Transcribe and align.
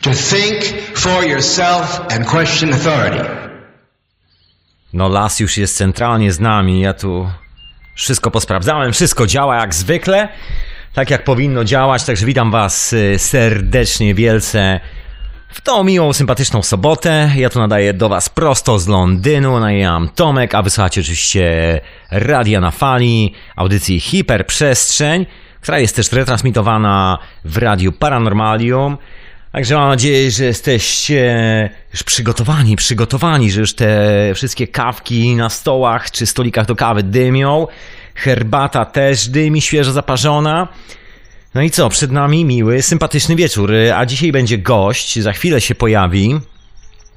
To 0.00 0.10
think 0.10 0.64
for 0.94 1.24
yourself 1.24 2.00
and 2.10 2.26
question 2.26 2.72
authority. 2.72 3.24
No 4.92 5.08
las 5.08 5.40
już 5.40 5.58
jest 5.58 5.76
centralnie 5.76 6.32
z 6.32 6.40
nami, 6.40 6.80
ja 6.80 6.94
tu 6.94 7.30
wszystko 7.94 8.30
posprawdzałem, 8.30 8.92
wszystko 8.92 9.26
działa 9.26 9.56
jak 9.56 9.74
zwykle, 9.74 10.28
tak 10.94 11.10
jak 11.10 11.24
powinno 11.24 11.64
działać, 11.64 12.04
także 12.04 12.26
witam 12.26 12.50
was 12.50 12.92
y, 12.92 13.18
serdecznie, 13.18 14.14
wielce 14.14 14.80
w 15.48 15.60
tą 15.60 15.84
miłą, 15.84 16.12
sympatyczną 16.12 16.62
sobotę. 16.62 17.30
Ja 17.36 17.50
tu 17.50 17.58
nadaję 17.58 17.94
do 17.94 18.08
was 18.08 18.28
prosto 18.28 18.78
z 18.78 18.88
Londynu, 18.88 19.60
najam 19.60 20.08
Tomek, 20.08 20.54
a 20.54 20.62
wysłuchacie 20.62 21.00
oczywiście 21.00 21.80
Radia 22.10 22.60
na 22.60 22.70
Fali, 22.70 23.34
audycji 23.56 24.00
Hiperprzestrzeń, 24.00 25.26
która 25.60 25.78
jest 25.78 25.96
też 25.96 26.12
retransmitowana 26.12 27.18
w 27.44 27.56
Radiu 27.56 27.92
Paranormalium. 27.92 28.98
Także 29.52 29.74
mam 29.74 29.88
nadzieję, 29.88 30.30
że 30.30 30.44
jesteście 30.44 31.70
już 31.92 32.02
przygotowani, 32.02 32.76
przygotowani, 32.76 33.50
że 33.50 33.60
już 33.60 33.74
te 33.74 34.32
wszystkie 34.34 34.68
kawki 34.68 35.36
na 35.36 35.48
stołach 35.48 36.10
czy 36.10 36.26
stolikach 36.26 36.66
do 36.66 36.76
kawy 36.76 37.02
dymią. 37.02 37.66
Herbata 38.14 38.84
też 38.84 39.28
dymi, 39.28 39.60
świeżo 39.60 39.92
zaparzona. 39.92 40.68
No 41.54 41.62
i 41.62 41.70
co, 41.70 41.88
przed 41.88 42.10
nami 42.10 42.44
miły, 42.44 42.82
sympatyczny 42.82 43.36
wieczór, 43.36 43.72
a 43.96 44.06
dzisiaj 44.06 44.32
będzie 44.32 44.58
gość, 44.58 45.18
za 45.18 45.32
chwilę 45.32 45.60
się 45.60 45.74
pojawi. 45.74 46.40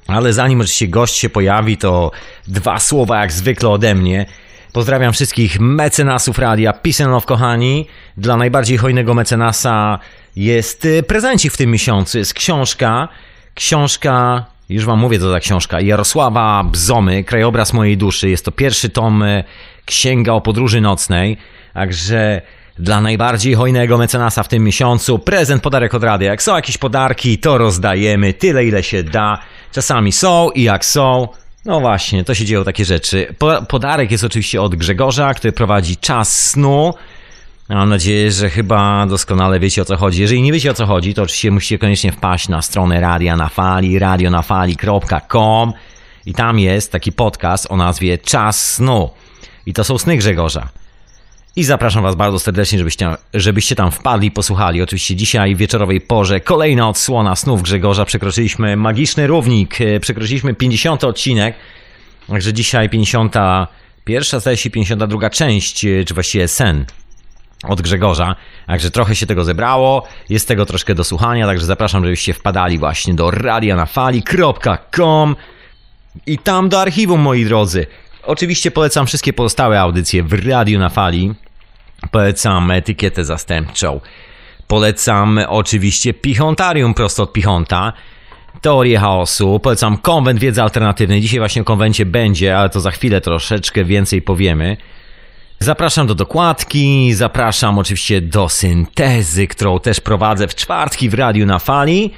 Ale 0.06 0.32
zanim 0.32 0.60
oczywiście 0.60 0.88
gość 0.88 1.16
się 1.16 1.28
pojawi, 1.28 1.76
to 1.76 2.10
dwa 2.48 2.78
słowa 2.78 3.20
jak 3.20 3.32
zwykle 3.32 3.68
ode 3.68 3.94
mnie. 3.94 4.26
Pozdrawiam 4.72 5.12
wszystkich 5.12 5.60
mecenasów 5.60 6.38
radia 6.38 6.72
Peace 6.72 7.04
and 7.04 7.12
Love, 7.12 7.26
kochani. 7.26 7.86
Dla 8.16 8.36
najbardziej 8.36 8.76
hojnego 8.76 9.14
mecenasa 9.14 9.98
jest 10.36 10.84
y, 10.84 11.02
prezencik 11.02 11.52
w 11.52 11.56
tym 11.56 11.70
miesiącu. 11.70 12.18
Jest 12.18 12.34
książka. 12.34 13.08
Książka, 13.54 14.44
już 14.68 14.84
wam 14.84 14.98
mówię 14.98 15.18
co 15.18 15.30
za 15.30 15.40
książka, 15.40 15.80
Jarosława 15.80 16.64
Bzomy, 16.64 17.24
Krajobraz 17.24 17.72
mojej 17.72 17.96
duszy. 17.96 18.30
Jest 18.30 18.44
to 18.44 18.52
pierwszy 18.52 18.90
tom 18.90 19.22
y, 19.22 19.44
Księga 19.84 20.32
o 20.32 20.40
podróży 20.40 20.80
nocnej. 20.80 21.36
Także 21.74 22.42
dla 22.78 23.00
najbardziej 23.00 23.54
hojnego 23.54 23.98
mecenasa 23.98 24.42
w 24.42 24.48
tym 24.48 24.64
miesiącu 24.64 25.18
prezent, 25.18 25.62
podarek 25.62 25.94
od 25.94 26.04
radia. 26.04 26.30
Jak 26.30 26.42
są 26.42 26.56
jakieś 26.56 26.78
podarki, 26.78 27.38
to 27.38 27.58
rozdajemy 27.58 28.32
tyle, 28.32 28.64
ile 28.64 28.82
się 28.82 29.02
da. 29.02 29.38
Czasami 29.72 30.12
są 30.12 30.50
i 30.50 30.62
jak 30.62 30.84
są, 30.84 31.28
no 31.64 31.80
właśnie, 31.80 32.24
to 32.24 32.34
się 32.34 32.44
dzieją 32.44 32.64
takie 32.64 32.84
rzeczy. 32.84 33.34
Po, 33.38 33.62
podarek 33.62 34.10
jest 34.10 34.24
oczywiście 34.24 34.62
od 34.62 34.74
Grzegorza, 34.74 35.34
który 35.34 35.52
prowadzi 35.52 35.96
czas 35.96 36.50
snu. 36.50 36.94
Mam 37.68 37.88
nadzieję, 37.88 38.32
że 38.32 38.50
chyba 38.50 39.06
doskonale 39.06 39.60
wiecie 39.60 39.82
o 39.82 39.84
co 39.84 39.96
chodzi. 39.96 40.20
Jeżeli 40.20 40.42
nie 40.42 40.52
wiecie 40.52 40.70
o 40.70 40.74
co 40.74 40.86
chodzi, 40.86 41.14
to 41.14 41.22
oczywiście 41.22 41.50
musicie 41.50 41.78
koniecznie 41.78 42.12
wpaść 42.12 42.48
na 42.48 42.62
stronę 42.62 43.00
Radia 43.00 43.36
na 43.36 43.48
Fali, 43.48 43.98
radionafali.com 43.98 45.72
i 46.26 46.34
tam 46.34 46.58
jest 46.58 46.92
taki 46.92 47.12
podcast 47.12 47.66
o 47.70 47.76
nazwie 47.76 48.18
Czas 48.18 48.74
snu. 48.74 49.10
I 49.66 49.72
to 49.72 49.84
są 49.84 49.98
sny 49.98 50.16
Grzegorza. 50.16 50.68
I 51.56 51.64
zapraszam 51.64 52.02
Was 52.02 52.14
bardzo 52.14 52.38
serdecznie, 52.38 52.78
żebyście, 52.78 53.16
żebyście 53.34 53.76
tam 53.76 53.90
wpadli 53.90 54.28
i 54.28 54.30
posłuchali. 54.30 54.82
Oczywiście 54.82 55.16
dzisiaj 55.16 55.54
w 55.54 55.58
wieczorowej 55.58 56.00
porze 56.00 56.40
kolejna 56.40 56.88
odsłona 56.88 57.36
snów 57.36 57.62
Grzegorza. 57.62 58.04
Przekroczyliśmy 58.04 58.76
magiczny 58.76 59.26
równik, 59.26 59.80
e, 59.80 60.00
przekroczyliśmy 60.00 60.54
50 60.54 61.04
odcinek. 61.04 61.54
Także 62.28 62.52
dzisiaj 62.52 62.90
51, 62.90 64.40
zdaje 64.40 64.56
się 64.56 64.70
52 64.70 65.30
część, 65.30 65.84
e, 65.84 66.04
czy 66.04 66.14
właściwie 66.14 66.48
sen 66.48 66.86
od 67.68 67.82
Grzegorza. 67.82 68.36
Także 68.66 68.90
trochę 68.90 69.16
się 69.16 69.26
tego 69.26 69.44
zebrało, 69.44 70.06
jest 70.28 70.48
tego 70.48 70.66
troszkę 70.66 70.94
do 70.94 71.04
słuchania, 71.04 71.46
także 71.46 71.66
zapraszam, 71.66 72.04
żebyście 72.04 72.34
wpadali 72.34 72.78
właśnie 72.78 73.14
do 73.14 73.30
radianafali.com 73.30 75.36
i 76.26 76.38
tam 76.38 76.68
do 76.68 76.80
archiwum, 76.80 77.20
moi 77.20 77.44
drodzy. 77.44 77.86
Oczywiście 78.22 78.70
polecam 78.70 79.06
wszystkie 79.06 79.32
pozostałe 79.32 79.80
audycje 79.80 80.22
w 80.22 80.46
Radiu 80.46 80.78
na 80.78 80.88
Fali. 80.88 81.34
Polecam 82.10 82.70
etykietę 82.70 83.24
zastępczą. 83.24 84.00
Polecam 84.66 85.40
oczywiście 85.48 86.14
Pichontarium 86.14 86.94
prosto 86.94 87.22
od 87.22 87.32
Pichonta. 87.32 87.92
Teorię 88.60 88.98
chaosu. 88.98 89.60
Polecam 89.60 89.98
konwent 89.98 90.40
wiedzy 90.40 90.62
alternatywnej. 90.62 91.20
Dzisiaj 91.20 91.38
właśnie 91.38 91.62
o 91.62 91.64
konwencie 91.64 92.06
będzie, 92.06 92.58
ale 92.58 92.70
to 92.70 92.80
za 92.80 92.90
chwilę 92.90 93.20
troszeczkę 93.20 93.84
więcej 93.84 94.22
powiemy. 94.22 94.76
Zapraszam 95.58 96.06
do 96.06 96.14
dokładki, 96.14 97.14
zapraszam 97.14 97.78
oczywiście 97.78 98.20
do 98.20 98.48
syntezy, 98.48 99.46
którą 99.46 99.80
też 99.80 100.00
prowadzę 100.00 100.48
w 100.48 100.54
czwartki 100.54 101.08
w 101.08 101.14
Radiu 101.14 101.46
na 101.46 101.58
Fali. 101.58 102.10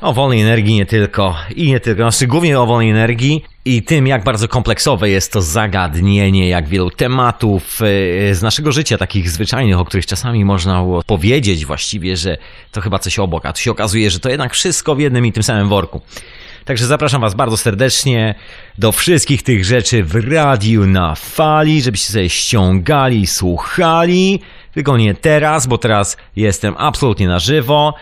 O 0.00 0.12
wolnej 0.12 0.40
energii 0.40 0.74
nie 0.74 0.86
tylko 0.86 1.36
i 1.56 1.66
nie 1.66 1.80
tylko, 1.80 2.02
znaczy 2.10 2.26
głównie 2.26 2.60
o 2.60 2.66
wolnej 2.66 2.90
energii 2.90 3.44
i 3.64 3.82
tym, 3.82 4.06
jak 4.06 4.24
bardzo 4.24 4.48
kompleksowe 4.48 5.10
jest 5.10 5.32
to 5.32 5.42
zagadnienie, 5.42 6.48
jak 6.48 6.68
wielu 6.68 6.90
tematów 6.90 7.80
e, 7.82 8.34
z 8.34 8.42
naszego 8.42 8.72
życia, 8.72 8.98
takich 8.98 9.30
zwyczajnych, 9.30 9.78
o 9.78 9.84
których 9.84 10.06
czasami 10.06 10.44
można 10.44 10.82
było 10.82 11.02
powiedzieć 11.02 11.66
właściwie, 11.66 12.16
że 12.16 12.36
to 12.72 12.80
chyba 12.80 12.98
coś 12.98 13.18
obok, 13.18 13.46
a 13.46 13.52
tu 13.52 13.60
się 13.60 13.70
okazuje, 13.70 14.10
że 14.10 14.20
to 14.20 14.30
jednak 14.30 14.52
wszystko 14.52 14.94
w 14.94 15.00
jednym 15.00 15.26
i 15.26 15.32
tym 15.32 15.42
samym 15.42 15.68
worku. 15.68 16.00
Także 16.64 16.86
zapraszam 16.86 17.20
Was 17.20 17.34
bardzo 17.34 17.56
serdecznie 17.56 18.34
do 18.78 18.92
wszystkich 18.92 19.42
tych 19.42 19.64
rzeczy 19.64 20.04
w 20.04 20.32
radiu 20.32 20.86
na 20.86 21.14
fali, 21.14 21.82
żebyście 21.82 22.12
sobie 22.12 22.30
ściągali, 22.30 23.26
słuchali. 23.26 24.40
Tylko 24.74 24.96
nie 24.96 25.14
teraz, 25.14 25.66
bo 25.66 25.78
teraz 25.78 26.16
jestem 26.36 26.74
absolutnie 26.78 27.28
na 27.28 27.38
żywo 27.38 27.94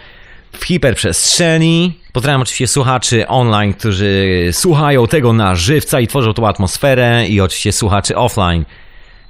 w 0.53 0.65
hiperprzestrzeni. 0.65 1.99
Pozdrawiam 2.13 2.43
oczywiście 2.43 2.67
słuchaczy 2.67 3.29
online, 3.29 3.75
którzy 3.75 4.49
słuchają 4.53 5.07
tego 5.07 5.33
na 5.33 5.55
żywca 5.55 6.01
i 6.01 6.07
tworzą 6.07 6.35
tą 6.35 6.49
atmosferę 6.49 7.27
i 7.29 7.41
oczywiście 7.41 7.73
słuchaczy 7.73 8.17
offline. 8.17 8.65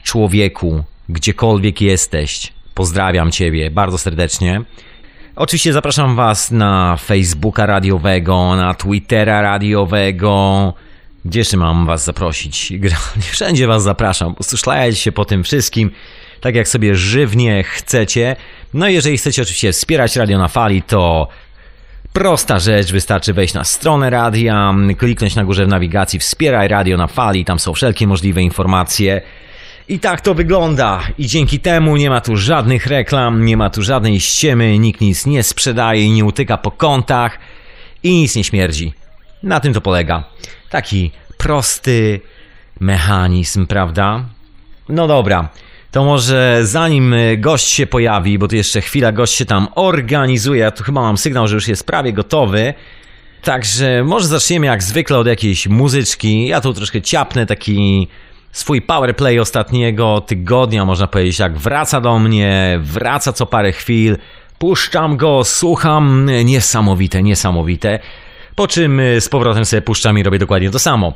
Człowieku, 0.03 0.85
gdziekolwiek 1.09 1.81
jesteś, 1.81 2.53
pozdrawiam 2.75 3.31
Ciebie 3.31 3.71
bardzo 3.71 3.99
serdecznie. 3.99 4.63
Oczywiście 5.37 5.73
zapraszam 5.73 6.17
Was 6.17 6.51
na 6.51 6.97
Facebooka 6.97 7.67
radiowego, 7.67 8.57
na 8.57 8.75
Twittera 8.75 9.43
radiowego. 9.43 10.75
Gdzie 11.25 11.39
jeszcze 11.39 11.57
mam 11.57 11.87
Was 11.87 12.05
zaprosić? 12.05 12.73
Wszędzie 13.33 13.67
Was 13.67 13.83
zapraszam. 13.83 14.35
Szlajcie 14.57 14.97
się 14.97 15.13
po 15.13 15.25
tym 15.25 15.45
wszystkim, 15.45 15.91
tak 16.41 16.55
jak 16.55 16.69
sobie 16.69 16.95
żywnie 16.95 17.65
chcecie. 17.65 18.37
No 18.75 18.89
i 18.89 18.95
jeżeli 18.95 19.19
chcecie 19.19 19.43
oczywiście 19.43 19.73
wspierać 19.73 20.17
Radio 20.17 20.39
na 20.39 20.49
Fali, 20.49 20.83
to 20.83 21.29
prosta 22.13 22.59
rzecz, 22.59 22.93
wystarczy 22.93 23.33
wejść 23.33 23.55
na 23.55 23.65
stronę 23.65 24.11
radia, 24.11 24.75
kliknąć 24.99 25.37
na 25.37 25.45
górze 25.45 25.67
w 25.67 25.69
nawigacji 25.69 26.19
Wspieraj 26.19 26.69
Radio 26.69 26.97
na 26.97 27.07
Fali, 27.07 27.45
tam 27.45 27.59
są 27.59 27.73
wszelkie 27.73 28.07
możliwe 28.07 28.43
informacje. 28.43 29.21
I 29.89 29.99
tak 29.99 30.21
to 30.21 30.35
wygląda. 30.35 31.03
I 31.19 31.27
dzięki 31.27 31.61
temu 31.61 31.97
nie 31.97 32.11
ma 32.11 32.21
tu 32.21 32.37
żadnych 32.37 32.87
reklam, 32.87 33.45
nie 33.45 33.57
ma 33.57 33.71
tu 33.71 33.83
żadnej 33.83 34.21
ściemy, 34.21 34.79
nikt 34.79 35.01
nic 35.01 35.27
nie 35.27 35.43
sprzedaje 35.43 36.03
i 36.03 36.11
nie 36.11 36.25
utyka 36.25 36.57
po 36.59 36.71
kątach 36.71 37.39
i 38.03 38.13
nic 38.13 38.37
nie 38.37 38.45
śmierdzi. 38.45 38.93
Na 39.43 39.61
tym 39.61 39.75
to 39.75 39.81
polega. 39.81 40.25
Taki 40.71 41.11
prosty 41.39 42.21
mechanizm, 42.81 43.67
prawda? 43.67 44.25
No 44.89 45.07
dobra. 45.07 45.49
To 45.91 46.05
może 46.05 46.61
zanim 46.63 47.15
gość 47.39 47.69
się 47.69 47.87
pojawi, 47.87 48.39
bo 48.39 48.49
tu 48.49 48.57
jeszcze 48.57 48.81
chwila 48.81 49.13
gość 49.13 49.35
się 49.35 49.45
tam 49.45 49.69
organizuje, 49.75 50.61
ja 50.61 50.71
tu 50.71 50.85
chyba 50.85 51.01
mam 51.01 51.19
sygnał, 51.19 51.49
że 51.49 51.55
już 51.55 51.69
jest 51.69 51.87
prawie 51.87 52.13
gotowy. 52.13 52.75
Także 53.43 54.05
może 54.05 54.27
zaczniemy 54.27 54.67
jak 54.67 54.83
zwykle 54.83 55.19
od 55.19 55.27
jakiejś 55.27 55.67
muzyczki. 55.69 56.47
Ja 56.47 56.61
tu 56.61 56.75
troszkę 56.75 57.03
ciapnę 57.03 57.47
taki 57.47 58.09
swój 58.53 58.83
powerplay 58.83 59.39
ostatniego 59.39 60.21
tygodnia, 60.21 60.85
można 60.85 61.07
powiedzieć, 61.07 61.39
jak 61.39 61.59
wraca 61.59 62.01
do 62.01 62.19
mnie, 62.19 62.81
wraca 62.83 63.33
co 63.33 63.47
parę 63.47 63.73
chwil, 63.73 64.17
puszczam 64.59 65.17
go, 65.17 65.45
słucham, 65.45 66.31
niesamowite, 66.45 67.23
niesamowite, 67.23 67.99
po 68.55 68.69
czym 68.69 69.01
z 69.21 69.29
powrotem 69.29 69.65
sobie 69.65 69.83
puszczam 69.83 70.19
i 70.19 70.23
robię 70.23 70.39
dokładnie 70.39 70.71
to 70.71 70.79
samo. 70.79 71.13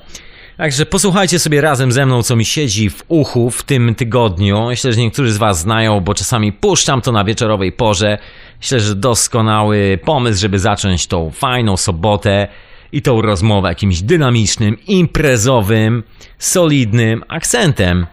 Także 0.56 0.86
posłuchajcie 0.86 1.38
sobie 1.38 1.60
razem 1.60 1.92
ze 1.92 2.06
mną, 2.06 2.22
co 2.22 2.36
mi 2.36 2.44
siedzi 2.44 2.90
w 2.90 3.04
uchu 3.08 3.50
w 3.50 3.62
tym 3.62 3.94
tygodniu. 3.94 4.66
Myślę, 4.66 4.92
że 4.92 5.00
niektórzy 5.00 5.32
z 5.32 5.36
Was 5.36 5.60
znają, 5.60 6.00
bo 6.00 6.14
czasami 6.14 6.52
puszczam 6.52 7.00
to 7.02 7.12
na 7.12 7.24
wieczorowej 7.24 7.72
porze. 7.72 8.18
Myślę, 8.60 8.80
że 8.80 8.94
doskonały 8.94 9.98
pomysł, 10.04 10.40
żeby 10.40 10.58
zacząć 10.58 11.06
tą 11.06 11.30
fajną 11.30 11.76
sobotę 11.76 12.48
i 12.92 13.02
tą 13.02 13.22
rozmowę 13.22 13.68
jakimś 13.68 14.02
dynamicznym, 14.02 14.76
imprezowym, 14.86 16.02
solidnym 16.38 17.24
akcentem. 17.28 18.06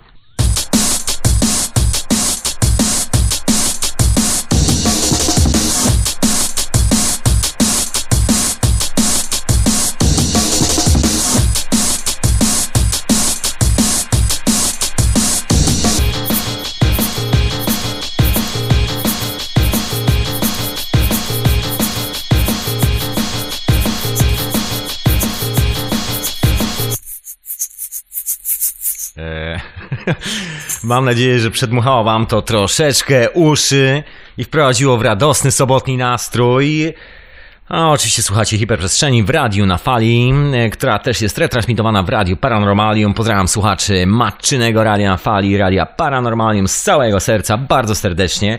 Mam 30.84 31.06
nadzieję, 31.06 31.40
że 31.40 31.52
przedmuchało 31.52 32.04
wam 32.04 32.26
to 32.26 32.42
troszeczkę 32.42 33.30
uszy 33.32 34.04
i 34.38 34.44
wprowadziło 34.44 34.98
w 34.98 35.02
radosny 35.02 35.52
sobotni 35.52 35.98
nastrój. 35.98 36.94
A 37.70 37.90
oczywiście 37.90 38.22
słuchacie 38.22 38.58
hiperprzestrzeni 38.58 39.24
w 39.24 39.30
radiu 39.30 39.66
na 39.66 39.78
fali, 39.78 40.34
e, 40.54 40.70
która 40.70 41.00
też 41.00 41.22
jest 41.22 41.38
retransmitowana 41.38 42.04
w 42.04 42.10
radiu 42.10 42.38
Paranormalium. 42.38 43.14
Pozdrawiam 43.14 43.48
słuchaczy 43.48 44.06
matczynego 44.06 44.84
radia 44.84 45.10
na 45.10 45.18
fali, 45.18 45.58
radia 45.58 45.86
Paranormalium 45.86 46.68
z 46.68 46.82
całego 46.82 47.20
serca, 47.20 47.58
bardzo 47.58 47.96
serdecznie. 47.96 48.58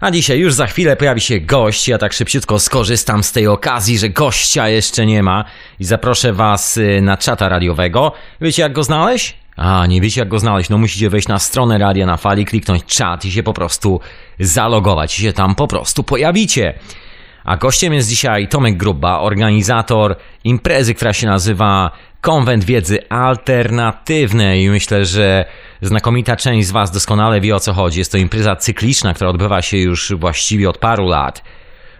A 0.00 0.10
dzisiaj 0.10 0.38
już 0.38 0.54
za 0.54 0.66
chwilę 0.66 0.96
pojawi 0.96 1.20
się 1.20 1.40
gość. 1.40 1.88
Ja 1.88 1.98
tak 1.98 2.12
szybciutko 2.12 2.58
skorzystam 2.58 3.22
z 3.22 3.32
tej 3.32 3.46
okazji, 3.46 3.98
że 3.98 4.08
gościa 4.08 4.68
jeszcze 4.68 5.06
nie 5.06 5.22
ma 5.22 5.44
i 5.80 5.84
zaproszę 5.84 6.32
was 6.32 6.76
y, 6.76 7.00
na 7.02 7.16
czata 7.16 7.48
radiowego. 7.48 8.12
Wiecie 8.40 8.62
jak 8.62 8.72
go 8.72 8.82
znaleźć? 8.82 9.36
A, 9.56 9.86
nie 9.86 10.00
wiecie 10.00 10.20
jak 10.20 10.28
go 10.28 10.38
znaleźć? 10.38 10.70
No 10.70 10.78
musicie 10.78 11.10
wejść 11.10 11.28
na 11.28 11.38
stronę 11.38 11.78
Radia 11.78 12.06
na 12.06 12.16
Fali, 12.16 12.44
kliknąć 12.44 12.84
czat 12.84 13.24
i 13.24 13.32
się 13.32 13.42
po 13.42 13.52
prostu 13.52 14.00
zalogować 14.40 15.18
i 15.18 15.22
się 15.22 15.32
tam 15.32 15.54
po 15.54 15.68
prostu 15.68 16.02
pojawicie. 16.02 16.74
A 17.44 17.56
gościem 17.56 17.94
jest 17.94 18.08
dzisiaj 18.08 18.48
Tomek 18.48 18.76
Gruba, 18.76 19.20
organizator 19.20 20.16
imprezy, 20.44 20.94
która 20.94 21.12
się 21.12 21.26
nazywa 21.26 21.90
Konwent 22.20 22.64
Wiedzy 22.64 23.08
Alternatywnej 23.08 24.68
myślę, 24.70 25.04
że 25.04 25.44
znakomita 25.82 26.36
część 26.36 26.68
z 26.68 26.70
Was 26.70 26.90
doskonale 26.90 27.40
wie 27.40 27.54
o 27.54 27.60
co 27.60 27.72
chodzi. 27.72 27.98
Jest 27.98 28.12
to 28.12 28.18
impreza 28.18 28.56
cykliczna, 28.56 29.14
która 29.14 29.30
odbywa 29.30 29.62
się 29.62 29.76
już 29.76 30.12
właściwie 30.12 30.70
od 30.70 30.78
paru 30.78 31.08
lat. 31.08 31.42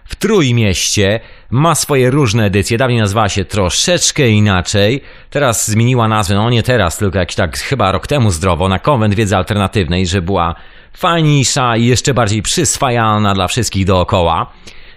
W 0.05 0.15
Trójmieście 0.15 1.19
ma 1.49 1.75
swoje 1.75 2.11
różne 2.11 2.45
edycje. 2.45 2.77
Dawniej 2.77 2.99
nazywała 2.99 3.29
się 3.29 3.45
troszeczkę 3.45 4.29
inaczej. 4.29 5.01
Teraz 5.29 5.71
zmieniła 5.71 6.07
nazwę, 6.07 6.35
no 6.35 6.49
nie 6.49 6.63
teraz, 6.63 6.97
tylko 6.97 7.19
jakiś 7.19 7.35
tak 7.35 7.57
chyba 7.57 7.91
rok 7.91 8.07
temu 8.07 8.31
zdrowo, 8.31 8.69
na 8.69 8.79
Konwent 8.79 9.15
Wiedzy 9.15 9.37
Alternatywnej, 9.37 10.07
że 10.07 10.21
była 10.21 10.55
fajniejsza 10.93 11.77
i 11.77 11.85
jeszcze 11.85 12.13
bardziej 12.13 12.41
przyswajalna 12.41 13.33
dla 13.33 13.47
wszystkich 13.47 13.85
dookoła. 13.85 14.51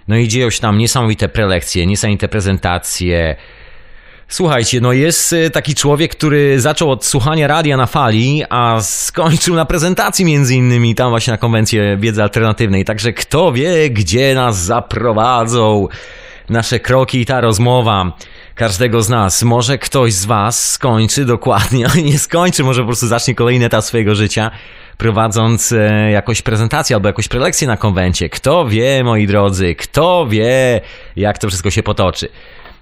No 0.07 0.17
i 0.17 0.27
dzieją 0.27 0.49
się 0.49 0.59
tam 0.59 0.77
niesamowite 0.77 1.29
prelekcje, 1.29 1.85
niesamowite 1.87 2.27
prezentacje. 2.27 3.35
Słuchajcie, 4.31 4.81
no 4.81 4.93
jest 4.93 5.33
y, 5.33 5.49
taki 5.49 5.75
człowiek, 5.75 6.15
który 6.15 6.61
zaczął 6.61 6.91
od 6.91 7.05
słuchania 7.05 7.47
radia 7.47 7.77
na 7.77 7.85
fali, 7.85 8.43
a 8.49 8.81
skończył 8.81 9.55
na 9.55 9.65
prezentacji 9.65 10.25
między 10.25 10.55
innymi 10.55 10.95
tam 10.95 11.09
właśnie 11.09 11.31
na 11.31 11.37
konwencję 11.37 11.97
wiedzy 11.97 12.23
alternatywnej. 12.23 12.85
Także 12.85 13.13
kto 13.13 13.51
wie, 13.51 13.89
gdzie 13.89 14.35
nas 14.35 14.63
zaprowadzą 14.63 15.87
nasze 16.49 16.79
kroki 16.79 17.19
i 17.19 17.25
ta 17.25 17.41
rozmowa 17.41 18.11
każdego 18.55 19.01
z 19.01 19.09
nas. 19.09 19.43
Może 19.43 19.77
ktoś 19.77 20.13
z 20.13 20.25
was 20.25 20.69
skończy 20.69 21.25
dokładnie, 21.25 21.85
nie 22.03 22.19
skończy, 22.19 22.63
może 22.63 22.81
po 22.81 22.87
prostu 22.87 23.07
zacznie 23.07 23.35
kolejny 23.35 23.65
etap 23.65 23.83
swojego 23.83 24.15
życia 24.15 24.51
prowadząc 24.97 25.71
e, 25.71 26.11
jakąś 26.11 26.41
prezentację 26.41 26.95
albo 26.95 27.07
jakąś 27.07 27.27
prelekcję 27.27 27.67
na 27.67 27.77
konwencie. 27.77 28.29
Kto 28.29 28.65
wie, 28.65 29.03
moi 29.03 29.27
drodzy, 29.27 29.75
kto 29.75 30.27
wie, 30.27 30.81
jak 31.15 31.37
to 31.37 31.47
wszystko 31.47 31.71
się 31.71 31.83
potoczy. 31.83 32.29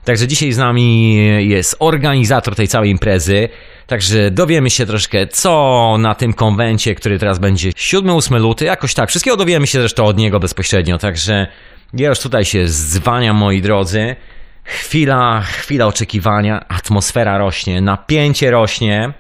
Także 0.06 0.28
dzisiaj 0.28 0.52
z 0.52 0.58
nami 0.58 1.16
jest 1.50 1.76
organizator 1.80 2.56
tej 2.56 2.68
całej 2.68 2.90
imprezy. 2.90 3.50
Także 3.88 4.32
dowiemy 4.32 4.70
się 4.70 4.86
troszkę, 4.86 5.28
co 5.28 5.96
na 6.00 6.16
tym 6.16 6.34
konwencie, 6.34 6.96
który 6.96 7.20
teraz 7.20 7.40
będzie 7.40 7.70
7-8 7.70 8.40
luty, 8.40 8.66
jakoś 8.66 8.94
tak. 8.94 9.10
Wszystkiego 9.10 9.38
dowiemy 9.38 9.68
się 9.68 9.80
zresztą 9.80 10.06
od 10.06 10.18
niego 10.18 10.40
bezpośrednio. 10.40 10.98
Także 10.98 11.48
ja 11.94 12.10
już 12.10 12.20
tutaj 12.20 12.46
się 12.46 12.68
zwaniam, 12.68 13.38
moi 13.38 13.62
drodzy. 13.62 14.16
Chwila, 14.64 15.42
chwila 15.42 15.86
oczekiwania, 15.86 16.68
atmosfera 16.68 17.38
rośnie, 17.38 17.82
napięcie 17.82 18.52
rośnie. 18.52 19.14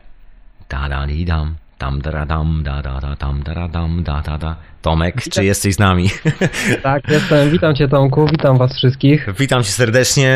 Da 0.69 0.89
da 0.89 1.07
dam. 1.25 1.55
Tam 1.77 2.01
da 2.01 2.25
dam 2.25 2.63
da 2.63 2.81
da 2.81 2.99
da 2.99 3.15
tam 3.15 3.43
da 3.43 3.67
dam 3.67 4.03
da 4.03 4.21
da 4.21 4.37
da. 4.37 4.55
Tomek, 4.81 5.15
witam. 5.15 5.31
czy 5.31 5.45
jesteś 5.45 5.75
z 5.75 5.79
nami? 5.79 6.09
Tak, 6.83 7.07
jestem. 7.07 7.51
Witam 7.51 7.75
cię 7.75 7.87
Tomku, 7.87 8.27
witam 8.27 8.57
was 8.57 8.75
wszystkich. 8.75 9.27
Witam 9.39 9.63
cię 9.63 9.71
serdecznie. 9.71 10.29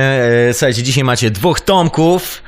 E, 0.50 0.54
słuchajcie, 0.54 0.84
dzisiaj 0.84 1.04
macie 1.04 1.32
dwóch 1.32 1.62
Tomków 1.62 2.44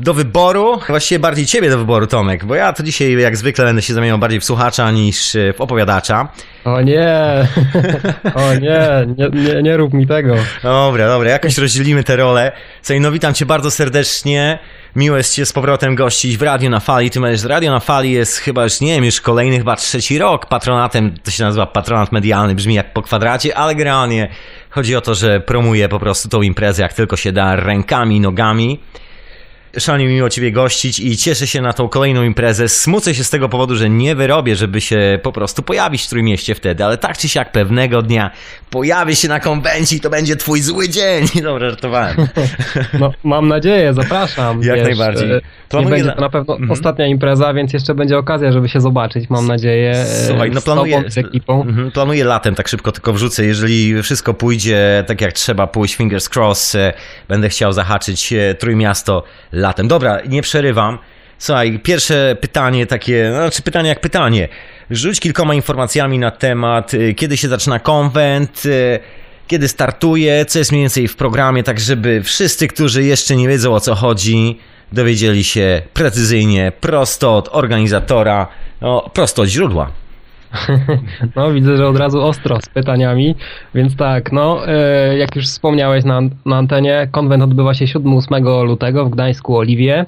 do 0.00 0.14
wyboru, 0.14 0.80
właściwie 0.88 1.18
bardziej 1.18 1.46
ciebie 1.46 1.70
do 1.70 1.78
wyboru, 1.78 2.06
Tomek, 2.06 2.44
bo 2.44 2.54
ja 2.54 2.72
to 2.72 2.82
dzisiaj 2.82 3.12
jak 3.12 3.36
zwykle 3.36 3.64
będę 3.64 3.82
się 3.82 3.94
zamieniał 3.94 4.18
bardziej 4.18 4.40
w 4.40 4.44
słuchacza 4.44 4.90
niż 4.90 5.36
w 5.56 5.60
opowiadacza. 5.60 6.28
O 6.64 6.80
nie, 6.80 7.08
o 8.34 8.54
nie, 8.54 9.06
nie, 9.16 9.28
nie, 9.42 9.62
nie 9.62 9.76
rób 9.76 9.92
mi 9.92 10.06
tego. 10.06 10.34
Dobra, 10.62 11.08
dobra, 11.08 11.30
jakoś 11.30 11.58
rozdzielimy 11.58 12.04
te 12.04 12.16
role. 12.16 12.52
Słuchaj, 12.82 13.00
no 13.00 13.12
witam 13.12 13.34
cię 13.34 13.46
bardzo 13.46 13.70
serdecznie. 13.70 14.58
Miło 14.96 15.16
jest 15.16 15.34
Cię 15.34 15.46
z 15.46 15.52
powrotem 15.52 15.94
gościć 15.94 16.36
w 16.36 16.42
Radio 16.42 16.70
na 16.70 16.80
Fali. 16.80 17.10
Ty 17.10 17.36
że 17.36 17.48
Radio 17.48 17.70
na 17.72 17.80
Fali 17.80 18.12
jest 18.12 18.38
chyba 18.38 18.64
już, 18.64 18.80
nie 18.80 18.94
wiem, 18.94 19.04
już 19.04 19.20
kolejny 19.20 19.58
chyba 19.58 19.76
trzeci 19.76 20.18
rok 20.18 20.46
patronatem, 20.46 21.14
to 21.24 21.30
się 21.30 21.44
nazywa 21.44 21.66
patronat 21.66 22.12
medialny, 22.12 22.54
brzmi 22.54 22.74
jak 22.74 22.92
po 22.92 23.02
kwadracie, 23.02 23.56
ale 23.56 23.74
generalnie 23.74 24.28
chodzi 24.70 24.96
o 24.96 25.00
to, 25.00 25.14
że 25.14 25.40
promuje 25.40 25.88
po 25.88 25.98
prostu 25.98 26.28
tą 26.28 26.42
imprezę 26.42 26.82
jak 26.82 26.92
tylko 26.92 27.16
się 27.16 27.32
da 27.32 27.56
rękami, 27.56 28.20
nogami. 28.20 28.80
Szalenie 29.78 30.06
miło 30.06 30.30
Ciebie 30.30 30.52
gościć 30.52 31.00
i 31.00 31.16
cieszę 31.16 31.46
się 31.46 31.60
na 31.60 31.72
tą 31.72 31.88
kolejną 31.88 32.22
imprezę. 32.22 32.68
Smucę 32.68 33.14
się 33.14 33.24
z 33.24 33.30
tego 33.30 33.48
powodu, 33.48 33.76
że 33.76 33.90
nie 33.90 34.14
wyrobię, 34.14 34.56
żeby 34.56 34.80
się 34.80 35.18
po 35.22 35.32
prostu 35.32 35.62
pojawić 35.62 36.02
w 36.02 36.08
Trójmieście 36.08 36.54
wtedy, 36.54 36.84
ale 36.84 36.98
tak 36.98 37.18
czy 37.18 37.28
siak 37.28 37.52
pewnego 37.52 38.02
dnia 38.02 38.30
pojawię 38.70 39.16
się 39.16 39.28
na 39.28 39.40
konwencji 39.40 40.00
to 40.00 40.10
będzie 40.10 40.36
Twój 40.36 40.62
zły 40.62 40.88
dzień. 40.88 41.26
Dobra, 41.42 41.70
żartowałem. 41.70 42.16
No, 43.00 43.12
mam 43.24 43.48
nadzieję, 43.48 43.94
zapraszam. 43.94 44.62
Jak 44.62 44.76
wiesz, 44.76 44.84
najbardziej. 44.84 45.30
E, 45.32 45.40
nie 45.80 45.86
będzie 45.86 46.12
to 46.12 46.20
na 46.20 46.30
pewno 46.30 46.54
mhm. 46.54 46.70
ostatnia 46.70 47.06
impreza, 47.06 47.54
więc 47.54 47.72
jeszcze 47.72 47.94
będzie 47.94 48.18
okazja, 48.18 48.52
żeby 48.52 48.68
się 48.68 48.80
zobaczyć, 48.80 49.30
mam 49.30 49.46
nadzieję. 49.46 49.90
E, 49.90 50.26
Słuchaj, 50.26 50.50
no 50.50 50.60
planuję, 50.60 51.04
z, 51.08 51.14
z 51.14 51.18
ekipą. 51.18 51.62
Mhm, 51.62 51.90
planuję 51.90 52.24
latem, 52.24 52.54
tak 52.54 52.68
szybko 52.68 52.92
tylko 52.92 53.12
wrzucę. 53.12 53.44
Jeżeli 53.44 54.02
wszystko 54.02 54.34
pójdzie 54.34 55.04
tak 55.06 55.20
jak 55.20 55.32
trzeba 55.32 55.66
pójść, 55.66 55.94
fingers 55.94 56.36
cross, 56.36 56.74
e, 56.74 56.92
będę 57.28 57.48
chciał 57.48 57.72
zahaczyć 57.72 58.34
Trójmiasto 58.58 59.24
latem. 59.64 59.88
Dobra, 59.88 60.18
nie 60.28 60.42
przerywam. 60.42 60.98
Słuchaj, 61.38 61.78
pierwsze 61.78 62.36
pytanie 62.40 62.86
takie, 62.86 63.32
znaczy 63.32 63.62
pytanie 63.62 63.88
jak 63.88 64.00
pytanie. 64.00 64.48
Rzuć 64.90 65.20
kilkoma 65.20 65.54
informacjami 65.54 66.18
na 66.18 66.30
temat, 66.30 66.94
y, 66.94 67.14
kiedy 67.14 67.36
się 67.36 67.48
zaczyna 67.48 67.78
konwent, 67.78 68.66
y, 68.66 69.00
kiedy 69.46 69.68
startuje, 69.68 70.44
co 70.44 70.58
jest 70.58 70.72
mniej 70.72 70.82
więcej 70.82 71.08
w 71.08 71.16
programie, 71.16 71.62
tak 71.62 71.80
żeby 71.80 72.22
wszyscy, 72.22 72.68
którzy 72.68 73.02
jeszcze 73.02 73.36
nie 73.36 73.48
wiedzą 73.48 73.74
o 73.74 73.80
co 73.80 73.94
chodzi, 73.94 74.58
dowiedzieli 74.92 75.44
się 75.44 75.82
precyzyjnie, 75.94 76.72
prosto 76.80 77.36
od 77.36 77.48
organizatora, 77.52 78.48
no, 78.80 79.10
prosto 79.14 79.42
od 79.42 79.48
źródła. 79.48 79.90
No, 81.36 81.52
widzę, 81.52 81.76
że 81.76 81.88
od 81.88 81.98
razu 81.98 82.22
ostro 82.22 82.60
z 82.60 82.68
pytaniami, 82.68 83.34
więc 83.74 83.96
tak, 83.96 84.32
no, 84.32 84.68
e, 84.68 85.18
jak 85.18 85.36
już 85.36 85.46
wspomniałeś 85.46 86.04
na, 86.04 86.20
na 86.46 86.56
antenie, 86.56 87.08
konwent 87.10 87.42
odbywa 87.42 87.74
się 87.74 87.84
7-8 87.84 88.64
lutego 88.64 89.04
w 89.04 89.10
Gdańsku 89.10 89.56
Oliwie, 89.56 90.06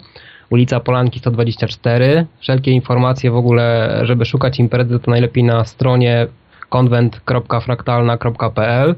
ulica 0.50 0.80
Polanki 0.80 1.18
124. 1.18 2.26
Wszelkie 2.40 2.70
informacje 2.70 3.30
w 3.30 3.36
ogóle, 3.36 3.98
żeby 4.02 4.24
szukać 4.24 4.60
imprezy, 4.60 4.98
to 4.98 5.10
najlepiej 5.10 5.44
na 5.44 5.64
stronie 5.64 6.26
konwent.fraktalna.pl. 6.68 8.94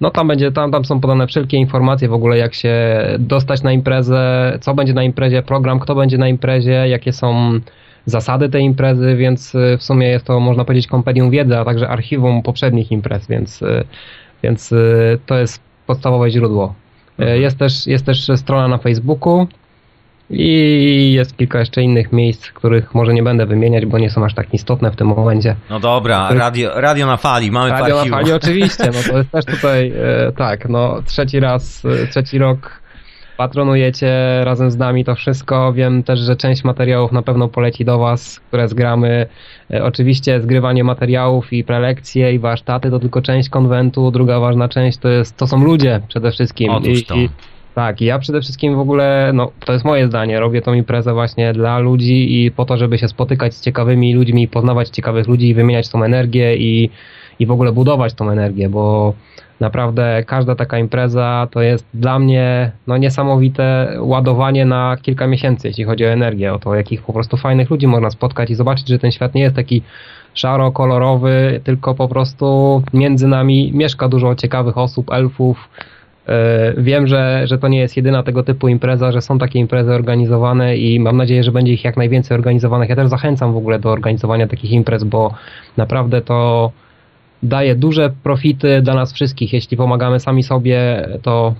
No 0.00 0.10
tam 0.10 0.28
będzie, 0.28 0.52
tam, 0.52 0.70
tam 0.70 0.84
są 0.84 1.00
podane 1.00 1.26
wszelkie 1.26 1.56
informacje 1.56 2.08
w 2.08 2.12
ogóle, 2.12 2.38
jak 2.38 2.54
się 2.54 2.74
dostać 3.18 3.62
na 3.62 3.72
imprezę, 3.72 4.52
co 4.60 4.74
będzie 4.74 4.94
na 4.94 5.02
imprezie, 5.02 5.42
program, 5.42 5.80
kto 5.80 5.94
będzie 5.94 6.18
na 6.18 6.28
imprezie, 6.28 6.88
jakie 6.88 7.12
są 7.12 7.60
zasady 8.06 8.48
tej 8.48 8.62
imprezy, 8.62 9.16
więc 9.16 9.54
y, 9.54 9.76
w 9.78 9.82
sumie 9.82 10.08
jest 10.08 10.24
to, 10.24 10.40
można 10.40 10.64
powiedzieć, 10.64 10.86
kompendium 10.86 11.30
wiedzy, 11.30 11.58
a 11.58 11.64
także 11.64 11.88
archiwum 11.88 12.42
poprzednich 12.42 12.92
imprez, 12.92 13.26
więc, 13.26 13.62
y, 13.62 13.84
więc 14.42 14.72
y, 14.72 15.18
to 15.26 15.38
jest 15.38 15.60
podstawowe 15.86 16.30
źródło. 16.30 16.74
Mhm. 17.18 17.42
Jest 17.42 17.58
też, 17.58 17.86
jest 17.86 18.06
też 18.06 18.30
strona 18.36 18.68
na 18.68 18.78
Facebooku 18.78 19.46
i 20.30 21.12
jest 21.16 21.36
kilka 21.36 21.58
jeszcze 21.58 21.82
innych 21.82 22.12
miejsc, 22.12 22.50
których 22.50 22.94
może 22.94 23.14
nie 23.14 23.22
będę 23.22 23.46
wymieniać, 23.46 23.86
bo 23.86 23.98
nie 23.98 24.10
są 24.10 24.24
aż 24.24 24.34
tak 24.34 24.54
istotne 24.54 24.90
w 24.90 24.96
tym 24.96 25.06
momencie. 25.06 25.56
No 25.70 25.80
dobra, 25.80 26.28
radio, 26.32 26.80
radio 26.80 27.06
na 27.06 27.16
fali, 27.16 27.50
mamy 27.50 27.70
Radio 27.70 28.04
na 28.04 28.10
fali 28.10 28.32
oczywiście, 28.32 28.84
no 28.86 29.12
to 29.12 29.18
jest 29.18 29.30
też 29.36 29.44
tutaj, 29.44 29.92
tak, 30.36 30.68
no 30.68 31.02
trzeci 31.06 31.40
raz, 31.40 31.82
trzeci 32.10 32.38
rok 32.38 32.83
patronujecie 33.36 34.40
razem 34.44 34.70
z 34.70 34.76
nami 34.76 35.04
to 35.04 35.14
wszystko. 35.14 35.72
Wiem 35.72 36.02
też, 36.02 36.20
że 36.20 36.36
część 36.36 36.64
materiałów 36.64 37.12
na 37.12 37.22
pewno 37.22 37.48
poleci 37.48 37.84
do 37.84 37.98
Was, 37.98 38.40
które 38.40 38.68
zgramy. 38.68 39.26
E, 39.70 39.84
oczywiście 39.84 40.40
zgrywanie 40.40 40.84
materiałów 40.84 41.52
i 41.52 41.64
prelekcje 41.64 42.32
i 42.32 42.38
warsztaty 42.38 42.90
to 42.90 43.00
tylko 43.00 43.22
część 43.22 43.48
konwentu. 43.48 44.10
Druga 44.10 44.40
ważna 44.40 44.68
część 44.68 44.98
to 44.98 45.08
jest 45.08 45.36
to 45.36 45.46
są 45.46 45.64
ludzie 45.64 46.00
przede 46.08 46.30
wszystkim. 46.30 46.70
Otóż 46.70 47.04
to. 47.04 47.14
I, 47.14 47.28
Tak, 47.74 48.00
ja 48.00 48.18
przede 48.18 48.40
wszystkim 48.40 48.76
w 48.76 48.78
ogóle, 48.78 49.30
no 49.34 49.50
to 49.64 49.72
jest 49.72 49.84
moje 49.84 50.06
zdanie, 50.06 50.40
robię 50.40 50.62
tą 50.62 50.74
imprezę 50.74 51.12
właśnie 51.12 51.52
dla 51.52 51.78
ludzi 51.78 52.44
i 52.44 52.50
po 52.50 52.64
to, 52.64 52.76
żeby 52.76 52.98
się 52.98 53.08
spotykać 53.08 53.54
z 53.54 53.60
ciekawymi 53.60 54.14
ludźmi, 54.14 54.48
poznawać 54.48 54.88
ciekawych 54.88 55.28
ludzi 55.28 55.48
i 55.48 55.54
wymieniać 55.54 55.88
tą 55.88 56.02
energię 56.02 56.56
i, 56.56 56.90
i 57.38 57.46
w 57.46 57.50
ogóle 57.50 57.72
budować 57.72 58.14
tą 58.14 58.30
energię, 58.30 58.68
bo 58.68 59.14
naprawdę 59.60 60.24
każda 60.26 60.54
taka 60.54 60.78
impreza 60.78 61.48
to 61.50 61.62
jest 61.62 61.86
dla 61.94 62.18
mnie 62.18 62.72
no, 62.86 62.96
niesamowite 62.96 63.96
ładowanie 64.00 64.64
na 64.64 64.96
kilka 65.02 65.26
miesięcy, 65.26 65.68
jeśli 65.68 65.84
chodzi 65.84 66.04
o 66.04 66.08
energię, 66.08 66.54
o 66.54 66.58
to, 66.58 66.74
jakich 66.74 67.02
po 67.02 67.12
prostu 67.12 67.36
fajnych 67.36 67.70
ludzi 67.70 67.86
można 67.86 68.10
spotkać 68.10 68.50
i 68.50 68.54
zobaczyć, 68.54 68.88
że 68.88 68.98
ten 68.98 69.12
świat 69.12 69.34
nie 69.34 69.42
jest 69.42 69.56
taki 69.56 69.82
szaro-kolorowy, 70.34 71.60
tylko 71.64 71.94
po 71.94 72.08
prostu 72.08 72.82
między 72.92 73.28
nami 73.28 73.72
mieszka 73.74 74.08
dużo 74.08 74.34
ciekawych 74.34 74.78
osób, 74.78 75.12
elfów. 75.12 75.68
E, 76.26 76.74
wiem, 76.76 77.06
że, 77.06 77.46
że 77.46 77.58
to 77.58 77.68
nie 77.68 77.78
jest 77.78 77.96
jedyna 77.96 78.22
tego 78.22 78.42
typu 78.42 78.68
impreza, 78.68 79.12
że 79.12 79.20
są 79.20 79.38
takie 79.38 79.58
imprezy 79.58 79.92
organizowane 79.92 80.76
i 80.76 81.00
mam 81.00 81.16
nadzieję, 81.16 81.44
że 81.44 81.52
będzie 81.52 81.72
ich 81.72 81.84
jak 81.84 81.96
najwięcej 81.96 82.34
organizowanych. 82.34 82.88
Ja 82.88 82.96
też 82.96 83.08
zachęcam 83.08 83.52
w 83.52 83.56
ogóle 83.56 83.78
do 83.78 83.90
organizowania 83.90 84.46
takich 84.46 84.70
imprez, 84.70 85.04
bo 85.04 85.34
naprawdę 85.76 86.22
to 86.22 86.70
daje 87.44 87.74
duże 87.74 88.10
profity 88.22 88.82
dla 88.82 88.94
nas 88.94 89.12
wszystkich. 89.12 89.52
Jeśli 89.52 89.76
pomagamy 89.76 90.20
sami 90.20 90.42
sobie, 90.42 91.08
to 91.22 91.54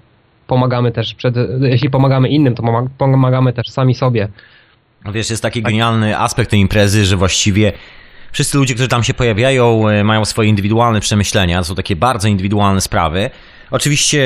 pomagamy 0.47 0.93
też 0.93 1.15
przed, 1.15 1.35
jeśli 1.61 1.91
pomagamy 1.91 2.29
innym, 2.29 2.55
to 2.55 2.63
pomagamy 2.99 3.53
też 3.53 3.71
sami 3.71 3.95
sobie. 3.95 4.29
Wiesz, 5.13 5.31
jest 5.31 5.43
taki 5.43 5.63
genialny 5.63 6.19
aspekt 6.19 6.51
tej 6.51 6.61
imprezy, 6.61 7.05
że 7.05 7.17
właściwie 7.17 7.73
wszyscy 8.33 8.59
ludzie, 8.59 8.75
którzy 8.75 8.89
tam 8.89 9.05
się 9.05 9.15
pojawiają, 9.15 9.89
e, 9.89 10.05
mają 10.05 10.25
swoje 10.25 10.49
indywidualne 10.49 11.01
przemyślenia, 11.01 11.59
to 11.59 11.65
są 11.65 11.75
takie 11.75 11.97
bardzo 11.97 12.29
indywidualne 12.29 12.81
sprawy. 12.81 13.31
Oczywiście 13.71 14.21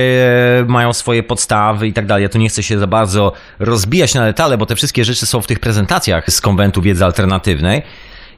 e, 0.60 0.64
mają 0.64 0.92
swoje 0.92 1.22
podstawy 1.22 1.88
i 1.88 1.92
tak 1.92 2.06
dalej. 2.06 2.22
Ja 2.22 2.28
tu 2.28 2.38
nie 2.38 2.48
chcę 2.48 2.62
się 2.62 2.78
za 2.78 2.86
bardzo 2.86 3.32
rozbijać 3.58 4.14
na 4.14 4.24
detale, 4.24 4.58
bo 4.58 4.66
te 4.66 4.76
wszystkie 4.76 5.04
rzeczy 5.04 5.26
są 5.26 5.40
w 5.40 5.46
tych 5.46 5.60
prezentacjach 5.60 6.30
z 6.30 6.40
konwentu 6.40 6.82
wiedzy 6.82 7.04
alternatywnej. 7.04 7.82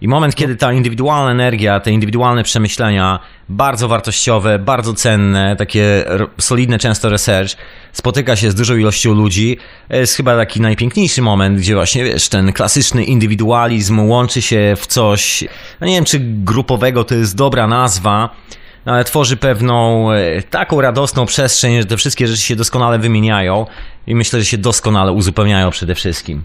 I 0.00 0.08
moment, 0.08 0.34
kiedy 0.34 0.56
ta 0.56 0.72
indywidualna 0.72 1.30
energia, 1.30 1.80
te 1.80 1.90
indywidualne 1.90 2.42
przemyślenia, 2.42 3.18
bardzo 3.48 3.88
wartościowe, 3.88 4.58
bardzo 4.58 4.94
cenne, 4.94 5.56
takie 5.56 6.04
solidne 6.38 6.78
często 6.78 7.08
research, 7.08 7.50
spotyka 7.92 8.36
się 8.36 8.50
z 8.50 8.54
dużą 8.54 8.76
ilością 8.76 9.14
ludzi, 9.14 9.56
jest 9.90 10.16
chyba 10.16 10.36
taki 10.36 10.60
najpiękniejszy 10.60 11.22
moment, 11.22 11.58
gdzie 11.58 11.74
właśnie, 11.74 12.04
wiesz, 12.04 12.28
ten 12.28 12.52
klasyczny 12.52 13.04
indywidualizm 13.04 14.00
łączy 14.00 14.42
się 14.42 14.74
w 14.76 14.86
coś, 14.86 15.44
no 15.80 15.86
nie 15.86 15.94
wiem, 15.94 16.04
czy 16.04 16.20
grupowego 16.20 17.04
to 17.04 17.14
jest 17.14 17.36
dobra 17.36 17.66
nazwa, 17.66 18.30
ale 18.84 19.04
tworzy 19.04 19.36
pewną 19.36 20.12
e, 20.12 20.42
taką 20.42 20.80
radosną 20.80 21.26
przestrzeń, 21.26 21.80
że 21.80 21.86
te 21.86 21.96
wszystkie 21.96 22.26
rzeczy 22.26 22.42
się 22.42 22.56
doskonale 22.56 22.98
wymieniają 22.98 23.66
i 24.06 24.14
myślę, 24.14 24.38
że 24.38 24.44
się 24.44 24.58
doskonale 24.58 25.12
uzupełniają 25.12 25.70
przede 25.70 25.94
wszystkim. 25.94 26.44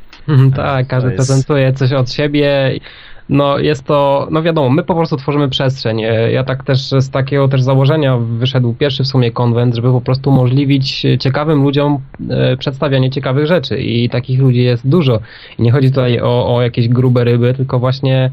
tak, 0.55 0.87
każdy 0.87 1.09
jest... 1.09 1.17
prezentuje 1.17 1.73
coś 1.73 1.91
od 1.91 2.11
siebie 2.11 2.79
no 3.29 3.57
jest 3.57 3.83
to, 3.83 4.27
no 4.31 4.43
wiadomo, 4.43 4.69
my 4.69 4.83
po 4.83 4.95
prostu 4.95 5.17
tworzymy 5.17 5.49
przestrzeń. 5.49 6.03
E, 6.03 6.31
ja 6.31 6.43
tak 6.43 6.63
też 6.63 6.79
z 6.99 7.09
takiego 7.09 7.47
też 7.47 7.61
założenia 7.61 8.17
wyszedł 8.17 8.73
pierwszy 8.73 9.03
w 9.03 9.07
sumie 9.07 9.31
konwent, 9.31 9.75
żeby 9.75 9.91
po 9.91 10.01
prostu 10.01 10.29
umożliwić 10.29 11.05
ciekawym 11.19 11.63
ludziom 11.63 11.99
e, 12.29 12.57
przedstawianie 12.57 13.09
ciekawych 13.09 13.45
rzeczy 13.45 13.77
i 13.77 14.09
takich 14.09 14.39
ludzi 14.39 14.63
jest 14.63 14.87
dużo. 14.87 15.19
I 15.59 15.61
nie 15.61 15.71
chodzi 15.71 15.89
tutaj 15.89 16.19
o, 16.21 16.55
o 16.55 16.61
jakieś 16.61 16.89
grube 16.89 17.23
ryby, 17.23 17.53
tylko 17.53 17.79
właśnie 17.79 18.31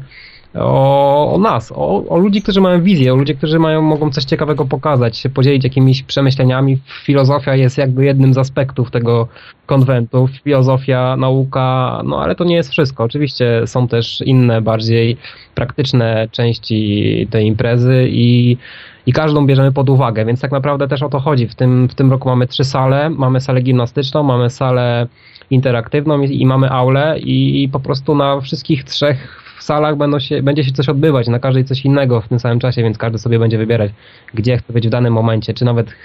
o, 0.55 1.33
o 1.33 1.37
nas, 1.37 1.71
o, 1.71 2.03
o, 2.09 2.17
ludzi, 2.17 2.41
którzy 2.41 2.61
mają 2.61 2.81
wizję, 2.81 3.13
o 3.13 3.15
ludzi, 3.15 3.35
którzy 3.35 3.59
mają, 3.59 3.81
mogą 3.81 4.11
coś 4.11 4.23
ciekawego 4.23 4.65
pokazać, 4.65 5.17
się 5.17 5.29
podzielić 5.29 5.63
jakimiś 5.63 6.03
przemyśleniami. 6.03 6.77
Filozofia 7.03 7.55
jest 7.55 7.77
jakby 7.77 8.05
jednym 8.05 8.33
z 8.33 8.37
aspektów 8.37 8.91
tego 8.91 9.27
konwentu. 9.65 10.29
Filozofia, 10.43 11.15
nauka, 11.17 12.01
no 12.05 12.21
ale 12.21 12.35
to 12.35 12.43
nie 12.43 12.55
jest 12.55 12.71
wszystko. 12.71 13.03
Oczywiście 13.03 13.67
są 13.67 13.87
też 13.87 14.21
inne, 14.21 14.61
bardziej 14.61 15.17
praktyczne 15.55 16.27
części 16.31 17.27
tej 17.31 17.47
imprezy 17.47 18.07
i 18.09 18.57
i 19.05 19.13
każdą 19.13 19.45
bierzemy 19.45 19.71
pod 19.71 19.89
uwagę, 19.89 20.25
więc 20.25 20.41
tak 20.41 20.51
naprawdę 20.51 20.87
też 20.87 21.03
o 21.03 21.09
to 21.09 21.19
chodzi. 21.19 21.47
W 21.47 21.55
tym, 21.55 21.89
w 21.89 21.95
tym 21.95 22.11
roku 22.11 22.29
mamy 22.29 22.47
trzy 22.47 22.63
sale, 22.63 23.09
mamy 23.09 23.41
salę 23.41 23.61
gimnastyczną, 23.61 24.23
mamy 24.23 24.49
salę 24.49 25.07
interaktywną 25.49 26.21
i, 26.21 26.41
i 26.41 26.45
mamy 26.45 26.69
aulę 26.69 27.19
i, 27.19 27.63
i 27.63 27.69
po 27.69 27.79
prostu 27.79 28.15
na 28.15 28.41
wszystkich 28.41 28.83
trzech 28.83 29.42
w 29.63 29.65
salach 29.65 29.97
będą 29.97 30.19
się, 30.19 30.41
będzie 30.41 30.63
się 30.63 30.71
coś 30.71 30.89
odbywać, 30.89 31.27
na 31.27 31.39
każdej 31.39 31.65
coś 31.65 31.85
innego 31.85 32.21
w 32.21 32.27
tym 32.27 32.39
samym 32.39 32.59
czasie, 32.59 32.83
więc 32.83 32.97
każdy 32.97 33.17
sobie 33.17 33.39
będzie 33.39 33.57
wybierać, 33.57 33.91
gdzie 34.33 34.57
chce 34.57 34.73
być 34.73 34.87
w 34.87 34.89
danym 34.89 35.13
momencie, 35.13 35.53
czy 35.53 35.65
nawet 35.65 35.95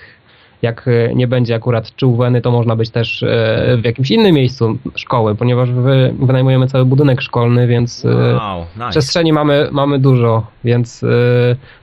jak 0.63 0.89
e, 0.89 1.15
nie 1.15 1.27
będzie 1.27 1.55
akurat 1.55 1.97
czułweny, 1.97 2.41
to 2.41 2.51
można 2.51 2.77
być 2.77 2.91
też 2.91 3.23
e, 3.23 3.27
w 3.83 3.85
jakimś 3.85 4.11
innym 4.11 4.35
miejscu 4.35 4.79
szkoły, 4.95 5.35
ponieważ 5.35 5.71
wynajmujemy 6.21 6.67
cały 6.67 6.85
budynek 6.85 7.21
szkolny, 7.21 7.67
więc 7.67 8.05
e, 8.05 8.35
wow, 8.35 8.67
nice. 8.77 8.91
przestrzeni 8.91 9.33
mamy, 9.33 9.69
mamy 9.73 9.99
dużo, 9.99 10.47
więc 10.65 11.05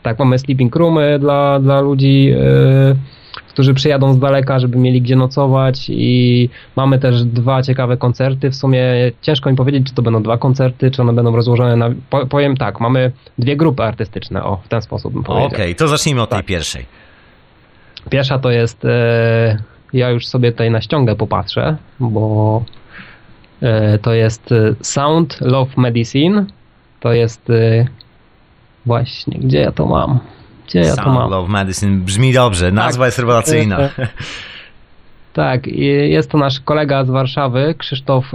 tak, 0.04 0.20
mamy 0.20 0.40
sleeping 0.40 0.76
roomy 0.76 1.20
dla, 1.20 1.60
dla 1.60 1.82
ludzi, 1.82 2.34
którzy 3.56 3.74
przyjadą 3.74 4.14
z 4.14 4.20
daleka, 4.20 4.60
żeby 4.60 4.78
mieli 4.78 5.02
gdzie 5.02 5.16
nocować 5.16 5.86
i 5.90 6.50
mamy 6.76 7.00
też 7.00 7.24
dwa 7.24 7.62
ciekawe 7.62 7.98
koncerty. 7.98 8.50
W 8.50 8.56
sumie 8.56 8.82
ciężko 9.22 9.50
mi 9.52 9.56
powiedzieć, 9.56 9.88
czy 9.88 9.94
to 9.94 10.02
będą 10.02 10.24
dwa 10.24 10.38
koncerty, 10.38 10.92
czy 10.92 11.02
one 11.02 11.14
będą 11.14 11.36
rozłożone 11.36 11.76
na... 11.76 11.90
Powiem 12.30 12.58
tak, 12.58 12.80
mamy 12.80 13.12
dwie 13.38 13.58
grupy 13.58 13.84
artystyczne, 13.84 14.44
o, 14.44 14.58
w 14.58 14.68
ten 14.68 14.82
sposób 14.82 15.14
bym 15.14 15.24
powiedział. 15.24 15.48
Okej, 15.48 15.66
okay, 15.66 15.76
to 15.76 15.88
zacznijmy 15.88 16.22
od 16.22 16.30
tak. 16.30 16.40
tej 16.40 16.48
pierwszej. 16.48 16.86
Pierwsza 18.10 18.40
to 18.40 18.52
jest... 18.52 18.86
E, 18.86 19.58
ja 19.94 20.10
już 20.10 20.28
sobie 20.28 20.52
tutaj 20.52 20.72
na 20.72 20.82
ściągę 20.82 21.16
popatrzę, 21.16 21.78
bo 22.00 22.64
e, 23.62 24.00
to 24.00 24.14
jest 24.14 24.52
e, 24.52 24.76
Sound 24.82 25.42
Love 25.42 25.72
Medicine. 25.78 26.46
To 27.00 27.14
jest 27.14 27.52
właśnie, 28.86 29.40
gdzie 29.40 29.60
ja 29.60 29.72
to 29.72 29.86
mam? 29.86 30.20
Gdzie 30.68 30.80
ja 30.80 30.96
to 30.96 31.14
mam? 31.14 31.32
Love 31.32 31.52
Medicine 31.52 31.98
brzmi 31.98 32.34
dobrze, 32.34 32.72
nazwa 32.72 33.02
tak. 33.02 33.08
jest 33.08 33.20
rewelacyjna. 33.20 33.78
Tak, 35.34 35.68
jest 36.08 36.32
to 36.32 36.38
nasz 36.38 36.60
kolega 36.60 37.06
z 37.06 37.10
Warszawy, 37.10 37.76
Krzysztof 37.78 38.26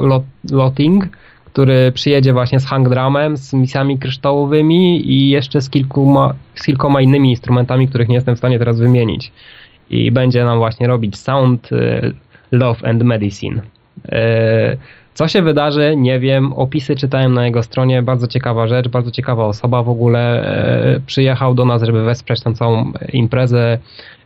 Lotting, 0.51 1.09
który 1.45 1.93
przyjedzie 1.93 2.33
właśnie 2.33 2.61
z 2.61 2.67
hangdramem, 2.67 3.37
z 3.37 3.53
misjami 3.53 3.99
kryształowymi 3.99 5.11
i 5.13 5.31
jeszcze 5.31 5.61
z 5.61 5.71
kilkoma, 5.71 6.35
z 6.55 6.63
kilkoma 6.63 7.01
innymi 7.01 7.31
instrumentami, 7.31 7.89
których 7.89 8.09
nie 8.09 8.15
jestem 8.15 8.35
w 8.35 8.39
stanie 8.39 8.59
teraz 8.59 8.79
wymienić. 8.79 9.33
I 9.91 10.13
będzie 10.13 10.45
nam 10.45 10.59
właśnie 10.59 10.87
robić 10.87 11.17
sound, 11.17 11.73
y, 11.73 12.15
love 12.53 12.89
and 12.89 13.03
medicine. 13.03 13.63
Co 15.21 15.29
się 15.29 15.43
wydarzy, 15.43 15.95
nie 15.97 16.21
wiem. 16.21 16.53
Opisy 16.53 16.97
czytałem 16.97 17.35
na 17.35 17.45
jego 17.45 17.63
stronie. 17.63 18.03
Bardzo 18.03 18.27
ciekawa 18.27 18.67
rzecz, 18.67 18.89
bardzo 18.89 19.11
ciekawa 19.11 19.45
osoba 19.45 19.83
w 19.83 19.89
ogóle. 19.89 20.45
E, 20.97 21.01
przyjechał 21.07 21.55
do 21.55 21.65
nas, 21.65 21.83
żeby 21.83 22.05
wesprzeć 22.05 22.41
tą 22.41 22.55
całą 22.55 22.93
imprezę 23.13 23.79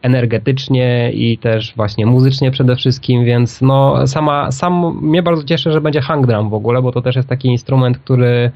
energetycznie 0.03 1.11
i 1.15 1.39
też 1.39 1.73
właśnie 1.77 2.07
muzycznie 2.07 2.51
przede 2.51 2.77
wszystkim, 2.77 3.25
więc 3.25 3.63
no 3.63 4.07
sama, 4.07 4.53
sam 4.53 4.99
mnie 5.03 5.23
bardzo 5.23 5.45
cieszę, 5.45 5.73
że 5.73 5.81
będzie 5.81 6.01
hang 6.01 6.27
drum 6.27 6.51
w 6.51 6.55
ogóle, 6.55 6.83
bo 6.83 6.93
to 6.93 7.03
też 7.03 7.17
jest 7.17 7.29
taki 7.29 7.49
instrument, 7.49 7.99
który 7.99 8.51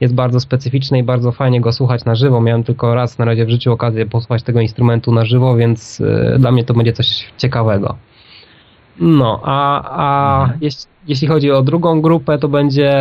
jest 0.00 0.14
bardzo 0.14 0.40
specyficzny 0.40 0.98
i 0.98 1.02
bardzo 1.02 1.32
fajnie 1.32 1.60
go 1.60 1.72
słuchać 1.72 2.04
na 2.04 2.14
żywo. 2.14 2.40
Miałem 2.40 2.64
tylko 2.64 2.94
raz 2.94 3.18
na 3.18 3.24
razie 3.24 3.44
w 3.44 3.50
życiu 3.50 3.72
okazję 3.72 4.06
posłuchać 4.06 4.42
tego 4.42 4.60
instrumentu 4.60 5.12
na 5.12 5.24
żywo, 5.24 5.56
więc 5.56 6.00
e, 6.00 6.38
dla 6.38 6.52
mnie 6.52 6.64
to 6.64 6.74
będzie 6.74 6.92
coś 6.92 7.26
ciekawego. 7.38 8.07
No, 9.00 9.40
a, 9.44 9.82
a 9.82 10.42
mhm. 10.42 10.58
jeśli, 10.62 10.84
jeśli 11.08 11.28
chodzi 11.28 11.50
o 11.50 11.62
drugą 11.62 12.00
grupę, 12.00 12.38
to 12.38 12.48
będzie 12.48 12.92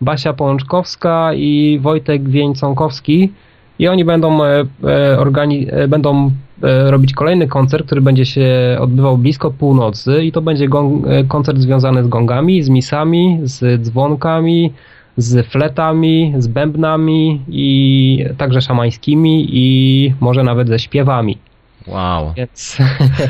Basia 0.00 0.32
Pączkowska 0.32 1.34
i 1.34 1.78
Wojtek 1.82 2.28
Wieńconkowski 2.28 3.32
i 3.78 3.88
oni 3.88 4.04
będą, 4.04 4.44
e, 4.44 4.60
e, 4.84 5.16
organi- 5.18 5.66
e, 5.70 5.88
będą 5.88 6.30
robić 6.86 7.12
kolejny 7.12 7.48
koncert, 7.48 7.86
który 7.86 8.00
będzie 8.00 8.26
się 8.26 8.76
odbywał 8.80 9.18
blisko 9.18 9.50
północy 9.50 10.24
i 10.24 10.32
to 10.32 10.42
będzie 10.42 10.68
gong- 10.68 11.26
koncert 11.28 11.58
związany 11.58 12.04
z 12.04 12.08
gongami, 12.08 12.62
z 12.62 12.68
misami, 12.68 13.40
z 13.42 13.82
dzwonkami, 13.82 14.72
z 15.16 15.46
fletami, 15.46 16.34
z 16.38 16.46
bębnami 16.46 17.40
i 17.48 18.24
także 18.38 18.60
szamańskimi 18.60 19.46
i 19.50 20.14
może 20.20 20.42
nawet 20.42 20.68
ze 20.68 20.78
śpiewami. 20.78 21.38
Wow. 21.86 22.32
Więc, 22.36 22.78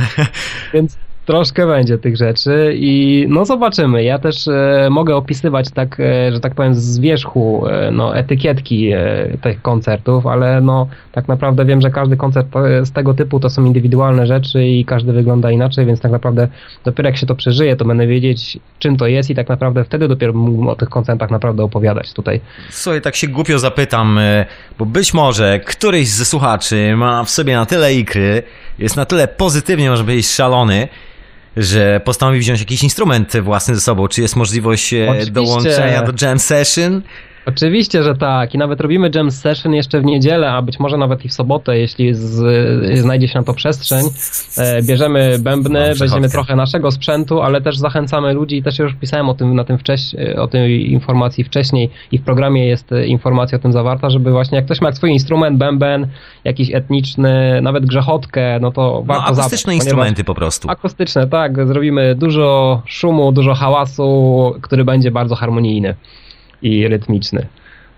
więc 0.75 0.99
troszkę 1.27 1.67
będzie 1.67 1.99
tych 1.99 2.17
rzeczy 2.17 2.75
i 2.77 3.27
no 3.29 3.45
zobaczymy. 3.45 4.05
Ja 4.05 4.19
też 4.19 4.49
e, 4.49 4.89
mogę 4.91 5.17
opisywać 5.17 5.71
tak, 5.71 6.01
e, 6.01 6.33
że 6.33 6.41
tak 6.41 6.55
powiem 6.55 6.75
z 6.75 6.99
wierzchu 6.99 7.67
e, 7.69 7.91
no, 7.91 8.17
etykietki 8.17 8.93
e, 8.93 9.29
tych 9.43 9.63
koncertów, 9.63 10.27
ale 10.27 10.61
no 10.61 10.89
tak 11.13 11.29
naprawdę 11.29 11.65
wiem, 11.65 11.81
że 11.81 11.91
każdy 11.91 12.17
koncert 12.17 12.49
z 12.83 12.93
tego 12.93 13.15
typu 13.15 13.41
to 13.41 13.51
są 13.51 13.65
indywidualne 13.65 14.27
rzeczy 14.27 14.67
i 14.67 14.85
każdy 14.85 15.13
wygląda 15.13 15.51
inaczej, 15.51 15.87
więc 15.87 16.01
tak 16.01 16.13
naprawdę 16.13 16.49
dopiero 16.85 17.09
jak 17.09 17.17
się 17.17 17.27
to 17.27 17.35
przeżyje, 17.35 17.77
to 17.77 17.85
będę 17.85 18.07
wiedzieć 18.07 18.59
czym 18.79 18.97
to 18.97 19.07
jest 19.07 19.31
i 19.31 19.35
tak 19.35 19.49
naprawdę 19.49 19.85
wtedy 19.85 20.09
dopiero 20.09 20.33
mógłbym 20.33 20.69
o 20.69 20.77
tych 20.77 20.89
koncertach 20.89 21.31
naprawdę 21.31 21.63
opowiadać 21.63 22.13
tutaj. 22.13 22.41
Słuchaj, 22.71 23.03
tak 23.03 23.17
się 23.17 23.29
głupio 23.29 23.59
zapytam, 23.59 24.19
e, 24.19 24.47
bo 24.79 24.87
być 24.87 25.15
może 25.15 25.61
któryś 25.61 26.09
ze 26.09 26.25
słuchaczy 26.25 26.97
ma 26.97 27.25
w 27.25 27.31
sobie 27.31 27.57
na 27.57 27.67
tyle 27.67 27.95
ikry, 27.95 28.43
jest 28.79 28.97
na 28.97 29.05
tyle 29.05 29.29
pozytywnie, 29.29 29.91
może 29.91 30.05
być 30.05 30.27
szalony, 30.31 30.89
że 31.57 32.01
postanowił 32.05 32.41
wziąć 32.41 32.61
jakiś 32.61 32.83
instrument 32.83 33.37
własny 33.37 33.75
ze 33.75 33.81
sobą. 33.81 34.09
Czy 34.09 34.23
jest 34.23 34.37
możliwość 34.37 34.95
e, 34.95 35.07
Oczywiście. 35.09 35.33
dołączenia 35.33 36.03
do 36.03 36.27
jam 36.27 36.39
session? 36.39 37.03
Oczywiście, 37.47 38.03
że 38.03 38.15
tak. 38.15 38.55
I 38.55 38.59
nawet 38.59 38.81
robimy 38.81 39.11
jam 39.15 39.31
session 39.31 39.75
jeszcze 39.75 40.01
w 40.01 40.05
niedzielę, 40.05 40.53
a 40.53 40.63
być 40.63 40.81
może 40.81 40.97
nawet 40.97 41.25
i 41.25 41.29
w 41.29 41.33
sobotę, 41.33 41.79
jeśli 41.79 42.15
z, 42.15 42.99
znajdzie 42.99 43.29
się 43.29 43.39
na 43.39 43.45
to 43.45 43.55
przestrzeń. 43.55 44.07
E, 44.59 44.83
bierzemy 44.83 45.39
bębny, 45.39 45.95
weźmiemy 45.95 46.29
trochę 46.29 46.57
naszego 46.57 46.91
sprzętu, 46.91 47.43
ale 47.43 47.61
też 47.61 47.79
zachęcamy 47.79 48.33
ludzi, 48.33 48.63
też 48.63 48.79
już 48.79 48.95
pisałem 48.95 49.29
o 49.29 49.35
tym 49.35 49.55
na 49.55 49.65
tym 49.65 49.79
wcześ- 49.79 50.15
o 50.39 50.49
tej 50.49 50.93
informacji 50.93 51.45
wcześniej 51.45 51.91
i 52.13 52.19
w 52.19 52.23
programie 52.23 52.67
jest 52.67 52.93
e, 52.93 53.07
informacja 53.07 53.59
o 53.59 53.61
tym 53.61 53.73
zawarta, 53.73 54.11
żeby 54.11 54.31
właśnie 54.31 54.57
jak 54.57 54.65
ktoś 54.65 54.81
ma 54.81 54.93
swój 54.93 55.11
instrument, 55.11 55.59
bęben, 55.59 56.07
jakiś 56.45 56.75
etniczny, 56.75 57.61
nawet 57.63 57.87
grzechotkę, 57.87 58.59
no 58.61 58.73
to 58.73 58.83
No, 58.83 59.03
warto 59.03 59.25
akustyczne 59.25 59.59
zabrać, 59.73 59.75
instrumenty 59.75 60.25
po 60.25 60.35
prostu. 60.35 60.71
Akustyczne, 60.71 61.27
tak. 61.27 61.67
Zrobimy 61.67 62.15
dużo 62.15 62.83
szumu, 62.87 63.33
dużo 63.33 63.55
hałasu, 63.55 64.55
który 64.63 64.85
będzie 64.85 65.11
bardzo 65.11 65.35
harmonijny 65.35 65.95
i 66.63 66.89
rytmiczny. 66.89 67.47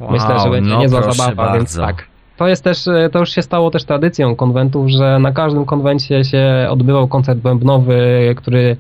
Myślę, 0.01 0.29
że 0.29 0.35
Wow, 0.35 0.51
będzie 0.51 0.71
no 0.71 0.81
niezła 0.81 1.13
zabawa, 1.13 1.53
więc 1.53 1.77
bardzo. 1.77 1.83
tak. 1.83 2.07
To 2.37 2.49
jest 2.49 2.65
też, 2.65 2.87
e, 2.89 3.09
to 3.13 3.19
już 3.19 3.31
się 3.31 3.43
stało 3.43 3.71
też 3.71 3.85
tradycją 3.85 4.37
konwentów, 4.37 4.89
że 4.89 5.19
na 5.19 5.33
każdym 5.33 5.65
konwencie 5.65 6.25
się 6.25 6.67
odbywał 6.71 7.09
koncert 7.09 7.39
bębnowy, 7.39 8.35
który 8.37 8.77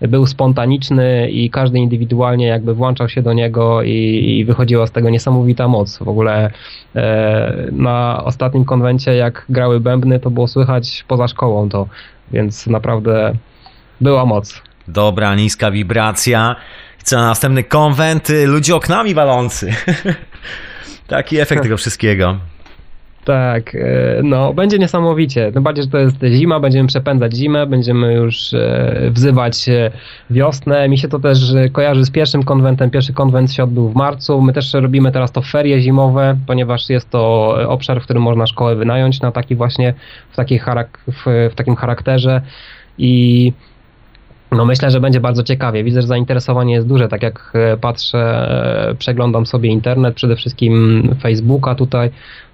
był 0.00 0.26
spontaniczny 0.26 1.30
i 1.30 1.50
każdy 1.50 1.78
indywidualnie 1.78 2.46
jakby 2.46 2.74
włączał 2.74 3.08
się 3.08 3.22
do 3.22 3.32
niego 3.32 3.82
i, 3.82 3.90
i 4.38 4.44
wychodziła 4.44 4.86
z 4.86 4.90
tego 4.90 5.10
niesamowita 5.10 5.68
moc. 5.68 5.98
W 5.98 6.08
ogóle 6.08 6.50
e, 6.96 7.68
na 7.72 8.24
ostatnim 8.24 8.64
konwencie 8.64 9.14
jak 9.14 9.46
grały 9.48 9.80
bębny, 9.80 10.20
to 10.20 10.30
było 10.30 10.48
słychać 10.48 11.04
poza 11.08 11.28
szkołą 11.28 11.68
to, 11.68 11.86
więc 12.32 12.66
naprawdę 12.66 13.32
była 14.00 14.24
moc. 14.26 14.62
Dobra, 14.88 15.34
niska 15.34 15.70
wibracja. 15.70 16.56
Co 17.06 17.16
na 17.16 17.26
następny 17.26 17.64
konwent? 17.64 18.30
y, 18.30 18.46
Ludzie 18.46 18.76
oknami 18.76 19.14
walący. 19.14 19.72
Taki 21.06 21.38
efekt 21.40 21.62
tego 21.62 21.76
wszystkiego. 21.76 22.36
Tak, 23.24 23.74
e, 23.74 23.80
no 24.22 24.54
będzie 24.54 24.78
niesamowicie. 24.78 25.52
Tym 25.52 25.62
bardziej, 25.62 25.84
że 25.84 25.90
to 25.90 25.98
jest 25.98 26.16
zima, 26.32 26.60
będziemy 26.60 26.88
przepędzać 26.88 27.36
zimę, 27.36 27.66
będziemy 27.66 28.14
już 28.14 28.54
e, 28.54 29.10
wzywać 29.10 29.66
wiosnę. 30.30 30.88
Mi 30.88 30.98
się 30.98 31.08
to 31.08 31.18
też 31.18 31.54
e, 31.54 31.68
kojarzy 31.68 32.04
z 32.04 32.10
pierwszym 32.10 32.42
konwentem. 32.42 32.90
Pierwszy 32.90 33.12
konwent 33.12 33.52
się 33.52 33.64
odbył 33.64 33.88
w 33.88 33.94
marcu. 33.94 34.40
My 34.42 34.52
też 34.52 34.74
robimy 34.74 35.12
teraz 35.12 35.32
to 35.32 35.42
ferie 35.42 35.80
zimowe, 35.80 36.36
ponieważ 36.46 36.90
jest 36.90 37.10
to 37.10 37.54
obszar, 37.68 38.00
w 38.00 38.04
którym 38.04 38.22
można 38.22 38.46
szkołę 38.46 38.76
wynająć 38.76 39.20
na 39.20 39.32
taki 39.32 39.54
właśnie, 39.54 39.94
w, 40.30 40.36
takiej 40.36 40.60
charak- 40.60 40.98
w, 41.06 41.50
w 41.52 41.54
takim 41.54 41.76
charakterze 41.76 42.40
i 42.98 43.52
no 44.52 44.64
myślę, 44.64 44.90
że 44.90 45.00
będzie 45.00 45.20
bardzo 45.20 45.42
ciekawie. 45.42 45.84
Widzę, 45.84 46.02
że 46.02 46.08
zainteresowanie 46.08 46.74
jest 46.74 46.86
duże. 46.86 47.08
Tak 47.08 47.22
jak 47.22 47.52
e, 47.54 47.76
patrzę, 47.76 48.18
e, 48.90 48.94
przeglądam 48.94 49.46
sobie 49.46 49.70
internet, 49.70 50.14
przede 50.14 50.36
wszystkim 50.36 51.02
Facebooka 51.22 51.74
tutaj, 51.74 52.10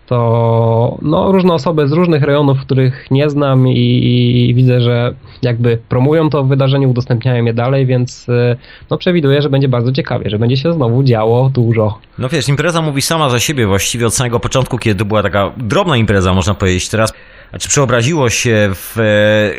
to 0.06 0.99
no, 1.02 1.32
różne 1.32 1.52
osoby 1.52 1.88
z 1.88 1.92
różnych 1.92 2.22
rejonów, 2.22 2.61
których 2.61 3.11
nie 3.11 3.30
znam 3.30 3.68
i, 3.68 4.49
i 4.49 4.54
widzę, 4.54 4.80
że 4.80 5.14
jakby 5.42 5.78
promują 5.88 6.30
to 6.30 6.44
wydarzenie, 6.44 6.88
udostępniają 6.88 7.44
je 7.44 7.54
dalej, 7.54 7.87
więc 7.87 8.28
e, 8.28 8.56
no, 8.90 8.99
przewiduję, 8.99 9.42
że 9.42 9.50
będzie 9.50 9.68
bardzo 9.68 9.92
ciekawie, 9.92 10.30
że 10.30 10.38
będzie 10.38 10.56
się 10.56 10.72
znowu 10.72 11.02
działo 11.02 11.50
dużo. 11.50 11.99
No 12.18 12.28
wiesz, 12.28 12.49
impreza 12.49 12.82
mówi 12.82 13.02
sama 13.02 13.28
za 13.28 13.40
siebie 13.40 13.66
właściwie 13.66 14.06
od 14.06 14.14
samego 14.14 14.40
początku, 14.40 14.78
kiedy 14.78 15.04
była 15.04 15.22
taka 15.22 15.50
drobna 15.56 15.96
impreza, 15.96 16.34
można 16.34 16.54
powiedzieć. 16.54 16.88
Teraz, 16.88 17.12
znaczy 17.52 17.68
przeobraziło 17.68 18.30
się 18.30 18.71
w 18.75 18.99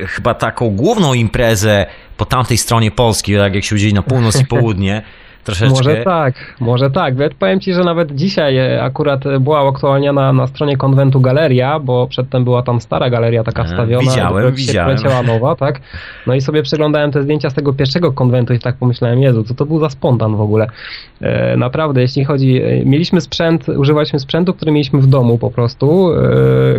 e, 0.01 0.07
chyba 0.07 0.33
taką 0.33 0.69
główną 0.69 1.13
imprezę 1.13 1.85
po 2.17 2.25
tamtej 2.25 2.57
stronie 2.57 2.91
Polski, 2.91 3.35
tak 3.37 3.55
jak 3.55 3.63
się 3.63 3.75
udzieli 3.75 3.93
na 3.93 4.03
północ 4.03 4.41
i 4.41 4.45
południe. 4.45 5.01
Troszeczkę. 5.43 5.75
Może 5.75 5.95
tak, 5.95 6.33
może 6.59 6.91
tak. 6.91 7.13
Powiem 7.39 7.59
Ci, 7.59 7.73
że 7.73 7.83
nawet 7.83 8.15
dzisiaj 8.15 8.57
e, 8.57 8.83
akurat 8.83 9.23
była 9.39 9.69
aktualniana 9.69 10.33
na 10.33 10.47
stronie 10.47 10.77
konwentu 10.77 11.21
galeria, 11.21 11.79
bo 11.79 12.07
przedtem 12.07 12.43
była 12.43 12.63
tam 12.63 12.81
stara 12.81 13.09
galeria 13.09 13.43
taka 13.43 13.61
A, 13.61 13.65
wstawiona. 13.65 14.01
widziałem, 14.11 14.53
widziałem. 14.53 14.97
poleciała 14.97 15.23
nowa, 15.23 15.55
tak? 15.55 15.81
No 16.27 16.35
i 16.35 16.41
sobie 16.41 16.63
przeglądałem 16.63 17.11
te 17.11 17.23
zdjęcia 17.23 17.49
z 17.49 17.53
tego 17.53 17.73
pierwszego 17.73 18.11
konwentu 18.11 18.53
i 18.53 18.59
tak 18.59 18.75
pomyślałem, 18.75 19.21
Jezu, 19.21 19.43
co 19.43 19.53
to 19.53 19.65
był 19.65 19.79
za 19.79 19.89
spontan 19.89 20.35
w 20.35 20.41
ogóle. 20.41 20.67
E, 21.21 21.57
naprawdę, 21.57 22.01
jeśli 22.01 22.25
chodzi, 22.25 22.61
e, 22.63 22.85
mieliśmy 22.85 23.21
sprzęt, 23.21 23.69
używaliśmy 23.69 24.19
sprzętu, 24.19 24.53
który 24.53 24.71
mieliśmy 24.71 24.99
w 24.99 25.07
domu 25.07 25.37
po 25.37 25.51
prostu. 25.51 26.13
E, 26.13 26.19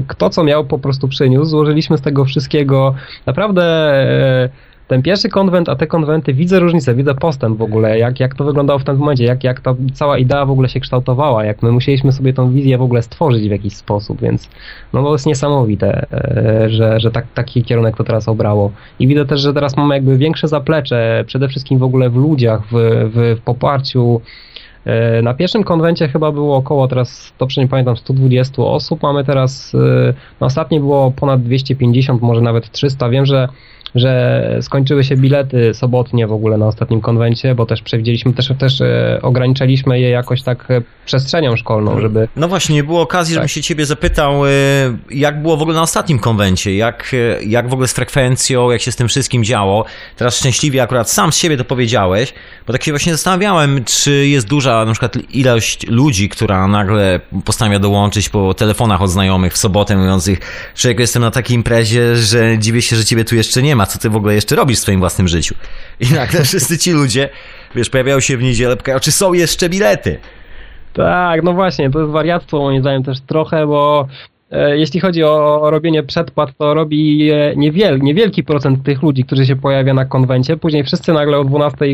kto 0.07 0.31
co 0.31 0.45
miał 0.45 0.65
po 0.65 0.79
prostu 0.79 1.09
przyniósł, 1.09 1.51
złożyliśmy 1.51 1.99
z 1.99 2.01
tego 2.01 2.25
wszystkiego. 2.25 2.95
Naprawdę 3.27 3.63
e, 3.65 4.49
ten 4.89 5.03
pierwszy 5.03 5.29
konwent, 5.29 5.69
a 5.69 5.77
te 5.77 5.87
konwenty, 5.87 6.35
widzę 6.35 6.61
różnicę, 6.61 6.95
widzę 6.95 7.15
postęp 7.15 7.59
w 7.59 7.63
ogóle, 7.63 7.99
jak, 7.99 8.21
jak 8.21 8.35
to 8.35 8.45
wyglądało 8.45 8.79
w 8.79 8.85
tym 8.85 8.97
momencie, 8.97 9.25
jak, 9.25 9.45
jak 9.45 9.61
ta 9.61 9.75
cała 9.95 10.19
idea 10.19 10.47
w 10.47 10.51
ogóle 10.51 10.69
się 10.69 10.81
kształtowała, 10.81 11.45
jak 11.45 11.63
my 11.63 11.73
musieliśmy 11.73 12.13
sobie 12.13 12.33
tą 12.33 12.51
wizję 12.53 12.79
w 12.79 12.83
ogóle 12.83 13.03
stworzyć 13.03 13.49
w 13.49 13.51
jakiś 13.51 13.77
sposób, 13.77 14.21
więc 14.21 14.51
no 14.93 15.03
to 15.03 15.13
jest 15.13 15.27
niesamowite, 15.27 16.07
e, 16.13 16.71
że, 16.71 17.01
że 17.01 17.11
tak, 17.11 17.27
taki 17.35 17.63
kierunek 17.63 17.97
to 17.97 18.05
teraz 18.05 18.29
obrało. 18.29 18.71
I 18.99 19.07
widzę 19.07 19.25
też, 19.25 19.41
że 19.41 19.55
teraz 19.55 19.77
mamy 19.77 19.95
jakby 19.95 20.19
większe 20.19 20.49
zaplecze, 20.49 21.25
przede 21.27 21.49
wszystkim 21.49 21.79
w 21.79 21.83
ogóle 21.83 22.11
w 22.11 22.17
ludziach, 22.17 22.63
w, 22.67 22.73
w, 23.15 23.39
w 23.41 23.43
poparciu. 23.45 24.21
E, 24.85 25.23
Na 25.23 25.35
pierwszym 25.35 25.65
konwencie 25.65 26.09
chyba 26.09 26.33
było 26.33 26.57
około 26.57 26.89
teraz, 26.89 27.33
dobrze 27.39 27.61
nie 27.61 27.69
pamiętam, 27.69 27.97
120 27.97 28.63
osób. 28.63 29.03
Mamy 29.03 29.25
teraz, 29.25 29.75
e, 29.75 30.15
na 30.41 30.47
ostatniej 30.47 30.81
było 30.81 31.11
ponad 31.11 31.43
250, 31.43 32.23
może 32.23 32.41
nawet 32.41 32.71
300. 32.71 33.09
Wiem, 33.09 33.27
że 33.27 33.49
że 33.95 34.59
skończyły 34.61 35.05
się 35.05 35.17
bilety 35.17 35.75
sobotnie 35.75 36.27
w 36.27 36.33
ogóle 36.33 36.59
na 36.59 36.67
ostatnim 36.67 37.01
konwencie, 37.01 37.55
bo 37.55 37.67
też 37.67 37.83
przewidzieliśmy, 37.83 38.33
też, 38.33 38.51
też 38.59 38.81
e, 38.81 39.19
ograniczaliśmy 39.23 40.01
je 40.01 40.11
jakoś 40.11 40.43
tak 40.43 40.71
e, 40.71 40.83
przestrzenią 41.07 41.57
szkolną, 41.57 42.01
żeby 42.01 42.29
No 42.37 42.49
właśnie, 42.49 42.75
nie 42.75 42.85
było 42.85 43.01
okazji, 43.01 43.35
żebym 43.35 43.49
Tak. 43.49 43.53
się 43.55 43.63
ciebie 43.63 43.87
zapytał, 43.87 44.47
y, 44.47 44.51
jak 45.11 45.43
było 45.43 45.57
w 45.57 45.63
ogóle 45.63 45.77
na 45.77 45.83
ostatnim 45.83 46.19
konwencie, 46.19 46.77
jak, 46.77 47.17
jak 47.47 47.69
w 47.69 47.73
ogóle 47.73 47.89
z 47.89 47.93
frekwencją, 47.93 48.71
jak 48.71 48.81
się 48.81 48.93
z 48.93 48.97
tym 48.97 49.09
wszystkim 49.09 49.45
działo. 49.45 49.85
Teraz 50.17 50.37
szczęśliwie 50.39 50.83
akurat 50.83 51.11
sam 51.11 51.33
z 51.33 51.37
siebie 51.37 51.57
to 51.57 51.65
powiedziałeś, 51.65 52.35
bo 52.67 52.73
tak 52.73 52.83
się 52.83 52.93
właśnie 52.93 53.13
zastanawiałem, 53.13 53.85
czy 53.85 54.27
jest 54.27 54.49
duża 54.49 54.85
na 54.85 54.93
przykład 54.93 55.17
ilość 55.31 55.87
ludzi, 55.87 56.29
która 56.29 56.69
nagle 56.69 57.21
postanawia 57.45 57.79
dołączyć 57.79 58.29
po 58.29 58.55
telefonach 58.55 59.03
od 59.03 59.11
znajomych 59.11 59.53
w 59.53 59.57
sobotę, 59.59 59.97
mówiących, 59.97 60.41
człowieku, 60.75 61.01
jestem 61.01 61.23
na 61.23 61.31
takiej 61.31 61.57
imprezie, 61.57 62.17
że 62.17 62.59
dziwię 62.59 62.83
się, 62.83 62.97
że 62.97 63.05
ciebie 63.05 63.25
tu 63.25 63.37
jeszcze 63.37 63.63
nie 63.63 63.77
ma, 63.77 63.84
co 63.87 63.99
ty 63.99 64.11
w 64.11 64.17
ogóle 64.17 64.35
jeszcze 64.35 64.57
robisz 64.57 64.79
w 64.79 64.83
swoim 64.83 65.01
własnym 65.01 65.29
życiu. 65.29 65.55
I 66.01 66.13
nagle 66.15 66.45
wszyscy 66.45 66.79
ci 66.79 66.93
ludzie, 66.93 67.29
wiesz, 67.75 67.91
pojawiają 67.91 68.21
się 68.21 68.37
w 68.37 68.43
niedzielę, 68.43 68.77
pytają, 68.77 69.01
czy 69.01 69.13
są 69.13 69.33
jeszcze 69.33 69.69
bilety. 69.69 70.19
Tak, 70.93 71.43
no 71.43 71.53
właśnie, 71.53 71.91
to 71.91 72.01
jest 72.01 72.13
wariactwo 72.13 72.59
moim 72.59 72.81
zdaniem 72.81 73.03
też 73.03 73.21
trochę, 73.21 73.67
bo 73.67 74.09
jeśli 74.77 75.01
chodzi 75.01 75.25
o 75.25 75.61
robienie 75.71 76.03
przedpłat, 76.03 76.57
to 76.59 76.75
robi 76.75 77.31
e, 77.31 77.57
niewiel, 77.57 78.01
niewielki 78.01 78.45
procent 78.45 78.83
tych 78.83 79.03
ludzi, 79.03 79.25
którzy 79.25 79.47
się 79.47 79.57
pojawia 79.57 79.95
na 79.95 80.05
konwencie. 80.05 80.57
Później 80.57 80.85
wszyscy 80.85 81.13
nagle 81.13 81.39
o 81.39 81.45
12 81.45 81.87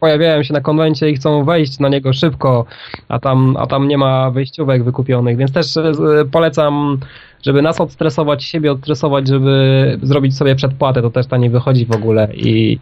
pojawiają 0.00 0.42
się 0.42 0.54
na 0.54 0.60
konwencie 0.60 1.10
i 1.10 1.14
chcą 1.14 1.44
wejść 1.44 1.78
na 1.78 1.88
niego 1.88 2.12
szybko, 2.12 2.64
a 3.08 3.18
tam, 3.18 3.56
a 3.58 3.66
tam 3.66 3.88
nie 3.88 3.98
ma 3.98 4.30
wejściówek 4.30 4.84
wykupionych, 4.84 5.36
więc 5.36 5.52
też 5.52 5.76
e, 5.76 5.92
polecam, 6.32 6.98
żeby 7.42 7.62
nas 7.62 7.80
odstresować, 7.80 8.44
siebie 8.44 8.72
odstresować, 8.72 9.28
żeby 9.28 9.98
zrobić 10.02 10.36
sobie 10.36 10.54
przedpłatę, 10.54 11.02
to 11.02 11.10
też 11.10 11.26
nie 11.38 11.50
wychodzi 11.50 11.86
w 11.86 11.94
ogóle 11.94 12.28
i 12.34 12.78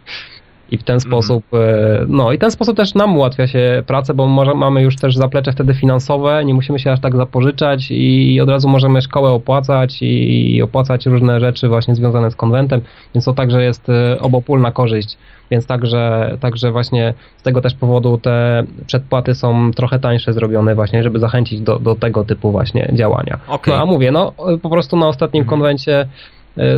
i 0.71 0.77
w 0.77 0.83
ten 0.83 0.99
sposób, 0.99 1.43
e, 1.53 2.05
no 2.07 2.31
i 2.31 2.37
ten 2.37 2.51
sposób 2.51 2.77
też 2.77 2.93
nam 2.93 3.17
ułatwia 3.17 3.47
się 3.47 3.83
pracę, 3.87 4.13
bo 4.13 4.27
może, 4.27 4.53
mamy 4.53 4.81
już 4.81 4.95
też 4.95 5.15
zaplecze 5.15 5.51
wtedy 5.51 5.73
finansowe, 5.73 6.45
nie 6.45 6.53
musimy 6.53 6.79
się 6.79 6.91
aż 6.91 6.99
tak 6.99 7.15
zapożyczać 7.15 7.87
i 7.89 8.41
od 8.41 8.49
razu 8.49 8.69
możemy 8.69 9.01
szkołę 9.01 9.29
opłacać 9.29 9.97
i 10.01 10.61
opłacać 10.61 11.05
różne 11.05 11.39
rzeczy 11.39 11.67
właśnie 11.67 11.95
związane 11.95 12.31
z 12.31 12.35
konwentem, 12.35 12.81
więc 13.15 13.25
to 13.25 13.33
także 13.33 13.63
jest 13.63 13.89
e, 13.89 14.19
obopólna 14.19 14.71
korzyść. 14.71 15.17
Więc 15.51 15.67
także, 15.67 16.37
także 16.39 16.71
właśnie 16.71 17.13
z 17.37 17.43
tego 17.43 17.61
też 17.61 17.73
powodu 17.73 18.17
te 18.17 18.63
przedpłaty 18.85 19.35
są 19.35 19.71
trochę 19.71 19.99
tańsze 19.99 20.33
zrobione 20.33 20.75
właśnie, 20.75 21.03
żeby 21.03 21.19
zachęcić 21.19 21.61
do, 21.61 21.79
do 21.79 21.95
tego 21.95 22.23
typu 22.23 22.51
właśnie 22.51 22.89
działania. 22.93 23.39
Okej. 23.47 23.73
No 23.73 23.81
a 23.81 23.85
mówię, 23.85 24.11
no 24.11 24.33
po 24.61 24.69
prostu 24.69 24.97
na 24.97 25.07
ostatnim 25.07 25.41
Mhm. 25.41 25.49
konwencie 25.49 26.07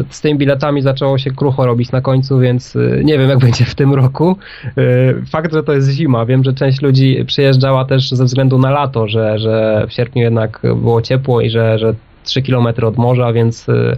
z 0.10 0.22
tymi 0.22 0.36
biletami 0.36 0.82
zaczęło 0.82 1.18
się 1.18 1.32
krucho 1.32 1.66
robić 1.66 1.92
na 1.92 2.02
końcu, 2.02 2.40
więc 2.40 2.76
e, 2.76 3.04
nie 3.04 3.18
wiem 3.18 3.30
jak 3.30 3.40
będzie 3.48 3.66
w 3.66 3.76
tym 3.76 3.94
roku. 3.94 4.38
E, 4.66 5.26
Fakt, 5.32 5.54
że 5.54 5.64
to 5.64 5.74
jest 5.74 5.90
zima. 5.90 6.26
Wiem, 6.26 6.44
że 6.44 6.54
część 6.54 6.82
ludzi 6.82 7.26
przyjeżdżała 7.28 7.86
też 7.86 8.10
ze 8.10 8.26
względu 8.26 8.58
na 8.58 8.72
lato, 8.72 9.08
że, 9.08 9.40
że 9.40 9.86
w 9.90 9.94
sierpniu 9.94 10.22
jednak 10.22 10.62
było 10.76 11.02
ciepło 11.02 11.42
i 11.42 11.50
że, 11.50 11.80
że 11.80 11.94
3 12.24 12.42
km 12.42 12.68
od 12.84 12.98
morza, 12.98 13.34
więc, 13.34 13.70
e, 13.70 13.98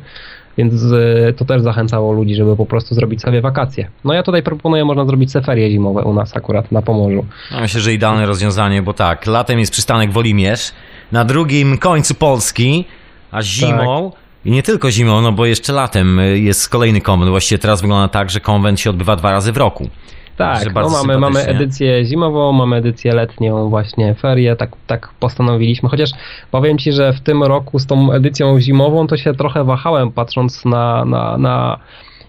więc 0.58 0.74
e, 0.84 1.34
to 1.34 1.46
też 1.46 1.62
zachęcało 1.62 2.14
ludzi, 2.14 2.36
żeby 2.36 2.56
po 2.56 2.66
prostu 2.66 2.96
zrobić 2.96 3.22
sobie 3.22 3.42
wakacje. 3.42 3.90
No 4.04 4.14
ja 4.14 4.24
tutaj 4.24 4.44
proponuję, 4.44 4.86
można 4.86 5.06
zrobić 5.06 5.32
se 5.32 5.42
ferie 5.42 5.72
zimowe 5.72 6.04
u 6.04 6.14
nas 6.14 6.38
akurat 6.38 6.72
na 6.72 6.82
Pomorzu. 6.82 7.26
Myślę, 7.62 7.82
że 7.82 7.94
idealne 7.94 8.26
rozwiązanie, 8.26 8.82
bo 8.82 8.94
tak, 8.94 9.26
latem 9.26 9.60
jest 9.60 9.72
przystanek 9.72 10.12
Wolimierz, 10.12 10.72
na 11.12 11.26
drugim 11.26 11.78
końcu 11.78 12.16
Polski, 12.16 12.86
a 13.32 13.42
zimą 13.42 14.12
I 14.46 14.52
nie 14.52 14.64
tylko 14.64 14.92
zimą, 14.92 15.22
no 15.22 15.32
bo 15.32 15.46
jeszcze 15.46 15.74
latem 15.74 16.20
jest 16.34 16.70
kolejny 16.70 17.02
konwent. 17.02 17.32
Właściwie 17.32 17.60
teraz 17.60 17.82
wygląda 17.82 18.08
tak, 18.08 18.30
że 18.30 18.40
konwent 18.40 18.80
się 18.80 18.90
odbywa 18.90 19.16
dwa 19.16 19.32
razy 19.32 19.52
w 19.52 19.58
roku. 19.58 19.90
Tak, 20.38 20.76
no 20.76 20.90
mamy, 20.90 21.18
mamy 21.18 21.40
edycję 21.40 22.06
zimową, 22.06 22.52
mamy 22.52 22.76
edycję 22.76 23.14
letnią, 23.14 23.70
właśnie 23.70 24.16
ferie, 24.16 24.56
tak, 24.56 24.72
tak 24.88 25.10
postanowiliśmy. 25.20 25.90
Chociaż 25.90 26.10
powiem 26.52 26.78
Ci, 26.78 26.92
że 26.92 27.14
w 27.14 27.22
tym 27.22 27.44
roku 27.44 27.80
z 27.80 27.86
tą 27.86 28.12
edycją 28.12 28.60
zimową 28.60 29.08
to 29.08 29.18
się 29.18 29.34
trochę 29.34 29.64
wahałem, 29.64 30.12
patrząc 30.12 30.66
na, 30.66 31.06
na, 31.06 31.38
na 31.38 31.80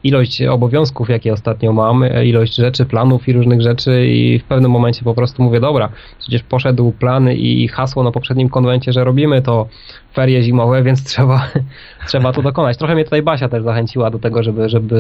ilość 0.04 0.42
obowiązków, 0.42 1.08
jakie 1.08 1.32
ostatnio 1.32 1.72
mam, 1.72 2.04
ilość 2.24 2.54
rzeczy, 2.54 2.84
planów 2.84 3.28
i 3.28 3.32
różnych 3.32 3.62
rzeczy 3.62 4.06
i 4.06 4.38
w 4.38 4.44
pewnym 4.44 4.70
momencie 4.70 5.02
po 5.02 5.14
prostu 5.14 5.42
mówię, 5.42 5.60
dobra, 5.60 5.88
przecież 6.18 6.42
poszedł 6.42 6.92
plan 6.92 7.30
i 7.32 7.68
hasło 7.68 8.02
na 8.02 8.12
poprzednim 8.12 8.48
konwencie, 8.48 8.92
że 8.92 9.04
robimy 9.04 9.42
to 9.42 9.68
ferie 10.14 10.42
zimowe, 10.42 10.82
więc 10.86 11.04
trzeba, 11.04 11.48
trzeba 12.06 12.32
to 12.32 12.42
dokonać. 12.42 12.76
Trochę 12.76 12.94
mnie 12.94 13.04
tutaj 13.04 13.22
Basia 13.22 13.48
też 13.48 13.62
zachęciła 13.62 14.10
do 14.10 14.18
tego, 14.18 14.42
żeby, 14.42 14.68
żeby 14.68 14.98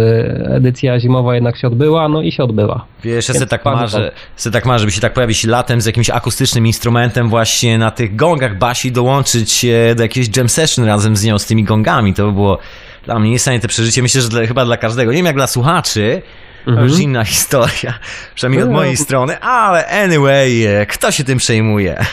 edycja 0.48 1.00
zimowa 1.00 1.34
jednak 1.34 1.56
się 1.56 1.66
odbyła, 1.66 2.08
no 2.08 2.22
i 2.22 2.32
się 2.32 2.44
odbyła. 2.44 2.84
Wiesz, 3.04 3.28
ja 3.28 3.34
sobie 3.34 3.46
tak 3.46 3.64
marzę, 3.64 4.12
sobie 4.36 4.52
tak 4.52 4.66
marzę, 4.66 4.78
żeby 4.78 4.92
się 4.92 5.00
tak 5.00 5.14
pojawić 5.14 5.44
latem 5.44 5.80
z 5.80 5.86
jakimś 5.86 6.10
akustycznym 6.10 6.66
instrumentem 6.66 7.28
właśnie 7.28 7.78
na 7.78 7.90
tych 7.90 8.16
gongach 8.16 8.58
Basi 8.58 8.92
dołączyć 8.92 9.66
do 9.96 10.02
jakiejś 10.02 10.36
jam 10.36 10.48
session 10.48 10.84
razem 10.84 11.16
z 11.16 11.24
nią, 11.24 11.38
z 11.38 11.46
tymi 11.46 11.64
gongami, 11.64 12.14
to 12.14 12.26
by 12.26 12.32
było 12.32 12.58
dla 13.04 13.18
mnie 13.18 13.30
niesamowite 13.30 13.68
przeżycie. 13.68 14.02
Myślę, 14.02 14.20
że 14.20 14.28
dla, 14.28 14.46
chyba 14.46 14.64
dla 14.64 14.76
każdego. 14.76 15.12
Nie 15.12 15.16
wiem 15.16 15.26
jak 15.26 15.36
dla 15.36 15.46
słuchaczy, 15.46 16.22
Mhm. 16.66 16.76
To 16.76 16.82
już 16.92 17.00
inna 17.00 17.24
historia, 17.24 17.98
przynajmniej 18.34 18.62
od 18.62 18.70
mojej 18.70 18.96
strony, 18.96 19.40
ale 19.40 19.86
anyway, 19.86 20.66
kto 20.88 21.10
się 21.10 21.24
tym 21.24 21.38
przejmuje? 21.38 21.96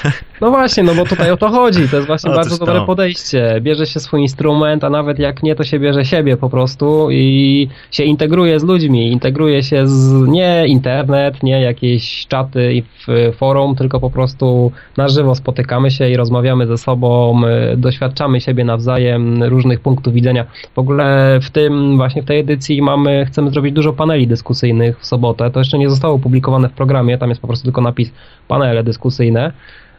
No 0.41 0.49
właśnie, 0.49 0.83
no 0.83 0.95
bo 0.95 1.05
tutaj 1.05 1.31
o 1.31 1.37
to 1.37 1.49
chodzi, 1.49 1.89
to 1.89 1.95
jest 1.95 2.07
właśnie 2.07 2.31
bardzo 2.31 2.57
dobre 2.57 2.85
podejście. 2.85 3.59
Bierze 3.61 3.85
się 3.85 3.99
swój 3.99 4.21
instrument, 4.21 4.83
a 4.83 4.89
nawet 4.89 5.19
jak 5.19 5.43
nie, 5.43 5.55
to 5.55 5.63
się 5.63 5.79
bierze 5.79 6.05
siebie 6.05 6.37
po 6.37 6.49
prostu 6.49 7.11
i 7.11 7.67
się 7.91 8.03
integruje 8.03 8.59
z 8.59 8.63
ludźmi, 8.63 9.11
integruje 9.11 9.63
się 9.63 9.87
z 9.87 10.27
nie 10.27 10.67
internet, 10.67 11.43
nie 11.43 11.61
jakieś 11.61 12.27
czaty 12.27 12.73
i 12.73 12.83
forum, 13.31 13.75
tylko 13.75 13.99
po 13.99 14.09
prostu 14.09 14.71
na 14.97 15.07
żywo 15.07 15.35
spotykamy 15.35 15.91
się 15.91 16.09
i 16.09 16.17
rozmawiamy 16.17 16.67
ze 16.67 16.77
sobą, 16.77 17.41
doświadczamy 17.77 18.41
siebie 18.41 18.63
nawzajem, 18.63 19.43
różnych 19.43 19.79
punktów 19.79 20.13
widzenia. 20.13 20.45
W 20.75 20.79
ogóle 20.79 21.39
w 21.41 21.49
tym, 21.49 21.97
właśnie 21.97 22.21
w 22.21 22.25
tej 22.25 22.39
edycji 22.39 22.81
mamy, 22.81 23.25
chcemy 23.25 23.51
zrobić 23.51 23.73
dużo 23.73 23.93
paneli 23.93 24.27
dyskusyjnych 24.37 24.99
w 24.99 25.05
sobotę. 25.05 25.51
To 25.51 25.59
jeszcze 25.59 25.77
nie 25.77 25.89
zostało 25.89 26.15
opublikowane 26.15 26.69
w 26.69 26.73
programie, 26.73 27.17
tam 27.17 27.29
jest 27.29 27.41
po 27.41 27.47
prostu 27.47 27.63
tylko 27.63 27.81
napis 27.81 28.11
panele 28.47 28.83
dyskusyjne, 28.83 29.51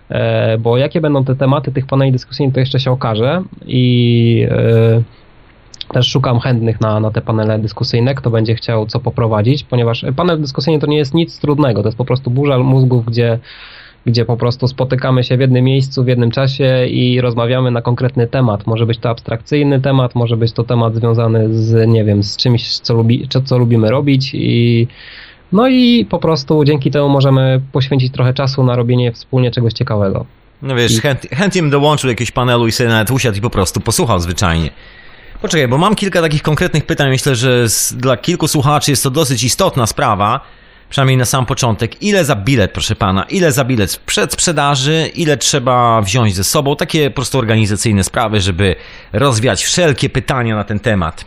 e, 0.09 0.59
bo 0.59 0.77
jakie 0.77 1.01
będą 1.01 1.25
te 1.25 1.35
tematy 1.35 1.73
tych 1.73 1.87
paneli 1.87 2.13
dyskusyjnych, 2.13 2.55
to 2.55 2.61
jeszcze 2.61 2.81
się 2.81 2.91
okaże. 2.91 3.43
I 3.67 4.47
e, 4.51 5.03
też 5.93 6.09
szukam 6.11 6.41
chętnych 6.41 6.81
na, 6.81 7.01
na 7.01 7.11
te 7.11 7.21
panele 7.21 7.59
dyskusyjne, 7.59 8.15
kto 8.15 8.31
będzie 8.31 8.55
chciał 8.55 8.87
co 8.87 9.01
poprowadzić, 9.01 9.65
ponieważ 9.65 10.05
panel 10.17 10.41
dyskusyjny 10.41 10.81
to 10.81 10.87
nie 10.87 10.99
jest 10.99 11.15
nic 11.15 11.41
trudnego, 11.41 11.83
to 11.83 11.89
jest 11.89 11.99
po 11.99 12.05
prostu 12.05 12.31
burza 12.31 12.59
mózgów, 12.59 13.05
gdzie 13.05 13.39
gdzie 14.07 14.25
po 14.25 14.37
prostu 14.37 14.69
spotykamy 14.69 15.25
się 15.25 15.37
w 15.37 15.41
jednym 15.41 15.65
miejscu, 15.65 16.05
w 16.05 16.07
jednym 16.07 16.31
czasie 16.31 16.87
i 16.87 17.21
rozmawiamy 17.21 17.71
na 17.71 17.83
konkretny 17.83 18.27
temat. 18.27 18.67
Może 18.67 18.87
być 18.87 18.99
to 18.99 19.11
abstrakcyjny 19.11 19.81
temat, 19.81 20.15
może 20.15 20.37
być 20.37 20.53
to 20.53 20.65
temat 20.65 20.95
związany 20.95 21.55
z, 21.55 21.89
nie 21.89 22.05
wiem, 22.05 22.23
z 22.23 22.37
czymś, 22.37 22.79
co, 22.79 22.95
lubi, 22.95 23.29
co 23.45 23.59
lubimy 23.59 23.91
robić 23.91 24.31
i 24.35 24.87
no 25.53 25.69
i 25.69 26.07
po 26.11 26.19
prostu 26.19 26.65
dzięki 26.65 26.91
temu 26.91 27.09
możemy 27.09 27.61
poświęcić 27.73 28.13
trochę 28.13 28.35
czasu 28.35 28.65
na 28.65 28.77
robienie 28.77 29.13
wspólnie 29.13 29.51
czegoś 29.51 29.73
ciekawego. 29.73 30.27
No 30.63 30.75
wiesz, 30.75 31.01
chęt, 31.01 31.27
chętnie 31.33 31.63
bym 31.63 31.71
dołączył 31.71 32.11
jakiegoś 32.11 32.31
panelu 32.31 32.67
i 32.67 32.73
sobie 32.73 32.89
nawet 32.89 33.11
usiadł 33.11 33.39
i 33.39 33.41
po 33.41 33.51
prostu 33.51 33.81
posłuchał 33.81 34.21
zwyczajnie. 34.21 34.71
Poczekaj, 35.43 35.69
bo 35.69 35.79
mam 35.79 35.95
kilka 35.95 36.21
takich 36.21 36.43
konkretnych 36.43 36.87
pytań. 36.87 37.09
Myślę, 37.09 37.37
że 37.37 37.69
z, 37.69 37.95
dla 37.95 38.17
kilku 38.17 38.49
słuchaczy 38.49 38.91
jest 38.91 39.03
to 39.03 39.11
dosyć 39.11 39.45
istotna 39.45 39.87
sprawa 39.87 40.41
przynajmniej 40.91 41.17
na 41.17 41.25
sam 41.25 41.47
początek, 41.47 42.03
ile 42.03 42.25
za 42.25 42.37
bilet, 42.37 42.73
proszę 42.73 42.97
pana, 42.97 43.23
ile 43.23 43.53
za 43.53 43.65
bilet 43.65 43.93
w 43.93 43.99
przedsprzedaży, 43.99 45.11
ile 45.15 45.37
trzeba 45.37 46.03
wziąć 46.03 46.35
ze 46.35 46.45
sobą, 46.45 46.77
takie 46.77 47.11
po 47.11 47.15
prostu 47.15 47.39
organizacyjne 47.39 48.05
sprawy, 48.05 48.41
żeby 48.41 48.75
rozwiać 49.13 49.65
wszelkie 49.65 50.11
pytania 50.11 50.57
na 50.57 50.65
ten 50.65 50.81
temat. 50.81 51.25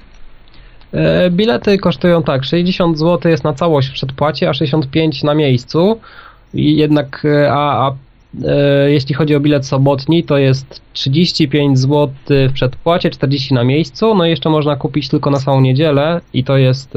E, 0.93 1.29
bilety 1.29 1.77
kosztują 1.77 2.23
tak, 2.23 2.45
60 2.45 2.97
zł 2.99 3.31
jest 3.31 3.43
na 3.43 3.53
całość 3.53 3.89
w 3.89 3.93
przedpłacie, 3.93 4.49
a 4.49 4.53
65 4.53 5.23
na 5.23 5.33
miejscu. 5.33 5.99
Jednak, 6.53 7.25
e, 7.25 7.51
a, 7.51 7.87
a 7.87 7.95
e, 8.45 8.91
jeśli 8.91 9.15
chodzi 9.15 9.35
o 9.35 9.39
bilet 9.39 9.65
sobotni, 9.65 10.23
to 10.23 10.37
jest 10.37 10.81
35 10.93 11.79
zł 11.79 12.09
w 12.49 12.53
przedpłacie, 12.53 13.09
40 13.09 13.53
na 13.53 13.63
miejscu. 13.63 14.15
No 14.15 14.25
i 14.25 14.29
jeszcze 14.29 14.49
można 14.49 14.75
kupić 14.75 15.09
tylko 15.09 15.29
na 15.29 15.39
samą 15.39 15.61
niedzielę 15.61 16.21
i 16.33 16.43
to 16.43 16.57
jest 16.57 16.93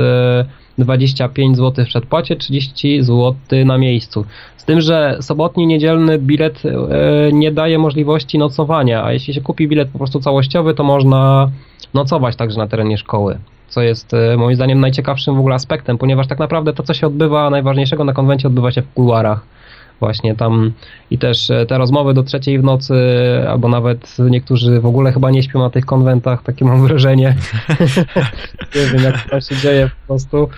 25 0.79 1.57
zł 1.57 1.85
w 1.85 1.89
przedpłacie, 1.89 2.37
30 2.37 3.03
zł 3.03 3.35
na 3.65 3.79
miejscu. 3.79 4.25
Z 4.57 4.65
tym, 4.65 4.81
że 4.81 5.17
sobotni, 5.21 5.67
niedzielny 5.67 6.19
bilet 6.19 6.63
e, 6.67 7.33
nie 7.33 7.53
daje 7.53 7.79
możliwości 7.79 8.39
nocowania, 8.39 9.05
a 9.05 9.13
jeśli 9.13 9.35
się 9.35 9.41
kupi 9.41 9.69
bilet 9.69 9.89
po 9.89 9.99
prostu 9.99 10.21
całościowy, 10.21 10.75
to 10.75 10.85
można 10.85 11.51
nocować 11.95 12.37
także 12.37 12.59
na 12.59 12.67
terenie 12.67 12.99
szkoły 12.99 13.39
co 13.69 13.83
jest 13.83 14.15
e, 14.15 14.37
moim 14.37 14.57
zdaniem 14.57 14.81
najciekawszym 14.81 15.35
w 15.35 15.39
ogóle 15.39 15.55
aspektem, 15.55 15.99
ponieważ 15.99 16.27
tak 16.27 16.39
naprawdę 16.39 16.73
to, 16.73 16.83
co 16.83 16.95
się 16.95 17.07
odbywa 17.07 17.51
najważniejszego 17.51 18.05
na 18.05 18.13
konwencie, 18.13 18.49
odbywa 18.49 18.73
się 18.73 18.83
w 18.83 18.93
kuluarach 18.93 19.47
właśnie 20.05 20.35
tam 20.35 20.73
i 21.11 21.19
też 21.19 21.51
e, 21.51 21.67
te 21.67 21.79
rozmowy 21.79 22.15
do 22.15 22.23
trzeciej 22.23 22.59
w 22.59 22.65
nocy, 22.65 22.95
albo 23.49 23.69
nawet 23.69 24.17
niektórzy 24.19 24.81
w 24.81 24.87
ogóle 24.87 25.13
chyba 25.13 25.31
nie 25.31 25.43
śpią 25.43 25.59
na 25.59 25.71
tych 25.71 25.87
konwentach, 25.87 26.43
takie 26.43 26.65
mam 26.65 26.87
wrażenie. 26.87 27.37
nie 28.77 28.87
wiem, 28.93 29.03
jak 29.05 29.31
to 29.31 29.41
się 29.41 29.57
dzieje 29.57 29.91
po 30.01 30.07
prostu. 30.07 30.49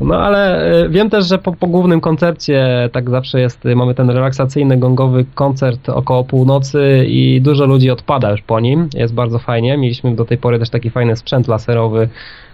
No 0.00 0.14
ale 0.14 0.64
e, 0.84 0.88
wiem 0.88 1.10
też, 1.10 1.26
że 1.28 1.38
po, 1.38 1.52
po, 1.52 1.66
głównym 1.66 2.00
koncercie 2.00 2.88
tak 2.92 3.10
zawsze 3.10 3.40
jest, 3.40 3.64
mamy 3.76 3.94
ten 3.94 4.10
relaksacyjny, 4.10 4.76
gongowy 4.76 5.24
koncert 5.34 5.88
około 5.88 6.24
północy 6.24 7.04
i 7.08 7.40
dużo 7.40 7.66
ludzi 7.66 7.90
odpada 7.90 8.30
już 8.30 8.42
po 8.42 8.60
nim. 8.60 8.88
Jest 8.94 9.14
bardzo 9.14 9.38
fajnie. 9.38 9.76
Mieliśmy 9.76 10.16
do 10.16 10.24
tej 10.24 10.38
pory 10.38 10.58
też 10.58 10.70
taki 10.70 10.90
fajny 10.90 11.16
sprzęt 11.16 11.48
laserowy, 11.48 12.08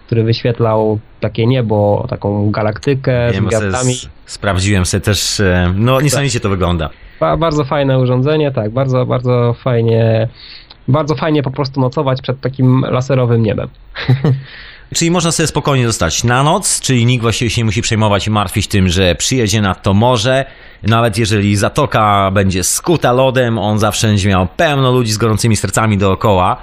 który 0.08 0.24
wyświetlał 0.24 0.98
takie 1.20 1.46
niebo, 1.46 2.06
taką 2.10 2.50
galaktykę 2.50 3.32
Wiem, 3.32 3.44
z 3.44 3.48
gwiazdami. 3.48 3.94
Sprawdziłem 4.26 4.86
sobie 4.86 5.00
też, 5.00 5.40
e, 5.40 5.72
no 5.76 6.00
niesamowicie 6.00 6.40
to 6.40 6.48
wygląda. 6.48 6.90
Ba 7.20 7.36
bardzo 7.36 7.64
fajne 7.64 7.98
urządzenie, 7.98 8.52
tak, 8.52 8.70
bardzo, 8.70 9.06
bardzo 9.06 9.54
fajnie, 9.64 10.28
bardzo 10.88 11.14
fajnie 11.14 11.42
po 11.42 11.50
prostu 11.50 11.80
nocować 11.80 12.22
przed 12.22 12.40
takim 12.40 12.80
laserowym 12.90 13.42
niebem. 13.42 13.68
Czyli 14.94 15.10
można 15.10 15.32
sobie 15.32 15.46
spokojnie 15.46 15.86
zostać 15.86 16.24
na 16.24 16.42
noc, 16.42 16.80
czyli 16.80 17.06
nikt 17.06 17.22
właściwie 17.22 17.50
się 17.50 17.60
nie 17.60 17.64
musi 17.64 17.82
przejmować 17.82 18.26
i 18.26 18.30
martwić 18.30 18.68
tym, 18.68 18.88
że 18.88 19.14
przyjedzie 19.14 19.60
na 19.60 19.74
to 19.74 19.94
morze. 19.94 20.44
Nawet 20.82 21.18
jeżeli 21.18 21.56
zatoka 21.56 22.30
będzie 22.30 22.64
skuta 22.64 23.12
lodem, 23.12 23.58
on 23.58 23.78
zawsze 23.78 24.06
będzie 24.06 24.28
miał 24.28 24.46
pełno 24.56 24.92
ludzi 24.92 25.12
z 25.12 25.18
gorącymi 25.18 25.56
sercami 25.56 25.98
dookoła 25.98 26.56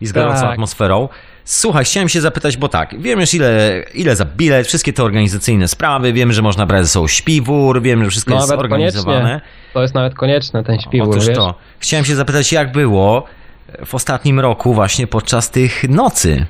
i 0.00 0.06
z 0.06 0.12
gorącą 0.12 0.40
tak. 0.40 0.52
atmosferą. 0.52 1.08
Słuchaj, 1.44 1.84
chciałem 1.84 2.08
się 2.08 2.20
zapytać, 2.20 2.56
bo 2.56 2.68
tak, 2.68 3.00
wiem 3.00 3.20
już 3.20 3.34
ile, 3.34 3.82
ile 3.94 4.16
za 4.16 4.24
bilet, 4.24 4.66
wszystkie 4.66 4.92
te 4.92 5.04
organizacyjne 5.04 5.68
sprawy, 5.68 6.12
wiem, 6.12 6.32
że 6.32 6.42
można 6.42 6.66
brać 6.66 6.84
ze 6.84 6.88
sobą 6.88 7.08
śpiwór, 7.08 7.82
wiem, 7.82 8.04
że 8.04 8.10
wszystko 8.10 8.30
no, 8.30 8.36
jest 8.36 8.48
zorganizowane. 8.48 9.20
Koniecznie. 9.20 9.40
To 9.74 9.82
jest 9.82 9.94
nawet 9.94 10.14
konieczne, 10.14 10.64
ten 10.64 10.80
śpiwór, 10.80 11.10
Otóż 11.10 11.28
wiesz? 11.28 11.36
to. 11.36 11.54
Chciałem 11.78 12.04
się 12.04 12.14
zapytać, 12.14 12.52
jak 12.52 12.72
było 12.72 13.24
w 13.84 13.94
ostatnim 13.94 14.40
roku 14.40 14.74
właśnie 14.74 15.06
podczas 15.06 15.50
tych 15.50 15.88
nocy? 15.88 16.46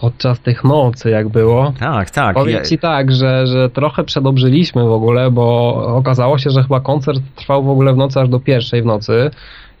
podczas 0.00 0.40
tych 0.40 0.64
nocy, 0.64 1.10
jak 1.10 1.28
było. 1.28 1.72
Tak, 1.80 2.10
tak. 2.10 2.34
Powiem 2.34 2.64
ci 2.64 2.78
tak, 2.78 3.12
że, 3.12 3.46
że 3.46 3.70
trochę 3.70 4.04
przedobrzyliśmy 4.04 4.84
w 4.84 4.92
ogóle, 4.92 5.30
bo 5.30 5.74
okazało 5.96 6.38
się, 6.38 6.50
że 6.50 6.62
chyba 6.62 6.80
koncert 6.80 7.20
trwał 7.36 7.64
w 7.64 7.68
ogóle 7.68 7.92
w 7.92 7.96
nocy 7.96 8.20
aż 8.20 8.28
do 8.28 8.40
pierwszej 8.40 8.82
w 8.82 8.86
nocy 8.86 9.30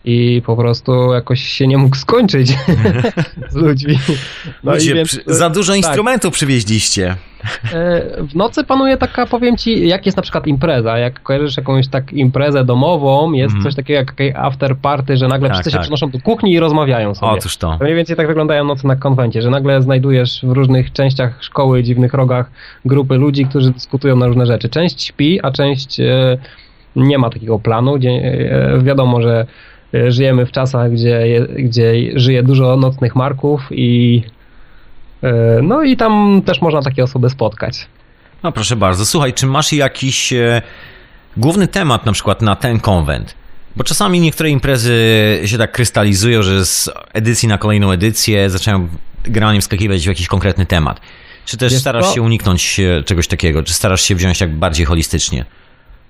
i 0.08 0.42
po 0.46 0.56
prostu 0.56 1.12
jakoś 1.12 1.40
się 1.40 1.66
nie 1.66 1.78
mógł 1.78 1.96
skończyć 1.96 2.56
z 3.50 3.54
ludźmi. 3.54 3.98
No 4.64 4.72
Ludzie, 4.72 4.94
więc, 4.94 5.20
za 5.26 5.50
dużo 5.50 5.72
tak. 5.72 5.76
instrumentów 5.76 6.34
przywieźliście. 6.34 7.16
E, 7.72 8.22
w 8.22 8.34
nocy 8.34 8.64
panuje 8.64 8.96
taka, 8.96 9.26
powiem 9.26 9.56
ci, 9.56 9.88
jak 9.88 10.06
jest 10.06 10.16
na 10.16 10.22
przykład 10.22 10.46
impreza, 10.46 10.98
jak 10.98 11.22
kojarzysz 11.22 11.56
jakąś 11.56 11.88
tak 11.88 12.12
imprezę 12.12 12.64
domową, 12.64 13.32
jest 13.32 13.52
mm. 13.52 13.64
coś 13.64 13.74
takiego 13.74 13.98
jak 13.98 14.36
after 14.36 14.76
party, 14.76 15.16
że 15.16 15.28
nagle 15.28 15.48
tak, 15.48 15.56
wszyscy 15.56 15.70
tak. 15.70 15.80
się 15.80 15.82
przenoszą 15.82 16.10
do 16.10 16.20
kuchni 16.20 16.52
i 16.52 16.60
rozmawiają 16.60 17.14
sobie. 17.14 17.32
Otóż 17.32 17.56
to. 17.56 17.78
Mniej 17.80 17.94
więcej 17.94 18.16
tak 18.16 18.26
wyglądają 18.26 18.64
noce 18.64 18.88
na 18.88 18.96
konwencie, 18.96 19.42
że 19.42 19.50
nagle 19.50 19.82
znajdujesz 19.82 20.40
w 20.44 20.52
różnych 20.52 20.92
częściach 20.92 21.42
szkoły, 21.42 21.82
dziwnych 21.82 22.14
rogach 22.14 22.50
grupy 22.84 23.14
ludzi, 23.14 23.46
którzy 23.46 23.70
dyskutują 23.70 24.16
na 24.16 24.26
różne 24.26 24.46
rzeczy. 24.46 24.68
Część 24.68 25.02
śpi, 25.02 25.40
a 25.42 25.50
część 25.50 26.00
e, 26.00 26.38
nie 26.96 27.18
ma 27.18 27.30
takiego 27.30 27.58
planu. 27.58 27.96
E, 27.96 28.82
wiadomo, 28.82 29.22
że 29.22 29.46
żyjemy 30.08 30.46
w 30.46 30.52
czasach, 30.52 30.92
gdzie, 30.92 31.46
gdzie 31.58 31.92
żyje 32.14 32.42
dużo 32.42 32.76
nocnych 32.76 33.16
marków 33.16 33.60
i 33.70 34.22
e, 35.22 35.60
no 35.62 35.82
i 35.82 35.96
tam 35.96 36.42
też 36.44 36.60
można 36.60 36.82
takie 36.82 37.04
osoby 37.04 37.30
spotkać. 37.30 37.86
No 38.42 38.52
proszę 38.52 38.76
bardzo. 38.76 39.06
Słuchaj, 39.06 39.34
czy 39.34 39.46
masz 39.46 39.72
jakiś 39.72 40.32
e, 40.32 40.62
główny 41.36 41.68
temat 41.68 42.06
na 42.06 42.12
przykład 42.12 42.42
na 42.42 42.56
ten 42.56 42.80
konwent? 42.80 43.34
Bo 43.76 43.84
czasami 43.84 44.20
niektóre 44.20 44.50
imprezy 44.50 44.94
się 45.44 45.58
tak 45.58 45.72
krystalizują, 45.72 46.42
że 46.42 46.66
z 46.66 46.90
edycji 47.12 47.48
na 47.48 47.58
kolejną 47.58 47.90
edycję 47.90 48.50
zaczynają 48.50 48.88
generalnie 49.24 49.60
wskakiwać 49.60 50.04
w 50.04 50.06
jakiś 50.06 50.26
konkretny 50.26 50.66
temat. 50.66 51.00
Czy 51.44 51.56
też 51.56 51.72
Wiesz 51.72 51.80
starasz 51.80 52.06
co? 52.06 52.14
się 52.14 52.22
uniknąć 52.22 52.80
e, 52.80 53.02
czegoś 53.02 53.28
takiego? 53.28 53.62
Czy 53.62 53.74
starasz 53.74 54.02
się 54.02 54.14
wziąć 54.14 54.38
tak 54.38 54.56
bardziej 54.56 54.86
holistycznie? 54.86 55.44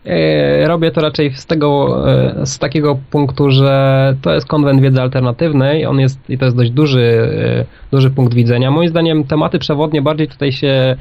E, 0.09 0.69
Robię 0.69 0.91
to 0.91 1.01
raczej 1.01 1.33
z 1.35 1.47
tego, 1.47 2.03
e, 2.11 2.47
z 2.47 2.59
takiego 2.59 2.99
punktu, 3.11 3.51
że 3.51 4.15
to 4.23 4.35
jest 4.35 4.47
konwent 4.47 4.81
wiedzy 4.81 5.01
alternatywnej, 5.01 5.87
on 5.87 6.01
jest, 6.01 6.31
i 6.31 6.39
to 6.39 6.45
jest 6.45 6.57
dość 6.57 6.71
duży, 6.71 7.31
e, 7.61 7.91
duży 7.91 8.11
punkt 8.11 8.35
widzenia. 8.35 8.71
Moim 8.71 8.89
zdaniem 8.89 9.25
tematy 9.25 9.59
przewodnie 9.59 10.03
bardziej 10.03 10.29
tutaj 10.29 10.53
się 10.53 10.97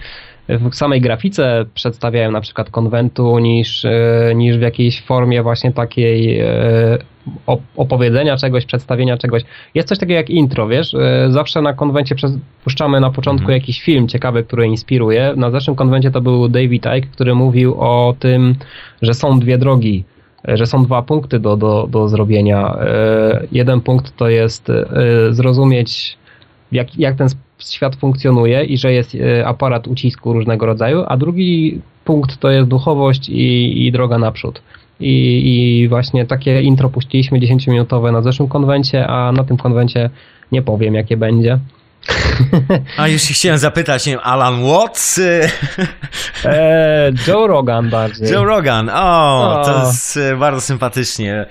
w 0.49 0.75
samej 0.75 1.01
grafice 1.01 1.65
przedstawiają 1.73 2.31
na 2.31 2.41
przykład 2.41 2.69
konwentu 2.69 3.39
niż, 3.39 3.85
e, 3.85 4.31
niż 4.35 4.57
w 4.57 4.61
jakiejś 4.61 5.01
formie 5.01 5.43
właśnie 5.43 5.71
takiej 5.71 6.39
e, 6.39 6.47
op- 7.47 7.61
opowiedzenia 7.77 8.37
czegoś, 8.37 8.65
przedstawienia 8.65 9.17
czegoś. 9.17 9.43
Jest 9.75 9.87
coś 9.87 9.97
takiego 9.99 10.17
jak 10.17 10.29
intro, 10.29 10.67
wiesz? 10.67 10.93
E, 10.93 11.27
Zawsze 11.29 11.61
na 11.61 11.73
konwencie 11.73 12.15
puszczamy 12.63 12.99
na 12.99 13.09
początku 13.11 13.43
Mhm. 13.43 13.59
jakiś 13.59 13.81
film 13.81 14.07
ciekawy, 14.07 14.43
który 14.43 14.65
inspiruje. 14.67 15.33
Na 15.35 15.51
zeszłym 15.51 15.75
konwencie 15.75 16.11
to 16.11 16.21
był 16.21 16.49
David 16.49 16.85
Icke, 16.97 17.11
który 17.11 17.35
mówił 17.35 17.75
o 17.81 18.15
tym, 18.19 18.55
że 19.01 19.13
są 19.13 19.39
dwie 19.39 19.57
drogi, 19.57 20.03
że 20.47 20.65
są 20.65 20.83
dwa 20.85 21.01
punkty 21.01 21.39
do, 21.39 21.57
do, 21.57 21.87
do 21.91 22.07
zrobienia. 22.09 22.77
Jeden 23.51 23.81
punkt 23.81 24.17
to 24.17 24.29
jest 24.29 24.71
zrozumieć, 25.31 26.17
jak, 26.71 26.99
jak 26.99 27.15
ten 27.15 27.27
świat 27.59 27.95
funkcjonuje 27.95 28.63
i 28.63 28.77
że 28.77 28.93
jest 28.93 29.15
e, 29.15 29.47
aparat 29.47 29.87
ucisku 29.87 30.33
różnego 30.33 30.65
rodzaju, 30.65 31.03
a 31.07 31.17
drugi 31.17 31.81
punkt 32.05 32.37
to 32.37 32.49
jest 32.49 32.69
duchowość 32.69 33.29
i, 33.29 33.85
i 33.87 33.91
droga 33.91 34.17
naprzód. 34.17 34.61
I, 34.99 35.83
I 35.83 35.87
właśnie 35.87 36.25
takie 36.25 36.61
intro 36.61 36.89
puściliśmy 36.89 37.39
10-minutowe 37.39 38.11
na 38.11 38.21
zeszłym 38.21 38.49
konwencie, 38.49 39.07
a 39.07 39.31
na 39.31 39.43
tym 39.43 39.57
konwencie 39.57 40.09
nie 40.51 40.61
powiem, 40.61 40.93
jakie 40.93 41.17
będzie. 41.17 41.59
A 42.97 43.07
już 43.07 43.21
chciałem 43.21 43.57
zapytać, 43.57 44.05
nie 44.05 44.11
wiem, 44.11 44.21
Alan 44.23 44.63
Watts? 44.63 45.19
Eee, 46.45 47.13
Joe 47.27 47.47
Rogan 47.47 47.89
bardziej. 47.89 48.29
Joe 48.31 48.45
Rogan, 48.45 48.89
o, 48.89 49.61
to 49.65 49.75
O. 49.75 49.87
jest 49.87 50.17
e, 50.17 50.35
bardzo 50.35 50.61
sympatycznie. 50.61 51.45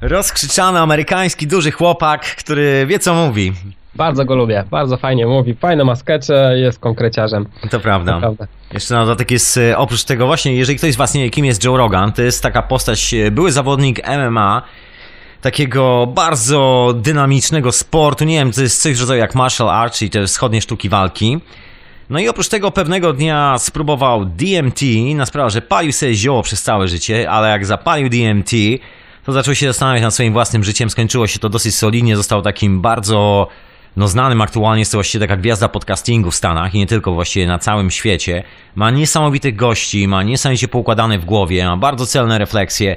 Rozkrzyczany 0.00 0.78
amerykański 0.78 1.46
duży 1.46 1.70
chłopak, 1.70 2.36
który 2.36 2.86
wie 2.86 2.98
co 2.98 3.14
mówi. 3.14 3.52
Bardzo 3.94 4.24
go 4.24 4.34
lubię, 4.34 4.64
bardzo 4.70 4.96
fajnie 4.96 5.26
mówi, 5.26 5.54
fajne 5.54 5.84
ma 5.84 5.96
skecze, 5.96 6.54
jest 6.56 6.78
konkreciarzem. 6.78 7.46
To 7.70 7.80
prawda. 7.80 8.12
Naprawdę. 8.12 8.46
Jeszcze 8.72 8.94
na 8.94 9.04
dodatek 9.04 9.30
jest, 9.30 9.56
e, 9.56 9.78
oprócz 9.78 10.04
tego 10.04 10.26
właśnie, 10.26 10.54
jeżeli 10.54 10.78
ktoś 10.78 10.92
z 10.92 10.96
was 10.96 11.14
nie 11.14 11.24
wie, 11.24 11.30
kim 11.30 11.44
jest 11.44 11.64
Joe 11.64 11.76
Rogan, 11.76 12.12
to 12.12 12.22
jest 12.22 12.42
taka 12.42 12.62
postać, 12.62 13.14
e, 13.14 13.30
były 13.30 13.52
zawodnik 13.52 14.08
MMA, 14.08 14.62
takiego 15.40 16.06
bardzo 16.06 16.94
dynamicznego 16.96 17.72
sportu, 17.72 18.24
nie 18.24 18.34
wiem, 18.36 18.52
to 18.52 18.60
jest 18.60 18.82
coś 18.82 19.00
rodzaju 19.00 19.20
jak 19.20 19.34
martial 19.34 19.68
arts, 19.68 19.98
czyli 19.98 20.10
te 20.10 20.26
wschodnie 20.26 20.60
sztuki 20.60 20.88
walki. 20.88 21.40
No 22.10 22.18
i 22.18 22.28
oprócz 22.28 22.48
tego 22.48 22.70
pewnego 22.70 23.12
dnia 23.12 23.56
spróbował 23.58 24.24
DMT 24.24 24.82
na 25.14 25.26
sprawę, 25.26 25.50
że 25.50 25.62
palił 25.62 25.92
sobie 25.92 26.14
zioło 26.14 26.42
przez 26.42 26.62
całe 26.62 26.88
życie, 26.88 27.30
ale 27.30 27.48
jak 27.48 27.66
zapalił 27.66 28.08
DMT, 28.08 28.50
to 29.24 29.32
zaczął 29.32 29.54
się 29.54 29.66
zastanawiać 29.66 30.02
nad 30.02 30.14
swoim 30.14 30.32
własnym 30.32 30.64
życiem, 30.64 30.90
skończyło 30.90 31.26
się 31.26 31.38
to 31.38 31.48
dosyć 31.48 31.74
solidnie, 31.74 32.16
został 32.16 32.42
takim 32.42 32.80
bardzo 32.80 33.48
no 33.96 34.08
znanym 34.08 34.40
aktualnie, 34.40 34.80
jest 34.80 34.92
to 34.92 34.96
właściwie 34.96 35.26
taka 35.26 35.36
gwiazda 35.36 35.68
podcastingu 35.68 36.30
w 36.30 36.34
Stanach 36.34 36.74
i 36.74 36.78
nie 36.78 36.86
tylko 36.86 37.12
właściwie 37.12 37.46
na 37.46 37.58
całym 37.58 37.90
świecie. 37.90 38.42
Ma 38.74 38.90
niesamowitych 38.90 39.56
gości, 39.56 40.08
ma 40.08 40.22
niesamowicie 40.22 40.68
poukładane 40.68 41.18
w 41.18 41.24
głowie, 41.24 41.66
ma 41.66 41.76
bardzo 41.76 42.06
celne 42.06 42.38
refleksje 42.38 42.96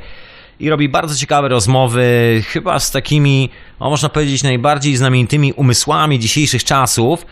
i 0.59 0.69
robi 0.69 0.89
bardzo 0.89 1.15
ciekawe 1.15 1.47
rozmowy, 1.47 2.43
chyba 2.47 2.79
z 2.79 2.91
takimi, 2.91 3.49
no 3.79 3.89
można 3.89 4.09
powiedzieć, 4.09 4.43
najbardziej 4.43 4.95
znamienitymi 4.95 5.53
umysłami 5.53 6.19
dzisiejszych 6.19 6.63
czasów. 6.63 7.25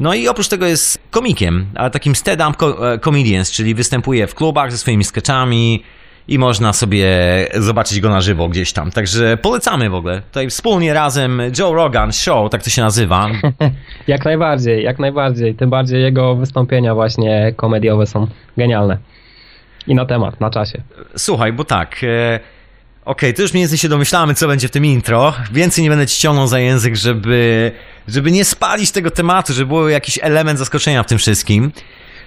No 0.00 0.14
i 0.14 0.28
oprócz 0.28 0.48
tego 0.48 0.66
jest 0.66 1.00
komikiem, 1.10 1.66
ale 1.74 1.90
takim 1.90 2.16
stand-up 2.16 2.66
e, 2.66 2.98
comedians, 2.98 3.50
czyli 3.50 3.74
występuje 3.74 4.26
w 4.26 4.34
klubach 4.34 4.72
ze 4.72 4.78
swoimi 4.78 5.04
sketchami 5.04 5.82
i 6.28 6.38
można 6.38 6.72
sobie 6.72 7.06
zobaczyć 7.54 8.00
go 8.00 8.08
na 8.10 8.20
żywo 8.20 8.48
gdzieś 8.48 8.72
tam. 8.72 8.90
Także 8.90 9.36
polecamy 9.36 9.90
w 9.90 9.94
ogóle. 9.94 10.22
Tutaj 10.22 10.50
wspólnie 10.50 10.94
razem 10.94 11.42
Joe 11.58 11.74
Rogan 11.74 12.12
Show, 12.12 12.50
tak 12.50 12.62
to 12.62 12.70
się 12.70 12.82
nazywa. 12.82 13.26
Jak 14.06 14.24
najbardziej, 14.24 14.84
jak 14.84 14.98
najbardziej. 14.98 15.54
Tym 15.54 15.70
bardziej 15.70 16.02
jego 16.02 16.36
wystąpienia 16.36 16.94
właśnie 16.94 17.52
komediowe 17.56 18.06
są 18.06 18.26
genialne. 18.56 18.98
I 19.86 19.94
na 19.94 20.06
temat, 20.06 20.40
na 20.40 20.50
czasie. 20.50 20.82
Słuchaj, 21.16 21.52
bo 21.52 21.64
tak. 21.64 22.04
E, 22.04 22.40
Okej, 23.04 23.34
to 23.34 23.42
już 23.42 23.52
mniej 23.52 23.62
więcej 23.62 23.78
się 23.78 23.88
domyślamy, 23.88 24.34
co 24.34 24.48
będzie 24.48 24.68
w 24.68 24.70
tym 24.70 24.84
intro. 24.84 25.34
Więcej 25.52 25.84
nie 25.84 25.90
będę 25.90 26.06
ci 26.06 26.20
ciągnął 26.20 26.46
za 26.46 26.58
język, 26.58 26.96
żeby, 26.96 27.72
żeby 28.08 28.30
nie 28.30 28.44
spalić 28.44 28.90
tego 28.90 29.10
tematu, 29.10 29.52
żeby 29.52 29.68
był 29.68 29.88
jakiś 29.88 30.18
element 30.22 30.58
zaskoczenia 30.58 31.02
w 31.02 31.06
tym 31.06 31.18
wszystkim. 31.18 31.72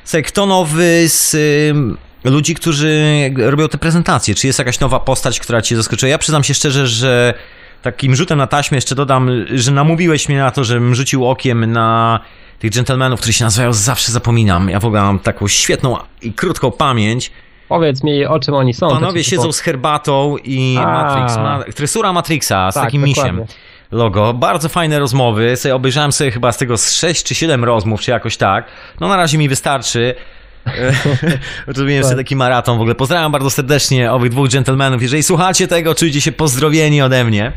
Słuchaj, 0.04 0.24
kto 0.24 0.46
nowy 0.46 1.04
z 1.08 1.36
ym, 1.70 1.98
ludzi, 2.24 2.56
którzy 2.56 3.02
robią 3.38 3.68
te 3.68 3.78
prezentacje? 3.78 4.36
Czy 4.36 4.48
jest 4.48 4.60
jakaś 4.60 4.80
nowa 4.80 5.00
postać, 5.00 5.40
która 5.40 5.62
cię 5.62 5.76
zaskoczyła? 5.76 6.10
Ja 6.10 6.18
przyznam 6.18 6.44
się 6.44 6.54
szczerze, 6.54 6.88
że 6.88 7.34
takim 7.82 8.16
rzutem 8.16 8.38
na 8.38 8.48
taśmę 8.48 8.78
jeszcze 8.78 8.96
dodam, 8.96 9.30
że 9.54 9.72
namówiłeś 9.72 10.30
mnie 10.30 10.40
na 10.40 10.52
to, 10.52 10.64
żebym 10.64 10.96
rzucił 10.96 11.30
okiem 11.30 11.72
na 11.72 12.20
tych 12.60 12.72
gentlemanów, 12.72 13.20
którzy 13.20 13.34
się 13.34 13.46
nazywają 13.46 13.74
Zawsze 13.74 14.12
Zapominam. 14.12 14.70
Ja 14.70 14.80
w 14.80 14.86
ogóle 14.86 15.02
mam 15.02 15.20
taką 15.20 15.48
świetną 15.48 15.98
i 16.22 16.34
krótką 16.34 16.72
pamięć. 16.72 17.32
Powiedz 17.70 18.04
mi, 18.04 18.26
o 18.26 18.40
czym 18.40 18.54
oni 18.54 18.74
są. 18.74 18.90
Panowie 18.90 19.24
siedzą 19.24 19.52
z 19.52 19.60
herbatą 19.60 20.38
i 20.44 20.78
A. 20.80 20.86
Matrix, 20.86 21.38
ma, 21.38 21.64
tresura 21.76 22.14
Matrixa 22.14 22.72
z 22.72 22.74
Tak, 22.74 22.84
takim 22.84 23.06
dokładnie. 23.06 23.32
misiem 23.32 23.56
logo. 23.92 24.34
Bardzo 24.34 24.70
fajne 24.70 25.00
rozmowy. 25.00 25.58
Sobie 25.58 25.76
obejrzałem 25.76 26.12
sobie 26.12 26.32
chyba 26.32 26.52
z 26.52 26.58
tego 26.58 26.78
z 26.78 26.94
6 26.94 27.24
czy 27.24 27.36
7 27.36 27.64
rozmów, 27.64 28.02
czy 28.02 28.12
jakoś 28.12 28.38
tak. 28.38 28.66
No 29.00 29.08
na 29.08 29.16
razie 29.18 29.38
mi 29.38 29.50
wystarczy. 29.50 30.16
Zrobiłem 31.76 32.04
sobie 32.04 32.16
Tak. 32.16 32.26
taki 32.26 32.36
maraton 32.36 32.78
w 32.78 32.82
ogóle. 32.82 32.96
Pozdrawiam 32.96 33.32
bardzo 33.32 33.50
serdecznie 33.50 34.12
owych 34.12 34.32
dwóch 34.32 34.48
dżentelmenów. 34.50 35.02
Jeżeli 35.02 35.24
słuchacie 35.24 35.68
tego, 35.68 35.96
czujcie 35.96 36.22
się 36.22 36.32
pozdrowieni 36.32 37.02
ode 37.02 37.24
mnie. 37.24 37.52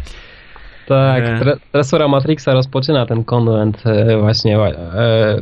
Tak, 0.88 1.24
E. 1.24 1.38
tre- 1.40 1.56
Tresura 1.72 2.08
Matrixa 2.08 2.52
rozpoczyna 2.52 3.06
ten 3.06 3.24
konwent 3.24 3.82
e, 3.86 4.16
właśnie. 4.18 4.58
E, 4.58 4.74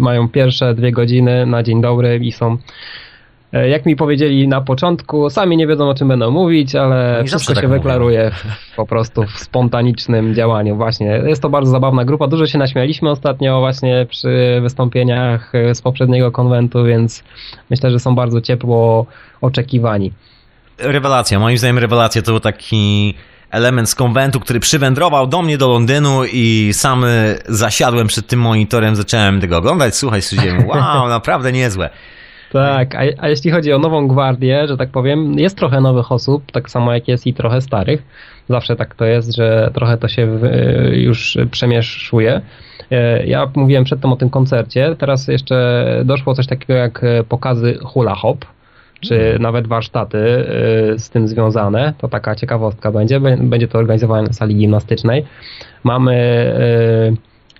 mają 0.00 0.28
pierwsze 0.28 0.74
dwie 0.74 0.92
godziny 0.92 1.46
na 1.46 1.62
dzień 1.62 1.80
dobry 1.82 2.18
i 2.22 2.32
są, 2.32 2.52
e, 2.52 2.58
jak 3.52 3.86
mi 3.86 3.96
powiedzieli 3.96 4.48
na 4.48 4.60
początku, 4.60 5.30
sami 5.30 5.56
nie 5.56 5.66
wiedzą 5.66 5.88
o 5.88 5.94
czym 5.94 6.08
będą 6.08 6.30
mówić, 6.30 6.74
ale 6.74 7.24
wszystko 7.26 7.54
tak 7.54 7.62
się 7.62 7.68
mówią. 7.68 7.78
wyklaruje 7.80 8.30
w, 8.30 8.76
po 8.76 8.86
prostu 8.86 9.24
w 9.26 9.38
spontanicznym 9.38 10.34
działaniu. 10.34 10.76
Właśnie, 10.76 11.06
jest 11.26 11.42
to 11.42 11.48
bardzo 11.48 11.70
zabawna 11.70 12.04
grupa. 12.04 12.26
Dużo 12.26 12.46
się 12.46 12.58
naśmialiśmy 12.58 13.10
ostatnio 13.10 13.60
właśnie 13.60 14.06
przy 14.10 14.58
wystąpieniach 14.62 15.54
e, 15.54 15.74
z 15.74 15.82
poprzedniego 15.82 16.32
konwentu, 16.32 16.84
więc 16.84 17.24
myślę, 17.70 17.90
że 17.90 17.98
są 17.98 18.14
bardzo 18.14 18.40
ciepło 18.40 19.06
oczekiwani. 19.40 20.12
Rewelacja. 20.78 21.38
Moim 21.38 21.58
zdaniem 21.58 21.78
rewelacja 21.78 22.22
to 22.22 22.30
był 22.30 22.40
taki 22.40 23.14
element 23.50 23.90
z 23.90 23.94
konwentu, 23.94 24.40
który 24.40 24.60
przywędrował 24.60 25.26
do 25.26 25.42
mnie 25.42 25.58
do 25.58 25.68
Londynu 25.68 26.24
i 26.32 26.70
sam 26.72 27.04
y, 27.04 27.38
zasiadłem 27.48 28.06
przed 28.06 28.26
tym 28.26 28.40
monitorem, 28.40 28.96
zacząłem 28.96 29.40
tego 29.40 29.58
oglądać, 29.58 29.96
słuchaj, 29.96 30.22
stwierdziłem, 30.22 30.66
wow, 30.68 31.08
naprawdę 31.08 31.52
niezłe. 31.52 31.90
Tak, 32.52 32.94
a, 32.94 32.98
a 33.18 33.28
jeśli 33.28 33.50
chodzi 33.50 33.72
o 33.72 33.78
nową 33.78 34.08
gwardię, 34.08 34.68
że 34.68 34.76
tak 34.76 34.88
powiem, 34.90 35.38
jest 35.38 35.56
trochę 35.58 35.80
nowych 35.80 36.12
osób, 36.12 36.52
tak 36.52 36.70
samo 36.70 36.94
jak 36.94 37.08
jest 37.08 37.26
i 37.26 37.34
trochę 37.34 37.60
starych. 37.60 38.02
Zawsze 38.48 38.76
tak 38.76 38.94
to 38.94 39.04
jest, 39.04 39.36
że 39.36 39.70
trochę 39.74 39.96
to 39.96 40.08
się 40.08 40.26
w- 40.38 40.48
już 40.92 41.38
przemieszuje. 41.50 42.40
E, 42.90 43.26
Ja 43.26 43.50
mówiłem 43.54 43.84
przedtem 43.84 44.12
o 44.12 44.16
tym 44.16 44.30
koncercie, 44.30 44.96
teraz 44.98 45.28
jeszcze 45.28 45.86
doszło 46.04 46.34
coś 46.34 46.46
takiego 46.46 46.72
jak 46.74 47.04
e, 47.04 47.24
pokazy 47.24 47.78
hula 47.84 48.14
hop, 48.14 48.44
czy 49.00 49.36
nawet 49.40 49.66
warsztaty 49.66 50.18
e, 50.18 50.98
z 50.98 51.10
tym 51.10 51.28
związane. 51.28 51.94
To 51.98 52.08
taka 52.08 52.34
ciekawostka 52.34 52.92
będzie. 52.92 53.20
Bę- 53.20 53.48
Będzie 53.48 53.68
to 53.68 53.78
organizowane 53.78 54.22
na 54.22 54.32
sali 54.32 54.54
gimnastycznej. 54.54 55.24
Mamy 55.84 56.16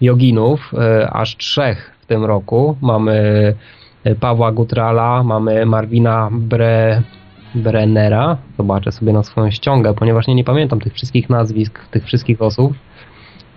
joginów, 0.00 0.72
aż 1.12 1.37
trzech 1.37 1.90
w 2.00 2.07
tym 2.07 2.24
roku. 2.24 2.76
Mamy 2.81 3.55
Pawła 4.20 4.52
Gutrala, 4.52 5.22
mamy 5.22 5.66
Marwina 5.66 6.28
Bre, 6.32 7.02
Brennera. 7.54 8.36
Zobaczę 8.58 8.92
sobie 8.92 9.12
na 9.12 9.22
swoją 9.22 9.50
ściągę, 9.50 9.94
ponieważ 9.94 10.26
nie, 10.26 10.34
nie 10.34 10.44
pamiętam 10.44 10.80
tych 10.80 10.94
wszystkich 10.94 11.30
nazwisk, 11.30 11.78
tych 11.90 12.04
wszystkich 12.04 12.42
osób. 12.42 12.72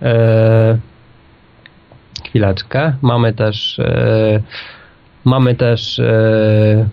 E, 0.01 0.77
chwileczkę. 2.25 2.93
Mamy 3.01 3.33
też 3.33 3.79
e, 3.79 4.41
mamy 5.25 5.55
też 5.55 5.99
e, 5.99 6.89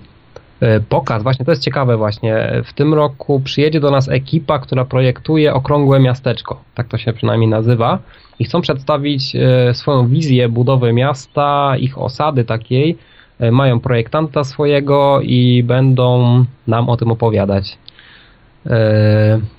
e, 0.60 0.80
pokaz, 0.80 1.22
właśnie 1.22 1.44
to 1.44 1.52
jest 1.52 1.62
ciekawe 1.62 1.96
właśnie. 1.96 2.62
W 2.64 2.72
tym 2.72 2.94
roku 2.94 3.40
przyjedzie 3.40 3.80
do 3.80 3.90
nas 3.90 4.08
ekipa, 4.08 4.58
która 4.58 4.84
projektuje 4.84 5.54
okrągłe 5.54 6.00
miasteczko. 6.00 6.60
Tak 6.74 6.88
to 6.88 6.98
się 6.98 7.12
przynajmniej 7.12 7.50
nazywa. 7.50 7.98
I 8.38 8.44
chcą 8.44 8.60
przedstawić 8.60 9.36
e, 9.36 9.74
swoją 9.74 10.08
wizję 10.08 10.48
budowy 10.48 10.92
miasta, 10.92 11.76
ich 11.78 11.98
osady 11.98 12.44
takiej. 12.44 12.98
E, 13.42 13.50
Mają 13.50 13.80
projektanta 13.80 14.44
swojego 14.44 15.20
i 15.22 15.62
będą 15.62 16.44
nam 16.66 16.88
o 16.88 16.96
tym 16.96 17.10
opowiadać. 17.10 17.78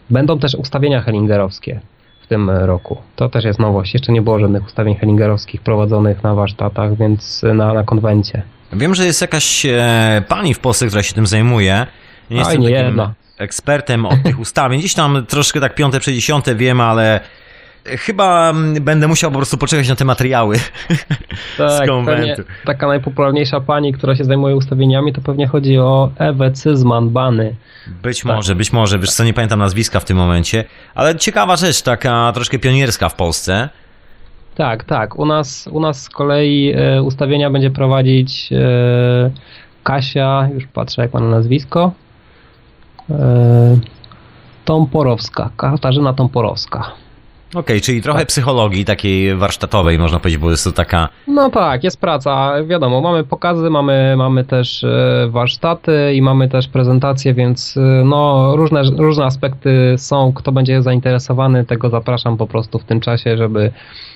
Będą 0.10 0.40
też 0.40 0.56
ustawienia 0.56 1.02
hellingerowskie 1.02 1.80
w 2.22 2.28
tym 2.28 2.50
roku. 2.50 2.98
To 3.16 3.30
też 3.30 3.46
jest 3.46 3.60
nowość. 3.60 3.94
Jeszcze 3.94 4.12
nie 4.12 4.22
było 4.22 4.40
żadnych 4.40 4.66
ustawień 4.66 4.96
hellingerowskich 4.96 5.62
prowadzonych 5.62 6.24
na 6.24 6.36
warsztatach, 6.36 6.98
więc 6.98 7.44
na, 7.54 7.74
na 7.74 7.84
konwencie. 7.84 8.42
Wiem, 8.74 8.96
że 8.96 9.06
jest 9.06 9.22
jakaś 9.22 9.66
e, 9.66 10.24
pani 10.28 10.54
w 10.54 10.60
Polsce, 10.60 10.88
która 10.88 11.04
się 11.04 11.14
tym 11.14 11.28
zajmuje. 11.28 11.88
Nie 12.32 12.38
jestem 12.38 12.62
nie 12.62 12.70
jedna. 12.70 13.14
ekspertem 13.38 14.06
od 14.06 14.24
tych 14.24 14.40
ustawień. 14.40 14.80
Gdzieś 14.80 14.94
tam 14.94 15.26
troszkę 15.26 15.60
tak 15.60 15.76
piąte, 15.76 16.00
dziesiąte 16.00 16.56
wiem, 16.56 16.82
ale 16.82 17.20
Chyba 17.86 18.50
mm, 18.50 18.84
będę 18.84 19.08
musiał 19.08 19.32
po 19.32 19.38
prostu 19.38 19.58
poczekać 19.58 19.90
na 19.90 19.96
te 19.96 20.06
materiały 20.06 20.58
tak, 21.58 21.86
z 21.86 21.88
konwentu. 21.88 22.44
Taka 22.66 22.88
najpopularniejsza 22.88 23.62
pani, 23.62 23.94
która 23.94 24.16
się 24.16 24.24
zajmuje 24.24 24.56
ustawieniami, 24.56 25.14
to 25.14 25.22
pewnie 25.22 25.48
chodzi 25.48 25.78
o 25.78 26.12
Ewę 26.18 26.52
Cyzman 26.52 27.10
Bany. 27.10 27.56
Być 28.04 28.24
tak. 28.24 28.36
może, 28.36 28.56
być 28.56 28.74
może, 28.74 29.00
wiesz 29.00 29.12
co, 29.12 29.24
nie 29.24 29.34
pamiętam 29.34 29.60
nazwiska 29.60 30.00
w 30.00 30.06
tym 30.06 30.18
momencie, 30.18 30.64
ale 30.96 31.16
ciekawa 31.16 31.56
rzecz, 31.56 31.82
taka 31.82 32.32
troszkę 32.34 32.60
pionierska 32.60 33.10
w 33.10 33.16
Polsce. 33.16 33.70
Tak, 34.56 34.84
tak. 34.84 35.20
U 35.20 35.26
nas, 35.26 35.68
u 35.72 35.80
nas 35.80 36.02
z 36.02 36.10
kolei 36.10 36.74
e, 36.76 37.04
ustawienia 37.04 37.50
będzie 37.50 37.72
prowadzić 37.72 38.50
e, 38.54 39.32
Kasia, 39.84 40.50
już 40.54 40.68
patrzę 40.68 41.02
jak 41.02 41.14
ma 41.14 41.20
na 41.20 41.30
nazwisko, 41.30 41.92
e, 43.10 43.80
Tomporowska, 44.66 45.50
Katarzyna 45.58 46.14
Tomporowska. 46.14 46.92
Okej, 47.54 47.62
okay, 47.62 47.82
czyli 47.82 48.02
trochę 48.02 48.20
tak. 48.20 48.28
psychologii 48.28 48.86
takiej 48.86 49.36
warsztatowej, 49.36 50.00
można 50.00 50.20
powiedzieć, 50.20 50.42
bo 50.42 50.52
jest 50.52 50.64
to 50.64 50.72
taka... 50.72 51.10
No 51.28 51.50
tak, 51.50 51.84
jest 51.84 52.00
praca, 52.02 52.54
wiadomo, 52.64 53.02
mamy 53.02 53.24
pokazy, 53.24 53.70
mamy, 53.70 54.16
mamy 54.18 54.44
też 54.44 54.84
e, 54.84 55.28
warsztaty 55.30 56.14
i 56.14 56.22
mamy 56.22 56.50
też 56.50 56.68
prezentacje, 56.68 57.34
więc 57.34 57.78
e, 57.78 57.80
no 58.06 58.54
różne, 58.56 58.82
różne 58.98 59.26
aspekty 59.26 59.96
są, 59.98 60.34
kto 60.34 60.52
będzie 60.52 60.82
zainteresowany, 60.82 61.66
tego 61.66 61.90
zapraszam 61.90 62.38
po 62.38 62.48
prostu 62.48 62.80
w 62.80 62.84
tym 62.84 63.00
czasie, 63.00 63.38
żeby 63.38 63.72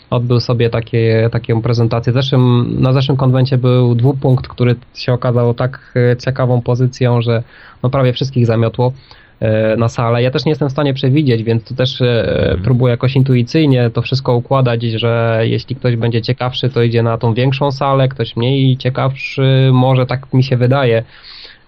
odbył 0.10 0.39
sobie 0.39 0.69
takie, 0.69 1.30
taką 1.32 1.62
prezentację. 1.62 2.13
Zeszłym, 2.13 2.76
na 2.80 2.93
zeszłym 2.93 3.17
konwencie 3.17 3.58
był 3.58 3.95
dwupunkt, 3.95 4.47
który 4.47 4.76
się 4.93 5.13
okazał 5.13 5.54
tak 5.54 5.93
e, 6.12 6.17
ciekawą 6.17 6.62
pozycją, 6.62 7.21
że 7.21 7.43
no 7.84 7.89
prawie 7.89 8.13
wszystkich 8.13 8.45
zamiotło. 8.45 8.93
E, 9.39 9.78
na 9.78 9.89
salę. 9.89 10.23
Ja 10.23 10.32
też 10.32 10.45
nie 10.45 10.50
jestem 10.50 10.69
w 10.69 10.71
stanie 10.71 10.93
przewidzieć, 10.93 11.43
więc 11.43 11.63
tu 11.63 11.76
też 11.76 12.02
mm. 12.02 12.62
próbuję 12.63 12.91
jakoś 12.91 13.15
intuicyjnie 13.15 13.89
to 13.89 14.02
wszystko 14.02 14.36
układać, 14.36 14.84
że 14.84 15.41
jeśli 15.43 15.76
ktoś 15.76 15.95
będzie 15.95 16.21
ciekawszy, 16.21 16.69
to 16.69 16.84
idzie 16.84 17.04
na 17.04 17.17
tą 17.17 17.34
większą 17.34 17.71
salę, 17.71 18.08
ktoś 18.08 18.36
mniej 18.36 18.78
ciekawszy, 18.78 19.69
może 19.73 20.06
tak 20.06 20.34
mi 20.34 20.43
się 20.43 20.58
wydaje, 20.58 21.04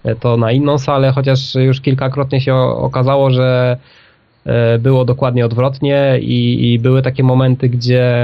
e, 0.04 0.14
to 0.14 0.36
na 0.36 0.52
inną 0.52 0.78
salę, 0.78 1.12
chociaż 1.12 1.54
już 1.54 1.80
kilkakrotnie 1.80 2.40
się 2.40 2.54
okazało, 2.54 3.30
że 3.30 3.76
było 4.78 5.04
dokładnie 5.04 5.44
odwrotnie 5.44 6.18
i, 6.20 6.72
i 6.72 6.78
były 6.78 7.02
takie 7.02 7.22
momenty, 7.22 7.68
gdzie 7.68 8.14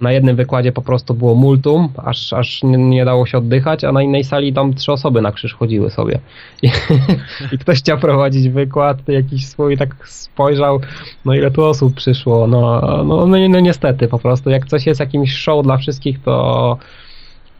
na 0.00 0.12
jednym 0.12 0.36
wykładzie 0.36 0.72
po 0.72 0.82
prostu 0.82 1.14
było 1.14 1.34
multum, 1.34 1.88
aż, 2.04 2.32
aż 2.32 2.60
nie 2.62 3.04
dało 3.04 3.26
się 3.26 3.38
oddychać, 3.38 3.84
a 3.84 3.92
na 3.92 4.02
innej 4.02 4.24
sali 4.24 4.52
tam 4.52 4.74
trzy 4.74 4.92
osoby 4.92 5.22
na 5.22 5.32
krzyż 5.32 5.54
chodziły 5.54 5.90
sobie. 5.90 6.18
I, 6.62 6.70
i 7.52 7.58
ktoś 7.58 7.78
chciał 7.78 7.98
prowadzić 7.98 8.48
wykład 8.48 9.08
jakiś 9.08 9.46
swój, 9.46 9.76
tak 9.76 10.08
spojrzał, 10.08 10.80
no 11.24 11.34
ile 11.34 11.50
tu 11.50 11.64
osób 11.64 11.94
przyszło. 11.94 12.46
No, 12.46 12.80
no, 13.04 13.26
no, 13.26 13.48
no 13.48 13.60
niestety 13.60 14.08
po 14.08 14.18
prostu, 14.18 14.50
jak 14.50 14.66
coś 14.66 14.86
jest 14.86 15.00
jakimś 15.00 15.32
show 15.32 15.64
dla 15.64 15.76
wszystkich, 15.76 16.22
to 16.22 16.78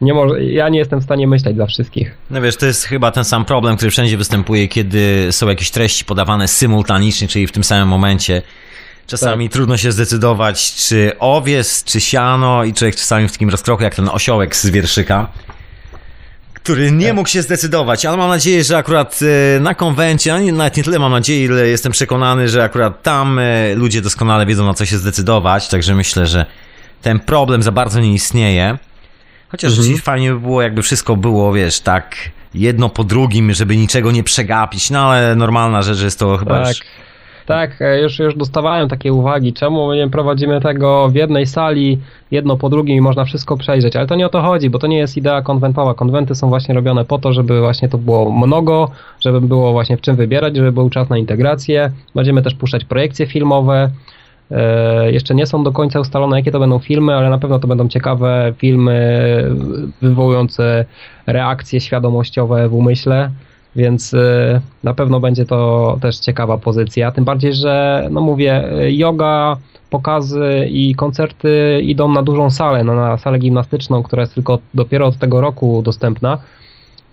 nie 0.01 0.13
może, 0.13 0.43
ja 0.43 0.69
nie 0.69 0.79
jestem 0.79 0.99
w 0.99 1.03
stanie 1.03 1.27
myśleć 1.27 1.55
dla 1.55 1.65
wszystkich. 1.65 2.17
No 2.31 2.41
wiesz, 2.41 2.57
to 2.57 2.65
jest 2.65 2.83
chyba 2.83 3.11
ten 3.11 3.23
sam 3.23 3.45
problem, 3.45 3.75
który 3.75 3.91
wszędzie 3.91 4.17
występuje, 4.17 4.67
kiedy 4.67 5.27
są 5.31 5.47
jakieś 5.47 5.71
treści 5.71 6.05
podawane 6.05 6.47
symultanicznie, 6.47 7.27
czyli 7.27 7.47
w 7.47 7.51
tym 7.51 7.63
samym 7.63 7.87
momencie. 7.87 8.41
Czasami 9.07 9.49
tak. 9.49 9.53
trudno 9.53 9.77
się 9.77 9.91
zdecydować, 9.91 10.73
czy 10.75 11.11
owies, 11.19 11.83
czy 11.83 12.01
siano 12.01 12.63
i 12.63 12.73
człowiek 12.73 12.95
czasami 12.95 13.27
w 13.27 13.31
takim 13.31 13.49
rozkroku, 13.49 13.83
jak 13.83 13.95
ten 13.95 14.09
osiołek 14.09 14.55
z 14.55 14.65
wierszyka, 14.65 15.27
który 16.53 16.91
nie 16.91 17.07
tak. 17.07 17.15
mógł 17.15 17.29
się 17.29 17.41
zdecydować, 17.41 18.05
ale 18.05 18.17
mam 18.17 18.29
nadzieję, 18.29 18.63
że 18.63 18.77
akurat 18.77 19.19
e, 19.55 19.59
na 19.59 19.75
konwencie, 19.75 20.39
no 20.39 20.57
nawet 20.57 20.77
nie 20.77 20.83
tyle 20.83 20.99
mam 20.99 21.11
nadzieję, 21.11 21.45
ile 21.45 21.67
jestem 21.67 21.91
przekonany, 21.91 22.49
że 22.49 22.63
akurat 22.63 23.03
tam 23.03 23.39
e, 23.39 23.75
ludzie 23.75 24.01
doskonale 24.01 24.45
wiedzą, 24.45 24.65
na 24.65 24.73
co 24.73 24.85
się 24.85 24.97
zdecydować, 24.97 25.67
także 25.67 25.95
myślę, 25.95 26.27
że 26.27 26.45
ten 27.01 27.19
problem 27.19 27.63
za 27.63 27.71
bardzo 27.71 27.99
nie 27.99 28.13
istnieje. 28.13 28.77
Chociaż 29.49 29.77
mhm. 29.77 29.97
fajnie 29.97 30.31
by 30.31 30.39
było, 30.39 30.61
jakby 30.61 30.81
wszystko 30.81 31.15
było, 31.15 31.53
wiesz, 31.53 31.79
tak 31.79 32.15
jedno 32.53 32.89
po 32.89 33.03
drugim, 33.03 33.53
żeby 33.53 33.77
niczego 33.77 34.11
nie 34.11 34.23
przegapić, 34.23 34.89
no 34.89 34.99
ale 34.99 35.35
normalna 35.35 35.81
rzecz 35.81 36.01
jest 36.01 36.19
to 36.19 36.37
chyba 36.37 36.63
tak. 36.63 36.67
już 36.67 36.85
tak, 37.45 37.81
e, 37.81 38.01
już, 38.01 38.19
już 38.19 38.35
dostawałem 38.35 38.89
takie 38.89 39.13
uwagi, 39.13 39.53
czemu 39.53 39.93
nie 39.93 40.09
prowadzimy 40.09 40.61
tego 40.61 41.09
w 41.09 41.15
jednej 41.15 41.45
sali, 41.45 41.99
jedno 42.31 42.57
po 42.57 42.69
drugim 42.69 42.97
i 42.97 43.01
można 43.01 43.25
wszystko 43.25 43.57
przejrzeć, 43.57 43.95
ale 43.95 44.07
to 44.07 44.15
nie 44.15 44.25
o 44.25 44.29
to 44.29 44.41
chodzi, 44.41 44.69
bo 44.69 44.79
to 44.79 44.87
nie 44.87 44.97
jest 44.97 45.17
idea 45.17 45.41
konwentowa. 45.41 45.93
Konwenty 45.93 46.35
są 46.35 46.49
właśnie 46.49 46.75
robione 46.75 47.05
po 47.05 47.17
to, 47.17 47.33
żeby 47.33 47.59
właśnie 47.59 47.89
to 47.89 47.97
było 47.97 48.31
mnogo, 48.31 48.91
żeby 49.19 49.41
było 49.41 49.71
właśnie 49.71 49.97
w 49.97 50.01
czym 50.01 50.15
wybierać, 50.15 50.55
żeby 50.55 50.71
był 50.71 50.89
czas 50.89 51.09
na 51.09 51.17
integrację. 51.17 51.91
Będziemy 52.15 52.41
też 52.41 52.55
puszczać 52.55 52.85
projekcje 52.85 53.25
filmowe, 53.25 53.89
e, 54.51 55.11
jeszcze 55.11 55.35
nie 55.35 55.45
są 55.45 55.63
do 55.63 55.71
końca 55.71 55.99
ustalone, 55.99 56.37
jakie 56.37 56.51
to 56.51 56.59
będą 56.59 56.79
filmy, 56.79 57.15
ale 57.15 57.29
na 57.29 57.37
pewno 57.37 57.59
to 57.59 57.67
będą 57.67 57.87
ciekawe 57.87 58.53
filmy 58.57 59.05
wywołujące 60.01 60.85
reakcje 61.27 61.81
świadomościowe 61.81 62.69
w 62.69 62.73
umyśle. 62.73 63.31
Więc 63.75 64.13
y, 64.13 64.61
na 64.83 64.93
pewno 64.93 65.19
będzie 65.19 65.45
to 65.45 65.97
też 66.01 66.19
ciekawa 66.19 66.57
pozycja. 66.57 67.11
Tym 67.11 67.23
bardziej, 67.23 67.53
że 67.53 68.07
no 68.11 68.21
mówię, 68.21 68.63
yoga, 68.87 69.57
pokazy 69.89 70.67
i 70.69 70.95
koncerty 70.95 71.81
idą 71.83 72.11
na 72.11 72.23
dużą 72.23 72.51
salę, 72.51 72.83
na 72.83 73.17
salę 73.17 73.39
gimnastyczną, 73.39 74.03
która 74.03 74.21
jest 74.21 74.33
tylko 74.33 74.59
dopiero 74.73 75.07
od 75.07 75.17
tego 75.17 75.41
roku 75.41 75.81
dostępna 75.81 76.37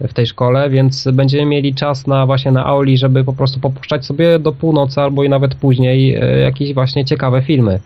w 0.00 0.12
tej 0.12 0.26
szkole, 0.26 0.70
więc 0.70 1.08
będziemy 1.12 1.46
mieli 1.46 1.74
czas 1.74 2.06
na 2.06 2.26
właśnie 2.26 2.52
na 2.52 2.64
auli, 2.64 2.98
żeby 2.98 3.24
po 3.24 3.32
prostu 3.32 3.60
popuszczać 3.60 4.06
sobie 4.06 4.38
do 4.38 4.52
północy 4.52 5.00
albo 5.00 5.24
i 5.24 5.28
nawet 5.28 5.54
później 5.54 6.16
y, 6.16 6.40
jakieś 6.40 6.74
właśnie 6.74 7.04
ciekawe 7.04 7.42
filmy. 7.42 7.80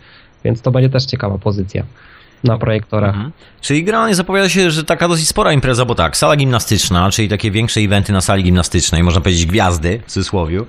Więc 0.44 0.62
to 0.62 0.70
będzie 0.70 0.90
też 0.90 1.04
ciekawa 1.04 1.38
pozycja 1.38 1.82
na 2.46 2.58
projektorach. 2.58 3.14
Mhm. 3.14 3.32
Czyli 3.60 3.84
generalnie 3.84 4.14
zapowiada 4.14 4.48
się, 4.48 4.70
że 4.70 4.84
taka 4.84 5.08
dosyć 5.08 5.28
spora 5.28 5.52
impreza, 5.52 5.84
bo 5.84 5.94
tak, 5.94 6.16
sala 6.16 6.36
gimnastyczna, 6.36 7.10
czyli 7.10 7.28
takie 7.28 7.50
większe 7.50 7.80
eventy 7.80 8.12
na 8.12 8.20
sali 8.20 8.44
gimnastycznej, 8.44 9.02
można 9.02 9.20
powiedzieć 9.20 9.46
gwiazdy 9.46 10.00
w 10.06 10.12
cudzysłowie, 10.12 10.60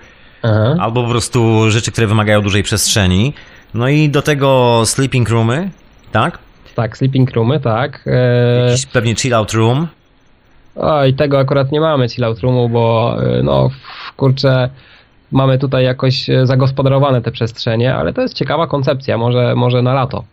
Aha. 0.44 0.76
albo 0.80 1.04
po 1.04 1.10
prostu 1.10 1.72
rzeczy, 1.72 1.92
które 1.92 2.08
wymagają 2.08 2.42
dużej 2.42 2.64
przestrzeni. 2.64 3.34
No 3.74 3.90
i 3.90 4.10
do 4.10 4.22
tego 4.22 4.82
sleeping 4.86 5.30
roomy, 5.30 5.70
tak? 6.12 6.38
Tak, 6.76 6.98
sleeping 6.98 7.32
roomy, 7.32 7.60
tak. 7.60 8.04
E... 8.06 8.70
Jakiś 8.70 8.86
pewnie 8.86 9.16
chill 9.16 9.34
out 9.34 9.54
room. 9.54 9.88
Oj, 10.76 11.14
tego 11.14 11.40
akurat 11.40 11.72
nie 11.72 11.82
mamy 11.82 12.10
chill 12.10 12.24
out 12.24 12.40
roomu, 12.40 12.70
bo 12.70 13.18
e, 13.24 13.44
no 13.44 13.70
kurczę 14.18 14.70
mamy 15.32 15.58
tutaj 15.58 15.84
jakoś 15.84 16.30
e, 16.30 16.46
zagospodarowane 16.46 17.22
te 17.22 17.32
przestrzenie, 17.32 17.96
ale 17.96 18.14
to 18.14 18.22
jest 18.22 18.34
ciekawa 18.34 18.68
koncepcja, 18.68 19.18
może, 19.18 19.56
może 19.56 19.82
na 19.82 19.94
lato. 19.94 20.24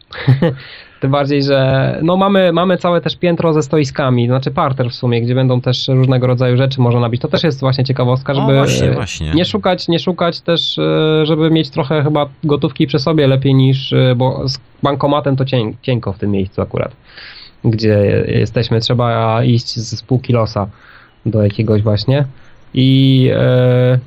Tym 1.05 1.11
bardziej, 1.11 1.43
że 1.43 1.99
no 2.03 2.17
mamy, 2.17 2.53
mamy 2.53 2.79
całe 2.79 3.01
też 3.01 3.17
piętro 3.17 3.53
ze 3.53 3.63
stoiskami, 3.63 4.27
znaczy 4.27 4.51
parter 4.51 4.91
w 4.91 4.95
sumie, 4.95 5.23
gdzie 5.23 5.35
będą 5.35 5.61
też 5.61 5.89
różnego 5.89 6.27
rodzaju 6.27 6.57
rzeczy 6.57 6.81
można 6.81 7.01
nabić. 7.01 7.23
To 7.23 7.29
też 7.29 7.45
jest 7.45 7.61
właśnie 7.61 7.85
ciekawostka, 7.85 8.35
żeby 8.35 8.55
właśnie, 8.55 8.91
właśnie. 8.91 9.33
nie 9.35 9.45
szukać, 9.45 9.89
nie 9.89 9.99
szukać 9.99 10.41
też, 10.41 10.79
e, 10.79 11.27
żeby 11.27 11.51
mieć 11.51 11.71
trochę 11.71 12.03
chyba 12.03 12.29
gotówki 12.45 12.87
przy 12.87 12.99
sobie 12.99 13.27
lepiej 13.27 13.55
niż, 13.55 13.93
e, 13.93 14.15
bo 14.17 14.49
z 14.49 14.59
bankomatem 14.83 15.37
to 15.37 15.45
cień, 15.45 15.77
cienko 15.83 16.13
w 16.13 16.19
tym 16.19 16.31
miejscu 16.31 16.63
akurat, 16.63 16.97
gdzie 17.65 18.25
jesteśmy. 18.29 18.81
Trzeba 18.81 19.45
iść 19.45 19.77
z 19.77 20.03
pół 20.03 20.19
kilosa 20.19 20.69
do 21.27 21.43
jakiegoś 21.43 21.83
właśnie 21.83 22.25
i 22.75 23.31
e, 23.35 23.99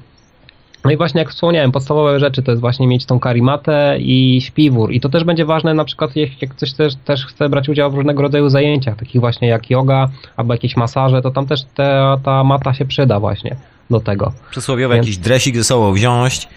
no 0.88 0.92
i 0.92 0.98
właśnie 0.98 1.20
jak 1.20 1.30
wspomniałem, 1.30 1.72
podstawowe 1.72 2.20
rzeczy 2.20 2.44
to 2.44 2.52
jest 2.52 2.62
właśnie 2.62 2.88
mieć 2.88 3.06
tą 3.06 3.20
karimatę 3.20 3.98
i 4.00 4.42
śpiwór. 4.42 4.92
I 4.92 5.00
to 5.00 5.10
też 5.10 5.24
będzie 5.24 5.46
ważne 5.46 5.74
na 5.74 5.86
przykład 5.86 6.16
jak 6.16 6.50
ktoś 6.50 6.74
też, 6.74 6.96
też 6.96 7.26
chce 7.26 7.50
brać 7.50 7.70
udział 7.70 7.92
w 7.92 7.96
różnego 7.96 8.22
rodzaju 8.22 8.50
zajęciach, 8.50 8.96
takich 8.96 9.22
właśnie 9.22 9.48
jak 9.48 9.70
yoga 9.70 10.10
albo 10.38 10.54
jakieś 10.54 10.78
masaże, 10.78 11.22
to 11.22 11.32
tam 11.32 11.48
też 11.48 11.64
te, 11.64 12.16
ta 12.24 12.44
mata 12.44 12.74
się 12.74 12.86
przyda 12.86 13.20
właśnie 13.20 13.56
do 13.90 14.00
tego. 14.00 14.34
Przysłowiowy 14.52 14.96
Więc... 14.96 15.08
jakiś 15.08 15.18
dresik 15.18 15.56
ze 15.56 15.64
sobą 15.64 15.94
wziąć, 15.94 16.48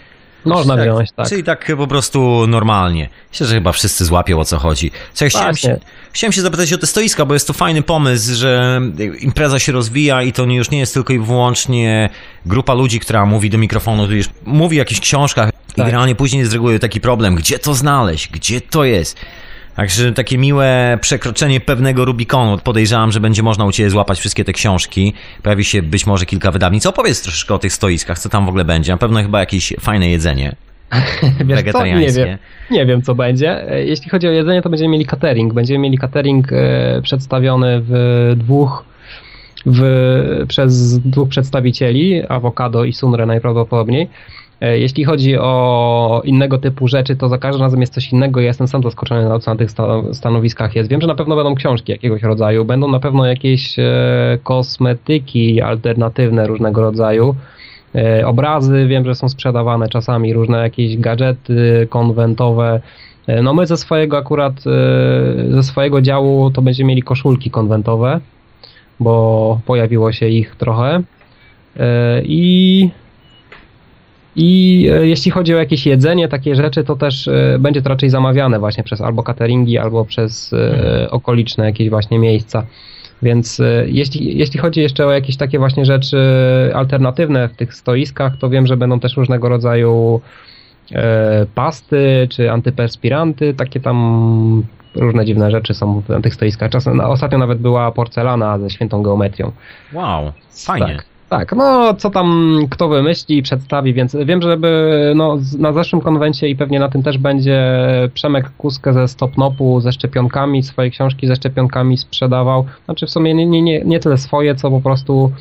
można 0.45 0.75
tak, 0.75 0.83
wziąć, 0.83 1.11
tak. 1.11 1.29
Czyli 1.29 1.43
tak 1.43 1.71
po 1.77 1.87
prostu 1.87 2.47
normalnie. 2.47 3.09
Myślę, 3.31 3.47
że 3.47 3.55
chyba 3.55 3.71
wszyscy 3.71 4.05
złapią 4.05 4.39
o 4.39 4.45
co 4.45 4.57
chodzi. 4.57 4.91
Co 5.13 5.25
ja 5.25 5.29
chciałem, 5.29 5.55
się, 5.55 5.79
chciałem 6.11 6.31
się 6.31 6.41
zapytać 6.41 6.73
o 6.73 6.77
te 6.77 6.87
stoiska, 6.87 7.25
bo 7.25 7.33
jest 7.33 7.47
to 7.47 7.53
fajny 7.53 7.81
pomysł, 7.81 8.35
że 8.35 8.81
impreza 9.19 9.59
się 9.59 9.71
rozwija 9.71 10.23
i 10.23 10.33
to 10.33 10.45
już 10.45 10.71
nie 10.71 10.79
jest 10.79 10.93
tylko 10.93 11.13
i 11.13 11.19
wyłącznie 11.19 12.09
grupa 12.45 12.73
ludzi, 12.73 12.99
która 12.99 13.25
mówi 13.25 13.49
do 13.49 13.57
mikrofonu, 13.57 14.11
już 14.11 14.29
mówi 14.45 14.77
o 14.77 14.81
jakichś 14.81 14.99
książkach 14.99 15.51
tak. 15.51 15.77
i 15.77 15.81
generalnie 15.81 16.15
później 16.15 16.39
jest 16.39 16.51
z 16.51 16.53
reguły 16.53 16.79
taki 16.79 17.01
problem, 17.01 17.35
gdzie 17.35 17.59
to 17.59 17.73
znaleźć, 17.73 18.27
gdzie 18.27 18.61
to 18.61 18.83
jest. 18.83 19.17
Także 19.81 20.11
takie 20.11 20.37
miłe 20.37 20.97
przekroczenie 21.01 21.59
pewnego 21.59 22.05
Rubikonu. 22.05 22.57
Podejrzewam, 22.57 23.11
że 23.11 23.19
będzie 23.19 23.43
można 23.43 23.65
u 23.65 23.71
Ciebie 23.71 23.89
złapać 23.89 24.19
wszystkie 24.19 24.45
te 24.45 24.53
książki. 24.53 25.13
Pojawi 25.43 25.63
się 25.63 25.81
być 25.81 26.07
może 26.07 26.25
kilka 26.25 26.51
wydawnic. 26.51 26.85
Opowiedz 26.85 27.21
troszeczkę 27.21 27.53
o 27.53 27.59
tych 27.59 27.73
stoiskach, 27.73 28.19
co 28.19 28.29
tam 28.29 28.45
w 28.45 28.49
ogóle 28.49 28.65
będzie. 28.65 28.91
Na 28.91 28.97
pewno 28.97 29.21
chyba 29.21 29.39
jakieś 29.39 29.73
fajne 29.79 30.09
jedzenie. 30.09 30.55
Wiesz 31.45 31.63
co? 31.71 31.85
Nie 31.85 32.11
wiem, 32.11 32.37
nie 32.71 32.85
wiem, 32.85 33.01
co 33.01 33.15
będzie. 33.15 33.65
Jeśli 33.85 34.09
chodzi 34.09 34.27
o 34.27 34.31
jedzenie, 34.31 34.61
to 34.61 34.69
będziemy 34.69 34.91
mieli 34.91 35.05
catering. 35.05 35.53
Będziemy 35.53 35.79
mieli 35.79 35.97
catering 35.97 36.53
e, 36.53 37.01
przedstawiony 37.03 37.81
w 37.83 38.33
dwóch 38.37 38.85
w, 39.65 40.45
przez 40.47 40.99
dwóch 40.99 41.29
przedstawicieli, 41.29 42.23
Awokado 42.29 42.83
i 42.83 42.93
Sunre 42.93 43.25
najprawdopodobniej. 43.25 44.09
E, 44.61 44.79
jeśli 44.79 45.03
chodzi 45.03 45.37
o 45.37 46.21
innego 46.25 46.57
typu 46.57 46.87
rzeczy, 46.87 47.15
to 47.15 47.29
za 47.29 47.37
każdym 47.37 47.61
razem 47.61 47.81
jest 47.81 47.93
coś 47.93 48.11
innego. 48.11 48.41
Ja 48.41 48.47
jestem 48.47 48.67
sam 48.67 48.83
zaskoczony 48.83 49.29
na 49.29 49.39
co 49.39 49.51
na 49.51 49.57
tych 49.57 49.71
stanowiskach 50.13 50.75
jest. 50.75 50.89
Wiem, 50.89 51.01
że 51.01 51.07
na 51.07 51.15
pewno 51.15 51.35
będą 51.35 51.55
książki 51.55 51.91
jakiegoś 51.91 52.23
rodzaju, 52.23 52.65
będą 52.65 52.87
na 52.87 52.99
pewno 52.99 53.25
jakieś 53.25 53.79
e, 53.79 53.83
kosmetyki 54.43 55.61
alternatywne 55.61 56.47
różnego 56.47 56.81
rodzaju. 56.81 57.35
E, 57.95 58.27
obrazy 58.27 58.87
wiem, 58.87 59.05
że 59.05 59.15
są 59.15 59.29
sprzedawane 59.29 59.89
czasami, 59.89 60.33
różne 60.33 60.57
jakieś 60.57 60.97
gadżety 60.97 61.87
konwentowe. 61.89 62.81
No 63.43 63.53
my 63.53 63.67
ze 63.67 63.77
swojego 63.77 64.17
akurat, 64.17 64.53
ze 65.49 65.63
swojego 65.63 66.01
działu 66.01 66.51
to 66.51 66.61
będziemy 66.61 66.87
mieli 66.87 67.01
koszulki 67.01 67.51
konwentowe, 67.51 68.19
bo 68.99 69.59
pojawiło 69.65 70.11
się 70.11 70.27
ich 70.27 70.55
trochę. 70.55 71.01
I 72.23 72.89
i 74.35 74.87
e, 74.91 75.07
jeśli 75.07 75.31
chodzi 75.31 75.55
o 75.55 75.57
jakieś 75.57 75.85
jedzenie, 75.85 76.27
takie 76.27 76.55
rzeczy, 76.55 76.83
to 76.83 76.95
też 76.95 77.27
e, 77.27 77.57
będzie 77.59 77.81
to 77.81 77.89
raczej 77.89 78.09
zamawiane 78.09 78.59
właśnie 78.59 78.83
przez 78.83 79.01
albo 79.01 79.23
cateringi, 79.23 79.77
albo 79.77 80.05
przez 80.05 80.53
e, 80.53 80.57
mhm. 80.57 81.09
okoliczne 81.11 81.65
jakieś 81.65 81.89
właśnie 81.89 82.19
miejsca. 82.19 82.65
Więc 83.23 83.61
jeśli, 83.85 84.37
jeśli 84.37 84.59
chodzi 84.59 84.81
jeszcze 84.81 85.07
o 85.07 85.11
jakieś 85.11 85.37
takie 85.37 85.59
właśnie 85.59 85.85
rzeczy 85.85 86.17
alternatywne 86.73 87.49
w 87.49 87.55
tych 87.55 87.73
stoiskach, 87.73 88.37
to 88.37 88.49
wiem, 88.49 88.67
że 88.67 88.77
będą 88.77 88.99
też 88.99 89.17
różnego 89.17 89.49
rodzaju 89.49 90.21
pasty 91.55 92.27
czy 92.29 92.51
antyperspiranty, 92.51 93.53
takie 93.53 93.79
tam 93.79 94.63
różne 94.95 95.25
dziwne 95.25 95.51
rzeczy 95.51 95.73
są 95.73 96.01
na 96.09 96.21
tych 96.21 96.33
stoiskach. 96.33 96.71
Czasem, 96.71 96.99
ostatnio 96.99 97.37
nawet 97.37 97.59
była 97.59 97.91
porcelana 97.91 98.59
ze 98.59 98.69
świętą 98.69 99.03
geometrią. 99.03 99.51
Wow, 99.93 100.31
fajnie. 100.65 100.87
Tak. 100.87 101.10
Tak, 101.31 101.55
no 101.55 101.93
co 101.93 102.09
tam 102.09 102.57
kto 102.69 102.87
wymyśli 102.87 103.37
i 103.37 103.41
przedstawi, 103.41 103.93
więc 103.93 104.17
wiem, 104.25 104.41
żeby 104.41 105.11
no, 105.15 105.37
na 105.59 105.73
zeszłym 105.73 106.01
konwencie 106.01 106.49
i 106.49 106.55
pewnie 106.55 106.79
na 106.79 106.89
tym 106.89 107.03
też 107.03 107.17
będzie 107.17 107.79
Przemek 108.13 108.49
Kuskę 108.57 108.93
ze 108.93 109.07
Stopnopu 109.07 109.81
ze 109.81 109.91
szczepionkami, 109.91 110.63
swoje 110.63 110.89
książki 110.89 111.27
ze 111.27 111.35
szczepionkami 111.35 111.97
sprzedawał. 111.97 112.65
Znaczy 112.85 113.05
w 113.05 113.09
sumie 113.09 113.33
nie, 113.33 113.45
nie, 113.45 113.61
nie, 113.61 113.81
nie 113.85 113.99
tyle 113.99 114.17
swoje, 114.17 114.55
co 114.55 114.71
po 114.71 114.81
prostu 114.81 115.31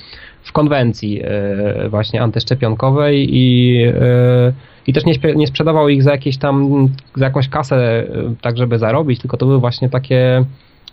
w 0.43 0.53
konwencji 0.53 1.12
yy, 1.12 1.88
właśnie 1.88 2.22
antyszczepionkowej 2.22 3.36
i, 3.36 3.74
yy, 3.74 3.93
i 4.86 4.93
też 4.93 5.05
nie, 5.05 5.14
nie 5.36 5.47
sprzedawał 5.47 5.88
ich 5.88 6.03
za 6.03 6.11
jakieś 6.11 6.38
tam, 6.38 6.88
za 7.14 7.24
jakąś 7.24 7.49
kasę, 7.49 8.07
yy, 8.14 8.34
tak 8.41 8.57
żeby 8.57 8.78
zarobić, 8.78 9.20
tylko 9.20 9.36
to 9.36 9.47
były 9.47 9.59
właśnie 9.59 9.88
takie 9.88 10.45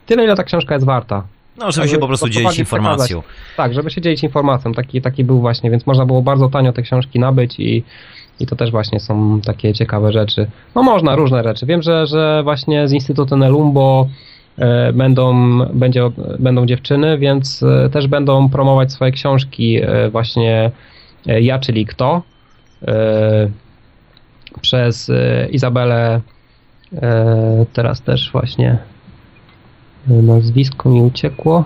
tyle, 0.06 0.24
ile 0.24 0.36
ta 0.36 0.44
książka 0.44 0.74
jest 0.74 0.86
warta. 0.86 1.24
No, 1.58 1.72
żeby 1.72 1.88
się 1.88 1.98
po 1.98 2.08
prostu 2.08 2.30
dzielić 2.30 2.60
informacją. 2.60 3.24
Tak, 3.58 3.74
żeby 3.74 3.90
się 3.90 4.02
dzielić 4.02 4.24
informacją. 4.24 4.74
Taki, 4.74 5.02
taki 5.02 5.24
był 5.24 5.40
właśnie, 5.40 5.72
więc 5.72 5.86
można 5.86 6.06
było 6.06 6.22
bardzo 6.22 6.50
tanio 6.50 6.74
te 6.74 6.82
książki 6.82 7.20
nabyć 7.20 7.60
i, 7.60 7.84
i 8.40 8.46
to 8.46 8.56
też 8.56 8.72
właśnie 8.72 9.00
są 9.00 9.42
takie 9.42 9.74
ciekawe 9.74 10.12
rzeczy. 10.12 10.48
No 10.76 10.84
można, 10.84 11.16
różne 11.16 11.44
rzeczy. 11.44 11.66
Wiem, 11.66 11.82
że, 11.82 12.08
że 12.08 12.42
właśnie 12.44 12.88
z 12.88 12.92
Instytutu 12.92 13.38
Nelumbo 13.38 14.08
e, 14.58 14.94
będą, 14.94 15.58
będzie, 15.74 16.12
będą 16.40 16.66
dziewczyny, 16.66 17.18
więc 17.18 17.64
e, 17.64 17.90
też 17.90 18.08
będą 18.08 18.50
promować 18.50 18.92
swoje 18.92 19.12
książki 19.12 19.78
e, 19.82 20.10
właśnie 20.10 20.72
Ja, 21.26 21.60
czyli 21.60 21.86
kto 21.86 22.22
przez 24.62 25.12
Izabelę 25.52 26.22
teraz 27.74 28.02
też 28.02 28.32
właśnie 28.32 28.78
nazwisko 30.08 30.90
mi 30.90 31.02
uciekło. 31.02 31.64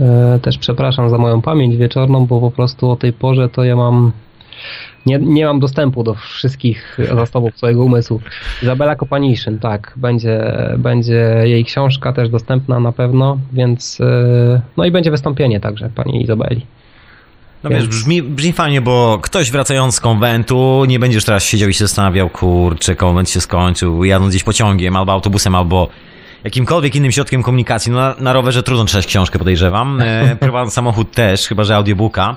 E, 0.00 0.38
też 0.42 0.58
przepraszam 0.58 1.10
za 1.10 1.18
moją 1.18 1.42
pamięć 1.42 1.76
wieczorną, 1.76 2.26
bo 2.26 2.40
po 2.40 2.50
prostu 2.50 2.90
o 2.90 2.96
tej 2.96 3.12
porze 3.12 3.48
to 3.48 3.64
ja 3.64 3.76
mam 3.76 4.12
nie, 5.06 5.18
nie 5.18 5.46
mam 5.46 5.60
dostępu 5.60 6.02
do 6.02 6.14
wszystkich 6.14 6.98
zasobów 7.14 7.56
swojego 7.56 7.84
umysłu. 7.84 8.20
Izabela 8.62 8.96
Kopaniszyn, 8.96 9.58
tak, 9.58 9.94
będzie, 9.96 10.54
będzie 10.78 11.42
jej 11.44 11.64
książka 11.64 12.12
też 12.12 12.28
dostępna 12.28 12.80
na 12.80 12.92
pewno, 12.92 13.38
więc 13.52 14.00
e, 14.00 14.60
no 14.76 14.84
i 14.84 14.90
będzie 14.90 15.10
wystąpienie 15.10 15.60
także 15.60 15.90
pani 15.94 16.22
Izabeli. 16.22 16.66
No 17.64 17.70
wiesz, 17.70 17.88
brzmi, 17.88 18.22
brzmi 18.22 18.52
fajnie, 18.52 18.80
bo 18.80 19.18
ktoś 19.22 19.50
wracając 19.50 19.94
z 19.94 20.00
konwentu, 20.00 20.84
nie 20.88 20.98
będziesz 20.98 21.24
teraz 21.24 21.44
siedział 21.44 21.68
i 21.68 21.74
się 21.74 21.84
zastanawiał, 21.84 22.30
kurczę, 22.30 22.96
konwent 22.96 23.30
się 23.30 23.40
skończył, 23.40 24.04
jadąc 24.04 24.30
gdzieś 24.30 24.44
pociągiem, 24.44 24.96
albo 24.96 25.12
autobusem, 25.12 25.54
albo 25.54 25.88
jakimkolwiek 26.44 26.94
innym 26.94 27.12
środkiem 27.12 27.42
komunikacji. 27.42 27.92
No 27.92 27.98
na, 27.98 28.14
na 28.18 28.32
rowerze 28.32 28.62
trudno 28.62 28.84
czytać 28.84 29.06
książkę, 29.06 29.38
podejrzewam. 29.38 30.00
E, 30.00 30.36
prywatny 30.40 30.70
samochód 30.70 31.12
też, 31.12 31.46
chyba 31.46 31.64
że 31.64 31.76
audiobooka. 31.76 32.36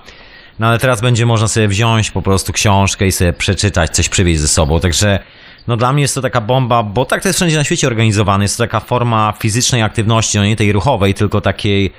No 0.60 0.68
ale 0.68 0.80
teraz 0.80 1.02
będzie 1.02 1.26
można 1.26 1.48
sobie 1.48 1.68
wziąć 1.68 2.12
po 2.12 2.22
prostu 2.22 2.54
książkę 2.54 3.08
i 3.08 3.12
sobie 3.12 3.34
przeczytać, 3.34 3.92
coś 3.92 4.10
przywieźć 4.10 4.42
ze 4.42 4.48
sobą. 4.48 4.80
Także 4.80 5.20
no 5.68 5.78
dla 5.78 5.94
mnie 5.94 6.02
jest 6.02 6.16
to 6.16 6.22
taka 6.22 6.42
bomba, 6.42 6.84
bo 6.84 7.06
tak 7.06 7.22
to 7.22 7.30
jest 7.30 7.40
wszędzie 7.40 7.58
na 7.58 7.64
świecie 7.64 7.88
organizowane. 7.88 8.44
Jest 8.44 8.58
to 8.58 8.64
taka 8.64 8.80
forma 8.80 9.34
fizycznej 9.40 9.82
aktywności, 9.82 10.38
no 10.38 10.46
nie 10.46 10.56
tej 10.56 10.72
ruchowej, 10.72 11.14
tylko 11.14 11.42
takiej 11.42 11.94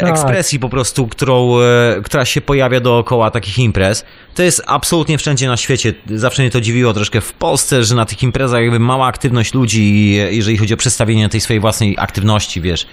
tak. 0.00 0.10
ekspresji 0.10 0.58
po 0.58 0.68
prostu, 0.68 1.06
którą, 1.06 1.60
e, 1.60 2.00
która 2.04 2.24
się 2.24 2.40
pojawia 2.40 2.80
dookoła 2.80 3.30
takich 3.30 3.58
imprez. 3.58 4.04
To 4.34 4.42
jest 4.42 4.62
absolutnie 4.66 5.18
wszędzie 5.18 5.48
na 5.48 5.56
świecie. 5.56 5.94
Zawsze 6.06 6.42
mnie 6.42 6.50
to 6.50 6.60
dziwiło 6.60 6.92
troszkę 6.92 7.20
w 7.20 7.32
Polsce, 7.32 7.84
że 7.84 7.94
na 7.94 8.04
tych 8.04 8.22
imprezach 8.22 8.62
jakby 8.62 8.78
mała 8.78 9.06
aktywność 9.06 9.54
ludzi, 9.54 10.14
jeżeli 10.30 10.56
chodzi 10.56 10.74
o 10.74 10.76
przedstawienie 10.76 11.28
tej 11.28 11.40
swojej 11.40 11.60
własnej 11.60 11.96
aktywności, 11.98 12.60
wiesz, 12.60 12.86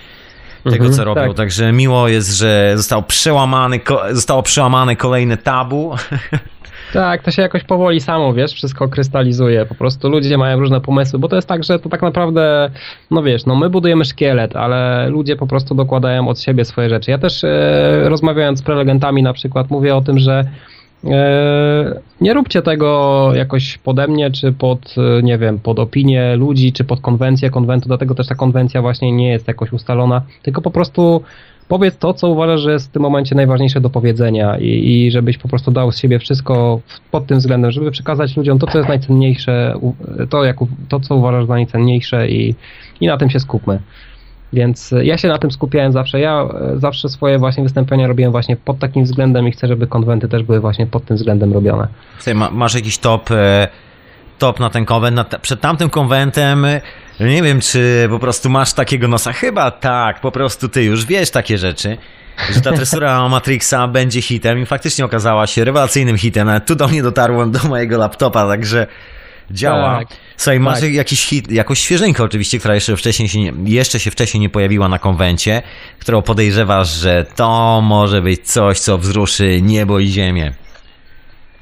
tego 0.64 0.76
mhm, 0.76 0.94
co 0.94 1.04
robią. 1.04 1.28
Tak. 1.28 1.38
Także 1.38 1.72
miło 1.72 2.08
jest, 2.08 2.34
że 2.34 2.74
zostało 2.76 3.02
przełamane, 3.02 3.80
zostało 4.12 4.44
przełamane 4.44 4.96
kolejne 4.96 5.38
tabu. 5.38 5.96
Tak, 6.94 7.24
to 7.24 7.32
się 7.32 7.42
jakoś 7.42 7.64
powoli 7.64 8.02
samo, 8.02 8.34
wiesz, 8.34 8.54
wszystko 8.54 8.90
krystalizuje. 8.90 9.66
Po 9.66 9.76
prostu 9.76 10.10
ludzie 10.10 10.38
mają 10.38 10.60
różne 10.60 10.82
pomysły, 10.82 11.20
bo 11.20 11.28
to 11.28 11.36
jest 11.36 11.48
tak, 11.48 11.64
że 11.64 11.80
to 11.80 11.90
tak 11.90 12.02
naprawdę, 12.02 12.70
no 13.12 13.24
wiesz, 13.24 13.46
no 13.46 13.56
my 13.56 13.70
budujemy 13.70 14.06
szkielet, 14.06 14.56
ale 14.56 15.10
ludzie 15.10 15.36
po 15.36 15.48
prostu 15.48 15.76
dokładają 15.76 16.28
od 16.28 16.40
siebie 16.40 16.66
swoje 16.66 16.90
rzeczy. 16.90 17.12
Ja 17.12 17.18
też 17.18 17.44
e, 17.44 18.10
rozmawiając 18.10 18.60
z 18.60 18.62
prelegentami 18.62 19.24
na 19.24 19.34
przykład 19.34 19.70
mówię 19.70 19.96
o 19.96 20.02
tym, 20.02 20.20
że 20.20 20.46
e, 21.06 22.02
nie 22.22 22.34
róbcie 22.34 22.62
tego 22.62 23.32
jakoś 23.34 23.78
pode 23.78 24.08
mnie, 24.08 24.32
czy 24.32 24.52
pod, 24.52 24.96
e, 24.98 25.24
nie 25.24 25.38
wiem, 25.38 25.60
pod 25.60 25.80
opinię 25.80 26.36
ludzi, 26.36 26.74
czy 26.74 26.84
pod 26.84 27.02
konwencję 27.02 27.50
konwentu, 27.50 27.88
dlatego 27.88 28.16
też 28.16 28.28
ta 28.28 28.36
konwencja 28.36 28.82
właśnie 28.82 29.12
nie 29.12 29.30
jest 29.32 29.48
jakoś 29.48 29.74
ustalona, 29.74 30.22
tylko 30.44 30.62
po 30.62 30.72
prostu 30.72 31.24
powiedz 31.68 31.98
to, 31.98 32.14
co 32.14 32.30
uważasz, 32.30 32.62
że 32.62 32.72
jest 32.72 32.90
w 32.90 32.92
tym 32.92 33.02
momencie 33.02 33.36
najważniejsze 33.36 33.82
do 33.82 33.90
powiedzenia 33.90 34.58
i, 34.58 35.06
i 35.06 35.12
żebyś 35.12 35.38
po 35.38 35.48
prostu 35.48 35.72
dał 35.72 35.92
z 35.92 36.00
siebie 36.00 36.20
wszystko 36.20 36.80
pod 37.12 37.26
tym 37.26 37.38
względem, 37.38 37.72
żeby 37.72 37.92
przekazać 37.92 38.38
ludziom 38.38 38.60
to, 38.60 38.68
co 38.68 38.78
jest 38.78 38.90
najcenniejsze, 38.90 39.74
to, 40.30 40.44
jak, 40.44 40.58
to 40.90 41.00
co 41.00 41.16
uważasz 41.16 41.46
za 41.46 41.54
najcenniejsze 41.54 42.30
i, 42.30 42.56
i 43.02 43.08
na 43.08 43.18
tym 43.18 43.30
się 43.30 43.40
skupmy. 43.40 43.80
Więc 44.54 44.94
ja 45.04 45.18
się 45.18 45.28
na 45.28 45.38
tym 45.38 45.52
skupiałem 45.52 45.92
zawsze. 45.92 46.20
Ja 46.20 46.42
e, 46.42 46.80
zawsze 46.80 47.10
swoje 47.10 47.40
właśnie 47.40 47.64
wystąpienia 47.64 48.08
robiłem 48.08 48.32
właśnie 48.32 48.56
pod 48.56 48.80
takim 48.80 49.04
względem 49.04 49.48
i 49.48 49.52
chcę, 49.52 49.68
żeby 49.68 49.88
konwenty 49.88 50.28
też 50.28 50.44
były 50.44 50.60
właśnie 50.60 50.88
pod 50.88 51.06
tym 51.06 51.18
względem 51.18 51.54
robione. 51.54 51.88
Słuchaj, 52.20 52.50
masz 52.52 52.76
jakiś 52.76 52.98
top, 52.98 53.32
e, 53.32 53.68
top 54.40 54.60
na 54.60 54.70
ten 54.70 54.86
konwent? 54.86 55.36
Przed 55.42 55.62
tamtym 55.62 55.90
konwentem 55.90 56.66
nie 57.20 57.44
wiem, 57.44 57.62
czy 57.62 58.08
po 58.10 58.20
prostu 58.20 58.50
masz 58.50 58.74
takiego 58.74 59.08
nosa. 59.08 59.34
Chyba 59.34 59.72
tak, 59.72 60.22
po 60.22 60.32
prostu 60.32 60.70
ty 60.70 60.84
już 60.84 61.06
wiesz 61.06 61.32
takie 61.32 61.58
rzeczy. 61.58 61.98
Że 62.54 62.62
ta 62.62 62.72
tresura 62.72 63.30
Matrixa 63.30 63.88
będzie 63.88 64.22
hitem 64.22 64.60
i 64.60 64.66
faktycznie 64.66 65.06
okazała 65.06 65.48
się 65.48 65.66
rewelacyjnym 65.66 66.18
hitem. 66.18 66.48
Nawet 66.48 66.66
tu 66.66 66.76
do 66.76 66.88
mnie 66.88 67.04
dotarłem 67.04 67.52
do 67.52 67.60
mojego 67.68 67.98
laptopa, 67.98 68.48
także 68.48 68.88
działa. 69.52 70.00
Tak, 70.00 70.08
Słuchaj, 70.38 70.60
masz 70.60 70.80
tak. 70.82 70.94
jakiś 70.94 71.26
hit, 71.26 71.52
jakąś 71.52 71.80
świeżynkę 71.80 72.24
oczywiście, 72.24 72.60
która 72.60 72.76
jeszcze 72.76 72.98
wcześniej 72.98 73.30
się 73.30 73.40
nie, 73.40 73.54
jeszcze 73.66 74.00
się 74.00 74.12
wcześniej 74.12 74.42
nie 74.42 74.50
pojawiła 74.50 74.88
na 74.88 75.00
konwencie, 75.00 75.62
którą 76.00 76.22
podejrzewasz, 76.22 76.90
że 76.90 77.26
to 77.36 77.82
może 77.82 78.22
być 78.22 78.52
coś, 78.52 78.80
co 78.80 78.98
wzruszy 78.98 79.62
niebo 79.62 80.00
i 80.00 80.08
ziemię. 80.08 80.54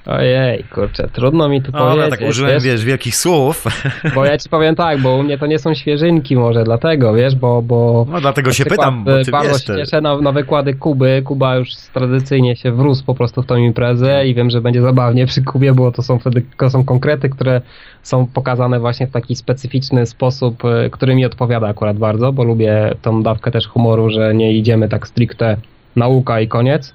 Ojej, 0.06 0.64
kurczę, 0.64 1.08
trudno 1.14 1.50
mi 1.50 1.62
tu 1.62 1.72
No, 1.74 1.80
powiedzieć. 1.80 2.04
ja 2.04 2.10
tak 2.18 2.30
użyłem, 2.30 2.54
wiesz, 2.54 2.64
wiesz, 2.64 2.86
wielkich 2.86 3.16
słów. 3.16 3.64
Bo 4.16 4.26
ja 4.26 4.38
ci 4.38 4.50
powiem 4.50 4.76
tak, 4.76 5.02
bo 5.02 5.16
u 5.16 5.24
mnie 5.24 5.38
to 5.38 5.46
nie 5.46 5.60
są 5.60 5.74
świeżynki 5.74 6.36
może, 6.36 6.64
dlatego, 6.64 7.14
wiesz, 7.14 7.36
bo... 7.36 7.62
bo 7.62 8.06
No 8.10 8.22
dlatego 8.22 8.54
się 8.54 8.66
przykład, 8.66 8.80
pytam, 8.90 9.04
bo 9.04 9.20
e, 9.20 9.26
ty 9.26 9.32
bardzo 9.32 9.50
wiesz, 9.54 9.62
się 9.62 9.68
te- 9.74 9.78
cieszę 9.78 10.02
na, 10.02 10.22
na 10.22 10.32
wykłady 10.32 10.74
Kuby. 10.74 11.22
Kuba 11.26 11.56
już 11.56 11.70
tradycyjnie 11.94 12.56
się 12.56 12.72
wrósł 12.72 13.06
po 13.06 13.16
prostu 13.16 13.42
w 13.42 13.46
tą 13.46 13.56
imprezę 13.56 14.28
i 14.28 14.34
wiem, 14.34 14.50
że 14.50 14.62
będzie 14.62 14.82
zabawnie 14.82 15.26
przy 15.26 15.44
Kubie, 15.44 15.74
bo 15.74 15.92
to 15.92 16.02
są 16.02 16.20
wtedy 16.20 16.44
to 16.58 16.70
są 16.70 16.84
konkrety, 16.84 17.30
które 17.30 17.62
są 18.04 18.28
pokazane 18.28 18.80
właśnie 18.80 19.08
w 19.08 19.12
taki 19.12 19.36
specyficzny 19.36 20.06
sposób, 20.06 20.66
e, 20.66 20.90
który 20.90 21.16
mi 21.16 21.26
odpowiada 21.26 21.68
akurat 21.68 21.98
bardzo, 21.98 22.32
bo 22.32 22.44
lubię 22.44 22.96
tą 23.02 23.24
dawkę 23.24 23.52
też 23.52 23.68
humoru, 23.68 24.10
że 24.10 24.36
nie 24.36 24.54
idziemy 24.54 24.90
tak 24.90 25.08
stricte 25.08 25.58
nauka 25.96 26.40
i 26.42 26.48
koniec. 26.48 26.94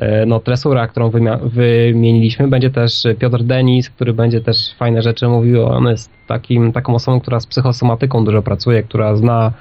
E, 0.00 0.26
No, 0.26 0.40
tresura, 0.40 0.88
którą 0.88 1.10
wymieniliśmy, 1.42 2.48
będzie 2.48 2.70
też 2.70 3.06
Piotr 3.18 3.42
Denis, 3.42 3.90
który 3.90 4.12
będzie 4.12 4.40
też 4.40 4.74
fajne 4.78 5.02
rzeczy 5.02 5.28
mówił. 5.28 5.66
On 5.66 5.86
jest 5.86 6.10
takim, 6.26 6.72
taką 6.72 6.94
osobą, 6.94 7.20
która 7.20 7.40
z 7.40 7.46
psychosomatyką 7.46 8.24
dużo 8.24 8.42
pracuje, 8.42 8.82
która 8.82 9.16
zna 9.16 9.52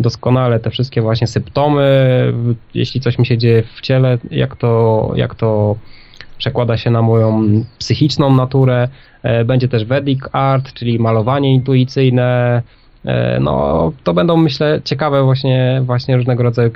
doskonale 0.00 0.60
te 0.60 0.70
wszystkie 0.70 1.02
właśnie 1.02 1.26
symptomy, 1.26 1.84
jeśli 2.74 3.00
coś 3.00 3.18
mi 3.18 3.26
się 3.26 3.38
dzieje 3.38 3.62
w 3.62 3.80
ciele, 3.80 4.18
jak 4.30 4.56
to, 4.56 5.12
jak 5.16 5.34
to 5.34 5.76
przekłada 6.38 6.76
się 6.76 6.90
na 6.90 7.02
moją 7.02 7.42
psychiczną 7.78 8.36
naturę. 8.36 8.88
E, 9.22 9.44
Będzie 9.44 9.68
też 9.68 9.84
Vedic 9.84 10.20
Art, 10.32 10.72
czyli 10.72 10.98
malowanie 10.98 11.54
intuicyjne. 11.54 12.62
E, 13.04 13.40
No, 13.40 13.92
to 14.04 14.14
będą 14.14 14.36
myślę 14.36 14.80
ciekawe 14.84 15.22
właśnie, 15.22 15.82
właśnie 15.84 16.16
różnego 16.16 16.42
rodzaju 16.42 16.70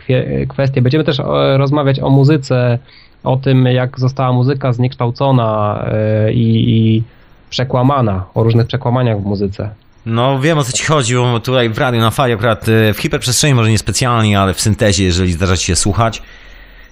kwestie. 0.48 0.82
Będziemy 0.82 1.04
też 1.04 1.20
e, 1.20 1.24
rozmawiać 1.58 2.00
o 2.00 2.10
muzyce, 2.10 2.78
o 3.24 3.36
tym 3.36 3.64
jak 3.66 4.00
została 4.00 4.32
muzyka 4.32 4.72
zniekształcona 4.72 5.84
e, 5.92 6.32
i, 6.32 6.70
i 6.76 7.02
przekłamana, 7.50 8.24
o 8.34 8.42
różnych 8.42 8.66
przekłamaniach 8.66 9.20
w 9.20 9.24
muzyce. 9.24 9.70
No 10.06 10.40
wiem 10.40 10.58
o 10.58 10.64
co 10.64 10.72
ci 10.72 10.84
chodzi, 10.84 11.14
bo 11.14 11.40
tutaj 11.40 11.70
w 11.70 11.78
radiu 11.78 12.00
na 12.00 12.10
fali 12.10 12.32
akurat 12.32 12.64
w 12.94 12.98
hiperprzestrzeni 12.98 13.54
może 13.54 13.70
niespecjalnie, 13.70 14.40
ale 14.40 14.54
w 14.54 14.60
syntezie, 14.60 15.04
jeżeli 15.04 15.32
zdarza 15.32 15.56
ci 15.56 15.64
się 15.66 15.76
słuchać, 15.76 16.22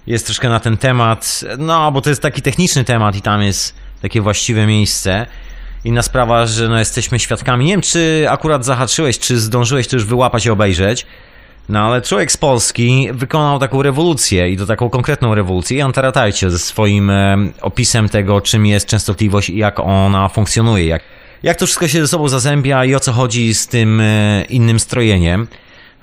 jest 0.07 0.27
troszkę 0.27 0.49
na 0.49 0.61
ten 0.61 0.77
temat, 0.77 1.45
no 1.59 1.93
bo 1.93 2.01
to 2.01 2.11
jest 2.11 2.23
taki 2.23 2.43
techniczny 2.43 2.85
temat 2.85 3.17
i 3.17 3.23
tam 3.23 3.43
jest 3.43 3.75
takie 4.03 4.21
właściwe 4.21 4.67
miejsce. 4.67 5.27
Inna 5.87 6.03
sprawa, 6.03 6.47
że 6.47 6.69
no 6.69 6.79
jesteśmy 6.79 7.19
świadkami, 7.19 7.65
nie 7.65 7.71
wiem 7.71 7.81
czy 7.81 8.27
akurat 8.29 8.65
zahaczyłeś, 8.65 9.19
czy 9.19 9.41
zdążyłeś 9.41 9.89
to 9.89 9.97
już 9.97 10.05
wyłapać 10.05 10.47
i 10.47 10.51
obejrzeć, 10.51 11.07
no 11.69 11.81
ale 11.81 12.03
człowiek 12.03 12.33
z 12.33 12.37
Polski 12.37 13.09
wykonał 13.13 13.59
taką 13.59 13.83
rewolucję 13.83 14.51
i 14.51 14.57
to 14.57 14.67
taką 14.67 14.91
konkretną 14.91 15.35
rewolucję. 15.35 15.79
Jan 15.79 15.93
Taratajcie 15.93 16.51
ze 16.51 16.59
swoim 16.59 17.11
e, 17.11 17.37
opisem 17.61 18.09
tego, 18.09 18.41
czym 18.41 18.67
jest 18.67 18.87
częstotliwość 18.87 19.51
i 19.51 19.57
jak 19.57 19.81
ona 19.81 20.29
funkcjonuje, 20.29 20.87
jak, 20.87 21.03
jak 21.43 21.57
to 21.57 21.67
wszystko 21.67 21.89
się 21.89 22.01
ze 22.01 22.09
sobą 22.09 22.29
zazębia 22.29 22.85
i 22.85 22.95
o 22.95 23.01
co 23.01 23.13
chodzi 23.13 23.55
z 23.55 23.69
tym 23.69 24.01
e, 24.01 24.45
innym 24.49 24.81
strojeniem. 24.81 25.47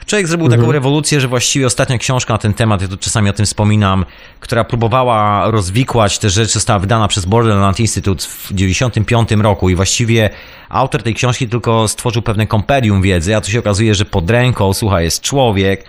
Człowiek 0.05 0.27
zrobił 0.27 0.49
taką 0.49 0.71
rewolucję, 0.71 1.21
że 1.21 1.27
właściwie 1.27 1.65
ostatnia 1.65 1.97
książka 1.97 2.33
na 2.33 2.37
ten 2.37 2.53
temat, 2.53 2.81
ja 2.81 2.87
tu 2.87 2.97
czasami 2.97 3.29
o 3.29 3.33
tym 3.33 3.45
wspominam, 3.45 4.05
która 4.39 4.63
próbowała 4.63 5.51
rozwikłać 5.51 6.19
te 6.19 6.29
rzeczy, 6.29 6.51
została 6.51 6.79
wydana 6.79 7.07
przez 7.07 7.25
Borderland 7.25 7.79
Institute 7.79 8.25
w 8.25 8.47
95 8.51 9.31
roku 9.31 9.69
i 9.69 9.75
właściwie 9.75 10.29
autor 10.69 11.03
tej 11.03 11.13
książki 11.13 11.49
tylko 11.49 11.87
stworzył 11.87 12.21
pewne 12.21 12.47
kompedium 12.47 13.01
wiedzy, 13.01 13.35
a 13.35 13.41
tu 13.41 13.51
się 13.51 13.59
okazuje, 13.59 13.95
że 13.95 14.05
pod 14.05 14.29
ręką, 14.29 14.73
słuchaj, 14.73 15.03
jest 15.03 15.21
człowiek, 15.21 15.85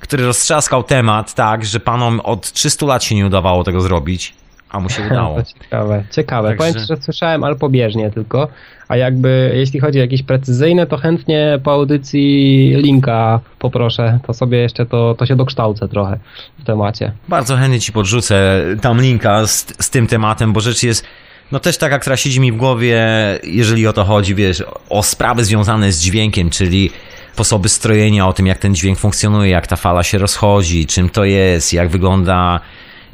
który 0.00 0.26
roztrzaskał 0.26 0.82
temat 0.82 1.34
tak, 1.34 1.64
że 1.64 1.80
panom 1.80 2.20
od 2.20 2.52
300 2.52 2.86
lat 2.86 3.04
się 3.04 3.14
nie 3.14 3.26
udawało 3.26 3.64
tego 3.64 3.80
zrobić, 3.80 4.34
a 4.72 4.80
mu 4.80 4.88
się 4.88 5.02
udało. 5.10 5.36
To 5.36 5.42
ciekawe, 5.64 6.04
ciekawe. 6.10 6.48
Także- 6.48 6.58
Powiem 6.58 6.74
ci, 6.74 6.86
że 6.88 6.96
słyszałem, 7.02 7.44
ale 7.44 7.56
pobieżnie 7.56 8.10
tylko. 8.10 8.48
A 8.88 8.96
jakby, 8.96 9.52
jeśli 9.54 9.80
chodzi 9.80 9.98
o 9.98 10.02
jakieś 10.02 10.22
precyzyjne, 10.22 10.86
to 10.86 10.96
chętnie 10.96 11.58
po 11.64 11.72
audycji 11.72 12.74
linka 12.76 13.40
poproszę. 13.58 14.18
To 14.26 14.34
sobie 14.34 14.58
jeszcze 14.58 14.86
to, 14.86 15.14
to 15.18 15.26
się 15.26 15.36
dokształcę 15.36 15.88
trochę 15.88 16.18
w 16.58 16.64
temacie. 16.64 17.12
Bardzo 17.28 17.56
chętnie 17.56 17.80
ci 17.80 17.92
podrzucę 17.92 18.64
tam 18.82 19.00
linka 19.00 19.46
z, 19.46 19.66
z 19.84 19.90
tym 19.90 20.06
tematem, 20.06 20.52
bo 20.52 20.60
rzecz 20.60 20.82
jest 20.82 21.04
no 21.52 21.60
też 21.60 21.78
taka, 21.78 21.98
która 21.98 22.16
siedzi 22.16 22.40
mi 22.40 22.52
w 22.52 22.56
głowie, 22.56 23.00
jeżeli 23.44 23.86
o 23.86 23.92
to 23.92 24.04
chodzi, 24.04 24.34
wiesz, 24.34 24.64
o 24.88 25.02
sprawy 25.02 25.44
związane 25.44 25.92
z 25.92 26.00
dźwiękiem, 26.00 26.50
czyli 26.50 26.90
sposoby 27.32 27.68
strojenia, 27.68 28.28
o 28.28 28.32
tym 28.32 28.46
jak 28.46 28.58
ten 28.58 28.74
dźwięk 28.74 28.98
funkcjonuje, 28.98 29.50
jak 29.50 29.66
ta 29.66 29.76
fala 29.76 30.02
się 30.02 30.18
rozchodzi, 30.18 30.86
czym 30.86 31.08
to 31.08 31.24
jest, 31.24 31.72
jak 31.72 31.88
wygląda, 31.88 32.60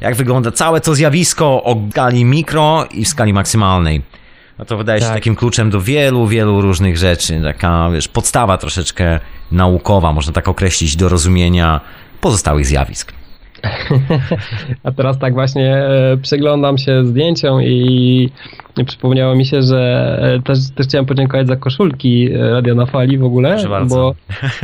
jak 0.01 0.15
wygląda 0.15 0.51
całe 0.51 0.81
to 0.81 0.95
zjawisko 0.95 1.63
o 1.63 1.77
skali 1.91 2.25
mikro 2.25 2.85
i 2.91 3.05
w 3.05 3.07
skali 3.07 3.33
maksymalnej. 3.33 4.01
No 4.59 4.65
to 4.65 4.77
wydaje 4.77 4.99
się 4.99 5.05
Tak. 5.05 5.15
takim 5.15 5.35
kluczem 5.35 5.69
do 5.69 5.81
wielu, 5.81 6.27
wielu 6.27 6.61
różnych 6.61 6.97
rzeczy. 6.97 7.41
Taka, 7.43 7.89
wiesz, 7.89 8.07
podstawa 8.07 8.57
troszeczkę 8.57 9.19
naukowa, 9.51 10.13
można 10.13 10.33
tak 10.33 10.47
określić, 10.47 10.95
do 10.95 11.09
rozumienia 11.09 11.81
pozostałych 12.21 12.65
zjawisk. 12.65 13.13
A 14.83 14.91
teraz 14.91 15.19
tak 15.19 15.33
właśnie 15.33 15.75
e, 15.75 16.17
przyglądam 16.21 16.77
się 16.77 17.05
zdjęciom 17.05 17.63
i, 17.63 18.29
przypomniało 18.85 19.35
mi 19.35 19.45
się, 19.45 19.61
że 19.61 20.19
e, 20.21 20.41
też, 20.41 20.57
też 20.75 20.87
chciałem 20.87 21.05
podziękować 21.05 21.47
za 21.47 21.55
koszulki 21.55 22.33
e, 22.33 22.49
Radio 22.51 22.75
na 22.75 22.85
Fali 22.85 23.17
w 23.17 23.23
ogóle, 23.23 23.57
bo, 23.89 24.15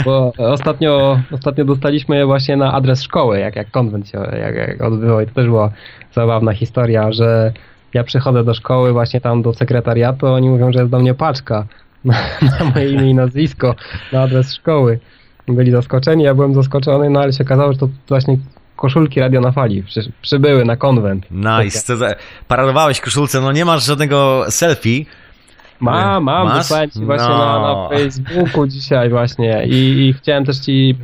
bo 0.05 0.33
ostatnio, 0.37 1.19
ostatnio 1.31 1.65
dostaliśmy 1.65 2.17
je 2.17 2.25
właśnie 2.25 2.57
na 2.57 2.73
adres 2.73 3.03
szkoły, 3.03 3.39
jak, 3.39 3.55
jak 3.55 3.71
konwent 3.71 4.09
się 4.09 4.17
jak, 4.17 4.55
jak 4.55 4.81
odbywał 4.81 5.21
i 5.21 5.25
to 5.25 5.33
też 5.33 5.45
była 5.45 5.71
zabawna 6.13 6.53
historia, 6.53 7.11
że 7.11 7.53
ja 7.93 8.03
przychodzę 8.03 8.43
do 8.43 8.53
szkoły 8.53 8.93
właśnie 8.93 9.21
tam 9.21 9.41
do 9.41 9.53
sekretariatu, 9.53 10.27
oni 10.27 10.49
mówią, 10.49 10.71
że 10.71 10.79
jest 10.79 10.91
do 10.91 10.99
mnie 10.99 11.13
paczka 11.13 11.65
na, 12.05 12.15
na 12.41 12.71
moje 12.73 12.89
imię 12.89 13.09
i 13.09 13.13
nazwisko, 13.13 13.75
na 14.13 14.21
adres 14.21 14.53
szkoły. 14.53 14.99
Byli 15.47 15.71
zaskoczeni, 15.71 16.23
ja 16.23 16.35
byłem 16.35 16.53
zaskoczony, 16.53 17.09
no 17.09 17.19
ale 17.19 17.33
się 17.33 17.43
okazało, 17.43 17.73
że 17.73 17.79
to 17.79 17.89
właśnie 18.07 18.37
koszulki 18.75 19.19
Radio 19.19 19.41
na 19.41 19.51
Fali 19.51 19.83
przy, 19.83 20.11
przybyły 20.21 20.65
na 20.65 20.75
konwent. 20.75 21.25
Nice. 21.31 21.97
Za... 21.97 22.15
Paradowałeś 22.47 23.01
koszulce, 23.01 23.41
no 23.41 23.51
nie 23.51 23.65
masz 23.65 23.85
żadnego 23.85 24.45
selfie. 24.49 25.05
Mam, 25.79 26.23
mam, 26.23 26.47
Masz? 26.47 26.57
wysłałem 26.57 26.89
ci 26.91 26.99
właśnie 27.05 27.29
No. 27.29 27.37
na, 27.37 27.59
na 27.59 27.89
Facebooku 27.89 28.67
dzisiaj 28.67 29.09
właśnie 29.09 29.65
i, 29.67 29.75
i 30.07 30.13
chciałem 30.13 30.45
też 30.45 30.57
ci 30.59 30.95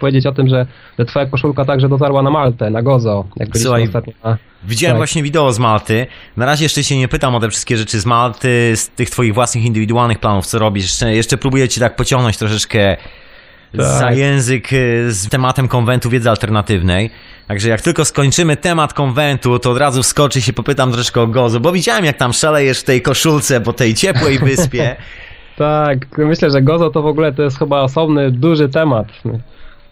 powiedzieć 0.00 0.26
o 0.26 0.32
tym, 0.32 0.48
że, 0.48 0.66
że 0.98 1.04
twoja 1.04 1.26
koszulka 1.26 1.64
także 1.64 1.88
dotarła 1.88 2.22
na 2.22 2.30
Maltę, 2.30 2.70
na 2.70 2.82
Gozo, 2.82 3.24
jak 3.36 3.58
Słuchaj, 3.58 3.82
ostatnio 3.82 4.12
na... 4.24 4.36
Widziałem 4.64 4.94
Tak. 4.94 4.98
właśnie 5.00 5.22
wideo 5.22 5.52
z 5.52 5.58
Malty. 5.58 6.06
Na 6.36 6.46
razie 6.46 6.64
jeszcze 6.64 6.84
się 6.84 6.96
nie 6.98 7.08
pytam 7.08 7.34
o 7.34 7.40
te 7.40 7.48
wszystkie 7.50 7.76
rzeczy 7.76 8.00
z 8.00 8.06
Malty, 8.06 8.72
z 8.76 8.88
tych 8.88 9.10
twoich 9.10 9.34
własnych 9.34 9.64
indywidualnych 9.64 10.18
planów, 10.18 10.46
co 10.46 10.58
robisz. 10.58 10.84
Jeszcze, 10.84 11.14
jeszcze 11.14 11.38
próbuję 11.38 11.68
cię 11.68 11.80
tak 11.80 11.96
pociągnąć 11.96 12.36
troszeczkę 12.36 12.96
za 13.74 14.00
Tak. 14.00 14.16
język 14.16 14.72
y, 14.72 15.06
z 15.12 15.28
tematem 15.28 15.68
konwentu 15.68 16.10
wiedzy 16.10 16.30
alternatywnej. 16.30 17.10
Także 17.48 17.68
jak 17.68 17.80
tylko 17.80 18.04
skończymy 18.04 18.56
temat 18.56 18.92
konwentu, 18.94 19.58
to 19.58 19.70
od 19.70 19.78
razu 19.78 20.02
wskoczy 20.02 20.38
i 20.38 20.42
się 20.42 20.52
popytam 20.52 20.92
troszeczkę 20.92 21.20
o 21.20 21.26
Gozo, 21.26 21.60
bo 21.60 21.72
widziałem 21.72 22.04
jak 22.04 22.16
tam 22.16 22.32
szalejesz 22.32 22.80
w 22.80 22.84
tej 22.84 23.02
koszulce 23.02 23.60
po 23.60 23.72
tej 23.72 23.94
ciepłej 23.94 24.38
wyspie. 24.38 24.96
Tak, 25.56 26.18
myślę, 26.18 26.50
że 26.50 26.62
Gozo 26.62 26.90
to 26.90 27.02
w 27.02 27.06
ogóle 27.06 27.32
to 27.32 27.42
jest 27.42 27.58
chyba 27.58 27.80
osobny, 27.80 28.30
duży 28.30 28.68
temat. 28.68 29.06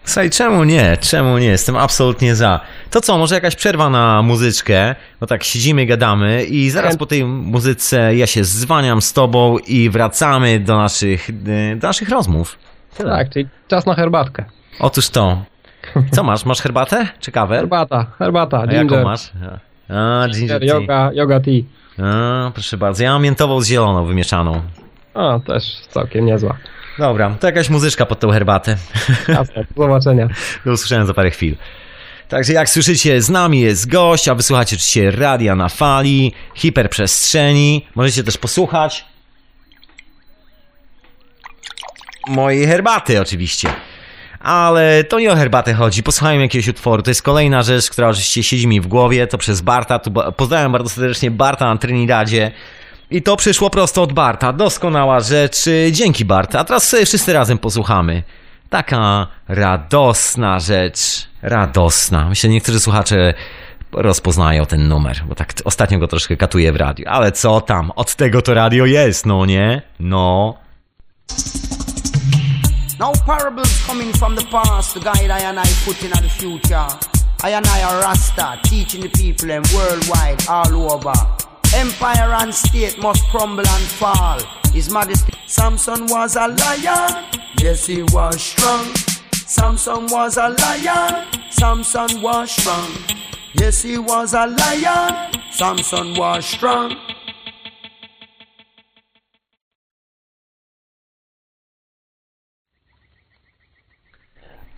Słuchaj, 0.05 0.31
czemu 0.31 0.65
nie? 0.65 0.97
Czemu 1.01 1.39
nie? 1.39 1.47
Jestem 1.47 1.77
absolutnie 1.77 2.35
za. 2.37 2.61
To 2.91 3.01
co, 3.01 3.19
może 3.19 3.35
jakaś 3.35 3.57
przerwa 3.57 3.91
na 3.91 4.23
muzyczkę? 4.23 4.95
No 5.21 5.27
tak, 5.27 5.45
siedzimy, 5.45 5.87
gadamy 5.87 6.45
i 6.45 6.71
zaraz 6.71 6.97
po 6.97 7.07
tej 7.07 7.25
muzyce 7.25 8.17
ja 8.17 8.27
się 8.27 8.45
zwaniam 8.45 9.03
z 9.03 9.13
tobą 9.13 9.59
i 9.59 9.91
wracamy 9.91 10.61
do 10.61 10.77
naszych, 10.77 11.31
y, 11.31 11.77
do 11.77 11.87
naszych 11.87 12.09
rozmów. 12.09 12.59
Tyle. 13.01 13.17
Tak, 13.17 13.31
czyli 13.31 13.49
czas 13.69 13.87
na 13.87 13.95
herbatkę. 13.95 14.45
Otóż 14.81 15.09
to. 15.11 15.43
Co 16.11 16.23
masz? 16.23 16.45
Masz 16.45 16.61
herbatę 16.61 17.07
czy 17.21 17.33
kawę? 17.33 17.57
Herbata, 17.57 18.07
herbata, 18.19 18.59
A 18.61 18.67
ginger, 18.67 18.99
jaką 18.99 19.05
masz? 19.05 19.31
A, 19.89 20.29
ginger 20.29 20.61
tea. 20.61 20.67
yoga, 20.69 21.11
yoga 21.15 21.41
tea. 21.41 21.63
A, 22.07 22.51
proszę 22.51 22.77
bardzo. 22.77 23.05
Ja 23.05 23.13
mam 23.13 23.23
miętową 23.23 23.61
z 23.61 23.67
zieloną 23.67 24.05
wymieszaną. 24.07 24.63
A, 25.15 25.39
też 25.47 25.65
całkiem 25.91 26.27
niezła. 26.27 26.57
Dobra, 26.99 27.31
to 27.41 27.47
jakaś 27.47 27.71
muzyczka 27.71 28.07
pod 28.07 28.21
tą 28.21 28.31
herbatę. 28.31 28.77
Jasne, 29.29 29.65
do 29.77 29.83
zobaczenia. 29.83 30.29
Do 30.65 30.73
usłyszenia 30.73 31.05
za 31.07 31.15
parę 31.15 31.31
chwil. 31.31 31.57
Także 32.29 32.53
jak 32.53 32.71
słyszycie, 32.71 33.23
z 33.23 33.31
nami 33.31 33.61
jest 33.61 33.91
gość, 33.91 34.29
a 34.29 34.35
wysłuchacie 34.35 34.77
oczywiście 34.77 35.11
radia 35.11 35.55
na 35.57 35.69
fali, 35.69 36.33
hiperprzestrzeni. 36.55 37.87
Możecie 37.95 38.25
też 38.25 38.39
posłuchać 38.39 39.05
mojej 42.29 42.67
herbaty 42.67 43.21
oczywiście. 43.21 43.69
Ale 44.41 45.05
to 45.05 45.21
nie 45.21 45.33
o 45.33 45.37
herbatę 45.37 45.75
chodzi, 45.75 46.03
posłuchajmy 46.03 46.43
jakiegoś 46.43 46.69
utworu. 46.69 47.03
To 47.03 47.11
jest 47.11 47.23
kolejna 47.23 47.63
rzecz, 47.63 47.91
która 47.91 48.09
oczywiście 48.09 48.43
siedzi 48.43 48.67
mi 48.67 48.81
w 48.81 48.87
głowie, 48.87 49.27
to 49.27 49.39
przez 49.39 49.61
Barta. 49.61 49.99
Tu 49.99 50.13
pozdrawiam 50.37 50.73
bardzo 50.73 50.89
serdecznie 50.89 51.31
Barta 51.31 51.75
na 51.75 51.79
Trinidadzie. 51.79 52.51
I 53.11 53.23
to 53.23 53.37
przyszło 53.37 53.71
prosto 53.71 54.03
od 54.03 54.13
Barta. 54.13 54.53
Doskonała 54.53 55.21
rzecz. 55.21 55.65
Dzięki 55.91 56.25
Bart. 56.25 56.55
A 56.55 56.65
teraz 56.65 56.89
sobie 56.89 57.07
wszyscy 57.07 57.33
razem 57.33 57.59
posłuchamy. 57.59 58.23
Taka 58.71 59.27
radosna 59.49 60.61
rzecz. 60.61 61.29
Radosna. 61.43 62.29
Myślę, 62.29 62.51
niektórzy 62.51 62.81
słuchacze 62.81 63.35
rozpoznają 63.93 64.67
ten 64.67 64.89
numer, 64.89 65.23
bo 65.29 65.35
tak 65.35 65.55
ostatnio 65.65 65.99
go 65.99 66.09
troszkę 66.09 66.37
katuje 66.37 66.73
w 66.73 66.77
radiu. 66.77 67.05
Ale 67.09 67.33
co 67.33 67.61
tam, 67.61 67.91
od 67.91 68.15
tego 68.15 68.43
to 68.43 68.55
radio 68.55 68.87
jest, 68.87 69.27
no 69.27 69.47
nie? 69.47 69.83
No. 70.01 70.55
Now 73.01 73.13
parables 73.25 73.81
coming 73.87 74.13
from 74.13 74.37
the 74.37 74.45
past 74.51 74.93
to 74.93 75.01
guide 75.01 75.31
I 75.31 75.41
and 75.41 75.59
I 75.59 75.65
put 75.87 76.05
in 76.05 76.11
the 76.11 76.29
future. 76.29 76.87
I 77.43 77.49
and 77.53 77.67
I 77.67 77.83
are 77.83 78.03
Rasta, 78.03 78.61
teaching 78.63 79.01
the 79.01 79.09
people 79.09 79.51
and 79.51 79.67
worldwide, 79.75 80.47
all 80.47 80.93
over. 80.93 81.15
Empire 81.75 82.35
and 82.35 82.55
state 82.55 83.01
must 83.01 83.27
crumble 83.31 83.67
and 83.67 83.85
fall. 83.85 84.39
His 84.75 84.93
Majesty 84.93 85.33
Samson 85.47 86.09
was 86.09 86.37
a 86.37 86.49
lion, 86.49 87.25
yes 87.59 87.87
he 87.87 88.03
was 88.03 88.39
strong. 88.43 88.85
Samson 89.33 90.07
was 90.09 90.37
a 90.37 90.51
lion, 90.51 91.27
Samson 91.49 92.21
was 92.21 92.51
strong. 92.51 92.91
Yes 93.55 93.81
he 93.81 93.97
was 93.97 94.35
a 94.35 94.47
lion, 94.47 95.33
Samson 95.51 96.19
was 96.19 96.45
strong. 96.45 96.99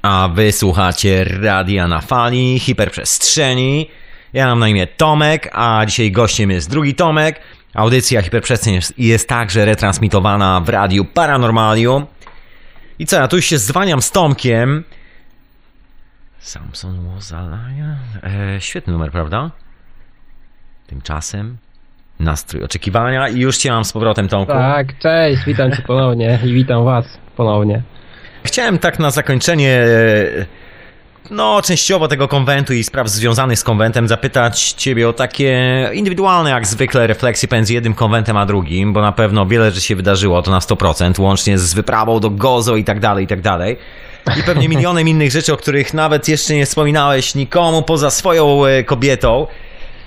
A 0.03 0.29
wy 0.35 0.53
słuchacie 0.53 1.25
Radia 1.25 1.89
na 1.89 2.01
Fali, 2.01 2.59
Hiperprzestrzeni. 2.59 3.89
Ja 4.33 4.47
mam 4.47 4.59
na 4.59 4.69
imię 4.69 4.87
Tomek, 4.87 5.51
a 5.53 5.87
dzisiaj 5.87 6.13
gościem 6.13 6.51
jest 6.51 6.71
drugi 6.71 6.95
Tomek. 6.95 7.41
Audycja 7.75 8.23
Hiperprzestrzeń 8.23 8.79
jest, 8.99 9.29
także 9.29 9.65
retransmitowana 9.65 10.61
w 10.61 10.69
Radiu 10.69 11.05
Paranormalium. 11.05 12.07
I 12.99 13.07
co, 13.07 13.17
ja 13.17 13.29
tu 13.29 13.37
już 13.37 13.45
się 13.45 13.59
zwaniam 13.59 14.03
z 14.03 14.11
Tomkiem. 14.11 14.85
Samson 16.39 17.15
was 17.15 17.33
a 17.33 17.43
lion. 17.43 17.97
E, 18.57 18.61
świetny 18.61 18.93
numer, 18.93 19.11
prawda? 19.11 19.51
Tymczasem 20.87 21.57
nastrój 22.21 22.65
oczekiwania 22.65 23.29
i 23.29 23.41
już 23.41 23.59
cię 23.59 23.71
mam 23.71 23.85
z 23.85 23.93
powrotem, 23.93 24.29
Tomku. 24.29 24.53
Tak, 24.53 24.99
cześć, 24.99 25.45
witam 25.47 25.73
cię 25.73 25.83
ponownie 25.83 26.39
i 26.45 26.53
witam 26.53 26.85
was 26.85 27.19
ponownie. 27.37 27.83
Chciałem 28.45 28.79
tak 28.79 28.99
na 28.99 29.11
zakończenie, 29.11 29.71
e, 29.71 30.47
no, 31.31 31.63
częściowo 31.63 32.09
tego 32.09 32.29
konwentu 32.29 32.75
i 32.75 32.85
spraw 32.85 33.09
związanych 33.09 33.59
z 33.59 33.65
konwentem 33.65 34.09
zapytać 34.09 34.73
Ciebie 34.73 35.09
o 35.09 35.13
takie 35.13 35.91
indywidualne, 35.93 36.51
jak 36.51 36.67
zwykle, 36.67 37.07
refleksje 37.07 37.49
pomiędzy 37.49 37.75
jednym 37.75 37.95
konwentem 37.95 38.37
a 38.37 38.47
drugim, 38.47 38.93
bo 38.93 39.03
na 39.03 39.13
pewno 39.13 39.47
wiele 39.47 39.71
rzeczy 39.71 39.87
się 39.87 39.97
wydarzyło, 39.97 40.43
to 40.43 40.51
na 40.51 40.59
100%, 40.59 41.21
łącznie 41.21 41.59
z 41.59 41.75
wyprawą 41.75 42.21
do 42.21 42.31
Gozo 42.31 42.77
i 42.77 42.85
tak 42.85 43.01
dalej, 43.01 43.25
i 43.25 43.29
tak 43.29 43.41
dalej. 43.41 43.77
I 44.41 44.43
pewnie 44.43 44.69
milionem 44.69 45.09
innych 45.09 45.31
rzeczy, 45.31 45.53
o 45.53 45.57
których 45.57 45.95
nawet 45.95 46.29
jeszcze 46.29 46.55
nie 46.55 46.67
wspominałeś 46.67 47.35
nikomu 47.35 47.83
poza 47.83 48.11
swoją 48.11 48.67
e, 48.67 48.85
kobietą 48.85 49.47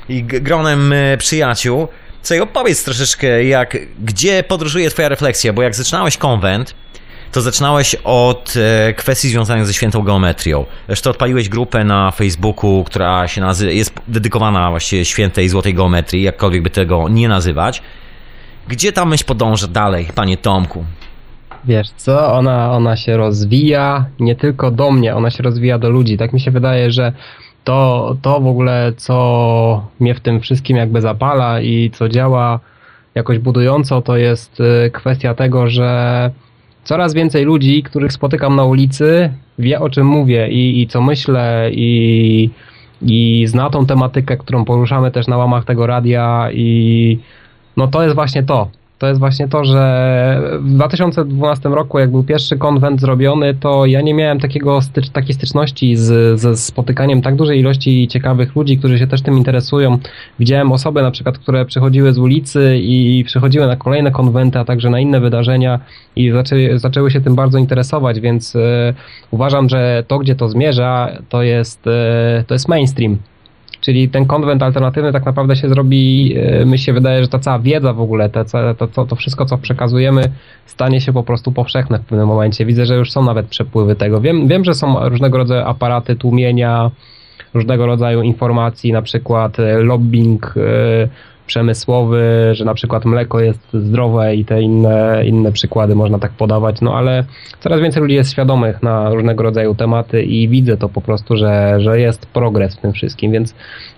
i 0.09 0.23
gronem 0.23 0.93
e, 0.93 1.17
przyjaciół. 1.17 1.87
Co 2.21 2.35
i 2.35 2.39
opowiedz 2.39 2.83
troszeczkę, 2.83 3.43
jak, 3.43 3.77
gdzie 4.03 4.43
podróżuje 4.43 4.89
Twoja 4.89 5.09
refleksja, 5.09 5.53
bo 5.53 5.61
jak 5.61 5.75
zaczynałeś 5.75 6.17
konwent, 6.17 6.75
to 7.35 7.41
zaczynałeś 7.41 7.95
od 8.03 8.53
e, 8.57 8.93
kwestii 8.93 9.29
związanych 9.29 9.65
ze 9.65 9.73
świętą 9.73 10.01
geometrią. 10.01 10.65
Zresztą 10.87 11.09
odpaliłeś 11.09 11.49
grupę 11.49 11.83
na 11.83 12.11
Facebooku, 12.11 12.83
która 12.83 13.27
się 13.27 13.41
nazywa, 13.41 13.71
jest 13.71 13.93
dedykowana 14.07 14.69
właściwie 14.69 15.05
świętej 15.05 15.49
złotej 15.49 15.73
geometrii, 15.73 16.23
jakkolwiek 16.23 16.63
by 16.63 16.69
tego 16.69 17.09
nie 17.09 17.29
nazywać. 17.29 17.81
Gdzie 18.67 18.91
ta 18.91 19.05
myśl 19.05 19.25
podąża 19.25 19.67
dalej, 19.67 20.07
panie 20.15 20.37
Tomku? 20.37 20.85
Wiesz 21.65 21.89
co, 21.89 22.33
ona, 22.33 22.71
ona 22.71 22.97
się 22.97 23.17
rozwija 23.17 24.05
nie 24.19 24.35
tylko 24.35 24.71
do 24.71 24.91
mnie, 24.91 25.15
ona 25.15 25.31
się 25.31 25.43
rozwija 25.43 25.79
do 25.79 25.89
ludzi. 25.89 26.17
Tak 26.17 26.33
mi 26.33 26.39
się 26.39 26.51
wydaje, 26.51 26.91
że 26.91 27.13
to, 27.63 28.17
to 28.21 28.41
w 28.41 28.47
ogóle, 28.47 28.93
co 28.97 29.87
mnie 29.99 30.15
w 30.15 30.19
tym 30.19 30.41
wszystkim 30.41 30.77
jakby 30.77 31.01
zapala 31.01 31.61
i 31.61 31.91
co 31.93 32.09
działa 32.09 32.59
jakoś 33.15 33.39
budująco, 33.39 34.01
to 34.01 34.17
jest 34.17 34.59
y, 34.59 34.91
kwestia 34.91 35.33
tego, 35.33 35.69
że 35.69 36.31
coraz 36.85 37.13
więcej 37.13 37.45
ludzi, 37.45 37.83
których 37.83 38.13
spotykam 38.13 38.55
na 38.55 38.63
ulicy, 38.63 39.33
wie 39.59 39.79
o 39.79 39.89
czym 39.89 40.07
mówię 40.07 40.49
i, 40.49 40.81
i 40.81 40.87
co 40.87 41.01
myślę 41.01 41.69
i, 41.71 42.49
i 43.01 43.47
zna 43.47 43.69
tą 43.69 43.85
tematykę, 43.85 44.37
którą 44.37 44.65
poruszamy 44.65 45.11
też 45.11 45.27
na 45.27 45.37
łamach 45.37 45.65
tego 45.65 45.87
radia 45.87 46.49
i 46.51 47.19
no 47.77 47.87
to 47.87 48.03
jest 48.03 48.15
właśnie 48.15 48.43
to 48.43 48.67
to 48.99 49.07
jest 49.07 49.19
właśnie 49.19 49.47
to, 49.47 49.65
że 49.65 50.59
w 50.61 50.73
2012 50.73 51.69
roku, 51.69 51.99
jak 51.99 52.11
był 52.11 52.23
pierwszy 52.23 52.57
konwent 52.57 53.01
zrobiony, 53.01 53.53
to 53.53 53.85
ja 53.85 54.01
nie 54.01 54.13
miałem 54.13 54.39
takiego 54.39 54.81
stycz, 54.81 55.09
takiej 55.09 55.35
styczności 55.35 55.95
z, 55.97 56.39
ze 56.39 56.57
spotykaniem 56.57 57.21
tak 57.21 57.35
dużej 57.35 57.59
ilości 57.59 58.07
ciekawych 58.07 58.55
ludzi, 58.55 58.77
którzy 58.77 58.99
się 58.99 59.07
też 59.07 59.21
tym 59.21 59.37
interesują. 59.37 59.97
Widziałem 60.39 60.71
osoby 60.71 61.01
na 61.01 61.11
przykład, 61.11 61.37
które 61.37 61.65
przychodziły 61.65 62.13
z 62.13 62.17
ulicy 62.17 62.77
i 62.81 63.23
przychodziły 63.25 63.67
na 63.67 63.75
kolejne 63.75 64.11
konwenty, 64.11 64.59
a 64.59 64.65
także 64.65 64.89
na 64.89 64.99
inne 64.99 65.19
wydarzenia 65.19 65.79
i 66.15 66.31
zaczęły, 66.31 66.79
zaczęły 66.79 67.11
się 67.11 67.21
tym 67.21 67.35
bardzo 67.35 67.57
interesować, 67.57 68.19
więc 68.19 68.55
e, 68.55 68.93
uważam, 69.31 69.69
że 69.69 70.03
to, 70.07 70.19
gdzie 70.19 70.35
to 70.35 70.49
zmierza, 70.49 71.11
to 71.29 71.43
jest, 71.43 71.87
e, 71.87 72.43
to 72.47 72.55
jest 72.55 72.67
mainstream. 72.67 73.17
Czyli 73.81 74.09
ten 74.09 74.25
konwent 74.25 74.63
alternatywny 74.63 75.13
tak 75.13 75.25
naprawdę 75.25 75.55
się 75.55 75.69
zrobi, 75.69 76.35
e, 76.37 76.65
mi 76.65 76.79
się 76.79 76.93
wydaje, 76.93 77.21
że 77.21 77.27
ta 77.27 77.39
cała 77.39 77.59
wiedza 77.59 77.93
w 77.93 78.01
ogóle, 78.01 78.29
to, 78.29 78.87
to, 78.87 79.05
to 79.05 79.15
wszystko, 79.15 79.45
co 79.45 79.57
przekazujemy, 79.57 80.23
stanie 80.65 81.01
się 81.01 81.13
po 81.13 81.23
prostu 81.23 81.51
powszechne 81.51 81.99
w 81.99 82.05
pewnym 82.05 82.27
momencie. 82.27 82.65
Widzę, 82.65 82.85
że 82.85 82.95
już 82.95 83.11
są 83.11 83.23
nawet 83.23 83.47
przepływy 83.47 83.95
tego. 83.95 84.21
Wiem, 84.21 84.47
wiem 84.47 84.63
że 84.63 84.73
są 84.73 85.09
różnego 85.09 85.37
rodzaju 85.37 85.65
aparaty 85.65 86.15
tłumienia, 86.15 86.91
różnego 87.53 87.85
rodzaju 87.85 88.21
informacji, 88.21 88.91
na 88.91 89.01
przykład 89.01 89.59
e, 89.59 89.77
lobbying 89.77 90.53
e, 90.57 91.07
przemysłowy, 91.47 92.49
że 92.51 92.65
na 92.65 92.73
przykład 92.73 93.05
mleko 93.05 93.39
jest 93.39 93.59
zdrowe 93.73 94.35
i 94.35 94.45
te 94.45 94.61
inne, 94.61 95.21
inne 95.25 95.51
przykłady 95.51 95.95
można 95.95 96.19
tak 96.19 96.31
podawać, 96.31 96.81
no 96.81 96.97
ale 96.97 97.23
coraz 97.59 97.81
więcej 97.81 98.01
ludzi 98.01 98.15
jest 98.15 98.31
świadomych 98.31 98.83
na 98.83 99.09
różnego 99.09 99.43
rodzaju 99.43 99.75
tematy 99.75 100.23
i 100.23 100.47
widzę 100.47 100.77
to 100.77 100.89
po 100.89 101.01
prostu, 101.01 101.37
że, 101.37 101.75
że 101.77 101.99
jest 101.99 102.25
progres 102.25 102.75
w 102.75 102.81
tym 102.81 102.93
wszystkim, 102.93 103.31
więc 103.31 103.55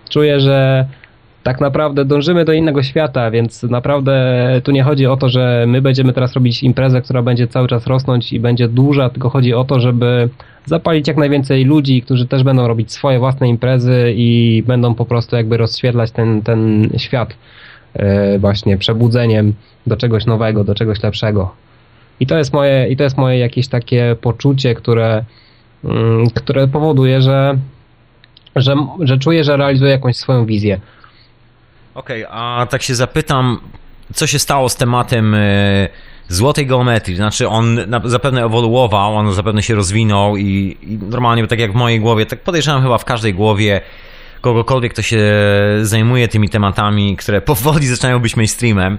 czuję, 0.10 0.39
że 0.39 0.86
tak 1.48 1.62
naprawdę 1.62 2.06
dążymy 2.06 2.45
do 2.45 2.54
innego 2.54 2.84
świata, 2.84 3.32
więc 3.32 3.64
naprawdę 3.64 4.14
tu 4.64 4.72
nie 4.72 4.84
chodzi 4.84 5.06
o 5.06 5.18
to, 5.18 5.30
że 5.30 5.66
my 5.68 5.82
będziemy 5.82 6.14
teraz 6.14 6.34
robić 6.34 6.64
imprezę, 6.64 7.02
która 7.02 7.22
będzie 7.22 7.48
cały 7.48 7.68
czas 7.68 7.88
rosnąć 7.88 8.34
i 8.34 8.39
będzie 8.39 8.68
duża, 8.68 9.10
tylko 9.10 9.30
chodzi 9.30 9.54
o 9.54 9.64
to, 9.64 9.80
żeby 9.80 10.30
zapalić 10.66 11.08
jak 11.08 11.18
najwięcej 11.18 11.66
ludzi, 11.66 12.02
którzy 12.02 12.28
też 12.28 12.43
będą 12.43 12.68
robić 12.68 12.91
swoje 12.91 13.20
własne 13.20 13.50
imprezy 13.50 14.14
i 14.16 14.64
będą 14.68 14.95
po 14.95 15.06
prostu 15.06 15.36
jakby 15.36 15.58
rozświetlać 15.58 16.12
ten, 16.12 16.41
ten 16.41 16.89
świat 16.98 17.34
e, 17.93 18.39
właśnie 18.39 18.78
przebudzeniem 18.78 19.54
do 19.88 19.98
czegoś 19.98 20.26
nowego, 20.26 20.64
do 20.64 20.76
czegoś 20.76 21.04
lepszego. 21.04 21.52
I 22.20 22.28
to 22.28 22.38
jest 22.38 22.54
moje, 22.54 22.88
i 22.88 22.98
to 22.98 23.04
jest 23.04 23.18
moje 23.18 23.39
jakieś 23.39 23.68
takie 23.68 24.16
poczucie, 24.22 24.76
które, 24.76 25.24
mm, 25.84 26.30
które 26.30 26.68
powoduje, 26.68 27.22
że, 27.22 27.58
że, 28.56 28.76
że 29.00 29.18
czuję, 29.18 29.43
że 29.43 29.58
realizuję 29.58 29.91
jakąś 29.91 30.16
swoją 30.16 30.45
wizję. 30.45 30.80
Okej, 31.98 32.26
okay, 32.26 32.39
a 32.39 32.66
tak 32.70 32.84
się 32.84 32.95
zapytam, 32.95 33.60
co 34.14 34.28
się 34.28 34.39
stało 34.39 34.70
z 34.70 34.76
tematem 34.76 35.34
e, 35.34 35.39
złotej 36.28 36.68
geometrii? 36.68 37.16
Znaczy, 37.16 37.48
on 37.48 37.80
zapewne 38.04 38.45
ewoluował, 38.45 39.16
on 39.16 39.34
zapewne 39.34 39.64
się 39.64 39.76
rozwinął 39.76 40.38
i, 40.38 40.78
i 40.82 40.98
normalnie, 40.98 41.48
tak 41.48 41.60
jak 41.60 41.72
w 41.72 41.76
mojej 41.76 42.00
głowie, 42.00 42.26
tak 42.26 42.41
podejrzewam 42.41 42.82
chyba 42.82 42.98
w 42.98 43.06
każdej 43.06 43.34
głowie 43.34 43.82
kogokolwiek, 44.41 44.93
kto 44.93 45.02
się 45.02 45.22
zajmuje 45.82 46.28
tymi 46.28 46.50
tematami, 46.50 47.18
które 47.18 47.41
powoli 47.52 47.88
zaczynają 47.88 48.20
być 48.20 48.36
mainstreamem, 48.36 48.98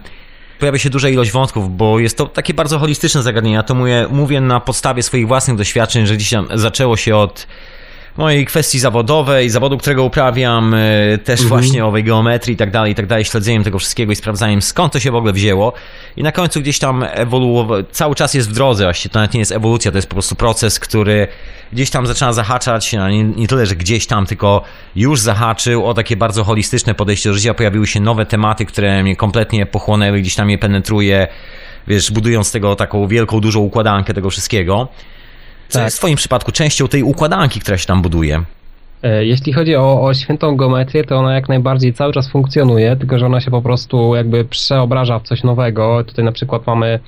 pojawia 0.58 0.78
się 0.78 0.90
duża 0.90 1.08
ilość 1.08 1.30
wątków, 1.30 1.76
bo 1.76 1.98
jest 1.98 2.18
to 2.18 2.26
takie 2.26 2.54
bardzo 2.54 2.78
holistyczne 2.78 3.22
zagadnienie. 3.22 3.56
Ja 3.56 3.62
to 3.62 3.74
mówię, 3.74 4.06
mówię 4.10 4.40
na 4.40 4.60
podstawie 4.60 5.02
swoich 5.02 5.28
własnych 5.28 5.56
doświadczeń, 5.56 6.06
że 6.06 6.16
gdzieś 6.16 6.30
tam 6.30 6.48
zaczęło 6.54 6.96
się 6.96 7.16
od 7.16 7.46
mojej 8.18 8.46
kwestii 8.46 8.78
zawodowej, 8.78 9.50
zawodu, 9.50 9.78
którego 9.78 10.04
uprawiam, 10.04 10.74
e, 10.74 11.18
też 11.18 11.40
mhm. 11.40 11.48
właśnie 11.48 11.84
owej 11.84 12.04
geometrii 12.04 12.54
i 12.54 12.56
tak 12.56 12.70
dalej, 12.70 12.92
i 12.92 12.94
tak 12.94 13.06
dalej, 13.06 13.24
śledzeniem 13.24 13.64
tego 13.64 13.78
wszystkiego 13.78 14.12
i 14.12 14.16
sprawdzaniem 14.16 14.62
skąd 14.62 14.92
to 14.92 15.00
się 15.00 15.10
w 15.10 15.14
ogóle 15.14 15.32
wzięło. 15.32 15.72
I 16.16 16.22
na 16.22 16.32
końcu 16.32 16.60
gdzieś 16.60 16.78
tam 16.78 17.04
ewoluował, 17.10 17.82
cały 17.90 18.14
czas 18.14 18.34
jest 18.34 18.50
w 18.50 18.52
drodze, 18.52 18.84
właściwie 18.84 19.12
to 19.12 19.18
nawet 19.18 19.34
nie 19.34 19.40
jest 19.40 19.52
ewolucja, 19.52 19.90
to 19.90 19.98
jest 19.98 20.08
po 20.08 20.14
prostu 20.14 20.34
proces, 20.34 20.80
który 20.80 21.28
gdzieś 21.72 21.90
tam 21.90 22.06
zaczyna 22.06 22.32
zahaczać, 22.32 22.94
a 22.94 23.10
nie, 23.10 23.24
nie 23.24 23.48
tyle, 23.48 23.66
że 23.66 23.76
gdzieś 23.76 24.06
tam, 24.06 24.26
tylko 24.26 24.62
już 24.96 25.20
zahaczył 25.20 25.86
o 25.86 25.94
takie 25.94 26.16
bardzo 26.16 26.44
holistyczne 26.44 26.94
podejście 26.94 27.28
do 27.28 27.34
życia, 27.34 27.54
pojawiły 27.54 27.86
się 27.86 28.00
nowe 28.00 28.26
tematy, 28.26 28.66
które 28.66 29.02
mnie 29.02 29.16
kompletnie 29.16 29.66
pochłonęły, 29.66 30.20
gdzieś 30.20 30.34
tam 30.34 30.50
je 30.50 30.58
penetruje, 30.58 31.28
wiesz, 31.86 32.10
budując 32.10 32.52
tego 32.52 32.76
taką 32.76 33.06
wielką, 33.06 33.40
dużą 33.40 33.60
układankę 33.60 34.14
tego 34.14 34.30
wszystkiego. 34.30 34.88
Co 35.68 35.78
tak. 35.78 35.84
jest 35.84 35.96
w 35.96 36.00
Twoim 36.00 36.16
przypadku 36.16 36.52
częścią 36.52 36.88
tej 36.88 37.02
układanki, 37.02 37.60
która 37.60 37.78
się 37.78 37.86
tam 37.86 38.02
buduje? 38.02 38.42
E, 39.02 39.24
jeśli 39.24 39.52
chodzi 39.52 39.76
o, 39.76 40.02
o 40.02 40.14
świętą 40.14 40.56
geometrię, 40.56 41.04
to 41.04 41.16
ona 41.16 41.34
jak 41.34 41.48
najbardziej 41.48 41.92
cały 41.92 42.12
czas 42.12 42.30
funkcjonuje, 42.30 42.96
tylko 42.96 43.18
że 43.18 43.26
ona 43.26 43.40
się 43.40 43.50
po 43.50 43.62
prostu 43.62 44.14
jakby 44.14 44.44
przeobraża 44.44 45.18
w 45.18 45.22
coś 45.22 45.42
nowego. 45.42 46.04
Tutaj 46.04 46.24
na 46.24 46.32
przykład 46.32 46.66
mamy 46.66 47.00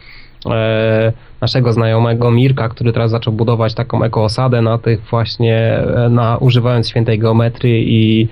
e, 0.51 1.13
naszego 1.41 1.73
znajomego 1.73 2.31
Mirka, 2.31 2.69
który 2.69 2.93
teraz 2.93 3.11
zaczął 3.11 3.33
budować 3.33 3.75
taką 3.75 4.05
ekoosadę 4.05 4.63
na 4.63 4.79
tych 4.79 5.01
właśnie, 5.11 5.57
e, 5.57 6.09
na, 6.11 6.37
używając 6.37 6.89
świętej 6.89 7.19
geometrii 7.19 7.95
i 7.95 8.29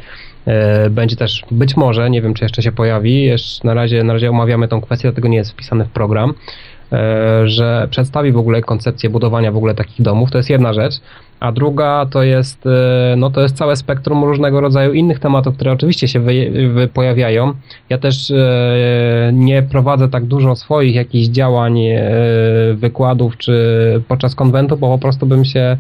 Będzie 0.91 1.17
też 1.17 1.45
być 1.51 1.77
może, 1.77 2.11
nie 2.11 2.23
wiem 2.23 2.35
czy 2.35 2.45
jeszcze 2.45 2.63
się 2.63 2.73
pojawi, 2.73 3.23
jeszcze 3.23 3.67
na 3.67 3.75
razie, 3.75 4.05
na 4.05 4.13
razie 4.13 4.31
omawiamy 4.31 4.69
tą 4.69 4.81
kwestię, 4.81 5.09
dlatego 5.09 5.29
nie 5.29 5.37
jest 5.37 5.53
wpisane 5.53 5.85
w 5.85 5.89
program, 5.89 6.35
że 7.45 7.89
przedstawi 7.91 8.33
w 8.33 8.39
ogóle 8.39 8.63
koncepcję 8.63 9.11
budowania 9.11 9.53
w 9.53 9.57
ogóle 9.57 9.75
takich 9.75 10.03
domów. 10.03 10.31
To 10.31 10.39
jest 10.39 10.51
jedna 10.51 10.73
rzecz. 10.73 10.95
A 11.41 11.53
druga 11.53 12.07
to 12.11 12.23
jest, 12.23 12.65
no 13.17 13.31
to 13.31 13.41
jest 13.41 13.57
całe 13.57 13.77
spektrum 13.77 14.25
różnego 14.25 14.61
rodzaju 14.61 14.93
innych 14.93 15.19
tematów, 15.19 15.55
które 15.55 15.73
oczywiście 15.73 16.09
się 16.09 16.21
wy, 16.21 16.71
wy 16.75 16.89
pojawiają. 16.89 17.55
Ja 17.91 17.99
też 17.99 18.33
nie 19.33 19.63
prowadzę 19.63 20.09
tak 20.09 20.25
dużo 20.25 20.57
swoich 20.57 20.95
jakichś 20.95 21.27
działań, 21.27 21.79
wykładów 22.75 23.37
czy 23.37 24.03
podczas 24.09 24.35
konwentu, 24.35 24.77
bo 24.77 24.89
po 24.89 24.99
prostu 24.99 25.27
bym 25.27 25.45
się, 25.45 25.77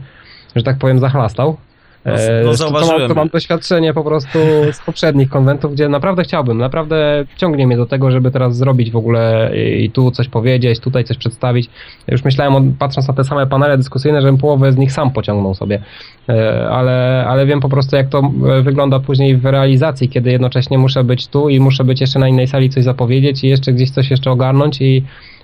że 0.56 0.62
tak 0.62 0.78
powiem, 0.78 0.98
zachlastał. 0.98 1.56
No, 2.04 2.12
no 2.44 2.54
zauważyłem. 2.54 2.96
To 2.96 3.00
mam, 3.00 3.08
to 3.08 3.14
mam 3.14 3.28
doświadczenie 3.28 3.94
po 3.94 4.04
prostu 4.04 4.38
z 4.72 4.80
poprzednich 4.86 5.28
konwentów, 5.28 5.72
gdzie 5.72 5.88
naprawdę 5.88 6.22
chciałbym, 6.22 6.58
naprawdę 6.58 7.24
ciągnie 7.36 7.66
mnie 7.66 7.76
do 7.76 7.86
tego, 7.86 8.10
żeby 8.10 8.30
teraz 8.30 8.56
zrobić 8.56 8.90
w 8.90 8.96
ogóle 8.96 9.50
i 9.78 9.90
tu 9.90 10.10
coś 10.10 10.28
powiedzieć, 10.28 10.80
tutaj 10.80 11.04
coś 11.04 11.16
przedstawić. 11.16 11.70
Już 12.08 12.24
myślałem, 12.24 12.76
patrząc 12.78 13.08
na 13.08 13.14
te 13.14 13.24
same 13.24 13.46
panele 13.46 13.76
dyskusyjne, 13.76 14.20
żebym 14.20 14.38
połowę 14.38 14.72
z 14.72 14.76
nich 14.76 14.92
sam 14.92 15.10
pociągnął 15.10 15.54
sobie, 15.54 15.82
e, 16.28 16.68
ale, 16.70 17.24
ale 17.28 17.46
wiem 17.46 17.60
po 17.60 17.68
prostu, 17.68 17.96
jak 17.96 18.08
to 18.08 18.32
e, 18.58 18.62
wygląda 18.62 19.00
później 19.00 19.36
w 19.36 19.44
realizacji, 19.44 20.08
kiedy 20.08 20.30
jednocześnie 20.30 20.78
muszę 20.78 21.04
być 21.04 21.26
tu 21.26 21.48
i 21.48 21.60
muszę 21.60 21.84
być 21.84 22.00
jeszcze 22.00 22.18
na 22.18 22.28
innej 22.28 22.46
sali 22.46 22.70
coś 22.70 22.84
zapowiedzieć 22.84 23.44
i 23.44 23.48
jeszcze 23.48 23.72
gdzieś 23.72 23.90
coś 23.90 24.10
jeszcze 24.10 24.30
ogarnąć 24.30 24.80
i, 24.80 25.02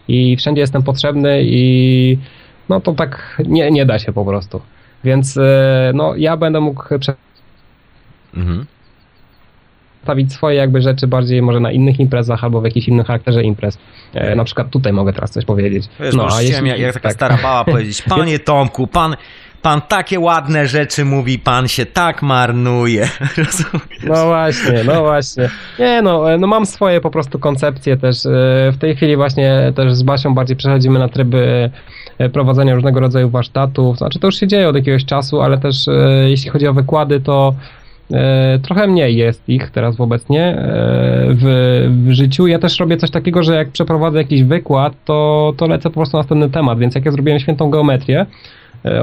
i 0.08 0.36
wszędzie 0.36 0.60
jestem 0.60 0.82
potrzebny 0.82 1.42
i 1.42 2.18
no 2.68 2.80
to 2.80 2.92
tak 2.92 3.42
nie, 3.46 3.70
nie 3.70 3.86
da 3.86 3.98
się 3.98 4.12
po 4.12 4.24
prostu. 4.24 4.60
Więc 5.04 5.36
e, 5.36 5.92
no, 5.94 6.16
ja 6.16 6.36
będę 6.36 6.60
mógł 6.60 6.82
mhm. 8.34 8.66
przedstawić 10.00 10.32
swoje 10.32 10.56
jakby 10.56 10.82
rzeczy 10.82 11.06
bardziej 11.06 11.42
może 11.42 11.60
na 11.60 11.72
innych 11.72 12.00
imprezach 12.00 12.44
albo 12.44 12.60
w 12.60 12.64
jakichś 12.64 12.88
innym 12.88 13.04
charakterze 13.04 13.42
imprez. 13.42 13.78
E, 14.14 14.34
na 14.34 14.44
przykład 14.44 14.70
tutaj 14.70 14.92
mogę 14.92 15.12
teraz 15.12 15.30
coś 15.30 15.44
powiedzieć. 15.44 15.88
Wiesz, 16.00 16.14
no, 16.14 16.28
a 16.36 16.42
jeśli, 16.42 16.68
jak, 16.68 16.78
jak 16.78 16.94
taka 16.94 17.08
tak. 17.08 17.12
stara 17.12 17.38
bała 17.42 17.64
powiedzieć, 17.74 18.02
panie 18.02 18.38
Tomku, 18.38 18.86
pan, 18.86 19.16
pan 19.62 19.80
takie 19.88 20.20
ładne 20.20 20.66
rzeczy 20.66 21.04
mówi, 21.04 21.38
pan 21.38 21.68
się 21.68 21.86
tak 21.86 22.22
marnuje. 22.22 23.08
No 24.06 24.26
właśnie, 24.26 24.84
no 24.84 25.02
właśnie. 25.02 25.50
Nie 25.78 26.02
no, 26.02 26.32
e, 26.32 26.38
no 26.38 26.46
mam 26.46 26.66
swoje 26.66 27.00
po 27.00 27.10
prostu 27.10 27.38
koncepcje 27.38 27.96
też. 27.96 28.16
W 28.72 28.76
tej 28.80 28.96
chwili 28.96 29.16
właśnie 29.16 29.72
też 29.76 29.94
z 29.94 30.02
Basią 30.02 30.34
bardziej 30.34 30.56
przechodzimy 30.56 30.98
na 30.98 31.08
tryby 31.08 31.70
E, 31.70 31.70
prowadzenia 32.32 32.74
różnego 32.74 33.00
rodzaju 33.00 33.30
warsztatów. 33.30 33.98
Znaczy 33.98 34.18
to 34.18 34.28
już 34.28 34.36
się 34.36 34.46
dzieje 34.46 34.68
od 34.68 34.76
jakiegoś 34.76 35.04
czasu, 35.04 35.40
ale 35.40 35.58
też 35.58 35.88
e, 35.88 36.30
jeśli 36.30 36.50
chodzi 36.50 36.66
o 36.66 36.74
wykłady, 36.74 37.20
to 37.20 37.54
e, 38.10 38.58
trochę 38.58 38.86
mniej 38.86 39.16
jest 39.16 39.48
ich 39.48 39.70
teraz 39.70 40.00
obecnie 40.00 40.56
w, 41.28 42.04
w 42.06 42.12
życiu. 42.12 42.46
Ja 42.46 42.58
też 42.58 42.80
robię 42.80 42.96
coś 42.96 43.10
takiego, 43.10 43.42
że 43.42 43.54
jak 43.54 43.68
przeprowadzę 43.68 44.18
jakiś 44.18 44.42
wykład, 44.42 44.92
to, 45.04 45.52
to 45.56 45.66
lecę 45.66 45.90
po 45.90 45.94
prostu 45.94 46.16
na 46.16 46.20
następny 46.20 46.50
temat, 46.50 46.78
więc 46.78 46.94
jak 46.94 47.04
ja 47.04 47.12
zrobiłem 47.12 47.40
świętą 47.40 47.70
geometrię, 47.70 48.26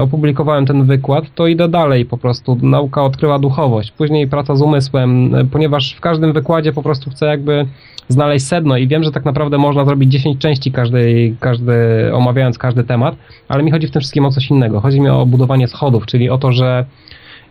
opublikowałem 0.00 0.66
ten 0.66 0.84
wykład, 0.84 1.24
to 1.34 1.46
idę 1.46 1.68
dalej 1.68 2.04
po 2.04 2.18
prostu. 2.18 2.58
Nauka 2.62 3.02
odkryła 3.02 3.38
duchowość, 3.38 3.90
później 3.90 4.28
praca 4.28 4.56
z 4.56 4.62
umysłem, 4.62 5.34
ponieważ 5.52 5.94
w 5.94 6.00
każdym 6.00 6.32
wykładzie 6.32 6.72
po 6.72 6.82
prostu 6.82 7.10
chcę 7.10 7.26
jakby 7.26 7.66
znaleźć 8.08 8.46
sedno 8.46 8.76
i 8.76 8.88
wiem, 8.88 9.02
że 9.02 9.10
tak 9.10 9.24
naprawdę 9.24 9.58
można 9.58 9.84
zrobić 9.84 10.12
10 10.12 10.38
części 10.38 10.72
każdej, 10.72 11.36
każdy, 11.40 11.74
omawiając 12.14 12.58
każdy 12.58 12.84
temat, 12.84 13.16
ale 13.48 13.62
mi 13.62 13.70
chodzi 13.70 13.86
w 13.86 13.90
tym 13.90 14.00
wszystkim 14.00 14.24
o 14.24 14.30
coś 14.30 14.50
innego. 14.50 14.80
Chodzi 14.80 15.00
mi 15.00 15.08
o 15.08 15.26
budowanie 15.26 15.68
schodów, 15.68 16.06
czyli 16.06 16.30
o 16.30 16.38
to, 16.38 16.52
że 16.52 16.84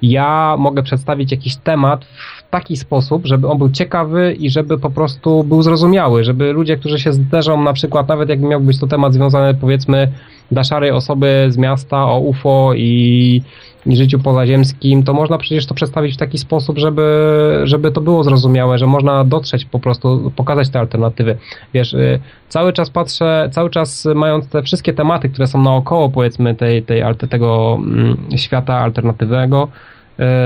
ja 0.01 0.55
mogę 0.59 0.83
przedstawić 0.83 1.31
jakiś 1.31 1.55
temat 1.55 2.05
w 2.05 2.49
taki 2.49 2.77
sposób, 2.77 3.25
żeby 3.25 3.47
on 3.47 3.57
był 3.57 3.69
ciekawy 3.69 4.35
i 4.39 4.49
żeby 4.49 4.77
po 4.77 4.89
prostu 4.89 5.43
był 5.43 5.61
zrozumiały, 5.61 6.23
żeby 6.23 6.53
ludzie, 6.53 6.77
którzy 6.77 6.99
się 6.99 7.13
zderzą, 7.13 7.63
na 7.63 7.73
przykład 7.73 8.07
nawet 8.07 8.29
jakby 8.29 8.47
miał 8.47 8.61
być 8.61 8.79
to 8.79 8.87
temat 8.87 9.13
związany 9.13 9.53
powiedzmy 9.53 10.11
dla 10.51 10.63
szarej 10.63 10.91
osoby 10.91 11.47
z 11.49 11.57
miasta 11.57 12.05
o 12.05 12.19
UFO 12.19 12.73
i, 12.75 13.41
i 13.85 13.95
życiu 13.95 14.19
pozaziemskim, 14.19 15.03
to 15.03 15.13
można 15.13 15.37
przecież 15.37 15.65
to 15.65 15.73
przedstawić 15.73 16.13
w 16.13 16.17
taki 16.17 16.37
sposób, 16.37 16.77
żeby, 16.77 17.61
żeby 17.63 17.91
to 17.91 18.01
było 18.01 18.23
zrozumiałe, 18.23 18.77
że 18.77 18.87
można 18.87 19.23
dotrzeć 19.23 19.65
po 19.65 19.79
prostu, 19.79 20.31
pokazać 20.35 20.69
te 20.69 20.79
alternatywy. 20.79 21.37
Wiesz, 21.73 21.93
y, 21.93 22.19
cały 22.49 22.73
czas 22.73 22.89
patrzę, 22.89 23.49
cały 23.51 23.69
czas 23.69 24.07
mając 24.15 24.49
te 24.49 24.63
wszystkie 24.63 24.93
tematy, 24.93 25.29
które 25.29 25.47
są 25.47 25.61
naokoło 25.61 26.09
powiedzmy 26.09 26.55
tej, 26.55 26.83
tej, 26.83 27.03
tego 27.29 27.77
mm, 27.79 28.17
świata 28.35 28.77
alternatywnego, 28.77 29.67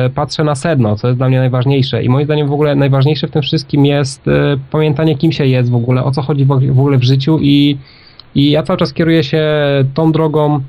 y, 0.05 0.09
patrzę 0.09 0.43
na 0.43 0.55
sedno, 0.55 0.95
co 0.95 1.07
jest 1.07 1.19
dla 1.19 1.27
mnie 1.27 1.39
najważniejsze. 1.39 2.03
I 2.03 2.09
moim 2.09 2.25
zdaniem 2.25 2.47
w 2.47 2.53
ogóle 2.53 2.75
najważniejsze 2.75 3.27
w 3.27 3.31
tym 3.31 3.41
wszystkim 3.41 3.85
jest 3.85 4.27
y, 4.27 4.31
pamiętanie, 4.71 5.17
kim 5.17 5.31
się 5.31 5.45
jest 5.45 5.71
w 5.71 5.75
ogóle, 5.75 6.03
o 6.03 6.11
co 6.11 6.21
chodzi 6.21 6.45
w 6.45 6.51
ogóle 6.51 6.97
w 6.97 7.03
życiu 7.03 7.39
i 7.41 7.77
i 8.35 8.51
ja 8.51 8.63
cały 8.63 8.79
czas 8.79 8.93
kieruję 8.93 9.23
się 9.23 9.43
tą 9.93 10.11
drogą 10.11 10.61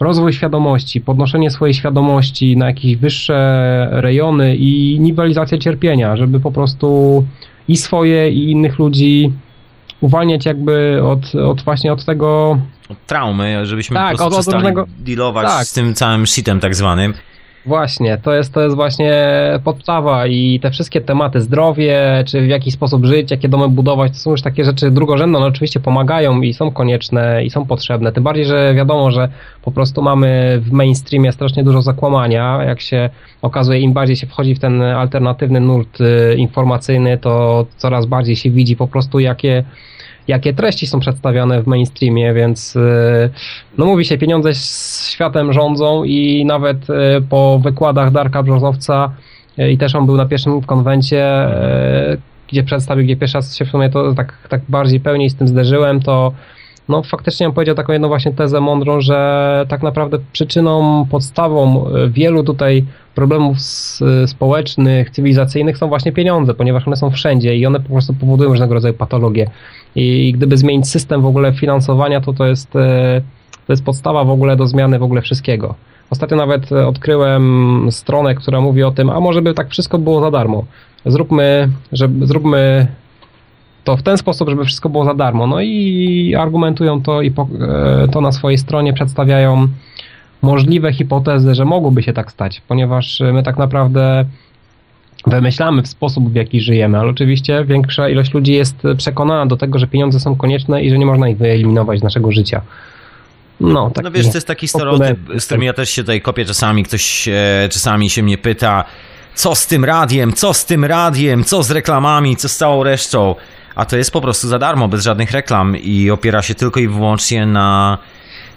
rozwój 0.00 0.32
świadomości, 0.32 1.00
podnoszenie 1.00 1.50
swojej 1.50 1.74
świadomości 1.74 2.56
na 2.56 2.66
jakieś 2.66 2.96
wyższe 2.96 3.88
rejony 3.90 4.56
i 4.56 5.00
niwelizacja 5.00 5.58
cierpienia, 5.58 6.16
żeby 6.16 6.40
po 6.40 6.52
prostu 6.52 7.24
i 7.68 7.76
swoje, 7.76 8.30
i 8.30 8.50
innych 8.50 8.78
ludzi 8.78 9.32
uwalniać 10.00 10.46
jakby 10.46 11.00
od, 11.04 11.34
od 11.34 11.62
właśnie 11.62 11.92
od 11.92 12.04
tego... 12.04 12.58
Od 12.88 13.06
traumy, 13.06 13.66
żebyśmy 13.66 13.96
tak, 13.96 14.12
po 14.12 14.18
prostu 14.18 14.40
od, 14.40 14.48
od 14.48 14.54
różnego... 14.54 14.86
dealować 14.98 15.46
tak. 15.46 15.64
z 15.64 15.72
tym 15.72 15.94
całym 15.94 16.26
shitem 16.26 16.60
tak 16.60 16.74
zwanym. 16.74 17.14
Właśnie, 17.66 18.18
to 18.18 18.34
jest, 18.34 18.54
to 18.54 18.60
jest 18.60 18.76
właśnie 18.76 19.12
podstawa 19.64 20.26
i 20.26 20.60
te 20.62 20.70
wszystkie 20.70 21.00
tematy 21.00 21.40
zdrowie, 21.40 22.24
czy 22.26 22.40
w 22.40 22.48
jaki 22.48 22.70
sposób 22.70 23.04
żyć, 23.04 23.30
jakie 23.30 23.48
domy 23.48 23.68
budować, 23.68 24.12
to 24.12 24.18
są 24.18 24.30
już 24.30 24.42
takie 24.42 24.64
rzeczy 24.64 24.90
drugorzędne, 24.90 25.38
one 25.38 25.46
oczywiście 25.46 25.80
pomagają 25.80 26.40
i 26.40 26.54
są 26.54 26.70
konieczne 26.70 27.44
i 27.44 27.50
są 27.50 27.66
potrzebne, 27.66 28.12
tym 28.12 28.24
bardziej, 28.24 28.44
że 28.44 28.74
wiadomo, 28.74 29.10
że 29.10 29.28
po 29.62 29.70
prostu 29.70 30.02
mamy 30.02 30.60
w 30.62 30.72
mainstreamie 30.72 31.32
strasznie 31.32 31.64
dużo 31.64 31.82
zakłamania, 31.82 32.64
jak 32.64 32.80
się 32.80 33.10
okazuje, 33.42 33.80
im 33.80 33.92
bardziej 33.92 34.16
się 34.16 34.26
wchodzi 34.26 34.54
w 34.54 34.58
ten 34.58 34.82
alternatywny 34.82 35.60
nurt 35.60 36.00
y, 36.00 36.34
informacyjny, 36.36 37.18
to 37.18 37.66
coraz 37.76 38.06
bardziej 38.06 38.36
się 38.36 38.50
widzi 38.50 38.76
po 38.76 38.86
prostu 38.86 39.18
jakie 39.18 39.64
jakie 40.28 40.54
treści 40.54 40.86
są 40.86 41.00
przedstawiane 41.00 41.62
w 41.62 41.66
mainstreamie, 41.66 42.34
więc 42.34 42.76
y, 42.76 42.80
no 43.78 43.86
mówi 43.86 44.04
się, 44.04 44.18
pieniądze 44.18 44.54
światem 45.10 45.52
rządzą 45.52 46.04
i 46.04 46.44
nawet 46.44 46.90
y, 46.90 46.94
po 47.28 47.58
wykładach 47.58 48.10
Darka 48.10 48.42
Brzozowca 48.42 49.10
y, 49.58 49.72
i 49.72 49.78
też 49.78 49.94
on 49.94 50.06
był 50.06 50.16
na 50.16 50.26
pierwszym 50.26 50.62
konwencie, 50.62 51.48
gdzie 52.48 52.62
przedstawił, 52.62 53.04
gdzie 53.04 53.16
pierwszy 53.16 53.38
raz 53.38 53.56
się 53.56 53.64
w 53.64 53.68
sumie 53.68 53.90
to 53.90 54.14
tak, 54.14 54.48
tak 54.48 54.60
bardziej 54.68 55.00
pełniej 55.00 55.30
z 55.30 55.34
tym 55.34 55.48
zderzyłem, 55.48 56.00
to 56.00 56.32
no 56.88 57.02
faktycznie 57.02 57.46
on 57.46 57.52
powiedział 57.52 57.74
taką 57.74 57.92
jedną 57.92 58.08
właśnie 58.08 58.32
tezę 58.32 58.60
mądrą, 58.60 59.00
że 59.00 59.66
tak 59.68 59.82
naprawdę 59.82 60.18
przyczyną, 60.32 61.06
podstawą 61.10 61.84
wielu 62.08 62.44
tutaj 62.44 62.84
problemów 63.14 63.56
społecznych, 64.26 65.10
cywilizacyjnych 65.10 65.78
są 65.78 65.88
właśnie 65.88 66.12
pieniądze, 66.12 66.54
ponieważ 66.54 66.86
one 66.86 66.96
są 66.96 67.10
wszędzie 67.10 67.56
i 67.56 67.66
one 67.66 67.80
po 67.80 67.88
prostu 67.88 68.14
powodują 68.14 68.50
różnego 68.50 68.74
rodzaju 68.74 68.94
patologie. 68.94 69.50
I 69.94 70.32
gdyby 70.32 70.56
zmienić 70.56 70.88
system 70.88 71.22
w 71.22 71.26
ogóle 71.26 71.52
finansowania, 71.52 72.20
to 72.20 72.32
to 72.32 72.46
jest, 72.46 72.76
e, 72.76 73.20
to 73.66 73.72
jest 73.72 73.84
podstawa 73.84 74.24
w 74.24 74.30
ogóle 74.30 74.56
do 74.56 74.66
zmiany 74.66 74.98
w 74.98 75.02
ogóle 75.02 75.22
wszystkiego. 75.22 75.74
Ostatnio 76.10 76.36
nawet 76.36 76.72
odkryłem 76.72 77.86
stronę, 77.90 78.34
która 78.34 78.60
mówi 78.60 78.82
o 78.82 78.90
tym, 78.90 79.10
a 79.10 79.20
może 79.20 79.42
by 79.42 79.54
tak 79.54 79.70
wszystko 79.70 79.98
było 79.98 80.20
za 80.20 80.30
darmo. 80.30 80.64
Zróbmy, 81.06 81.68
żeby, 81.92 82.26
zróbmy 82.26 82.86
to 83.84 83.96
w 83.96 84.02
ten 84.02 84.18
sposób, 84.18 84.48
żeby 84.48 84.64
wszystko 84.64 84.88
było 84.88 85.04
za 85.04 85.14
darmo. 85.14 85.46
No 85.46 85.60
i 85.60 86.34
argumentują 86.38 87.02
to 87.02 87.22
i 87.22 87.30
po, 87.30 87.48
e, 88.04 88.08
to 88.08 88.20
na 88.20 88.32
swojej 88.32 88.58
stronie 88.58 88.92
przedstawiają 88.92 89.68
możliwe 90.42 90.92
hipotezy, 90.92 91.54
że 91.54 91.64
mogłoby 91.64 92.02
się 92.02 92.12
tak 92.12 92.32
stać, 92.32 92.62
ponieważ 92.68 93.22
my 93.32 93.42
tak 93.42 93.56
naprawdę 93.56 94.24
wymyślamy 95.26 95.82
w 95.82 95.88
sposób, 95.88 96.32
w 96.32 96.34
jaki 96.34 96.60
żyjemy, 96.60 96.98
ale 96.98 97.10
oczywiście 97.10 97.64
większa 97.64 98.08
ilość 98.08 98.34
ludzi 98.34 98.52
jest 98.52 98.76
przekonana 98.96 99.46
do 99.46 99.56
tego, 99.56 99.78
że 99.78 99.86
pieniądze 99.86 100.20
są 100.20 100.36
konieczne 100.36 100.82
i 100.82 100.90
że 100.90 100.98
nie 100.98 101.06
można 101.06 101.28
ich 101.28 101.38
wyeliminować 101.38 102.00
z 102.00 102.02
naszego 102.02 102.32
życia. 102.32 102.62
No, 103.60 103.90
no 104.02 104.10
wiesz, 104.10 104.26
to 104.28 104.34
jest 104.34 104.46
taki 104.46 104.68
stereotyp, 104.68 105.18
z 105.38 105.46
którym 105.46 105.62
ja 105.62 105.72
też 105.72 105.90
się 105.90 106.02
tutaj 106.02 106.20
kopię 106.20 106.44
czasami, 106.44 106.82
ktoś 106.82 107.28
e, 107.28 107.68
czasami 107.70 108.10
się 108.10 108.22
mnie 108.22 108.38
pyta, 108.38 108.84
co 109.34 109.54
z 109.54 109.66
tym 109.66 109.84
radiem, 109.84 110.32
co 110.32 110.54
z 110.54 110.64
tym 110.66 110.84
radiem, 110.84 111.44
co 111.44 111.62
z 111.62 111.70
reklamami, 111.70 112.36
co 112.36 112.48
z 112.48 112.56
całą 112.56 112.84
resztą, 112.84 113.34
a 113.74 113.84
to 113.84 113.96
jest 113.96 114.10
po 114.10 114.20
prostu 114.20 114.48
za 114.48 114.58
darmo, 114.58 114.88
bez 114.88 115.02
żadnych 115.02 115.30
reklam 115.30 115.76
i 115.76 116.10
opiera 116.10 116.42
się 116.42 116.54
tylko 116.54 116.80
i 116.80 116.88
wyłącznie 116.88 117.46
na 117.46 117.98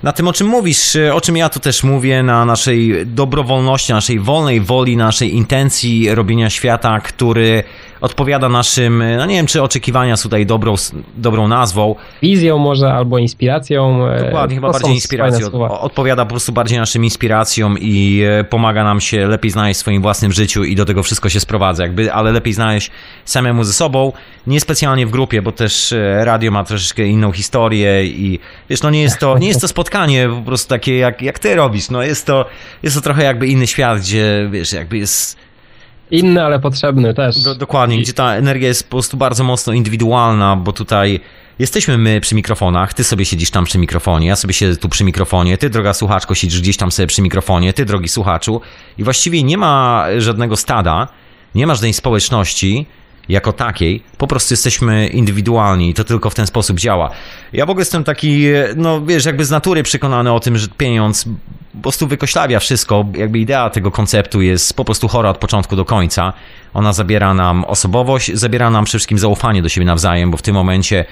na 0.04 0.12
tym, 0.12 0.28
o 0.28 0.34
czym 0.34 0.47
mówisz, 0.47 0.97
o 1.14 1.22
czym 1.22 1.38
ja 1.38 1.49
tu 1.49 1.60
też 1.60 1.84
mówię, 1.84 2.24
na 2.24 2.45
naszej 2.45 3.06
dobrowolności, 3.06 3.93
naszej 3.93 4.20
wolnej 4.20 4.62
woli, 4.62 4.97
naszej 4.97 5.36
intencji 5.36 6.16
robienia 6.16 6.49
świata, 6.49 6.99
który 6.99 7.64
odpowiada 8.04 8.49
naszym, 8.49 9.04
no 9.18 9.26
nie 9.26 9.36
wiem, 9.36 9.45
czy 9.47 9.62
oczekiwania 9.62 10.18
są 10.18 10.24
tutaj 10.24 10.45
dobrą, 10.45 10.76
dobrą 11.18 11.47
nazwą. 11.47 11.95
Wizją 12.22 12.58
może, 12.58 12.93
albo 12.93 13.18
inspiracją. 13.18 14.08
E, 14.08 14.24
Dokładnie, 14.24 14.56
chyba 14.56 14.72
bardziej 14.72 14.93
inspiracją. 14.93 15.51
Odpowiada 15.80 16.26
po 16.26 16.30
prostu 16.30 16.51
bardziej 16.51 16.80
naszym 16.80 17.04
inspiracjom 17.04 17.78
i 17.80 18.24
e, 18.39 18.43
pomaga 18.43 18.84
nam 18.84 19.01
się 19.01 19.28
lepiej 19.28 19.51
znaleźć 19.51 19.78
w 19.78 19.82
swoim 19.82 20.01
własnym 20.01 20.32
życiu 20.32 20.64
i 20.64 20.76
do 20.76 20.86
tego 20.86 21.04
wszystko 21.04 21.30
się 21.30 21.39
sprowadza, 21.39 21.84
jakby, 21.84 22.14
ale 22.14 22.32
lepiej 22.32 22.54
znaleźć 22.54 22.91
samemu 23.26 23.64
ze 23.64 23.74
sobą, 23.74 24.12
niespecjalnie 24.47 25.08
w 25.08 25.10
grupie, 25.10 25.41
bo 25.41 25.51
też 25.51 25.93
e, 25.93 26.26
radio 26.26 26.51
ma 26.51 26.64
troszeczkę 26.64 27.06
inną 27.06 27.32
historię 27.32 28.06
i 28.06 28.39
wiesz, 28.70 28.82
no 28.82 28.89
nie 28.89 29.01
jest 29.01 29.20
to, 29.20 29.38
nie 29.38 29.47
jest 29.47 29.62
to 29.62 29.68
spotkanie 29.68 30.30
po 30.30 30.45
prostu 30.45 30.70
takie 30.70 30.97
jak, 30.97 31.22
jak 31.22 31.39
ty 31.39 31.56
robisz, 31.56 31.89
no 31.89 32.04
jest 32.04 32.26
to, 32.26 32.45
jest 32.84 32.95
to 32.95 33.01
trochę 33.01 33.24
jakby 33.24 33.47
inny 33.47 33.68
świat, 33.68 33.99
gdzie 33.99 34.49
wiesz, 34.51 34.74
jakby 34.74 34.97
jest 34.97 35.38
Inny, 36.12 36.43
ale 36.43 36.60
potrzebny 36.60 37.14
też. 37.14 37.43
Do, 37.43 37.56
dokładnie, 37.56 37.97
gdzie 37.97 38.14
ta 38.14 38.36
energia 38.36 38.68
jest 38.68 38.84
po 38.84 38.89
prostu 38.89 39.18
bardzo 39.18 39.43
mocno 39.43 39.74
indywidualna, 39.74 40.56
bo 40.56 40.74
tutaj 40.74 41.20
jesteśmy 41.60 41.97
my 41.97 42.22
przy 42.22 42.36
mikrofonach, 42.36 42.93
ty 42.93 43.04
sobie 43.04 43.26
siedzisz 43.26 43.51
tam 43.51 43.66
przy 43.66 43.78
mikrofonie, 43.78 44.28
ja 44.28 44.36
sobie 44.36 44.54
siedzę 44.54 44.78
tu 44.78 44.89
przy 44.89 45.04
mikrofonie, 45.04 45.58
ty 45.58 45.70
droga 45.70 45.93
słuchaczko 45.93 46.36
siedzisz 46.36 46.62
gdzieś 46.62 46.78
tam 46.78 46.91
sobie 46.91 47.08
przy 47.08 47.22
mikrofonie, 47.22 47.74
ty 47.74 47.86
drogi 47.86 48.10
słuchaczu 48.10 48.62
i 48.97 49.04
właściwie 49.04 49.43
nie 49.43 49.58
ma 49.58 50.06
żadnego 50.18 50.58
stada, 50.58 51.08
nie 51.56 51.68
ma 51.68 51.76
żadnej 51.76 51.93
społeczności, 51.93 52.86
jako 53.30 53.54
takiej, 53.54 54.04
po 54.18 54.28
prostu 54.28 54.54
jesteśmy 54.54 55.08
indywidualni 55.08 55.89
i 55.89 55.93
to 55.93 56.04
tylko 56.04 56.30
w 56.30 56.36
ten 56.36 56.47
sposób 56.47 56.80
działa. 56.80 57.10
Ja 57.54 57.66
w 57.66 57.70
ogóle 57.70 57.82
jestem 57.82 58.04
taki, 58.04 58.45
no 58.76 59.01
wiesz, 59.06 59.26
jakby 59.26 59.45
z 59.45 59.51
natury 59.51 59.84
przekonany 59.84 60.34
o 60.34 60.39
tym, 60.39 60.58
że 60.58 60.68
pieniądz 60.68 61.26
po 61.74 61.82
prostu 61.82 62.07
wykoślawia 62.07 62.59
wszystko. 62.59 63.05
Jakby 63.15 63.39
idea 63.39 63.69
tego 63.69 63.91
konceptu 63.91 64.41
jest 64.41 64.76
po 64.76 64.86
prostu 64.86 65.07
chora 65.07 65.30
od 65.30 65.38
początku 65.38 65.76
do 65.76 65.86
końca. 65.86 66.34
Ona 66.74 66.93
zabiera 66.93 67.34
nam 67.34 67.65
osobowość, 67.65 68.34
zabiera 68.34 68.69
nam 68.69 68.86
przede 68.86 68.99
wszystkim 68.99 69.17
zaufanie 69.17 69.61
do 69.61 69.69
siebie 69.69 69.86
nawzajem, 69.86 70.32
bo 70.32 70.38
w 70.38 70.41
tym 70.41 70.55
momencie 70.55 71.05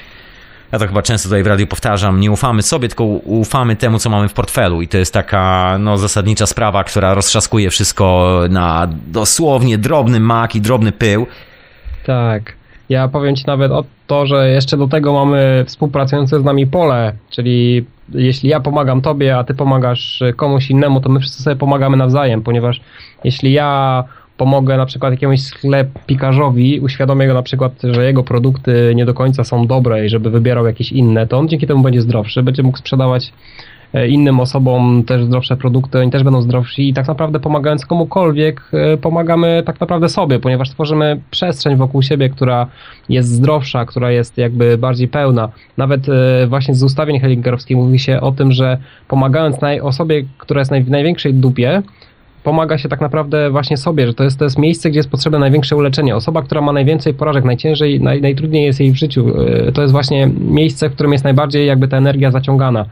ja 0.71 0.79
to 0.79 0.87
chyba 0.87 1.01
często 1.01 1.29
tutaj 1.29 1.43
w 1.43 1.47
radiu 1.47 1.67
powtarzam, 1.67 2.19
nie 2.19 2.31
ufamy 2.31 2.61
sobie, 2.61 2.87
tylko 2.87 3.03
ufamy 3.03 3.75
temu, 3.75 3.99
co 3.99 4.09
mamy 4.09 4.29
w 4.29 4.33
portfelu. 4.33 4.81
I 4.81 4.87
to 4.87 4.97
jest 4.97 5.13
taka 5.13 5.77
no, 5.79 5.97
zasadnicza 5.97 6.45
sprawa, 6.45 6.83
która 6.83 7.13
roztrzaskuje 7.13 7.69
wszystko 7.69 8.39
na 8.49 8.87
dosłownie 9.07 9.77
drobny 9.77 10.19
mak 10.19 10.55
i 10.55 10.61
drobny 10.61 10.91
pył. 10.91 11.27
Tak. 12.05 12.53
Ja 12.89 13.07
powiem 13.07 13.35
Ci 13.35 13.43
nawet 13.47 13.71
o 13.71 13.83
to, 14.07 14.25
że 14.25 14.49
jeszcze 14.49 14.77
do 14.77 14.87
tego 14.87 15.13
mamy 15.13 15.65
współpracujące 15.67 16.41
z 16.41 16.43
nami 16.43 16.67
pole, 16.67 17.13
czyli 17.29 17.85
jeśli 18.13 18.49
ja 18.49 18.59
pomagam 18.59 19.01
Tobie, 19.01 19.37
a 19.37 19.43
Ty 19.43 19.53
pomagasz 19.53 20.23
komuś 20.35 20.69
innemu, 20.69 21.01
to 21.01 21.09
my 21.09 21.19
wszyscy 21.19 21.43
sobie 21.43 21.55
pomagamy 21.55 21.97
nawzajem, 21.97 22.41
ponieważ 22.41 22.81
jeśli 23.23 23.53
ja 23.53 24.03
pomogę 24.37 24.77
na 24.77 24.85
przykład 24.85 25.11
jakiemuś 25.11 25.41
sklepikarzowi, 25.41 26.79
uświadomię 26.79 27.27
go 27.27 27.33
na 27.33 27.43
przykład, 27.43 27.71
że 27.83 28.05
jego 28.05 28.23
produkty 28.23 28.93
nie 28.95 29.05
do 29.05 29.13
końca 29.13 29.43
są 29.43 29.67
dobre 29.67 30.05
i 30.05 30.09
żeby 30.09 30.29
wybierał 30.29 30.65
jakieś 30.65 30.91
inne, 30.91 31.27
to 31.27 31.37
on 31.37 31.49
dzięki 31.49 31.67
temu 31.67 31.83
będzie 31.83 32.01
zdrowszy, 32.01 32.43
będzie 32.43 32.63
mógł 32.63 32.77
sprzedawać 32.77 33.33
E, 33.33 33.70
innym 33.93 34.39
osobom 34.39 35.03
też 35.03 35.23
zdrowsze 35.23 35.57
produkty, 35.57 35.99
oni 35.99 36.11
też 36.11 36.23
będą 36.23 36.41
zdrowsi 36.41 36.89
i 36.89 36.93
tak 36.93 37.07
naprawdę 37.07 37.39
pomagając 37.39 37.85
komukolwiek, 37.85 38.61
e, 38.73 38.97
pomagamy 38.97 39.63
tak 39.65 39.79
naprawdę 39.79 40.09
sobie, 40.09 40.39
ponieważ 40.39 40.69
tworzymy 40.69 41.21
przestrzeń 41.31 41.75
wokół 41.75 42.01
siebie, 42.01 42.29
która 42.29 42.67
jest 43.09 43.29
zdrowsza, 43.29 43.85
która 43.85 44.11
jest 44.11 44.37
jakby 44.37 44.77
bardziej 44.77 45.07
pełna. 45.07 45.49
Nawet 45.77 46.09
e, 46.09 46.47
właśnie 46.47 46.75
z 46.75 46.83
ustawień 46.83 47.19
Hellingerowskich 47.19 47.77
mówi 47.77 47.99
się 47.99 48.21
o 48.21 48.31
tym, 48.31 48.51
że 48.51 48.77
pomagając 49.07 49.57
osobie, 49.81 50.23
która 50.37 50.61
jest 50.61 50.71
w 50.73 50.89
największej 50.89 51.33
dupie, 51.33 51.81
pomaga 52.43 52.77
się 52.77 52.89
tak 52.89 53.01
naprawdę 53.01 53.49
właśnie 53.49 53.77
sobie, 53.77 54.07
że 54.07 54.13
to 54.13 54.23
jest, 54.23 54.39
to 54.39 54.43
jest 54.43 54.57
miejsce, 54.57 54.89
gdzie 54.89 54.99
jest 54.99 55.09
potrzebne 55.09 55.39
największe 55.39 55.75
uleczenie. 55.75 56.15
Osoba, 56.15 56.41
która 56.41 56.61
ma 56.61 56.71
najwięcej 56.71 57.13
porażek, 57.13 57.43
najciężej, 57.43 58.01
naj, 58.01 58.21
najtrudniej 58.21 58.65
jest 58.65 58.79
jej 58.79 58.91
w 58.91 58.95
życiu, 58.95 59.25
to 59.73 59.81
jest 59.81 59.91
właśnie 59.91 60.29
miejsce, 60.39 60.89
w 60.89 60.93
którym 60.93 61.11
jest 61.11 61.23
najbardziej 61.23 61.67
jakby 61.67 61.87
ta 61.87 61.97
energia 61.97 62.31
zaciągana. 62.31 62.85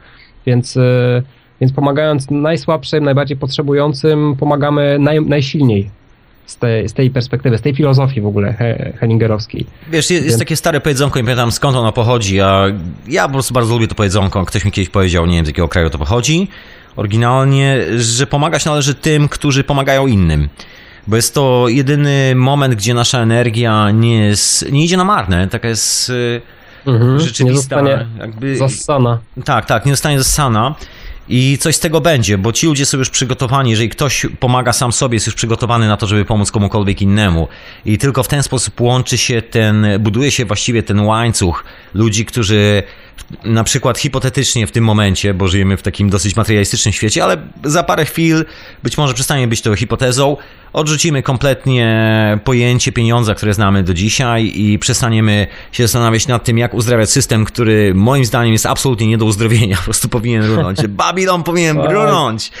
Więc, 0.46 0.76
e, 0.76 1.22
więc 1.60 1.72
pomagając 1.72 2.30
najsłabszym, 2.30 3.04
najbardziej 3.04 3.36
potrzebującym, 3.36 4.36
pomagamy 4.36 4.98
naj, 4.98 5.20
najsilniej 5.20 5.90
z 6.46 6.56
tej, 6.56 6.88
z 6.88 6.92
tej 6.92 7.10
perspektywy, 7.10 7.58
z 7.58 7.60
tej 7.60 7.74
filozofii 7.74 8.20
w 8.20 8.26
ogóle 8.26 8.54
Hellingerowskiej. 9.00 9.66
Wiesz, 9.90 10.10
jest, 10.10 10.38
takie 10.38 10.56
stare 10.56 10.80
powiedzonko, 10.80 11.18
nie 11.18 11.24
pamiętam 11.24 11.52
skąd 11.52 11.76
ono 11.76 11.92
pochodzi, 11.92 12.40
a 12.40 12.64
ja 13.08 13.26
po 13.26 13.32
prostu 13.32 13.54
bardzo 13.54 13.74
lubię 13.74 13.88
to 13.88 13.94
powiedzonko. 13.94 14.44
Ktoś 14.44 14.64
mi 14.64 14.72
kiedyś 14.72 14.88
powiedział, 14.88 15.26
nie 15.26 15.36
wiem 15.36 15.44
z 15.44 15.48
jakiego 15.48 15.68
kraju 15.68 15.90
to 15.90 15.98
pochodzi, 15.98 16.48
oryginalnie, 16.96 17.78
że 17.96 18.26
pomagać 18.26 18.64
należy 18.64 18.94
tym, 18.94 19.28
którzy 19.28 19.64
pomagają 19.64 20.06
innym. 20.06 20.48
Bo 21.06 21.16
jest 21.16 21.34
to 21.34 21.68
jedyny 21.68 22.34
moment, 22.34 22.74
gdzie 22.74 22.94
nasza 22.94 23.22
energia 23.22 23.90
nie, 23.90 24.26
jest, 24.26 24.72
nie 24.72 24.84
idzie 24.84 24.96
na 24.96 25.04
marne. 25.04 25.48
Taka 25.48 25.68
jest 25.68 26.12
mhm, 26.86 27.20
rzeczywista. 27.20 27.44
Nie 27.44 27.54
zostanie 27.54 28.06
jakby, 28.18 28.56
zassana. 28.56 29.18
Tak, 29.44 29.66
tak, 29.66 29.86
nie 29.86 29.92
zostanie 29.92 30.18
zassana. 30.18 30.74
I 31.32 31.58
coś 31.58 31.76
z 31.76 31.80
tego 31.80 32.00
będzie, 32.00 32.38
bo 32.38 32.52
ci 32.52 32.66
ludzie 32.66 32.86
są 32.86 32.98
już 32.98 33.10
przygotowani, 33.10 33.70
jeżeli 33.70 33.88
ktoś 33.88 34.26
pomaga 34.40 34.72
sam 34.72 34.92
sobie, 34.92 35.16
jest 35.16 35.26
już 35.26 35.34
przygotowany 35.34 35.88
na 35.88 35.96
to, 35.96 36.06
żeby 36.06 36.24
pomóc 36.24 36.50
komukolwiek 36.50 37.02
innemu. 37.02 37.48
I 37.84 37.98
tylko 37.98 38.22
w 38.22 38.28
ten 38.28 38.42
sposób 38.42 38.80
łączy 38.80 39.18
się 39.18 39.42
ten, 39.42 39.86
buduje 40.00 40.30
się 40.30 40.44
właściwie 40.44 40.82
ten 40.82 41.00
łańcuch 41.00 41.64
ludzi, 41.94 42.24
którzy 42.24 42.82
na 43.44 43.64
przykład 43.64 43.98
hipotetycznie 43.98 44.66
w 44.66 44.72
tym 44.72 44.84
momencie, 44.84 45.34
bo 45.34 45.48
żyjemy 45.48 45.76
w 45.76 45.82
takim 45.82 46.10
dosyć 46.10 46.36
materialistycznym 46.36 46.92
świecie, 46.92 47.24
ale 47.24 47.36
za 47.64 47.82
parę 47.82 48.04
chwil 48.04 48.44
być 48.82 48.98
może 48.98 49.14
przestanie 49.14 49.48
być 49.48 49.62
to 49.62 49.76
hipotezą, 49.76 50.36
odrzucimy 50.72 51.22
kompletnie 51.22 52.38
pojęcie 52.44 52.92
pieniądza, 52.92 53.34
które 53.34 53.54
znamy 53.54 53.82
do 53.82 53.94
dzisiaj 53.94 54.52
i 54.54 54.78
przestaniemy 54.78 55.46
się 55.72 55.82
zastanawiać 55.82 56.28
nad 56.28 56.44
tym, 56.44 56.58
jak 56.58 56.74
uzdrawiać 56.74 57.10
system, 57.10 57.44
który 57.44 57.94
moim 57.94 58.24
zdaniem 58.24 58.52
jest 58.52 58.66
absolutnie 58.66 59.06
nie 59.06 59.18
do 59.18 59.24
uzdrowienia, 59.24 59.76
po 59.76 59.82
prostu 59.82 60.08
powinien 60.08 60.44
runąć. 60.44 60.86
Babilon 61.02 61.42
powinien 61.42 61.76
tak. 61.76 61.90
runąć. 61.90 62.52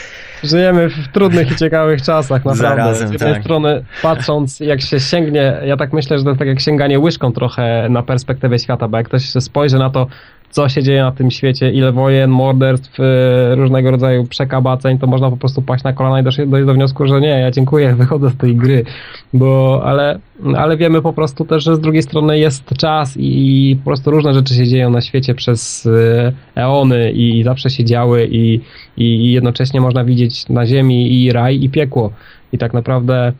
Żyjemy 0.44 0.88
w 0.88 1.08
trudnych 1.12 1.52
i 1.52 1.56
ciekawych 1.56 2.02
czasach, 2.02 2.44
naprawdę. 2.44 2.62
Zarazem, 2.62 3.08
Z 3.08 3.12
jednej 3.12 3.32
tak. 3.32 3.42
strony, 3.42 3.84
patrząc, 4.02 4.60
jak 4.60 4.80
się 4.80 5.00
sięgnie, 5.00 5.60
ja 5.64 5.76
tak 5.76 5.92
myślę, 5.92 6.18
że 6.18 6.24
to 6.24 6.36
tak 6.36 6.48
jak 6.48 6.60
sięganie 6.60 6.98
łyżką 6.98 7.32
trochę 7.32 7.86
na 7.90 8.02
perspektywę 8.02 8.58
świata, 8.58 8.88
bo 8.88 8.96
jak 8.96 9.06
ktoś 9.06 9.22
spojrzy 9.22 9.78
na 9.78 9.90
to, 9.90 10.06
co 10.50 10.68
się 10.68 10.82
dzieje 10.82 11.02
na 11.02 11.12
tym 11.12 11.30
świecie, 11.30 11.70
ile 11.70 11.92
wojen, 11.92 12.30
morderstw, 12.30 13.00
y, 13.00 13.54
różnego 13.54 13.90
rodzaju 13.90 14.24
przekabaceń, 14.24 14.98
to 14.98 15.06
można 15.06 15.30
po 15.30 15.36
prostu 15.36 15.62
paść 15.62 15.84
na 15.84 15.92
kolana 15.92 16.20
i 16.20 16.22
dojść 16.22 16.66
do 16.66 16.74
wniosku, 16.74 17.06
że 17.06 17.20
nie, 17.20 17.28
ja 17.28 17.50
dziękuję, 17.50 17.94
wychodzę 17.98 18.30
z 18.30 18.36
tej 18.36 18.56
gry, 18.56 18.84
bo, 19.32 19.80
ale, 19.84 20.18
ale 20.56 20.76
wiemy 20.76 21.02
po 21.02 21.12
prostu 21.12 21.44
też, 21.44 21.64
że 21.64 21.76
z 21.76 21.80
drugiej 21.80 22.02
strony 22.02 22.38
jest 22.38 22.64
czas 22.78 23.16
i 23.16 23.76
po 23.84 23.90
prostu 23.90 24.10
różne 24.10 24.34
rzeczy 24.34 24.54
się 24.54 24.66
dzieją 24.66 24.90
na 24.90 25.00
świecie 25.00 25.34
przez 25.34 25.86
y, 25.86 26.32
eony 26.54 27.10
i 27.10 27.42
zawsze 27.42 27.70
się 27.70 27.84
działy 27.84 28.28
i, 28.30 28.60
i 28.96 29.32
jednocześnie 29.32 29.80
można 29.80 30.04
widzieć 30.04 30.48
na 30.48 30.66
ziemi 30.66 31.24
i 31.24 31.32
raj 31.32 31.62
i 31.62 31.70
piekło. 31.70 32.12
I 32.52 32.58
tak 32.58 32.74
naprawdę 32.74 33.32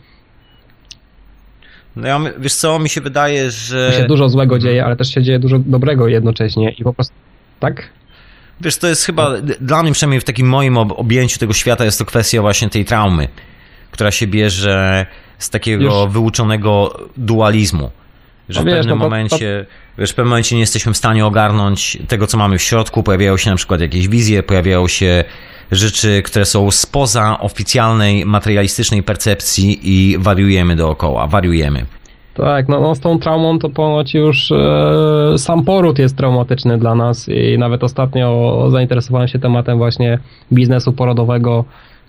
no 1.96 2.08
ja, 2.08 2.20
wiesz 2.38 2.54
co, 2.54 2.78
mi 2.78 2.88
się 2.88 3.00
wydaje, 3.00 3.50
że... 3.50 3.92
się 3.92 4.06
dużo 4.06 4.28
złego 4.28 4.58
dzieje, 4.58 4.84
ale 4.84 4.96
też 4.96 5.14
się 5.14 5.22
dzieje 5.22 5.38
dużo 5.38 5.58
dobrego 5.58 6.08
jednocześnie 6.08 6.70
i 6.70 6.84
po 6.84 6.94
prostu, 6.94 7.14
tak? 7.60 7.90
Wiesz, 8.60 8.76
to 8.76 8.86
jest 8.88 9.04
chyba, 9.04 9.30
dla 9.60 9.82
mnie 9.82 9.92
przynajmniej 9.92 10.20
w 10.20 10.24
takim 10.24 10.48
moim 10.48 10.78
objęciu 10.78 11.38
tego 11.38 11.52
świata 11.52 11.84
jest 11.84 11.98
to 11.98 12.04
kwestia 12.04 12.40
właśnie 12.42 12.70
tej 12.70 12.84
traumy, 12.84 13.28
która 13.90 14.10
się 14.10 14.26
bierze 14.26 15.06
z 15.38 15.50
takiego 15.50 15.84
Już. 15.84 16.12
wyuczonego 16.12 17.00
dualizmu. 17.16 17.90
Że 18.48 18.60
no 18.60 18.64
w 18.64 18.66
wiesz, 18.66 18.76
pewnym 18.76 18.98
no 18.98 19.04
to, 19.04 19.10
momencie, 19.10 19.66
to... 19.68 20.00
wiesz, 20.00 20.10
w 20.10 20.14
pewnym 20.14 20.28
momencie 20.28 20.56
nie 20.56 20.60
jesteśmy 20.60 20.92
w 20.92 20.96
stanie 20.96 21.26
ogarnąć 21.26 21.98
tego, 22.08 22.26
co 22.26 22.38
mamy 22.38 22.58
w 22.58 22.62
środku, 22.62 23.02
pojawiają 23.02 23.36
się 23.36 23.50
na 23.50 23.56
przykład 23.56 23.80
jakieś 23.80 24.08
wizje, 24.08 24.42
pojawiają 24.42 24.88
się 24.88 25.24
rzeczy, 25.70 26.22
które 26.22 26.44
są 26.44 26.70
spoza 26.70 27.40
oficjalnej, 27.40 28.26
materialistycznej 28.26 29.02
percepcji 29.02 29.78
i 29.82 30.18
wariujemy 30.18 30.76
dookoła, 30.76 31.26
wariujemy. 31.26 31.86
Tak, 32.34 32.68
no, 32.68 32.80
no 32.80 32.94
z 32.94 33.00
tą 33.00 33.18
traumą 33.18 33.58
to 33.58 33.70
ponoć 33.70 34.14
już 34.14 34.52
e, 34.52 35.38
sam 35.38 35.64
poród 35.64 35.98
jest 35.98 36.16
traumatyczny 36.16 36.78
dla 36.78 36.94
nas 36.94 37.28
i 37.28 37.58
nawet 37.58 37.84
ostatnio 37.84 38.66
zainteresowałem 38.70 39.28
się 39.28 39.38
tematem 39.38 39.78
właśnie 39.78 40.18
biznesu 40.52 40.92
porodowego, 40.92 41.64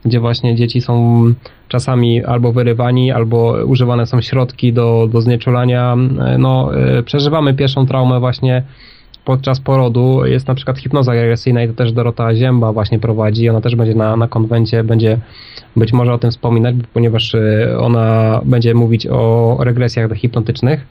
gdzie 0.05 0.19
właśnie 0.19 0.55
dzieci 0.55 0.81
są 0.81 1.23
czasami 1.67 2.23
albo 2.23 2.51
wyrywani, 2.51 3.11
albo 3.11 3.57
używane 3.65 4.05
są 4.05 4.21
środki 4.21 4.73
do, 4.73 5.09
do 5.11 5.21
znieczulania. 5.21 5.93
E, 5.93 6.37
no, 6.37 6.71
e, 6.75 7.03
przeżywamy 7.03 7.53
pierwszą 7.53 7.87
traumę 7.87 8.19
właśnie 8.19 8.63
podczas 9.25 9.59
porodu 9.59 10.25
jest 10.25 10.47
na 10.47 10.55
przykład 10.55 10.79
hipnoza 10.79 11.13
regresyjna 11.13 11.63
i 11.63 11.67
to 11.67 11.73
też 11.73 11.91
Dorota 11.91 12.35
Zięba 12.35 12.73
właśnie 12.73 12.99
prowadzi. 12.99 13.49
Ona 13.49 13.61
też 13.61 13.75
będzie 13.75 13.95
na, 13.95 14.15
na 14.15 14.27
konwencie, 14.27 14.83
będzie 14.83 15.17
być 15.75 15.93
może 15.93 16.13
o 16.13 16.17
tym 16.17 16.31
wspominać, 16.31 16.75
ponieważ 16.93 17.33
y, 17.33 17.75
ona 17.79 18.41
będzie 18.45 18.73
mówić 18.73 19.07
o 19.07 19.57
regresjach 19.59 20.11
hipnotycznych. 20.13 20.85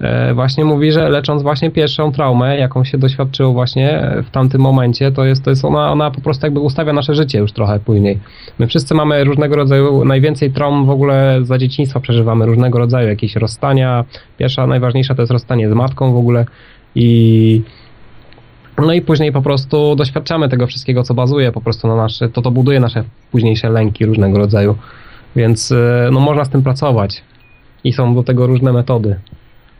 e, 0.00 0.34
właśnie 0.34 0.64
mówi, 0.64 0.92
że 0.92 1.08
lecząc 1.08 1.42
właśnie 1.42 1.70
pierwszą 1.70 2.12
traumę, 2.12 2.58
jaką 2.58 2.84
się 2.84 2.98
doświadczyło 2.98 3.52
właśnie 3.52 4.10
w 4.26 4.30
tamtym 4.30 4.60
momencie, 4.60 5.12
to 5.12 5.24
jest, 5.24 5.44
to 5.44 5.50
jest 5.50 5.64
ona, 5.64 5.92
ona 5.92 6.10
po 6.10 6.20
prostu 6.20 6.46
jakby 6.46 6.60
ustawia 6.60 6.92
nasze 6.92 7.14
życie 7.14 7.38
już 7.38 7.52
trochę 7.52 7.80
później. 7.80 8.18
My 8.58 8.66
wszyscy 8.66 8.94
mamy 8.94 9.24
różnego 9.24 9.56
rodzaju, 9.56 10.04
najwięcej 10.04 10.50
traum 10.50 10.86
w 10.86 10.90
ogóle 10.90 11.38
za 11.42 11.58
dzieciństwa 11.58 12.00
przeżywamy, 12.00 12.46
różnego 12.46 12.78
rodzaju 12.78 13.08
jakieś 13.08 13.36
rozstania. 13.36 14.04
Pierwsza, 14.38 14.66
najważniejsza 14.66 15.14
to 15.14 15.22
jest 15.22 15.32
rozstanie 15.32 15.70
z 15.70 15.72
matką 15.72 16.12
w 16.12 16.16
ogóle 16.16 16.46
i 16.94 17.62
no 18.78 18.92
i 18.92 19.02
później 19.02 19.32
po 19.32 19.42
prostu 19.42 19.96
doświadczamy 19.96 20.48
tego 20.48 20.66
wszystkiego, 20.66 21.02
co 21.02 21.14
bazuje 21.14 21.52
po 21.52 21.60
prostu 21.60 21.88
na 21.88 21.96
nasze, 21.96 22.28
to 22.28 22.42
to 22.42 22.50
buduje 22.50 22.80
nasze 22.80 23.04
późniejsze 23.30 23.70
lęki 23.70 24.06
różnego 24.06 24.38
rodzaju. 24.38 24.76
Więc 25.36 25.72
e, 25.72 26.08
no 26.12 26.20
można 26.20 26.44
z 26.44 26.50
tym 26.50 26.62
pracować. 26.62 27.22
I 27.84 27.92
są 27.92 28.14
do 28.14 28.22
tego 28.22 28.46
różne 28.46 28.72
metody. 28.72 29.16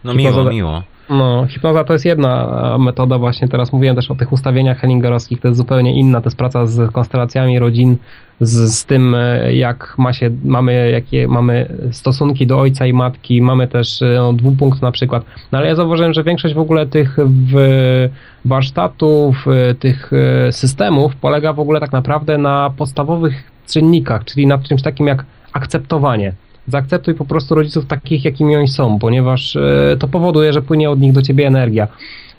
No 0.05 0.15
miło, 0.15 0.45
miło. 0.45 0.83
No, 1.11 1.47
hipnoza 1.47 1.85
to 1.85 1.93
jest 1.93 2.05
jedna 2.05 2.77
metoda. 2.79 3.19
Właśnie, 3.19 3.49
teraz 3.49 3.73
mówiłem 3.73 3.97
też 3.97 4.11
o 4.11 4.15
tych 4.15 4.33
ustawieniach 4.33 4.79
hellingerowskich, 4.79 5.41
to 5.41 5.49
jest 5.49 5.59
zupełnie 5.59 5.95
inna, 6.01 6.21
to 6.21 6.27
jest 6.27 6.37
praca 6.37 6.67
z 6.67 6.93
konstelacjami 6.93 7.59
rodzin, 7.59 7.97
z, 8.41 8.75
z 8.75 8.85
tym 8.85 9.15
e, 9.15 9.55
jak 9.55 9.95
ma 9.99 10.13
się, 10.13 10.31
mamy, 10.45 10.91
jakie 10.91 11.29
mamy 11.29 11.69
stosunki 11.93 12.47
do 12.47 12.61
ojca 12.61 12.87
i 12.87 12.93
matki, 12.93 13.43
mamy 13.43 13.69
też 13.69 14.03
e, 14.03 14.15
no, 14.17 14.33
dwupunkt 14.33 14.83
na 14.83 14.93
przykład, 14.93 15.25
no 15.53 15.59
ale 15.59 15.69
ja 15.69 15.75
zauważyłem, 15.75 16.13
że 16.13 16.25
większość 16.25 16.55
w 16.55 16.59
ogóle 16.59 16.87
tych 16.87 17.17
w 17.53 18.09
warsztatów, 18.45 19.47
e, 19.49 19.75
tych 19.75 20.11
systemów 20.51 21.17
polega 21.17 21.53
w 21.53 21.61
ogóle 21.61 21.81
tak 21.81 21.93
naprawdę 21.93 22.39
na 22.39 22.71
podstawowych 22.77 23.51
czynnikach, 23.67 24.25
czyli 24.25 24.47
na 24.47 24.59
czymś 24.59 24.83
takim 24.83 25.07
jak 25.07 25.25
akceptowanie 25.53 26.33
zaakceptuj 26.69 27.15
po 27.15 27.25
prostu 27.25 27.55
rodziców 27.55 27.87
takich, 27.87 28.25
jakimi 28.25 28.57
oni 28.57 28.69
są, 28.69 28.99
ponieważ 28.99 29.57
e, 29.57 29.97
to 29.99 30.09
powoduje, 30.09 30.53
że 30.53 30.63
płynie 30.63 30.91
od 30.91 31.01
nich 31.01 31.13
do 31.13 31.23
ciebie 31.23 31.47
energia. 31.47 31.89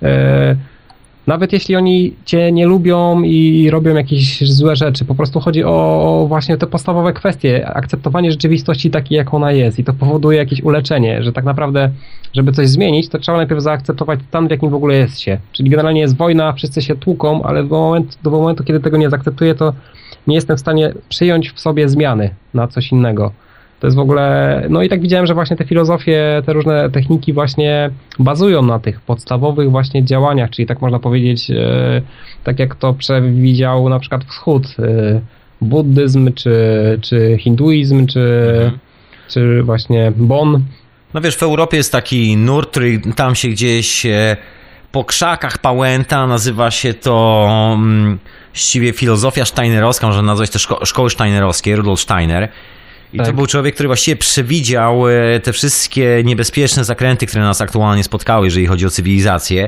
E, 0.04 0.56
nawet 1.28 1.54
jeśli 1.54 1.76
oni 1.76 2.14
cię 2.26 2.52
nie 2.52 2.66
lubią 2.66 3.22
i 3.22 3.70
robią 3.70 3.96
jakieś 3.96 4.52
złe 4.52 4.76
rzeczy, 4.76 5.06
po 5.06 5.16
prostu 5.16 5.40
chodzi 5.40 5.64
o 5.64 6.26
właśnie 6.28 6.58
te 6.58 6.68
podstawowe 6.68 7.14
kwestie, 7.14 7.68
akceptowanie 7.68 8.32
rzeczywistości 8.32 8.92
takiej, 8.92 9.18
jak 9.18 9.34
ona 9.34 9.52
jest 9.52 9.80
i 9.80 9.84
to 9.84 9.94
powoduje 9.94 10.38
jakieś 10.38 10.62
uleczenie, 10.62 11.24
że 11.24 11.34
tak 11.34 11.46
naprawdę, 11.46 11.90
żeby 12.34 12.52
coś 12.52 12.70
zmienić, 12.70 13.10
to 13.10 13.20
trzeba 13.20 13.38
najpierw 13.38 13.62
zaakceptować 13.62 14.20
stan, 14.28 14.48
w 14.48 14.52
jakim 14.52 14.70
w 14.70 14.74
ogóle 14.74 14.96
jest 14.96 15.20
się. 15.20 15.38
Czyli 15.52 15.70
generalnie 15.70 16.02
jest 16.02 16.18
wojna, 16.18 16.54
wszyscy 16.54 16.82
się 16.82 16.96
tłuką, 16.96 17.44
ale 17.44 17.64
do 17.64 17.76
momentu, 17.76 18.18
do 18.24 18.30
momentu 18.30 18.64
kiedy 18.64 18.80
tego 18.80 18.98
nie 18.98 19.10
zaakceptuję, 19.10 19.56
to 19.56 19.74
nie 20.28 20.36
jestem 20.36 20.58
w 20.58 20.60
stanie 20.60 20.94
przyjąć 21.10 21.52
w 21.52 21.60
sobie 21.60 21.90
zmiany 21.90 22.30
na 22.54 22.68
coś 22.68 22.92
innego. 22.92 23.32
To 23.86 23.88
jest 23.88 23.98
w 23.98 24.00
ogóle, 24.00 24.62
no 24.70 24.84
i 24.84 24.90
tak 24.90 25.02
widziałem, 25.02 25.26
że 25.26 25.34
właśnie 25.34 25.56
te 25.56 25.66
filozofie, 25.66 26.42
te 26.46 26.54
różne 26.54 26.90
techniki 26.90 27.34
właśnie 27.34 27.90
bazują 28.20 28.62
na 28.62 28.80
tych 28.80 29.02
podstawowych 29.02 29.72
właśnie 29.72 30.04
działaniach, 30.04 30.50
czyli 30.50 30.66
tak 30.66 30.82
można 30.82 31.00
powiedzieć, 31.00 31.52
e, 31.52 32.02
tak 32.44 32.60
jak 32.60 32.76
to 32.76 32.94
przewidział 32.94 33.90
na 33.90 34.00
przykład 34.00 34.26
wschód, 34.26 34.68
e, 34.80 35.22
buddyzm, 35.62 36.34
czy, 36.34 36.56
czy 37.02 37.38
hinduizm, 37.40 38.08
czy, 38.08 38.52
mhm. 38.56 38.80
czy 39.28 39.64
właśnie 39.64 40.12
Bon. 40.16 40.64
No 41.14 41.22
wiesz, 41.22 41.36
w 41.36 41.44
Europie 41.44 41.78
jest 41.78 41.92
taki 41.92 42.38
nurt, 42.38 42.70
który 42.72 43.02
tam 43.16 43.36
się 43.36 43.48
gdzieś 43.48 44.06
e, 44.06 44.38
po 44.92 45.04
krzakach 45.04 45.58
pałęta, 45.58 46.28
nazywa 46.28 46.72
się 46.72 46.94
to 46.94 47.48
um, 47.50 48.20
właściwie 48.54 48.94
filozofia 48.94 49.46
steinerowska, 49.46 50.08
można 50.08 50.22
nazwać 50.22 50.50
to 50.50 50.60
szko 50.60 50.86
szkoły 50.86 51.10
steinerowskie, 51.10 51.76
Rudolf 51.76 52.00
Steiner. 52.00 52.50
I 53.14 53.18
tak. 53.18 53.28
to 53.28 53.34
był 53.34 53.48
człowiek, 53.48 53.74
który 53.76 53.88
właściwie 53.88 54.16
przewidział 54.16 55.10
e, 55.10 55.40
te 55.40 55.54
wszystkie 55.54 56.22
niebezpieczne 56.26 56.84
zakręty, 56.84 57.26
które 57.26 57.44
nas 57.44 57.62
aktualnie 57.62 58.04
spotkały, 58.04 58.48
jeżeli 58.48 58.66
chodzi 58.66 58.86
o 58.86 58.90
cywilizację. 58.90 59.68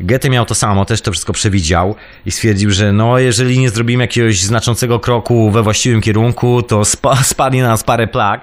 Goethe 0.00 0.30
miał 0.30 0.44
to 0.44 0.54
samo, 0.54 0.84
też 0.84 1.00
to 1.00 1.12
wszystko 1.12 1.32
przewidział 1.32 1.94
i 2.26 2.30
stwierdził, 2.30 2.70
że 2.70 2.92
no, 2.92 3.18
jeżeli 3.18 3.58
nie 3.58 3.70
zrobimy 3.70 4.04
jakiegoś 4.04 4.40
znaczącego 4.40 5.00
kroku 5.00 5.50
we 5.50 5.62
właściwym 5.62 6.00
kierunku, 6.00 6.62
to 6.62 6.84
spa 6.84 7.16
spadnie 7.32 7.62
na 7.62 7.68
nas 7.68 7.84
parę 7.84 8.06
plag. 8.06 8.40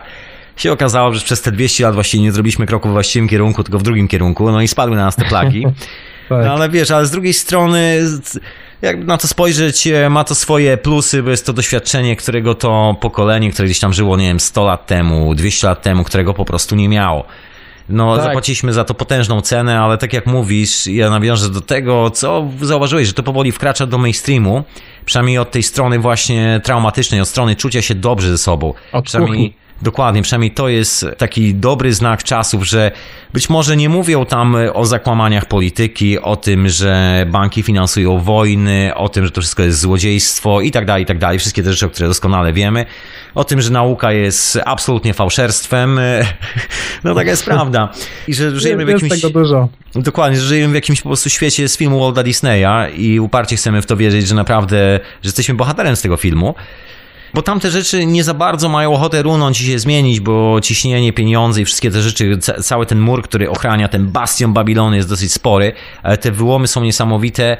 Się 0.57 0.71
okazało, 0.71 1.13
że 1.13 1.21
przez 1.21 1.41
te 1.41 1.51
200 1.51 1.83
lat 1.83 1.93
właściwie 1.93 2.23
nie 2.23 2.31
zrobiliśmy 2.31 2.65
kroku 2.65 2.87
we 2.87 2.93
właściwym 2.93 3.29
kierunku, 3.29 3.63
tylko 3.63 3.79
w 3.79 3.83
drugim 3.83 4.07
kierunku, 4.07 4.51
no 4.51 4.61
i 4.61 4.67
spadły 4.67 4.95
na 4.95 5.05
nas 5.05 5.15
te 5.15 5.25
plagi. 5.25 5.65
tak. 6.29 6.45
No 6.45 6.53
ale 6.53 6.69
wiesz, 6.69 6.91
ale 6.91 7.05
z 7.05 7.11
drugiej 7.11 7.33
strony 7.33 7.99
jak 8.81 9.05
na 9.05 9.17
to 9.17 9.27
spojrzeć, 9.27 9.87
e, 9.87 10.09
ma 10.09 10.23
to 10.23 10.35
swoje 10.35 10.77
plusy, 10.77 11.23
bo 11.23 11.29
jest 11.29 11.45
to 11.45 11.53
doświadczenie, 11.53 12.15
którego 12.15 12.55
to 12.55 12.95
pokolenie, 13.01 13.51
które 13.51 13.65
gdzieś 13.65 13.79
tam 13.79 13.93
żyło, 13.93 14.17
nie 14.17 14.27
wiem, 14.27 14.39
100 14.39 14.65
lat 14.65 14.85
temu, 14.85 15.35
200 15.35 15.67
lat 15.67 15.81
temu, 15.81 16.03
którego 16.03 16.33
po 16.33 16.45
prostu 16.45 16.75
nie 16.75 16.89
miało. 16.89 17.25
No, 17.89 18.15
tak. 18.15 18.25
zapłaciliśmy 18.25 18.73
za 18.73 18.83
to 18.83 18.93
potężną 18.93 19.41
cenę, 19.41 19.79
ale 19.79 19.97
tak 19.97 20.13
jak 20.13 20.25
mówisz, 20.25 20.87
ja 20.87 21.09
nawiążę 21.09 21.49
do 21.49 21.61
tego, 21.61 22.09
co 22.09 22.47
zauważyłeś, 22.61 23.07
że 23.07 23.13
to 23.13 23.23
powoli 23.23 23.51
wkracza 23.51 23.85
do 23.85 23.97
mainstreamu, 23.97 24.63
przynajmniej 25.05 25.37
od 25.37 25.51
tej 25.51 25.63
strony 25.63 25.99
właśnie 25.99 26.61
traumatycznej, 26.63 27.21
od 27.21 27.27
strony 27.27 27.55
czucia 27.55 27.81
się 27.81 27.95
dobrze 27.95 28.29
ze 28.29 28.37
sobą. 28.37 28.73
Od 28.91 29.05
przynajmniej 29.05 29.49
kuchni. 29.49 29.68
Dokładnie, 29.81 30.21
przynajmniej 30.21 30.51
to 30.51 30.69
jest 30.69 31.05
taki 31.17 31.55
dobry 31.55 31.93
znak 31.93 32.23
czasów, 32.23 32.67
że 32.67 32.91
być 33.33 33.49
może 33.49 33.77
nie 33.77 33.89
mówią 33.89 34.25
tam 34.25 34.57
o 34.73 34.85
zakłamaniach 34.85 35.45
polityki, 35.45 36.19
o 36.19 36.35
tym, 36.35 36.69
że 36.69 37.25
banki 37.31 37.63
finansują 37.63 38.19
wojny, 38.19 38.91
o 38.95 39.09
tym, 39.09 39.25
że 39.25 39.31
to 39.31 39.41
wszystko 39.41 39.63
jest 39.63 39.79
złodziejstwo 39.79 40.61
i 40.61 40.71
tak 40.71 40.85
dalej, 40.85 41.03
i 41.03 41.05
tak 41.05 41.17
dalej. 41.17 41.39
Wszystkie 41.39 41.63
te 41.63 41.71
rzeczy, 41.71 41.85
o 41.85 41.89
które 41.89 42.07
doskonale 42.07 42.53
wiemy. 42.53 42.85
O 43.35 43.43
tym, 43.43 43.61
że 43.61 43.69
nauka 43.69 44.11
jest 44.11 44.59
absolutnie 44.65 45.13
fałszerstwem. 45.13 45.99
No 47.03 47.15
taka 47.15 47.29
jest 47.29 47.45
prawda. 47.45 47.89
I 48.27 48.33
że 48.33 48.59
żyjemy 48.59 48.85
w 48.85 48.89
jakimś... 48.89 49.21
tego 49.21 49.29
dużo. 49.29 49.69
Dokładnie, 49.95 50.39
że 50.39 50.45
żyjemy 50.45 50.71
w 50.71 50.75
jakimś 50.75 51.01
po 51.01 51.09
prostu 51.09 51.29
świecie 51.29 51.67
z 51.67 51.77
filmu 51.77 51.99
Walda 51.99 52.23
Disneya 52.23 52.95
i 52.97 53.19
uparcie 53.19 53.55
chcemy 53.55 53.81
w 53.81 53.85
to 53.85 53.97
wierzyć, 53.97 54.27
że 54.27 54.35
naprawdę, 54.35 54.99
że 55.23 55.27
jesteśmy 55.27 55.55
bohaterem 55.55 55.95
z 55.95 56.01
tego 56.01 56.17
filmu. 56.17 56.55
Bo 57.33 57.41
tamte 57.41 57.71
rzeczy 57.71 58.05
nie 58.05 58.23
za 58.23 58.33
bardzo 58.33 58.69
mają 58.69 58.93
ochotę 58.93 59.21
runąć 59.21 59.61
i 59.61 59.65
się 59.65 59.79
zmienić, 59.79 60.19
bo 60.19 60.61
ciśnienie, 60.61 61.13
pieniądze 61.13 61.61
i 61.61 61.65
wszystkie 61.65 61.91
te 61.91 62.01
rzeczy, 62.01 62.37
cały 62.61 62.85
ten 62.85 62.99
mur, 62.99 63.23
który 63.23 63.49
ochrania 63.49 63.87
ten 63.87 64.07
bastion 64.07 64.53
Babilonu 64.53 64.95
jest 64.95 65.09
dosyć 65.09 65.33
spory, 65.33 65.71
ale 66.03 66.17
te 66.17 66.31
wyłomy 66.31 66.67
są 66.67 66.83
niesamowite 66.83 67.57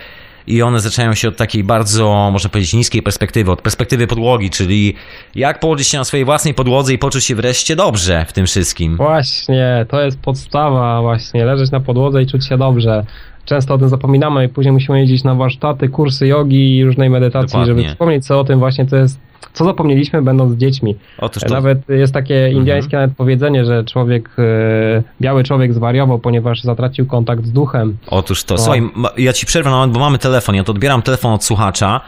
i 0.47 0.61
one 0.61 0.79
zaczynają 0.79 1.13
się 1.13 1.27
od 1.27 1.37
takiej 1.37 1.63
bardzo, 1.63 2.29
można 2.33 2.49
powiedzieć, 2.49 2.73
niskiej 2.73 3.01
perspektywy, 3.01 3.51
od 3.51 3.61
perspektywy 3.61 4.07
podłogi, 4.07 4.49
czyli 4.49 4.95
jak 5.35 5.59
położyć 5.59 5.87
się 5.87 5.97
na 5.97 6.03
swojej 6.03 6.25
własnej 6.25 6.53
podłodze 6.53 6.93
i 6.93 6.97
poczuć 6.97 7.25
się 7.25 7.35
wreszcie 7.35 7.75
dobrze 7.75 8.25
w 8.27 8.33
tym 8.33 8.45
wszystkim. 8.45 8.97
Właśnie, 8.97 9.85
to 9.89 10.01
jest 10.01 10.19
podstawa 10.19 11.01
właśnie, 11.01 11.45
leżeć 11.45 11.71
na 11.71 11.79
podłodze 11.79 12.21
i 12.21 12.27
czuć 12.27 12.47
się 12.47 12.57
dobrze. 12.57 13.05
Często 13.45 13.73
o 13.73 13.77
tym 13.77 13.89
zapominamy 13.89 14.45
i 14.45 14.49
później 14.49 14.71
musimy 14.71 14.99
jeździć 14.99 15.23
na 15.23 15.35
warsztaty, 15.35 15.89
kursy 15.89 16.27
jogi 16.27 16.77
i 16.77 16.85
różnej 16.85 17.09
medytacji, 17.09 17.59
Dokładnie. 17.59 17.83
żeby 17.83 17.89
wspomnieć 17.89 18.25
co 18.25 18.39
o 18.39 18.43
tym 18.43 18.59
właśnie, 18.59 18.85
to 18.85 18.95
jest 18.95 19.19
co 19.53 19.65
zapomnieliśmy 19.65 20.21
będąc 20.21 20.57
dziećmi. 20.57 20.95
Otóż 21.17 21.43
to... 21.43 21.53
Nawet 21.53 21.89
jest 21.89 22.13
takie 22.13 22.35
mhm. 22.35 22.57
indiańskie 22.57 22.97
mhm. 22.97 23.01
nawet 23.01 23.17
powiedzenie, 23.17 23.65
że 23.65 23.83
człowiek, 23.83 24.29
e, 24.37 25.03
biały 25.21 25.43
człowiek 25.43 25.73
zwariował, 25.73 26.19
ponieważ 26.19 26.63
zatracił 26.63 27.05
kontakt 27.05 27.45
z 27.45 27.51
duchem. 27.51 27.97
Otóż 28.07 28.43
to. 28.43 28.57
Słuchaj, 28.57 28.89
ja 29.17 29.33
ci 29.33 29.45
przerwę 29.45 29.69
na 29.69 29.75
moment, 29.75 29.93
bo 29.93 29.99
mamy 29.99 30.17
telefon. 30.17 30.55
Ja 30.55 30.63
to 30.63 30.71
odbieram 30.71 31.01
telefon 31.01 31.33
od 31.33 31.43
słuchacza. 31.43 32.01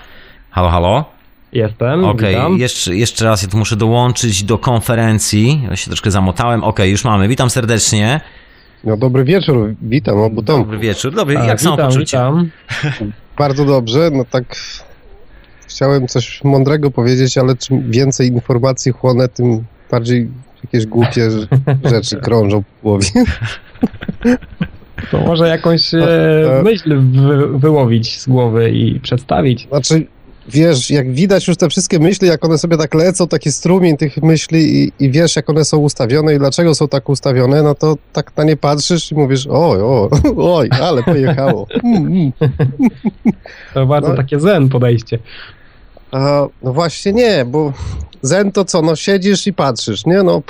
Halo, 0.49 0.69
halo? 0.69 1.05
Jestem. 1.53 2.05
Okej, 2.05 2.35
okay. 2.35 2.57
jeszcze, 2.57 2.95
jeszcze 2.95 3.25
raz 3.25 3.43
ja 3.43 3.49
tu 3.49 3.57
muszę 3.57 3.75
dołączyć 3.75 4.43
do 4.43 4.57
konferencji. 4.57 5.61
Ja 5.69 5.75
się 5.75 5.85
troszkę 5.87 6.11
zamotałem. 6.11 6.59
Okej, 6.59 6.69
okay, 6.69 6.89
już 6.89 7.03
mamy. 7.03 7.27
Witam 7.27 7.49
serdecznie. 7.49 8.21
No 8.83 8.97
dobry 8.97 9.23
wieczór, 9.23 9.75
witam 9.81 10.17
obu 10.17 10.41
Dobry 10.41 10.77
wieczór, 10.77 11.13
dobry, 11.13 11.33
jak 11.33 11.61
samo 11.61 11.77
poczucie? 11.77 12.17
Witam. 12.17 12.49
Bardzo 13.37 13.65
dobrze, 13.65 14.09
no 14.13 14.25
tak 14.31 14.55
chciałem 15.67 16.07
coś 16.07 16.43
mądrego 16.43 16.91
powiedzieć, 16.91 17.37
ale 17.37 17.55
czym 17.55 17.91
więcej 17.91 18.27
informacji 18.27 18.91
chłonę, 18.91 19.27
tym 19.27 19.63
bardziej 19.91 20.29
jakieś 20.63 20.85
głupie 20.85 21.29
rzeczy 21.91 22.17
krążą 22.17 22.63
po 22.63 22.69
głowie. 22.83 23.07
To 25.11 25.21
może 25.21 25.47
jakąś 25.47 25.93
e, 25.93 26.61
myśl 26.63 26.99
wy, 26.99 27.59
wyłowić 27.59 28.19
z 28.19 28.27
głowy 28.27 28.71
i 28.71 28.99
przedstawić. 28.99 29.67
Znaczy, 29.67 30.05
wiesz, 30.47 30.89
jak 30.89 31.11
widać 31.11 31.47
już 31.47 31.57
te 31.57 31.69
wszystkie 31.69 31.99
myśli, 31.99 32.27
jak 32.27 32.45
one 32.45 32.57
sobie 32.57 32.77
tak 32.77 32.93
lecą, 32.93 33.27
taki 33.27 33.51
strumień 33.51 33.97
tych 33.97 34.17
myśli 34.17 34.83
i, 34.83 34.91
i, 34.99 35.11
wiesz, 35.11 35.35
jak 35.35 35.49
one 35.49 35.65
są 35.65 35.77
ustawione 35.77 36.35
i 36.35 36.39
dlaczego 36.39 36.75
są 36.75 36.87
tak 36.87 37.09
ustawione, 37.09 37.63
no 37.63 37.75
to 37.75 37.97
tak 38.13 38.37
na 38.37 38.43
nie 38.43 38.57
patrzysz 38.57 39.11
i 39.11 39.15
mówisz, 39.15 39.47
oj, 39.49 39.79
oj, 39.81 40.09
oj, 40.37 40.69
ale 40.81 41.03
pojechało. 41.03 41.67
Mm, 41.83 42.05
mm. 42.05 42.31
To 43.73 43.85
bardzo 43.85 44.09
no. 44.09 44.15
takie 44.15 44.39
zen 44.39 44.69
podejście. 44.69 45.19
A, 46.11 46.47
no 46.63 46.73
właśnie 46.73 47.13
nie, 47.13 47.45
bo 47.45 47.73
zen 48.21 48.51
to 48.51 48.65
co, 48.65 48.81
no 48.81 48.95
siedzisz 48.95 49.47
i 49.47 49.53
patrzysz, 49.53 50.05
nie? 50.05 50.23
No 50.23 50.41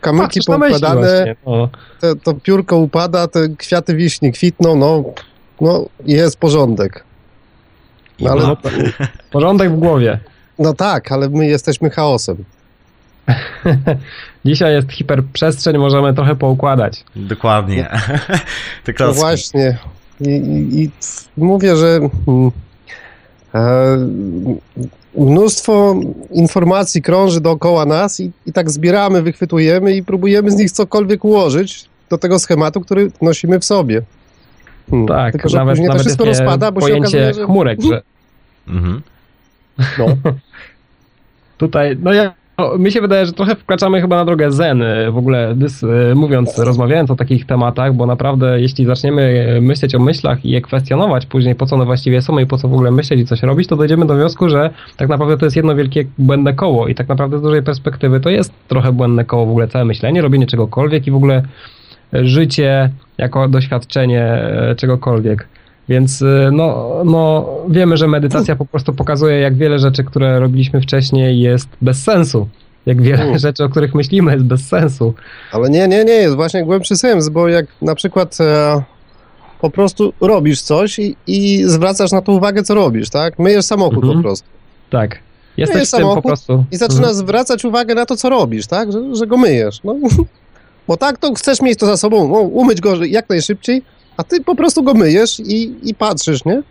kamyki 0.00 0.40
poukładane, 0.46 1.34
te, 2.00 2.16
to 2.16 2.34
piórko 2.34 2.76
upada, 2.76 3.28
te 3.28 3.48
kwiaty 3.48 3.96
wiśni 3.96 4.32
kwitną, 4.32 4.76
no, 4.76 5.04
no 5.60 5.86
jest 6.06 6.36
porządek. 6.36 7.04
No, 8.20 8.30
ale... 8.30 8.42
No, 8.42 8.56
porządek 9.30 9.72
w 9.72 9.76
głowie. 9.76 10.18
No 10.58 10.74
tak, 10.74 11.12
ale 11.12 11.28
my 11.28 11.46
jesteśmy 11.46 11.90
chaosem. 11.90 12.44
Dzisiaj 14.44 14.74
jest 14.74 14.92
hiperprzestrzeń, 14.92 15.78
możemy 15.78 16.14
trochę 16.14 16.36
poukładać. 16.36 17.04
Dokładnie. 17.16 17.88
Te 18.84 18.92
no 19.00 19.12
właśnie. 19.12 19.78
I, 20.20 20.28
i, 20.28 20.82
I, 20.82 20.90
mówię, 21.36 21.76
że 21.76 22.00
mm, 22.28 22.50
e, 23.54 23.98
mnóstwo 25.18 25.94
informacji 26.30 27.02
krąży 27.02 27.40
dookoła 27.40 27.86
nas 27.86 28.20
i, 28.20 28.32
i 28.46 28.52
tak 28.52 28.70
zbieramy, 28.70 29.22
wychwytujemy 29.22 29.96
i 29.96 30.02
próbujemy 30.02 30.50
z 30.50 30.56
nich 30.56 30.70
cokolwiek 30.70 31.24
ułożyć 31.24 31.88
do 32.10 32.18
tego 32.18 32.38
schematu, 32.38 32.80
który 32.80 33.10
nosimy 33.22 33.60
w 33.60 33.64
sobie. 33.64 34.02
Hmm. 34.90 35.08
Tak, 35.08 35.32
Tylko, 35.32 35.48
że 35.48 35.58
nawet, 35.58 35.72
później 35.72 35.88
nawet 35.88 36.02
to 36.02 36.04
wszystko 36.04 36.24
rozpada, 36.24 36.72
bo 36.72 36.88
się 36.88 36.96
okazuje, 36.96 37.34
że... 37.34 37.44
chmurek, 37.44 37.82
że... 37.82 38.02
Mhm. 38.68 39.02
No. 39.98 40.06
Tutaj, 41.58 41.96
no 42.02 42.12
ja 42.12 42.34
no, 42.58 42.78
mi 42.78 42.92
się 42.92 43.00
wydaje, 43.00 43.26
że 43.26 43.32
trochę 43.32 43.56
wkraczamy 43.56 44.00
chyba 44.00 44.16
na 44.16 44.24
drogę 44.24 44.52
zen, 44.52 44.82
e, 44.82 45.10
w 45.10 45.18
ogóle 45.18 45.54
dys, 45.54 45.84
e, 45.84 46.14
mówiąc, 46.14 46.58
rozmawiając 46.58 47.10
o 47.10 47.16
takich 47.16 47.46
tematach, 47.46 47.94
bo 47.94 48.06
naprawdę 48.06 48.60
jeśli 48.60 48.86
zaczniemy 48.86 49.46
myśleć 49.60 49.94
o 49.94 49.98
myślach 49.98 50.44
i 50.44 50.50
je 50.50 50.60
kwestionować 50.60 51.26
później, 51.26 51.54
po 51.54 51.66
co 51.66 51.76
one 51.76 51.84
właściwie 51.84 52.22
są 52.22 52.38
i 52.38 52.46
po 52.46 52.58
co 52.58 52.68
w 52.68 52.74
ogóle 52.74 52.90
myśleć 52.90 53.20
i 53.20 53.26
coś 53.26 53.42
robić, 53.42 53.68
to 53.68 53.76
dojdziemy 53.76 54.06
do 54.06 54.14
wniosku, 54.14 54.48
że 54.48 54.70
tak 54.96 55.08
naprawdę 55.08 55.38
to 55.38 55.46
jest 55.46 55.56
jedno 55.56 55.74
wielkie 55.74 56.04
błędne 56.18 56.54
koło 56.54 56.88
i 56.88 56.94
tak 56.94 57.08
naprawdę 57.08 57.38
z 57.38 57.42
dużej 57.42 57.62
perspektywy 57.62 58.20
to 58.20 58.30
jest 58.30 58.52
trochę 58.68 58.92
błędne 58.92 59.24
koło 59.24 59.46
w 59.46 59.50
ogóle 59.50 59.68
całe 59.68 59.84
myślenie, 59.84 60.22
robienie 60.22 60.46
czegokolwiek 60.46 61.06
i 61.06 61.10
w 61.10 61.16
ogóle 61.16 61.42
życie 62.22 62.90
jako 63.18 63.48
doświadczenie 63.48 64.22
e, 64.22 64.74
czegokolwiek. 64.74 65.48
Więc 65.88 66.22
y, 66.22 66.48
no, 66.52 67.00
no, 67.04 67.48
wiemy, 67.68 67.96
że 67.96 68.08
medytacja 68.08 68.56
po 68.56 68.66
prostu 68.66 68.92
pokazuje, 68.92 69.40
jak 69.40 69.56
wiele 69.56 69.78
rzeczy, 69.78 70.04
które 70.04 70.40
robiliśmy 70.40 70.80
wcześniej, 70.80 71.40
jest 71.40 71.68
bez 71.82 72.02
sensu. 72.02 72.48
Jak 72.86 73.02
wiele 73.02 73.30
U. 73.30 73.38
rzeczy, 73.38 73.64
o 73.64 73.68
których 73.68 73.94
myślimy, 73.94 74.32
jest 74.32 74.44
bez 74.44 74.68
sensu. 74.68 75.14
Ale 75.52 75.70
nie, 75.70 75.88
nie, 75.88 76.04
nie, 76.04 76.12
jest 76.12 76.34
właśnie 76.36 76.64
głębszy 76.64 76.96
sens, 76.96 77.28
bo 77.28 77.48
jak 77.48 77.66
na 77.82 77.94
przykład 77.94 78.38
e, 78.40 78.82
po 79.60 79.70
prostu 79.70 80.12
robisz 80.20 80.62
coś 80.62 80.98
i, 80.98 81.16
i, 81.26 81.64
zwracasz 81.64 82.12
na 82.12 82.22
to 82.22 82.32
uwagę, 82.32 82.62
co 82.62 82.74
robisz, 82.74 83.10
tak? 83.10 83.38
Myjesz 83.38 83.64
samochód 83.64 84.04
mhm. 84.04 84.14
po 84.14 84.22
prostu. 84.22 84.48
Tak. 84.90 85.18
Jesteś 85.56 85.74
myjesz 85.74 85.88
samochód 85.88 86.22
po 86.22 86.28
prostu. 86.28 86.64
i 86.72 86.76
zaczynasz 86.76 86.98
mhm. 86.98 87.16
zwracać 87.16 87.64
uwagę 87.64 87.94
na 87.94 88.06
to, 88.06 88.16
co 88.16 88.28
robisz, 88.28 88.66
tak? 88.66 88.92
Że, 88.92 89.16
że 89.16 89.26
go 89.26 89.36
myjesz. 89.36 89.80
No. 89.84 89.96
Bo 90.88 90.96
tak, 90.96 91.18
to 91.18 91.34
chcesz 91.34 91.60
mieć 91.60 91.78
to 91.78 91.86
za 91.86 91.96
sobą, 91.96 92.24
umyć 92.40 92.80
go 92.80 93.04
jak 93.04 93.28
najszybciej, 93.28 93.82
a 94.16 94.24
ty 94.24 94.40
po 94.40 94.54
prostu 94.54 94.82
go 94.82 94.94
myjesz 94.94 95.40
i, 95.40 95.74
i 95.82 95.94
patrzysz, 95.94 96.44
nie? 96.44 96.62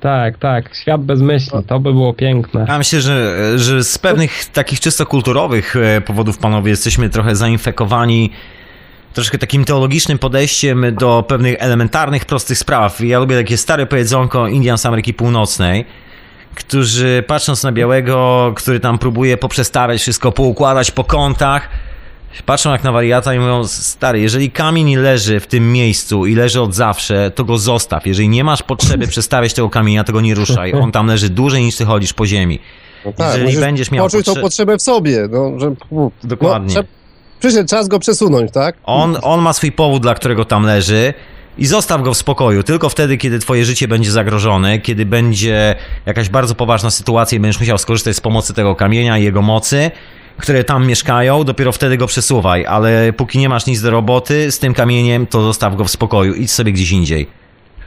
Tak, 0.00 0.38
tak, 0.38 0.76
świat 0.76 1.00
bez 1.00 1.20
myśli, 1.20 1.58
to 1.66 1.80
by 1.80 1.92
było 1.92 2.14
piękne. 2.14 2.64
Ja 2.68 2.78
myślę, 2.78 3.00
że, 3.00 3.58
że 3.58 3.84
z 3.84 3.98
pewnych 3.98 4.44
takich 4.44 4.80
czysto 4.80 5.06
kulturowych 5.06 5.76
e, 5.76 6.00
powodów, 6.00 6.38
panowie, 6.38 6.70
jesteśmy 6.70 7.10
trochę 7.10 7.36
zainfekowani 7.36 8.30
troszkę 9.12 9.38
takim 9.38 9.64
teologicznym 9.64 10.18
podejściem 10.18 10.94
do 10.94 11.24
pewnych 11.28 11.56
elementarnych, 11.58 12.24
prostych 12.24 12.58
spraw. 12.58 13.00
Ja 13.00 13.18
lubię 13.18 13.36
takie 13.36 13.56
stare 13.56 13.86
powiedzonko 13.86 14.48
Indian 14.48 14.78
z 14.78 14.86
Ameryki 14.86 15.14
Północnej, 15.14 15.84
którzy 16.54 17.24
patrząc 17.26 17.62
na 17.62 17.72
białego, 17.72 18.52
który 18.56 18.80
tam 18.80 18.98
próbuje 18.98 19.36
poprzestawiać 19.36 20.00
wszystko, 20.00 20.32
poukładać 20.32 20.90
po 20.90 21.04
kątach, 21.04 21.68
patrzą 22.46 22.72
jak 22.72 22.84
na 22.84 22.92
wariata 22.92 23.34
i 23.34 23.38
mówią, 23.38 23.66
stary, 23.66 24.20
jeżeli 24.20 24.50
kamień 24.50 24.96
leży 24.96 25.40
w 25.40 25.46
tym 25.46 25.72
miejscu 25.72 26.26
i 26.26 26.34
leży 26.34 26.60
od 26.60 26.74
zawsze, 26.74 27.30
to 27.34 27.44
go 27.44 27.58
zostaw. 27.58 28.06
Jeżeli 28.06 28.28
nie 28.28 28.44
masz 28.44 28.62
potrzeby 28.62 29.06
przestawiać 29.14 29.54
tego 29.54 29.70
kamienia, 29.70 30.04
to 30.04 30.12
go 30.12 30.20
nie 30.20 30.34
ruszaj. 30.34 30.72
On 30.72 30.92
tam 30.92 31.06
leży 31.06 31.28
dłużej 31.28 31.64
niż 31.64 31.76
ty 31.76 31.84
chodzisz 31.84 32.12
po 32.12 32.26
ziemi. 32.26 32.58
No 33.06 33.12
tak, 33.12 33.38
jeżeli 33.38 33.58
będziesz 33.58 33.90
miał 33.90 34.06
poczuć 34.06 34.26
tą 34.26 34.34
potrzebę 34.34 34.78
w 34.78 34.82
sobie. 34.82 35.28
No, 35.30 35.60
że, 35.60 35.74
Dokładnie. 36.24 36.74
No, 36.74 36.82
przyszedł 37.40 37.68
czas 37.68 37.88
go 37.88 37.98
przesunąć, 37.98 38.52
tak? 38.52 38.76
On, 38.84 39.16
on 39.22 39.40
ma 39.40 39.52
swój 39.52 39.72
powód, 39.72 40.02
dla 40.02 40.14
którego 40.14 40.44
tam 40.44 40.64
leży. 40.64 41.14
I 41.58 41.66
zostaw 41.66 42.02
go 42.02 42.14
w 42.14 42.16
spokoju, 42.16 42.62
tylko 42.62 42.88
wtedy, 42.88 43.16
kiedy 43.16 43.38
twoje 43.38 43.64
życie 43.64 43.88
będzie 43.88 44.10
zagrożone, 44.10 44.78
kiedy 44.78 45.06
będzie 45.06 45.76
jakaś 46.06 46.28
bardzo 46.28 46.54
poważna 46.54 46.90
sytuacja 46.90 47.36
i 47.36 47.40
będziesz 47.40 47.60
musiał 47.60 47.78
skorzystać 47.78 48.16
z 48.16 48.20
pomocy 48.20 48.54
tego 48.54 48.76
kamienia 48.76 49.18
i 49.18 49.24
jego 49.24 49.42
mocy, 49.42 49.90
które 50.40 50.64
tam 50.64 50.86
mieszkają, 50.86 51.44
dopiero 51.44 51.72
wtedy 51.72 51.96
go 51.96 52.06
przesuwaj, 52.06 52.66
ale 52.66 53.12
póki 53.12 53.38
nie 53.38 53.48
masz 53.48 53.66
nic 53.66 53.82
do 53.82 53.90
roboty 53.90 54.52
z 54.52 54.58
tym 54.58 54.74
kamieniem, 54.74 55.26
to 55.26 55.42
zostaw 55.42 55.76
go 55.76 55.84
w 55.84 55.90
spokoju, 55.90 56.34
idź 56.34 56.50
sobie 56.50 56.72
gdzieś 56.72 56.92
indziej. 56.92 57.26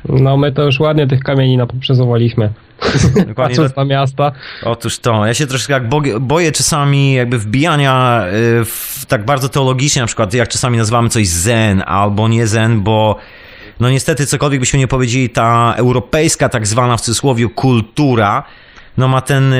No 0.10 0.38
my 0.38 0.52
to 0.52 0.64
już 0.64 0.80
ładnie 0.80 1.08
tych 1.08 1.20
kamieni 1.20 1.58
napoprzesuwaliśmy. 1.58 2.50
Patrząc 3.36 3.76
na 3.76 3.86
miasta. 3.86 4.32
Otóż 4.64 5.00
to. 5.00 5.26
Ja 5.26 5.34
się 5.34 5.48
troszkę 5.48 5.74
jak 5.74 5.90
boję 6.20 6.52
czasami 6.52 7.14
jakby 7.14 7.40
wbijania 7.40 8.26
y, 8.62 8.66
w, 8.66 9.06
tak 9.08 9.26
bardzo 9.26 9.50
teologicznie, 9.50 10.02
na 10.02 10.08
przykład 10.08 10.34
jak 10.34 10.50
czasami 10.50 10.78
nazywamy 10.78 11.10
coś 11.10 11.28
zen 11.28 11.84
albo 11.86 12.28
nie 12.28 12.48
zen, 12.48 12.82
bo 12.82 13.16
no 13.80 13.90
niestety 13.90 14.26
cokolwiek 14.26 14.60
byśmy 14.60 14.80
nie 14.80 14.88
powiedzieli, 14.88 15.30
ta 15.30 15.74
europejska 15.78 16.50
tak 16.50 16.68
zwana 16.68 16.98
w 16.98 17.02
cudzysłowie 17.02 17.50
kultura 17.50 18.44
no 18.98 19.08
ma 19.08 19.22
ten 19.22 19.54
e, 19.54 19.58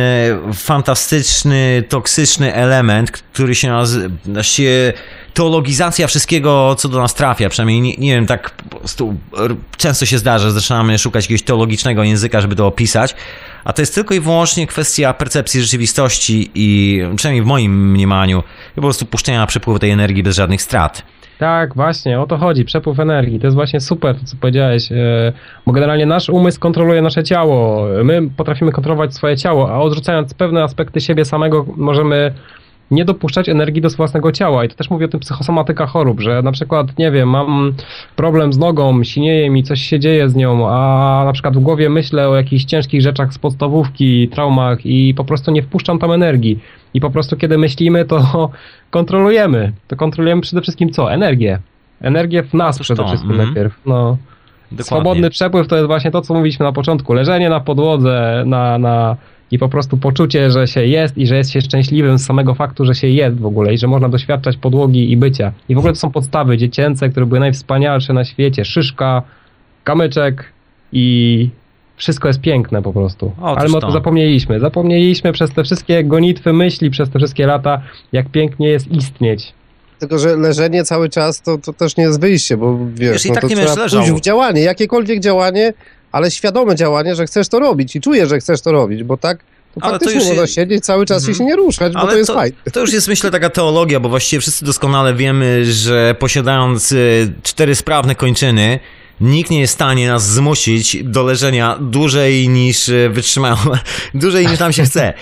fantastyczny, 0.54 1.84
toksyczny 1.90 2.54
element, 2.54 3.12
który 3.12 3.56
się 3.56 3.70
nazywa 3.70 4.44
się 4.44 4.94
teologizacja 5.34 6.08
wszystkiego, 6.08 6.76
co 6.76 6.90
do 6.90 7.00
nas 7.00 7.14
trafia. 7.14 7.50
Przynajmniej 7.50 7.82
nie, 7.82 7.96
nie 7.98 8.16
wiem, 8.16 8.26
tak 8.26 8.52
prostu 8.70 9.16
często 9.78 10.06
się 10.06 10.18
zdarza, 10.18 10.52
zaczynamy 10.52 10.98
szukać 11.00 11.24
jakiegoś 11.26 11.44
teologicznego 11.44 12.04
języka, 12.04 12.42
żeby 12.42 12.56
to 12.56 12.68
opisać. 12.68 13.16
A 13.64 13.74
to 13.74 13.82
jest 13.82 13.96
tylko 13.96 14.14
i 14.14 14.20
wyłącznie 14.20 14.68
kwestia 14.68 15.14
percepcji 15.14 15.62
rzeczywistości 15.62 16.52
i 16.56 17.02
przynajmniej 17.16 17.44
w 17.44 17.48
moim 17.48 17.92
mniemaniu, 17.92 18.44
po 18.76 18.82
prostu 18.82 19.06
puszczenia 19.06 19.40
na 19.40 19.48
przepływ 19.48 19.80
tej 19.80 19.92
energii 19.92 20.24
bez 20.24 20.36
żadnych 20.36 20.62
strat. 20.62 21.04
Tak, 21.40 21.76
właśnie, 21.76 22.20
o 22.20 22.28
to 22.28 22.38
chodzi, 22.38 22.66
przepływ 22.66 23.00
energii. 23.00 23.40
To 23.40 23.48
jest 23.48 23.56
właśnie 23.56 23.80
super, 23.80 24.16
co 24.26 24.38
powiedziałeś, 24.38 24.92
e, 24.92 24.96
bo 25.66 25.72
generalnie 25.72 26.06
nasz 26.06 26.30
umysł 26.30 26.60
kontroluje 26.60 27.02
nasze 27.02 27.24
ciało. 27.24 27.88
My 28.04 28.30
potrafimy 28.38 28.72
kontrolować 28.72 29.14
swoje 29.14 29.38
ciało, 29.38 29.72
a 29.72 29.80
odrzucając 29.80 30.34
pewne 30.34 30.64
aspekty 30.64 31.02
siebie 31.02 31.26
samego, 31.26 31.66
możemy 31.78 32.34
nie 32.92 33.06
dopuszczać 33.06 33.50
energii 33.50 33.82
do 33.82 33.90
własnego 33.90 34.32
ciała. 34.32 34.66
I 34.66 34.70
to 34.70 34.76
też 34.76 34.90
mówię 34.90 35.06
o 35.06 35.10
tym 35.10 35.20
psychosomatyka 35.20 35.86
chorób, 35.86 36.22
że 36.22 36.42
na 36.42 36.52
przykład, 36.52 36.98
nie 36.98 37.12
wiem, 37.12 37.30
mam 37.30 37.74
problem 38.16 38.54
z 38.54 38.58
nogą, 38.58 39.04
sinieje 39.04 39.50
mi, 39.50 39.64
coś 39.64 39.82
się 39.82 40.00
dzieje 40.00 40.30
z 40.30 40.36
nią, 40.36 40.70
a 40.70 41.22
na 41.26 41.34
przykład 41.34 41.58
w 41.58 41.60
głowie 41.60 41.90
myślę 41.90 42.30
o 42.30 42.36
jakichś 42.36 42.64
ciężkich 42.64 43.02
rzeczach 43.02 43.34
z 43.34 43.38
podstawówki, 43.38 44.28
traumach 44.28 44.86
i 44.86 45.14
po 45.14 45.24
prostu 45.24 45.52
nie 45.52 45.64
wpuszczam 45.64 46.00
tam 46.00 46.12
energii. 46.12 46.60
I 46.94 47.02
po 47.02 47.10
prostu 47.10 47.38
kiedy 47.38 47.58
myślimy, 47.58 48.06
to 48.06 48.50
kontrolujemy. 48.92 49.72
To 49.88 49.96
kontrolujemy 49.96 50.42
przede 50.42 50.62
wszystkim 50.62 50.90
co? 50.90 51.14
Energię. 51.14 51.60
Energię 52.02 52.44
w 52.44 52.54
nas 52.54 52.80
przede 52.80 53.04
to. 53.04 53.08
wszystkim 53.08 53.32
mm. 53.32 53.46
najpierw. 53.46 53.80
No. 53.86 54.18
Dokładnie. 54.72 54.84
Swobodny 54.84 55.30
przepływ 55.30 55.68
to 55.68 55.76
jest 55.76 55.88
właśnie 55.88 56.12
to, 56.12 56.22
co 56.22 56.34
mówiliśmy 56.34 56.66
na 56.66 56.72
początku. 56.72 57.14
Leżenie 57.14 57.50
na 57.50 57.60
podłodze, 57.60 58.44
na, 58.46 58.78
na 58.78 59.18
i 59.52 59.60
po 59.60 59.70
prostu 59.70 59.98
poczucie, 59.98 60.52
że 60.52 60.68
się 60.68 60.86
jest 60.86 61.18
i 61.18 61.28
że 61.28 61.38
jest 61.38 61.52
się 61.52 61.62
szczęśliwym 61.62 62.18
z 62.18 62.26
samego 62.26 62.54
faktu, 62.54 62.86
że 62.86 62.96
się 62.96 63.08
jest 63.08 63.40
w 63.40 63.46
ogóle 63.46 63.74
i 63.74 63.78
że 63.78 63.88
można 63.88 64.10
doświadczać 64.10 64.58
podłogi 64.58 65.12
i 65.12 65.18
bycia. 65.18 65.52
I 65.70 65.76
w 65.76 65.78
ogóle 65.78 65.94
to 65.94 66.00
są 66.00 66.12
podstawy 66.12 66.58
dziecięce, 66.58 67.10
które 67.10 67.26
były 67.26 67.40
najwspanialsze 67.40 68.14
na 68.14 68.26
świecie. 68.26 68.66
Szyszka, 68.66 69.22
kamyczek 69.84 70.54
i 70.92 71.50
wszystko 71.98 72.28
jest 72.28 72.42
piękne 72.42 72.82
po 72.82 72.94
prostu. 72.94 73.32
O, 73.42 73.58
Ale 73.58 73.70
my 73.70 73.78
o 73.78 73.82
to 73.82 73.92
zapomnieliśmy. 73.92 74.60
Zapomnieliśmy 74.60 75.34
przez 75.34 75.54
te 75.54 75.64
wszystkie 75.64 76.04
gonitwy 76.04 76.54
myśli, 76.54 76.90
przez 76.90 77.10
te 77.10 77.20
wszystkie 77.20 77.46
lata, 77.46 77.82
jak 78.12 78.30
pięknie 78.30 78.70
jest 78.70 78.92
istnieć. 78.92 79.54
Tylko, 80.00 80.20
że 80.20 80.36
leżenie 80.38 80.84
cały 80.84 81.10
czas 81.10 81.42
to, 81.42 81.58
to 81.58 81.74
też 81.74 81.98
nie 81.98 82.04
jest 82.04 82.22
wyjście, 82.22 82.58
bo 82.58 82.78
wiesz, 82.94 83.12
wiesz 83.12 83.26
no, 83.26 83.34
tak 83.34 83.42
to 83.44 83.50
trzeba 83.50 83.90
pójść 83.90 84.12
w 84.12 84.22
działanie, 84.22 84.62
jakiekolwiek 84.62 85.20
działanie, 85.20 85.74
ale 86.12 86.32
świadome 86.32 86.76
działanie, 86.76 87.16
że 87.16 87.26
chcesz 87.26 87.50
to 87.50 87.60
robić 87.60 87.96
i 87.96 88.02
czujesz, 88.02 88.30
że 88.30 88.40
chcesz 88.40 88.62
to 88.62 88.72
robić, 88.72 89.04
bo 89.04 89.18
tak 89.18 89.38
to 89.76 89.82
ale 89.82 89.92
faktycznie 89.94 90.22
to 90.22 90.28
można 90.28 90.48
siedzieć 90.48 90.86
cały 90.86 91.06
czas 91.06 91.18
mhm. 91.18 91.34
i 91.34 91.38
się 91.38 91.46
nie 91.46 91.56
ruszać, 91.56 91.94
ale 91.96 92.06
bo 92.06 92.12
to 92.12 92.18
jest 92.18 92.32
fajne. 92.32 92.58
To 92.74 92.80
już 92.80 92.94
jest 92.94 93.08
myślę 93.08 93.32
taka 93.32 93.50
teologia, 93.50 94.00
bo 94.00 94.10
właściwie 94.10 94.40
wszyscy 94.40 94.66
doskonale 94.66 95.14
wiemy, 95.14 95.66
że 95.66 96.16
posiadając 96.20 96.92
y, 96.92 97.34
cztery 97.44 97.76
sprawne 97.76 98.16
kończyny, 98.16 98.80
nikt 99.22 99.52
nie 99.52 99.60
jest 99.60 99.74
w 99.74 99.76
stanie 99.76 100.08
nas 100.08 100.30
zmusić 100.30 101.04
do 101.04 101.24
leżenia 101.24 101.78
dłużej 101.82 102.50
niż 102.50 102.90
e, 102.90 103.10
wytrzymają, 103.10 103.56
dłużej 104.14 104.48
niż 104.48 104.60
nam 104.60 104.74
się 104.74 104.84
chce. 104.84 105.14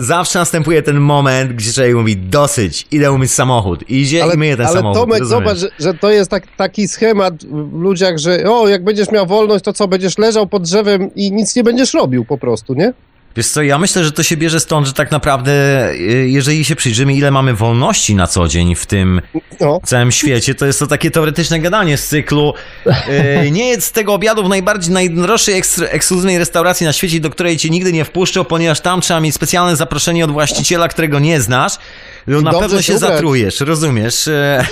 zawsze 0.00 0.38
następuje 0.38 0.82
ten 0.82 1.00
moment, 1.00 1.52
gdzie 1.52 1.72
człowiek 1.72 1.94
mówi 1.94 2.16
dosyć, 2.16 2.86
idę 2.90 3.12
umyć 3.12 3.32
samochód. 3.32 3.90
I 3.90 4.00
idzie 4.00 4.22
ale, 4.22 4.34
i 4.34 4.38
myje 4.38 4.56
ten 4.56 4.66
ale 4.66 4.76
samochód. 4.76 4.96
Ale 4.96 5.06
Tomek, 5.06 5.24
zobacz, 5.24 5.58
że, 5.58 5.68
że, 5.78 5.94
to 5.94 6.10
jest 6.10 6.30
tak, 6.30 6.46
taki 6.56 6.88
schemat 6.88 7.44
w 7.44 7.80
ludziach, 7.80 8.18
że 8.18 8.44
o, 8.50 8.68
jak 8.68 8.84
będziesz 8.84 9.10
miał 9.10 9.26
wolność, 9.26 9.64
to 9.64 9.72
co, 9.72 9.88
będziesz 9.88 10.18
leżał 10.18 10.46
pod 10.46 10.62
drzewem 10.62 11.14
i 11.14 11.32
nic 11.32 11.56
nie 11.56 11.64
będziesz 11.64 11.94
robił 11.94 12.24
po 12.24 12.38
prostu, 12.38 12.74
nie? 12.74 12.92
Wiesz 13.36 13.48
co, 13.48 13.62
ja 13.62 13.78
myślę, 13.78 14.04
że 14.04 14.12
to 14.12 14.22
się 14.22 14.36
bierze 14.36 14.60
stąd, 14.60 14.86
że 14.86 14.92
tak 14.92 15.10
naprawdę, 15.10 15.52
y, 15.90 16.28
jeżeli 16.28 16.64
się 16.64 16.76
przyjrzymy, 16.76 17.14
ile 17.14 17.30
mamy 17.30 17.54
wolności 17.54 18.14
na 18.14 18.26
co 18.26 18.48
dzień 18.48 18.74
w 18.74 18.86
tym 18.86 19.20
no. 19.60 19.80
całym 19.84 20.12
świecie, 20.12 20.54
to 20.54 20.66
jest 20.66 20.78
to 20.78 20.86
takie 20.86 21.10
teoretyczne 21.10 21.60
gadanie 21.60 21.96
z 21.96 22.08
cyklu 22.08 22.54
yy, 22.86 23.50
nie 23.50 23.68
jest 23.68 23.86
z 23.86 23.92
tego 23.92 24.14
obiadu 24.14 24.44
w 24.44 24.48
najbardziej 24.48 24.92
najdroższej 24.92 25.62
ekskluzywnej 25.90 26.38
restauracji 26.38 26.86
na 26.86 26.92
świecie, 26.92 27.20
do 27.20 27.30
której 27.30 27.56
cię 27.56 27.70
nigdy 27.70 27.92
nie 27.92 28.04
wpuszczą, 28.04 28.44
ponieważ 28.44 28.80
tam 28.80 29.00
trzeba 29.00 29.20
mieć 29.20 29.34
specjalne 29.34 29.76
zaproszenie 29.76 30.24
od 30.24 30.30
właściciela, 30.30 30.88
którego 30.88 31.18
nie 31.18 31.40
znasz. 31.40 31.72
No 32.26 32.40
na 32.40 32.52
pewno 32.52 32.82
się 32.82 32.96
ubrać. 32.96 33.10
zatrujesz, 33.10 33.60
rozumiesz? 33.60 34.28
E, 34.28 34.66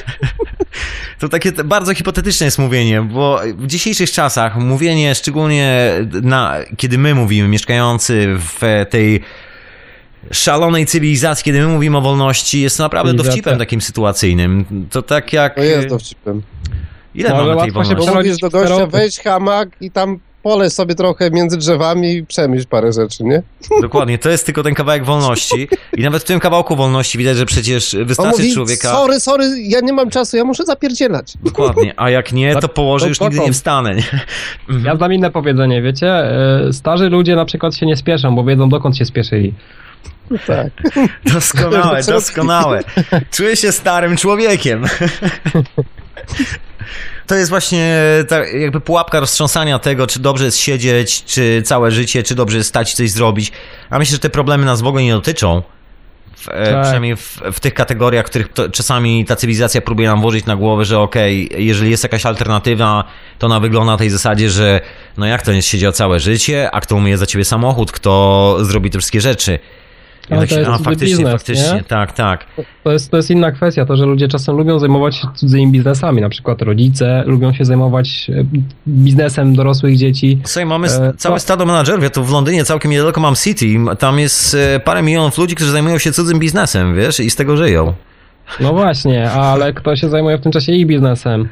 to 1.21 1.29
takie 1.29 1.53
bardzo 1.53 1.95
hipotetyczne 1.95 2.45
jest 2.45 2.59
mówienie, 2.59 3.03
bo 3.03 3.41
w 3.57 3.67
dzisiejszych 3.67 4.11
czasach 4.11 4.57
mówienie, 4.57 5.15
szczególnie 5.15 5.93
na, 6.23 6.57
kiedy 6.77 6.99
my 6.99 7.15
mówimy, 7.15 7.49
mieszkający 7.49 8.37
w 8.39 8.85
tej 8.91 9.21
szalonej 10.31 10.87
cywilizacji, 10.87 11.45
kiedy 11.45 11.61
my 11.61 11.67
mówimy 11.67 11.97
o 11.97 12.01
wolności, 12.01 12.61
jest 12.61 12.79
naprawdę 12.79 13.15
dowcipem 13.15 13.59
takim 13.59 13.81
sytuacyjnym. 13.81 14.65
To 14.91 15.03
tak 15.03 15.33
jak... 15.33 15.55
To 15.55 15.63
jest 15.63 15.89
dowcipem. 15.89 16.43
Ile 17.15 17.31
Może 17.31 17.45
mamy 17.45 17.61
tej 17.61 17.73
wolności? 17.73 18.07
Bo 18.07 18.15
mówisz 18.15 18.37
do 18.37 18.51
gościa, 18.51 18.87
wejdź 18.87 19.21
hamak 19.21 19.69
i 19.81 19.91
tam 19.91 20.19
pole 20.45 20.71
sobie 20.71 20.95
trochę 20.95 21.31
między 21.31 21.57
drzewami 21.57 22.13
i 22.17 22.27
przemyśl 22.27 22.67
parę 22.67 22.93
rzeczy, 22.93 23.25
nie? 23.25 23.43
Dokładnie, 23.83 24.19
to 24.19 24.31
jest 24.31 24.47
tylko 24.47 24.63
ten 24.63 24.75
kawałek 24.75 25.05
wolności 25.05 25.69
i 25.97 26.03
nawet 26.03 26.23
w 26.23 26.27
tym 26.27 26.41
kawałku 26.41 26.77
wolności 26.77 27.19
widać, 27.19 27.37
że 27.37 27.47
przecież 27.47 27.97
wystarczy 28.05 28.43
mówi, 28.43 28.55
człowieka... 28.55 28.93
sorry, 28.93 29.21
sorry, 29.21 29.45
ja 29.63 29.81
nie 29.81 29.93
mam 29.93 30.11
czasu, 30.11 30.37
ja 30.37 30.45
muszę 30.45 30.65
zapierdzielać. 30.65 31.33
Dokładnie, 31.45 31.95
a 31.97 32.11
jak 32.11 32.33
nie, 32.33 32.57
to 32.57 32.69
położę, 32.69 33.09
już 33.09 33.21
nigdy 33.21 33.39
nie 33.39 33.53
wstanę. 33.53 33.95
Nie? 33.95 34.05
Ja 34.85 34.97
znam 34.97 35.13
inne 35.13 35.31
powiedzenie, 35.31 35.83
wiecie? 35.83 36.09
E, 36.09 36.73
starzy 36.73 37.09
ludzie 37.09 37.37
na 37.37 37.45
przykład 37.45 37.77
się 37.77 37.87
nie 37.87 37.97
spieszą, 37.97 38.35
bo 38.37 38.45
wiedzą 38.45 38.69
dokąd 38.69 38.97
się 38.97 39.05
spieszyli. 39.05 39.55
No 40.31 40.39
tak. 40.47 40.69
Doskonałe, 41.35 42.03
doskonałe. 42.03 42.85
Czuję 43.31 43.57
się 43.57 43.73
starym 43.73 44.17
człowiekiem. 44.17 44.85
To 47.27 47.35
jest 47.35 47.51
właśnie 47.51 47.99
ta 48.29 48.47
jakby 48.47 48.81
pułapka 48.81 49.21
roztrząsania 49.21 49.79
tego, 49.79 50.07
czy 50.07 50.21
dobrze 50.21 50.45
jest 50.45 50.59
siedzieć, 50.59 51.25
czy 51.25 51.63
całe 51.65 51.91
życie, 51.91 52.23
czy 52.23 52.35
dobrze 52.35 52.57
jest 52.57 52.69
stać 52.69 52.95
coś 52.95 53.11
zrobić. 53.11 53.53
A 53.91 53.99
myślę, 53.99 54.13
że 54.13 54.19
te 54.19 54.31
problemy 54.31 54.65
nas 54.65 54.83
w 54.83 54.87
ogóle 54.87 55.03
nie 55.03 55.13
dotyczą. 55.13 55.63
W, 56.37 56.49
e, 56.49 56.73
tak. 56.73 56.83
Przynajmniej 56.83 57.17
w, 57.17 57.41
w, 57.53 57.61
tych 57.61 57.75
kategoriach, 57.75 58.27
których 58.27 58.53
to, 58.53 58.69
czasami 58.69 59.25
ta 59.25 59.37
cywilizacja 59.37 59.81
próbuje 59.81 60.09
nam 60.09 60.21
włożyć 60.21 60.47
na 60.47 60.57
głowę, 60.57 60.85
że 60.85 60.99
okej, 60.99 61.47
okay, 61.47 61.63
jeżeli 61.63 61.91
jest 61.91 62.03
jakaś 62.03 62.27
alternatywa, 62.27 63.05
to 63.39 63.47
ona 63.47 63.61
wygląda 63.61 63.93
na 63.93 63.99
tej 63.99 64.11
zasadzie, 64.11 64.51
że 64.51 64.81
no 65.17 65.27
jak 65.27 65.43
to 65.43 65.53
jest 65.53 65.69
siedział 65.69 65.93
całe 65.93 66.21
życie, 66.21 66.71
a 66.73 66.81
kto 66.81 66.97
umie 66.97 67.19
za 67.19 67.27
ciebie 67.27 67.45
samochód, 67.45 67.93
kto 67.93 68.57
zrobi 68.61 68.91
te 68.91 68.99
wszystkie 68.99 69.21
rzeczy. 69.21 69.59
No, 70.31 70.41
tak 70.41 70.49
to 70.49 70.59
jest 70.59 70.71
a, 70.71 70.79
faktycznie, 70.79 71.17
biznes, 71.17 71.33
faktycznie, 71.33 71.75
nie? 71.75 71.83
tak, 71.83 72.13
tak. 72.13 72.47
To 72.85 72.93
jest, 72.93 73.11
to 73.11 73.17
jest 73.17 73.31
inna 73.31 73.53
kwestia, 73.53 73.87
to, 73.87 73.97
że 73.97 74.05
ludzie 74.05 74.29
czasem 74.29 74.57
lubią 74.57 74.79
zajmować 74.79 75.17
się 75.17 75.29
cudzymi 75.35 75.73
biznesami, 75.73 76.21
na 76.21 76.29
przykład 76.29 76.63
rodzice 76.63 77.23
lubią 77.27 77.53
się 77.53 77.65
zajmować 77.65 78.31
e, 78.31 78.45
biznesem 78.89 79.55
dorosłych 79.55 79.97
dzieci. 79.97 80.39
Słuchaj, 80.45 80.67
mamy 80.67 80.89
e, 80.89 81.13
całe 81.17 81.41
stado 81.41 81.67
menadżerów, 81.67 82.03
ja 82.03 82.11
tu 82.11 82.25
w 82.25 82.33
Londynie 82.33 82.65
całkiem 82.65 82.91
niedaleko 82.91 83.21
mam 83.21 83.35
City, 83.35 83.67
tam 83.99 84.19
jest 84.19 84.55
e, 84.55 84.81
parę 84.81 85.03
milionów 85.03 85.39
ludzi, 85.39 85.55
którzy 85.55 85.71
zajmują 85.71 85.99
się 85.99 86.13
cudzym 86.13 86.39
biznesem, 86.39 86.95
wiesz, 86.97 87.21
i 87.21 87.31
z 87.31 87.37
tego 87.37 87.57
żyją. 87.57 87.93
No 88.61 88.73
właśnie, 88.73 89.31
ale 89.31 89.73
kto 89.73 89.97
się 89.97 90.09
zajmuje 90.09 90.39
w 90.39 90.41
tym 90.41 90.53
czasie 90.53 90.73
ich 90.73 90.87
biznesem? 90.87 91.49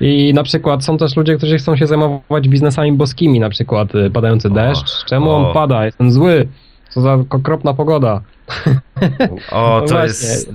I 0.00 0.34
na 0.34 0.42
przykład 0.42 0.84
są 0.84 0.98
też 0.98 1.16
ludzie, 1.16 1.36
którzy 1.36 1.58
chcą 1.58 1.76
się 1.76 1.86
zajmować 1.86 2.48
biznesami 2.48 2.92
boskimi, 2.92 3.40
na 3.40 3.50
przykład 3.50 3.94
y, 3.94 4.10
padający 4.10 4.50
deszcz. 4.50 5.04
Czemu 5.04 5.30
on 5.30 5.54
pada? 5.54 5.84
Jestem 5.84 6.12
zły. 6.12 6.48
Co 6.96 7.00
za 7.00 7.18
okropna 7.30 7.74
pogoda. 7.74 8.20
O, 9.52 9.82
to 9.88 10.04
jest 10.04 10.50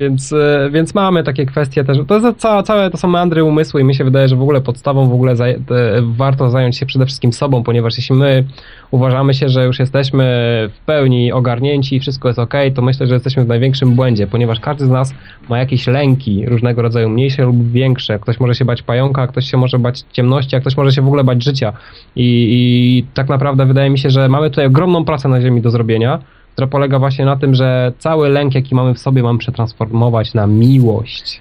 więc, 0.00 0.32
e, 0.32 0.68
więc 0.72 0.94
mamy 0.94 1.24
takie 1.24 1.46
kwestie 1.46 1.84
też. 1.84 1.98
To 2.06 2.18
jest 2.18 2.38
całe, 2.38 2.62
całe 2.62 2.90
to 2.90 2.96
są 2.96 3.08
meandry 3.08 3.44
umysłu 3.44 3.80
i 3.80 3.84
mi 3.84 3.94
się 3.94 4.04
wydaje, 4.04 4.28
że 4.28 4.36
w 4.36 4.42
ogóle 4.42 4.60
podstawą 4.60 5.08
w 5.08 5.12
ogóle 5.12 5.36
zaj 5.36 5.58
warto 6.02 6.50
zająć 6.50 6.76
się 6.76 6.86
przede 6.86 7.06
wszystkim 7.06 7.32
sobą, 7.32 7.62
ponieważ 7.62 7.96
jeśli 7.96 8.16
my 8.16 8.44
uważamy 8.90 9.34
się, 9.34 9.48
że 9.48 9.64
już 9.64 9.78
jesteśmy 9.78 10.24
w 10.72 10.84
pełni 10.84 11.32
ogarnięci 11.32 11.96
i 11.96 12.00
wszystko 12.00 12.28
jest 12.28 12.38
ok, 12.38 12.54
to 12.74 12.82
myślę, 12.82 13.06
że 13.06 13.14
jesteśmy 13.14 13.44
w 13.44 13.48
największym 13.48 13.94
błędzie, 13.94 14.26
ponieważ 14.26 14.60
każdy 14.60 14.86
z 14.86 14.88
nas 14.88 15.14
ma 15.48 15.58
jakieś 15.58 15.86
lęki 15.86 16.46
różnego 16.46 16.82
rodzaju, 16.82 17.08
mniejsze 17.08 17.42
lub 17.42 17.70
większe. 17.70 18.18
Ktoś 18.18 18.40
może 18.40 18.54
się 18.54 18.64
bać 18.64 18.82
pająka, 18.82 19.26
ktoś 19.26 19.50
się 19.50 19.56
może 19.56 19.78
bać 19.78 20.04
ciemności, 20.12 20.56
a 20.56 20.60
ktoś 20.60 20.76
może 20.76 20.92
się 20.92 21.02
w 21.02 21.06
ogóle 21.06 21.24
bać 21.24 21.44
życia. 21.44 21.72
I, 22.16 22.46
i 22.50 23.04
tak 23.14 23.28
naprawdę 23.28 23.66
wydaje 23.66 23.90
mi 23.90 23.98
się, 23.98 24.10
że 24.10 24.28
mamy 24.28 24.50
tutaj 24.50 24.66
ogromną 24.66 25.04
pracę 25.04 25.28
na 25.28 25.40
ziemi 25.40 25.60
do 25.60 25.70
zrobienia 25.70 26.18
która 26.60 26.70
polega 26.70 26.98
właśnie 26.98 27.24
na 27.24 27.36
tym, 27.36 27.54
że 27.54 27.92
cały 27.98 28.28
lęk, 28.28 28.54
jaki 28.54 28.74
mamy 28.74 28.94
w 28.94 28.98
sobie, 28.98 29.22
mamy 29.22 29.38
przetransformować 29.38 30.34
na 30.34 30.46
miłość. 30.46 31.40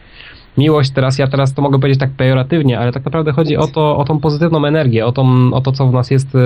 Miłość 0.57 0.91
teraz, 0.91 1.19
ja 1.19 1.27
teraz 1.27 1.53
to 1.53 1.61
mogę 1.61 1.79
powiedzieć 1.79 1.99
tak 1.99 2.09
pejoratywnie, 2.09 2.79
ale 2.79 2.91
tak 2.91 3.05
naprawdę 3.05 3.31
chodzi 3.31 3.57
o 3.57 3.67
to, 3.67 3.97
o 3.97 4.03
tą 4.05 4.19
pozytywną 4.19 4.65
energię, 4.65 5.05
o, 5.05 5.11
tą, 5.11 5.53
o 5.53 5.61
to, 5.61 5.71
co 5.71 5.87
w 5.87 5.93
nas 5.93 6.11
jest 6.11 6.35
y, 6.35 6.39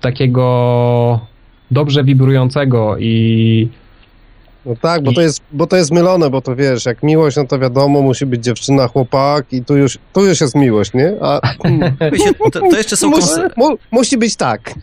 takiego 0.00 1.20
dobrze 1.70 2.04
wibrującego 2.04 2.96
i 2.98 3.68
no 4.66 4.74
tak, 4.82 5.02
bo 5.02 5.12
to, 5.12 5.20
jest, 5.20 5.40
bo 5.52 5.66
to 5.66 5.76
jest 5.76 5.90
mylone, 5.90 6.30
bo 6.30 6.40
to 6.40 6.56
wiesz, 6.56 6.86
jak 6.86 7.02
miłość, 7.02 7.36
no 7.36 7.44
to 7.46 7.58
wiadomo, 7.58 8.02
musi 8.02 8.26
być 8.26 8.44
dziewczyna, 8.44 8.88
chłopak 8.88 9.52
i 9.52 9.64
tu 9.64 9.76
już, 9.76 9.98
tu 10.12 10.26
już 10.26 10.40
jest 10.40 10.54
miłość, 10.54 10.92
nie? 10.94 11.12
A 11.20 11.40
to, 12.52 12.60
to 12.60 12.76
jeszcze 12.76 12.96
są... 12.96 13.08
Musi, 13.08 13.26
mu, 13.56 13.78
musi 13.90 14.16
być 14.18 14.36
tak. 14.36 14.60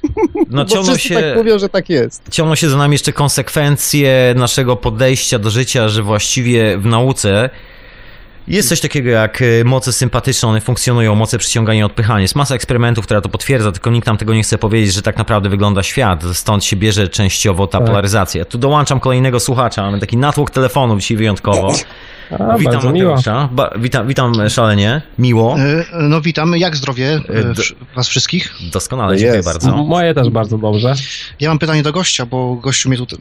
No 0.50 0.66
ciągną 0.66 0.98
się... 0.98 1.16
tak 1.16 1.24
mówią, 1.36 1.60
że 1.60 1.70
tak 1.70 1.90
jest. 1.90 2.24
Ciągną 2.32 2.56
się 2.56 2.70
za 2.70 2.78
nami 2.78 2.94
jeszcze 2.94 3.14
konsekwencje 3.14 4.34
naszego 4.38 4.76
podejścia 4.76 5.40
do 5.40 5.50
życia, 5.50 5.90
że 5.90 6.04
właściwie 6.04 6.78
w 6.78 6.86
nauce 6.86 7.50
jest 8.48 8.70
coś 8.70 8.80
takiego 8.80 9.10
jak 9.10 9.42
y, 9.42 9.64
moce 9.66 9.94
sympatyczne, 9.94 10.50
one 10.50 10.62
funkcjonują, 10.62 11.16
moce 11.16 11.38
przyciągania 11.38 11.80
i 11.80 11.84
odpychania. 11.84 12.22
Jest 12.22 12.36
masa 12.36 12.56
eksperymentów, 12.56 13.06
która 13.06 13.22
to 13.22 13.30
potwierdza, 13.30 13.72
tylko 13.72 13.92
nikt 13.92 14.08
nam 14.08 14.18
tego 14.18 14.34
nie 14.34 14.44
chce 14.44 14.58
powiedzieć, 14.58 14.94
że 14.94 15.02
tak 15.02 15.18
naprawdę 15.18 15.50
wygląda 15.50 15.84
świat. 15.84 16.24
Stąd 16.34 16.64
się 16.64 16.76
bierze 16.76 17.08
częściowo 17.08 17.68
ta 17.68 17.78
tak. 17.78 17.88
polaryzacja. 17.88 18.46
Tu 18.46 18.58
dołączam 18.58 19.00
kolejnego 19.00 19.40
słuchacza, 19.40 19.82
mamy 19.82 20.00
taki 20.00 20.18
natłok 20.18 20.52
telefonów 20.52 21.00
dzisiaj 21.00 21.18
wyjątkowo. 21.18 21.74
A, 22.32 22.58
witam 22.58 22.94
Mateusza. 22.94 23.50
Ba, 23.52 23.70
witam, 23.80 24.08
witam 24.08 24.50
szalenie. 24.50 25.02
Miło. 25.20 25.56
E, 25.60 25.86
no 26.02 26.22
witam. 26.22 26.58
Jak 26.58 26.76
zdrowie 26.76 27.22
e, 27.30 27.54
was 27.96 28.08
wszystkich? 28.08 28.54
Doskonale, 28.72 29.18
dziękuję 29.18 29.40
yes. 29.40 29.46
bardzo. 29.46 29.78
Moje 29.78 30.14
też 30.14 30.30
bardzo 30.30 30.58
dobrze. 30.58 30.94
Ja 31.40 31.50
mam 31.50 31.60
pytanie 31.60 31.84
do 31.84 31.92
gościa, 31.92 32.26
bo 32.26 32.56
gościu 32.56 32.90
mnie 32.90 32.98
tutaj, 32.98 33.20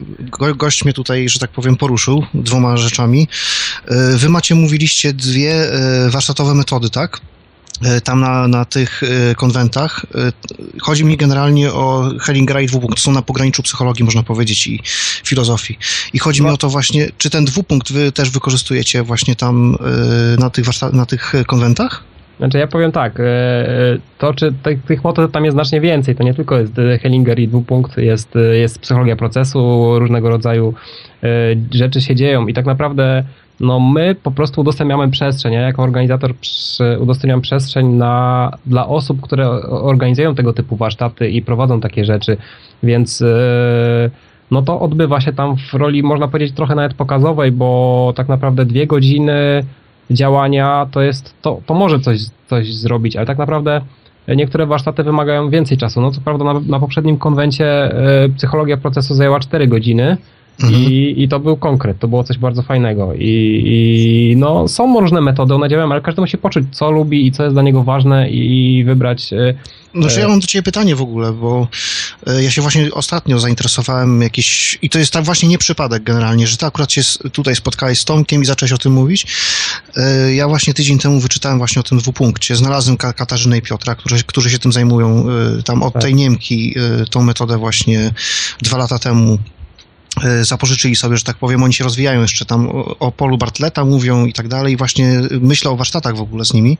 gość 0.55 0.85
mnie 0.85 0.93
tutaj, 0.93 1.29
że 1.29 1.39
tak 1.39 1.51
powiem, 1.51 1.77
poruszył 1.77 2.23
dwoma 2.33 2.77
rzeczami. 2.77 3.27
E, 3.87 4.17
wy 4.17 4.29
macie, 4.29 4.55
mówiliście, 4.55 5.13
dwie 5.13 5.55
warsztatowe 6.09 6.53
metody, 6.53 6.89
tak? 6.89 7.21
E, 7.85 8.01
tam 8.01 8.19
na, 8.19 8.47
na 8.47 8.65
tych 8.65 9.01
e, 9.03 9.35
konwentach. 9.35 10.05
E, 10.15 10.31
chodzi 10.81 11.05
mi 11.05 11.17
generalnie 11.17 11.73
o 11.73 12.09
Hellingera 12.19 12.61
i 12.61 12.67
dwupunkt. 12.67 12.99
Są 12.99 13.11
na 13.11 13.21
pograniczu 13.21 13.63
psychologii, 13.63 14.05
można 14.05 14.23
powiedzieć, 14.23 14.67
i 14.67 14.79
filozofii. 15.23 15.77
I 16.13 16.19
chodzi 16.19 16.41
no. 16.41 16.47
mi 16.47 16.53
o 16.53 16.57
to 16.57 16.69
właśnie, 16.69 17.07
czy 17.17 17.29
ten 17.29 17.45
dwupunkt 17.45 17.91
wy 17.91 18.11
też 18.11 18.29
wykorzystujecie 18.29 19.03
właśnie 19.03 19.35
tam 19.35 19.77
na 20.39 20.49
tych, 20.49 20.65
na 20.93 21.05
tych 21.05 21.33
konwentach? 21.47 22.03
Znaczy 22.37 22.57
ja 22.57 22.67
powiem 22.67 22.91
tak, 22.91 23.17
to 24.17 24.33
czy 24.33 24.53
tych, 24.87 25.03
metod 25.03 25.31
tam 25.31 25.45
jest 25.45 25.55
znacznie 25.55 25.81
więcej, 25.81 26.15
to 26.15 26.23
nie 26.23 26.33
tylko 26.33 26.57
jest 26.59 26.73
Hellinger 27.01 27.39
i 27.39 27.47
dwupunkt, 27.47 27.97
jest, 27.97 28.33
jest 28.53 28.79
psychologia 28.79 29.15
procesu, 29.15 29.59
różnego 29.99 30.29
rodzaju 30.29 30.73
rzeczy 31.71 32.01
się 32.01 32.15
dzieją 32.15 32.47
i 32.47 32.53
tak 32.53 32.65
naprawdę 32.65 33.23
no 33.59 33.79
my 33.79 34.15
po 34.15 34.31
prostu 34.31 34.61
udostępniamy 34.61 35.09
przestrzeń. 35.09 35.53
Ja 35.53 35.61
jako 35.61 35.83
organizator 35.83 36.33
udostępniam 36.99 37.41
przestrzeń 37.41 37.87
na, 37.87 38.51
dla 38.65 38.87
osób, 38.87 39.21
które 39.21 39.49
organizują 39.69 40.35
tego 40.35 40.53
typu 40.53 40.75
warsztaty 40.75 41.29
i 41.29 41.41
prowadzą 41.41 41.79
takie 41.79 42.05
rzeczy, 42.05 42.37
więc 42.83 43.19
yy, 43.19 43.27
no 44.51 44.61
to 44.61 44.79
odbywa 44.79 45.21
się 45.21 45.33
tam 45.33 45.55
w 45.57 45.73
roli, 45.73 46.03
można 46.03 46.27
powiedzieć, 46.27 46.55
trochę 46.55 46.75
nawet 46.75 46.93
pokazowej, 46.93 47.51
bo 47.51 48.13
tak 48.15 48.27
naprawdę 48.27 48.65
dwie 48.65 48.87
godziny 48.87 49.63
działania 50.11 50.87
to 50.91 51.01
jest, 51.01 51.41
to, 51.41 51.61
to 51.65 51.73
może 51.73 51.99
coś, 51.99 52.19
coś 52.49 52.73
zrobić, 52.73 53.15
ale 53.15 53.25
tak 53.25 53.37
naprawdę 53.37 53.81
niektóre 54.27 54.65
warsztaty 54.65 55.03
wymagają 55.03 55.49
więcej 55.49 55.77
czasu. 55.77 56.01
No 56.01 56.11
co 56.11 56.21
prawda 56.21 56.45
na, 56.45 56.53
na 56.59 56.79
poprzednim 56.79 57.17
konwencie 57.17 57.91
yy, 58.23 58.29
psychologia 58.29 58.77
procesu 58.77 59.15
zajęła 59.15 59.39
4 59.39 59.67
godziny, 59.67 60.17
Mhm. 60.63 60.83
I, 60.83 61.13
I 61.17 61.27
to 61.27 61.39
był 61.39 61.57
konkret, 61.57 61.99
to 61.99 62.07
było 62.07 62.23
coś 62.23 62.37
bardzo 62.37 62.61
fajnego. 62.61 63.13
I, 63.13 63.61
I, 63.65 64.35
no, 64.37 64.67
są 64.67 64.99
różne 64.99 65.21
metody, 65.21 65.53
one 65.53 65.69
działają, 65.69 65.91
ale 65.91 66.01
każdy 66.01 66.21
musi 66.21 66.37
poczuć, 66.37 66.65
co 66.71 66.91
lubi 66.91 67.27
i 67.27 67.31
co 67.31 67.43
jest 67.43 67.55
dla 67.55 67.61
niego 67.61 67.83
ważne 67.83 68.29
i 68.29 68.83
wybrać. 68.83 69.33
E, 69.33 69.53
no, 69.93 70.07
ja 70.19 70.27
mam 70.27 70.39
do 70.39 70.47
Ciebie 70.47 70.63
pytanie 70.63 70.95
w 70.95 71.01
ogóle, 71.01 71.33
bo 71.33 71.67
e, 72.27 72.43
ja 72.43 72.51
się 72.51 72.61
właśnie 72.61 72.93
ostatnio 72.93 73.39
zainteresowałem 73.39 74.21
jakiś, 74.21 74.77
i 74.81 74.89
to 74.89 74.99
jest 74.99 75.13
tak 75.13 75.23
właśnie 75.23 75.49
nie 75.49 75.57
przypadek 75.57 76.03
generalnie, 76.03 76.47
że 76.47 76.57
Ty 76.57 76.65
akurat 76.65 76.91
się 76.91 77.01
tutaj 77.31 77.55
spotkałeś 77.55 77.99
z 77.99 78.05
Tomkiem 78.05 78.41
i 78.41 78.45
zacząłeś 78.45 78.71
o 78.71 78.77
tym 78.77 78.93
mówić. 78.93 79.27
E, 79.95 80.33
ja 80.33 80.47
właśnie 80.47 80.73
tydzień 80.73 80.99
temu 80.99 81.19
wyczytałem 81.19 81.57
właśnie 81.57 81.79
o 81.79 81.83
tym 81.83 81.97
dwupunkcie. 81.97 82.55
Znalazłem 82.55 82.97
Katarzynę 82.97 83.57
i 83.57 83.61
Piotra, 83.61 83.95
którzy, 83.95 84.23
którzy 84.23 84.49
się 84.49 84.59
tym 84.59 84.71
zajmują 84.71 85.25
tam 85.65 85.83
od 85.83 85.93
tak. 85.93 86.01
tej 86.01 86.15
Niemki 86.15 86.75
tą 87.09 87.23
metodę 87.23 87.57
właśnie 87.57 88.11
dwa 88.61 88.77
lata 88.77 88.99
temu 88.99 89.37
E, 89.37 89.56
zapożyczyli 90.41 90.95
sobie, 90.95 91.17
że 91.17 91.23
tak 91.23 91.37
powiem, 91.37 91.63
oni 91.63 91.73
się 91.73 91.83
rozwijają 91.83 92.21
jeszcze 92.21 92.45
tam 92.45 92.69
o, 92.99 93.11
polu 93.11 93.37
Bartleta 93.37 93.85
mówią 93.85 94.25
i 94.25 94.33
tak 94.33 94.47
dalej 94.47 94.73
i 94.73 94.77
właśnie 94.77 95.21
myślę 95.41 95.71
o 95.71 95.75
warsztatach 95.75 96.15
w 96.15 96.21
ogóle 96.21 96.45
z 96.45 96.53
nimi. 96.53 96.77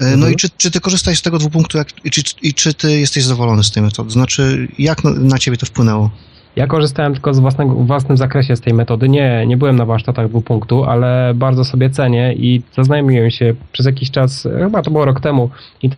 E, 0.00 0.04
no 0.04 0.12
mhm. 0.12 0.32
i 0.32 0.36
czy, 0.36 0.48
czy 0.58 0.70
ty 0.70 0.80
korzystajesz 0.80 1.18
z 1.18 1.22
tego 1.22 1.38
dwupunktu 1.38 1.78
jak, 1.78 1.88
czy, 2.10 2.22
i 2.42 2.54
czy 2.54 2.74
ty 2.74 3.00
jesteś 3.00 3.24
zadowolony 3.24 3.64
z 3.64 3.70
tej 3.70 3.82
metody? 3.82 4.10
Znaczy, 4.10 4.68
jak 4.78 5.04
na, 5.04 5.10
na 5.10 5.38
ciebie 5.38 5.56
to 5.56 5.66
wpłynęło? 5.66 6.10
Ja 6.56 6.66
korzystałem 6.66 7.12
tylko 7.12 7.34
z 7.34 7.38
własnego, 7.38 7.74
w 7.74 7.86
własnym 7.86 8.16
zakresie 8.16 8.56
z 8.56 8.60
tej 8.60 8.74
metody. 8.74 9.08
Nie, 9.08 9.46
nie 9.46 9.56
byłem 9.56 9.76
na 9.76 9.84
warsztatach 9.84 10.28
dwupunktu, 10.28 10.84
ale 10.84 11.32
bardzo 11.34 11.64
sobie 11.64 11.90
cenię 11.90 12.34
i 12.34 12.62
zaznajomiłem 12.76 13.30
się 13.30 13.54
przez 13.72 13.86
jakiś 13.86 14.10
czas, 14.10 14.48
chyba 14.58 14.82
to 14.82 14.90
było 14.90 15.04
rok 15.04 15.20
temu, 15.20 15.50
i 15.82 15.90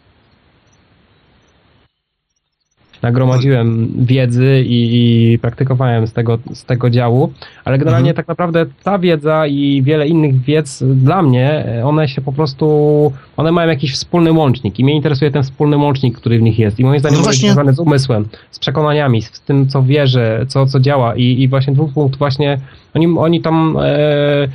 nagromadziłem 3.02 3.88
wiedzy 3.98 4.64
i, 4.66 4.90
i, 5.32 5.38
praktykowałem 5.38 6.06
z 6.06 6.12
tego, 6.12 6.38
z 6.52 6.64
tego 6.64 6.90
działu, 6.90 7.32
ale 7.64 7.78
generalnie 7.78 8.10
mhm. 8.10 8.16
tak 8.16 8.28
naprawdę 8.28 8.66
ta 8.84 8.98
wiedza 8.98 9.46
i 9.46 9.82
wiele 9.82 10.08
innych 10.08 10.40
wiedz 10.40 10.84
dla 10.94 11.22
mnie, 11.22 11.64
one 11.84 12.08
się 12.08 12.20
po 12.20 12.32
prostu, 12.32 13.12
one 13.36 13.52
mają 13.52 13.68
jakiś 13.68 13.94
wspólny 13.94 14.32
łącznik 14.32 14.78
i 14.78 14.84
mnie 14.84 14.94
interesuje 14.94 15.30
ten 15.30 15.42
wspólny 15.42 15.76
łącznik, 15.76 16.16
który 16.16 16.38
w 16.38 16.42
nich 16.42 16.58
jest 16.58 16.80
i 16.80 16.84
moim 16.84 17.00
zdaniem 17.00 17.18
no 17.18 17.24
właśnie... 17.24 17.46
jest 17.46 17.54
związany 17.54 17.76
z 17.76 17.78
umysłem, 17.78 18.28
z 18.50 18.58
przekonaniami, 18.58 19.22
z 19.22 19.40
tym, 19.40 19.68
co 19.68 19.82
wierzę, 19.82 20.44
co, 20.48 20.66
co 20.66 20.80
działa 20.80 21.16
i, 21.16 21.42
i 21.42 21.48
właśnie 21.48 21.72
dwóch 21.72 21.92
punkt 21.92 22.18
właśnie, 22.18 22.58
oni, 22.94 23.06
oni 23.18 23.40
tam... 23.40 23.76
E, 23.82 24.48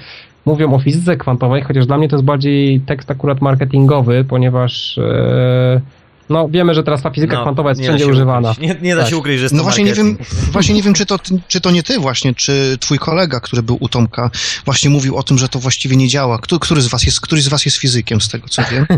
mówią 0.45 0.73
o 0.73 0.79
fizyce 0.79 1.17
kwantowej, 1.17 1.61
chociaż 1.61 1.85
dla 1.85 1.97
mnie 1.97 2.09
to 2.09 2.15
jest 2.15 2.25
bardziej 2.25 2.79
tekst 2.79 3.11
akurat 3.11 3.41
marketingowy, 3.41 4.25
ponieważ 4.29 4.97
e, 4.97 5.81
no 6.29 6.49
wiemy, 6.49 6.73
że 6.73 6.83
teraz 6.83 7.01
ta 7.01 7.09
fizyka 7.09 7.35
no, 7.35 7.41
kwantowa 7.41 7.69
jest 7.69 7.81
wszędzie 7.81 8.07
używana. 8.07 8.55
Nie, 8.61 8.75
nie, 8.81 8.95
da 8.95 9.01
tak. 9.01 9.09
się 9.09 9.17
ukryć, 9.17 9.37
że 9.37 9.43
jest 9.43 9.55
No 9.55 9.63
właśnie 9.63 9.83
nie, 9.83 9.93
wiem, 9.93 10.17
właśnie 10.51 10.75
nie 10.75 10.81
wiem, 10.81 10.93
czy 10.93 11.05
to, 11.05 11.19
czy 11.47 11.61
to 11.61 11.71
nie 11.71 11.83
ty 11.83 11.99
właśnie, 11.99 12.35
czy 12.35 12.77
twój 12.79 12.99
kolega, 12.99 13.39
który 13.39 13.63
był 13.63 13.77
u 13.79 13.89
Tomka, 13.89 14.29
właśnie 14.65 14.89
mówił 14.89 15.17
o 15.17 15.23
tym, 15.23 15.37
że 15.37 15.49
to 15.49 15.59
właściwie 15.59 15.95
nie 15.95 16.07
działa. 16.07 16.39
Który, 16.39 16.59
który 16.59 16.81
z 16.81 16.87
was 16.87 17.03
jest, 17.05 17.21
któryś 17.21 17.43
z 17.43 17.47
was 17.47 17.65
jest 17.65 17.77
fizykiem, 17.77 18.21
z 18.21 18.29
tego 18.29 18.47
co 18.47 18.61
wiem? 18.71 18.85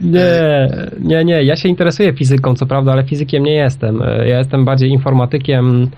Nie, 0.00 0.68
nie, 1.00 1.24
nie. 1.24 1.42
Ja 1.42 1.56
się 1.56 1.68
interesuję 1.68 2.12
fizyką, 2.12 2.54
co 2.54 2.66
prawda, 2.66 2.92
ale 2.92 3.04
fizykiem 3.04 3.42
nie 3.42 3.54
jestem. 3.54 4.02
Ja 4.26 4.38
jestem 4.38 4.64
bardziej 4.64 4.90
informatykiem. 4.90 5.90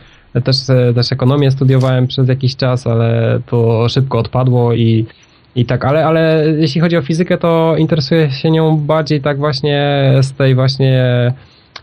Też, 0.44 0.56
też 0.94 1.12
ekonomię 1.12 1.51
studiowałem 1.51 2.06
przez 2.06 2.28
jakiś 2.28 2.56
czas, 2.56 2.86
ale 2.86 3.40
to 3.47 3.88
szybko 3.88 4.18
odpadło 4.18 4.74
i 4.74 5.06
i 5.55 5.66
tak, 5.66 5.85
ale, 5.85 6.06
ale 6.06 6.44
jeśli 6.59 6.81
chodzi 6.81 6.97
o 6.97 7.02
fizykę, 7.02 7.39
to 7.39 7.74
interesuję 7.78 8.31
się 8.31 8.51
nią 8.51 8.77
bardziej 8.77 9.20
tak 9.20 9.39
właśnie 9.39 10.10
z 10.22 10.32
tej 10.32 10.55
właśnie 10.55 11.05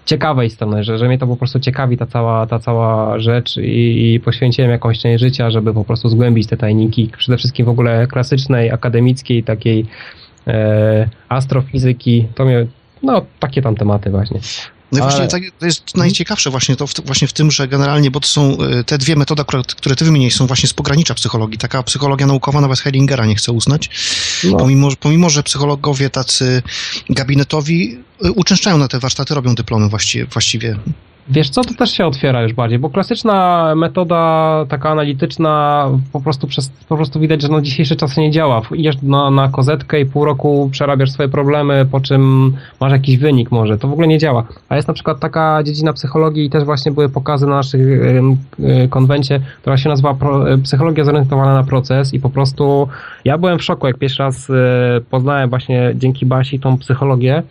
ciekawej 0.06 0.50
strony, 0.50 0.84
że, 0.84 0.98
że 0.98 1.08
mnie 1.08 1.18
to 1.18 1.28
po 1.28 1.36
prostu 1.36 1.60
ciekawi 1.60 1.98
ta 1.98 2.06
cała, 2.06 2.48
ta 2.48 2.60
cała 2.60 3.20
rzecz 3.20 3.58
i, 3.58 4.14
i 4.14 4.20
poświęciłem 4.20 4.72
jakąś 4.72 5.00
część 5.00 5.24
życia, 5.24 5.50
żeby 5.50 5.74
po 5.74 5.84
prostu 5.84 6.10
zgłębić 6.10 6.48
te 6.48 6.58
tajniki, 6.58 7.10
przede 7.18 7.38
wszystkim 7.38 7.66
w 7.66 7.70
ogóle 7.70 8.08
klasycznej, 8.08 8.72
akademickiej, 8.72 9.44
takiej 9.44 9.86
e, 10.48 11.10
astrofizyki, 11.30 12.28
to 12.36 12.46
mnie, 12.46 12.66
no 13.04 13.26
takie 13.40 13.62
tam 13.62 13.76
tematy 13.76 14.10
właśnie. 14.10 14.40
No 14.92 15.00
i 15.00 15.02
właśnie 15.02 15.28
tak, 15.28 15.42
to 15.60 15.66
jest 15.66 15.82
mhm. 15.82 16.00
najciekawsze 16.00 16.50
właśnie 16.50 16.76
to 16.76 16.88
w, 16.88 16.94
właśnie 17.06 17.28
w 17.28 17.34
tym, 17.34 17.52
że 17.52 17.68
generalnie, 17.68 18.12
bo 18.12 18.20
to 18.20 18.28
są 18.28 18.58
e, 18.58 18.84
te 18.84 18.98
dwie 18.98 19.16
metody, 19.16 19.44
które 19.78 19.96
ty 19.96 20.06
wymieniłeś, 20.06 20.36
są 20.36 20.48
właśnie 20.48 20.70
z 20.70 20.74
pogranicza 20.74 21.14
psychologii. 21.14 21.58
Taka 21.58 21.84
psychologia 21.84 22.28
naukowa 22.28 22.62
nawet 22.62 22.80
Heidingera 22.80 23.26
nie 23.26 23.36
chce 23.36 23.52
uznać, 23.52 23.90
no. 24.44 24.58
pomimo, 24.58 24.90
pomimo, 25.00 25.30
że 25.30 25.44
psychologowie 25.44 26.10
tacy 26.10 26.62
gabinetowi 27.10 27.98
e, 28.24 28.32
uczęszczają 28.32 28.78
na 28.78 28.88
te 28.88 29.00
warsztaty, 29.00 29.36
robią 29.36 29.56
dyplomy 29.56 29.90
właściwie. 29.90 30.26
właściwie. 30.26 30.78
Wiesz 31.30 31.50
co, 31.50 31.64
to 31.64 31.74
też 31.74 31.92
się 31.92 32.06
otwiera 32.06 32.42
już 32.42 32.54
bardziej, 32.54 32.80
bo 32.80 32.90
klasyczna 32.90 33.74
metoda 33.76 34.66
taka 34.70 34.90
analityczna 34.90 35.86
po 36.14 36.22
prostu 36.22 36.48
przez, 36.48 36.70
po 36.70 36.96
prostu 36.96 37.20
widać, 37.20 37.42
że 37.42 37.48
na 37.48 37.62
dzisiejsze 37.62 37.96
czasy 37.96 38.22
nie 38.22 38.32
działa. 38.32 38.62
Idziesz 38.76 38.96
na, 39.02 39.30
na 39.30 39.48
kozetkę 39.48 40.00
i 40.00 40.06
pół 40.06 40.26
roku 40.26 40.70
przerabiasz 40.72 41.12
swoje 41.12 41.30
problemy, 41.30 41.88
po 41.92 42.00
czym 42.00 42.54
masz 42.80 42.92
jakiś 42.92 43.18
wynik 43.18 43.52
może. 43.52 43.78
To 43.78 43.88
w 43.88 43.94
ogóle 43.94 44.08
nie 44.08 44.18
działa. 44.18 44.44
A 44.70 44.76
jest 44.76 44.88
na 44.88 44.94
przykład 44.94 45.20
taka 45.20 45.64
dziedzina 45.64 45.94
psychologii 45.94 46.46
i 46.46 46.50
też 46.50 46.64
właśnie 46.64 46.92
były 46.92 47.10
pokazy 47.10 47.48
na 47.48 47.56
naszych 47.56 48.02
konwencie, 48.90 49.42
która 49.62 49.78
się 49.78 49.90
nazywa 49.90 50.14
pro, 50.14 50.46
psychologia 50.64 51.04
zorientowana 51.04 51.54
na 51.54 51.64
proces 51.64 52.14
i 52.14 52.20
po 52.20 52.30
prostu 52.30 52.88
ja 53.26 53.38
byłem 53.38 53.60
w 53.60 53.64
szoku, 53.64 53.88
jak 53.88 53.98
pierwszy 53.98 54.24
raz 54.24 54.50
e, 54.50 54.54
poznałem 55.10 55.50
właśnie 55.50 55.92
dzięki 55.96 56.26
Basi 56.26 56.60
tą 56.60 56.78
psychologię, 56.78 57.44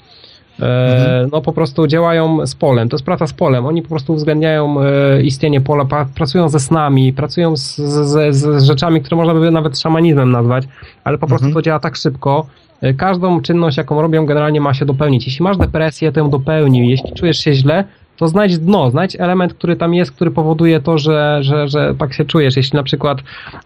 Mhm. 0.60 1.28
no 1.32 1.40
po 1.40 1.52
prostu 1.52 1.86
działają 1.86 2.46
z 2.46 2.54
polem. 2.54 2.88
To 2.88 2.96
jest 2.96 3.04
praca 3.04 3.26
z 3.26 3.32
polem. 3.32 3.66
Oni 3.66 3.82
po 3.82 3.88
prostu 3.88 4.12
uwzględniają 4.12 4.80
e, 4.80 5.22
istnienie 5.22 5.60
pola, 5.60 5.84
pracują 6.14 6.48
ze 6.48 6.60
snami, 6.60 7.12
pracują 7.12 7.56
z, 7.56 7.76
z, 7.76 8.36
z 8.36 8.62
rzeczami, 8.62 9.02
które 9.02 9.16
można 9.16 9.34
by 9.34 9.50
nawet 9.50 9.78
szamanizmem 9.78 10.32
nazwać, 10.32 10.64
ale 11.04 11.18
po 11.18 11.26
prostu 11.26 11.46
mhm. 11.46 11.54
to 11.54 11.62
działa 11.62 11.80
tak 11.80 11.96
szybko. 11.96 12.46
E, 12.80 12.94
każdą 12.94 13.40
czynność, 13.40 13.76
jaką 13.76 14.02
robią, 14.02 14.26
generalnie 14.26 14.60
ma 14.60 14.74
się 14.74 14.84
dopełnić. 14.84 15.26
Jeśli 15.26 15.42
masz 15.42 15.56
depresję, 15.56 16.12
ją 16.16 16.30
dopełnij. 16.30 16.90
Jeśli 16.90 17.12
czujesz 17.12 17.38
się 17.38 17.52
źle, 17.52 17.84
to 18.16 18.28
znajdź 18.28 18.58
dno, 18.58 18.90
znajdź 18.90 19.16
element, 19.16 19.54
który 19.54 19.76
tam 19.76 19.94
jest, 19.94 20.12
który 20.12 20.30
powoduje 20.30 20.80
to, 20.80 20.98
że, 20.98 21.38
że, 21.40 21.68
że 21.68 21.94
tak 21.98 22.14
się 22.14 22.24
czujesz. 22.24 22.56
Jeśli 22.56 22.76
na 22.76 22.82
przykład, 22.82 23.18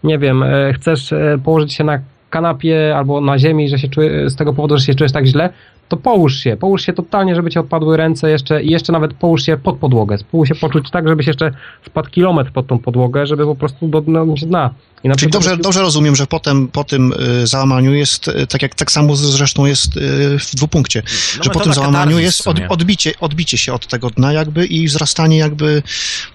nie 0.03 0.19
wiem, 0.19 0.43
chcesz 0.73 1.13
położyć 1.43 1.73
się 1.73 1.83
na 1.83 1.99
kanapie 2.29 2.97
albo 2.97 3.21
na 3.21 3.39
ziemi, 3.39 3.69
że 3.69 3.77
się 3.77 3.87
czuje, 3.87 4.29
z 4.29 4.35
tego 4.35 4.53
powodu, 4.53 4.77
że 4.77 4.85
się 4.85 4.95
czujesz 4.95 5.11
tak 5.11 5.25
źle, 5.25 5.49
to 5.91 5.97
połóż 5.97 6.35
się, 6.35 6.57
połóż 6.57 6.85
się 6.85 6.93
totalnie, 6.93 7.35
żeby 7.35 7.49
ci 7.49 7.59
odpadły 7.59 7.97
ręce 7.97 8.29
jeszcze 8.29 8.63
i 8.63 8.71
jeszcze 8.71 8.93
nawet 8.93 9.13
połóż 9.13 9.43
się 9.43 9.57
pod 9.57 9.77
podłogę. 9.77 10.17
Spróbuj 10.17 10.47
się 10.47 10.55
poczuć 10.55 10.91
tak, 10.91 11.07
żebyś 11.07 11.27
jeszcze 11.27 11.51
spadł 11.85 12.09
kilometr 12.09 12.51
pod 12.51 12.67
tą 12.67 12.79
podłogę, 12.79 13.25
żeby 13.27 13.45
po 13.45 13.55
prostu 13.55 13.87
do 13.87 14.01
dna. 14.01 14.73
I 15.03 15.09
Czyli 15.17 15.31
dobrze, 15.31 15.57
dobrze 15.57 15.81
rozumiem, 15.81 16.15
że 16.15 16.27
potem 16.27 16.67
po 16.67 16.83
tym 16.83 17.13
y, 17.43 17.47
załamaniu 17.47 17.93
jest, 17.93 18.27
y, 18.27 18.47
tak 18.47 18.61
jak 18.61 18.75
tak 18.75 18.91
samo 18.91 19.15
zresztą 19.15 19.65
jest 19.65 19.97
y, 19.97 20.39
w 20.39 20.55
dwupunkcie, 20.55 21.03
no 21.37 21.43
że 21.43 21.49
po 21.49 21.59
tym 21.59 21.73
załamaniu 21.73 22.19
jest 22.19 22.47
od, 22.47 22.57
odbicie, 22.69 23.13
odbicie 23.19 23.57
się 23.57 23.73
od 23.73 23.87
tego 23.87 24.09
dna 24.09 24.33
jakby 24.33 24.65
i 24.65 24.87
wzrastanie 24.87 25.37
jakby, 25.37 25.83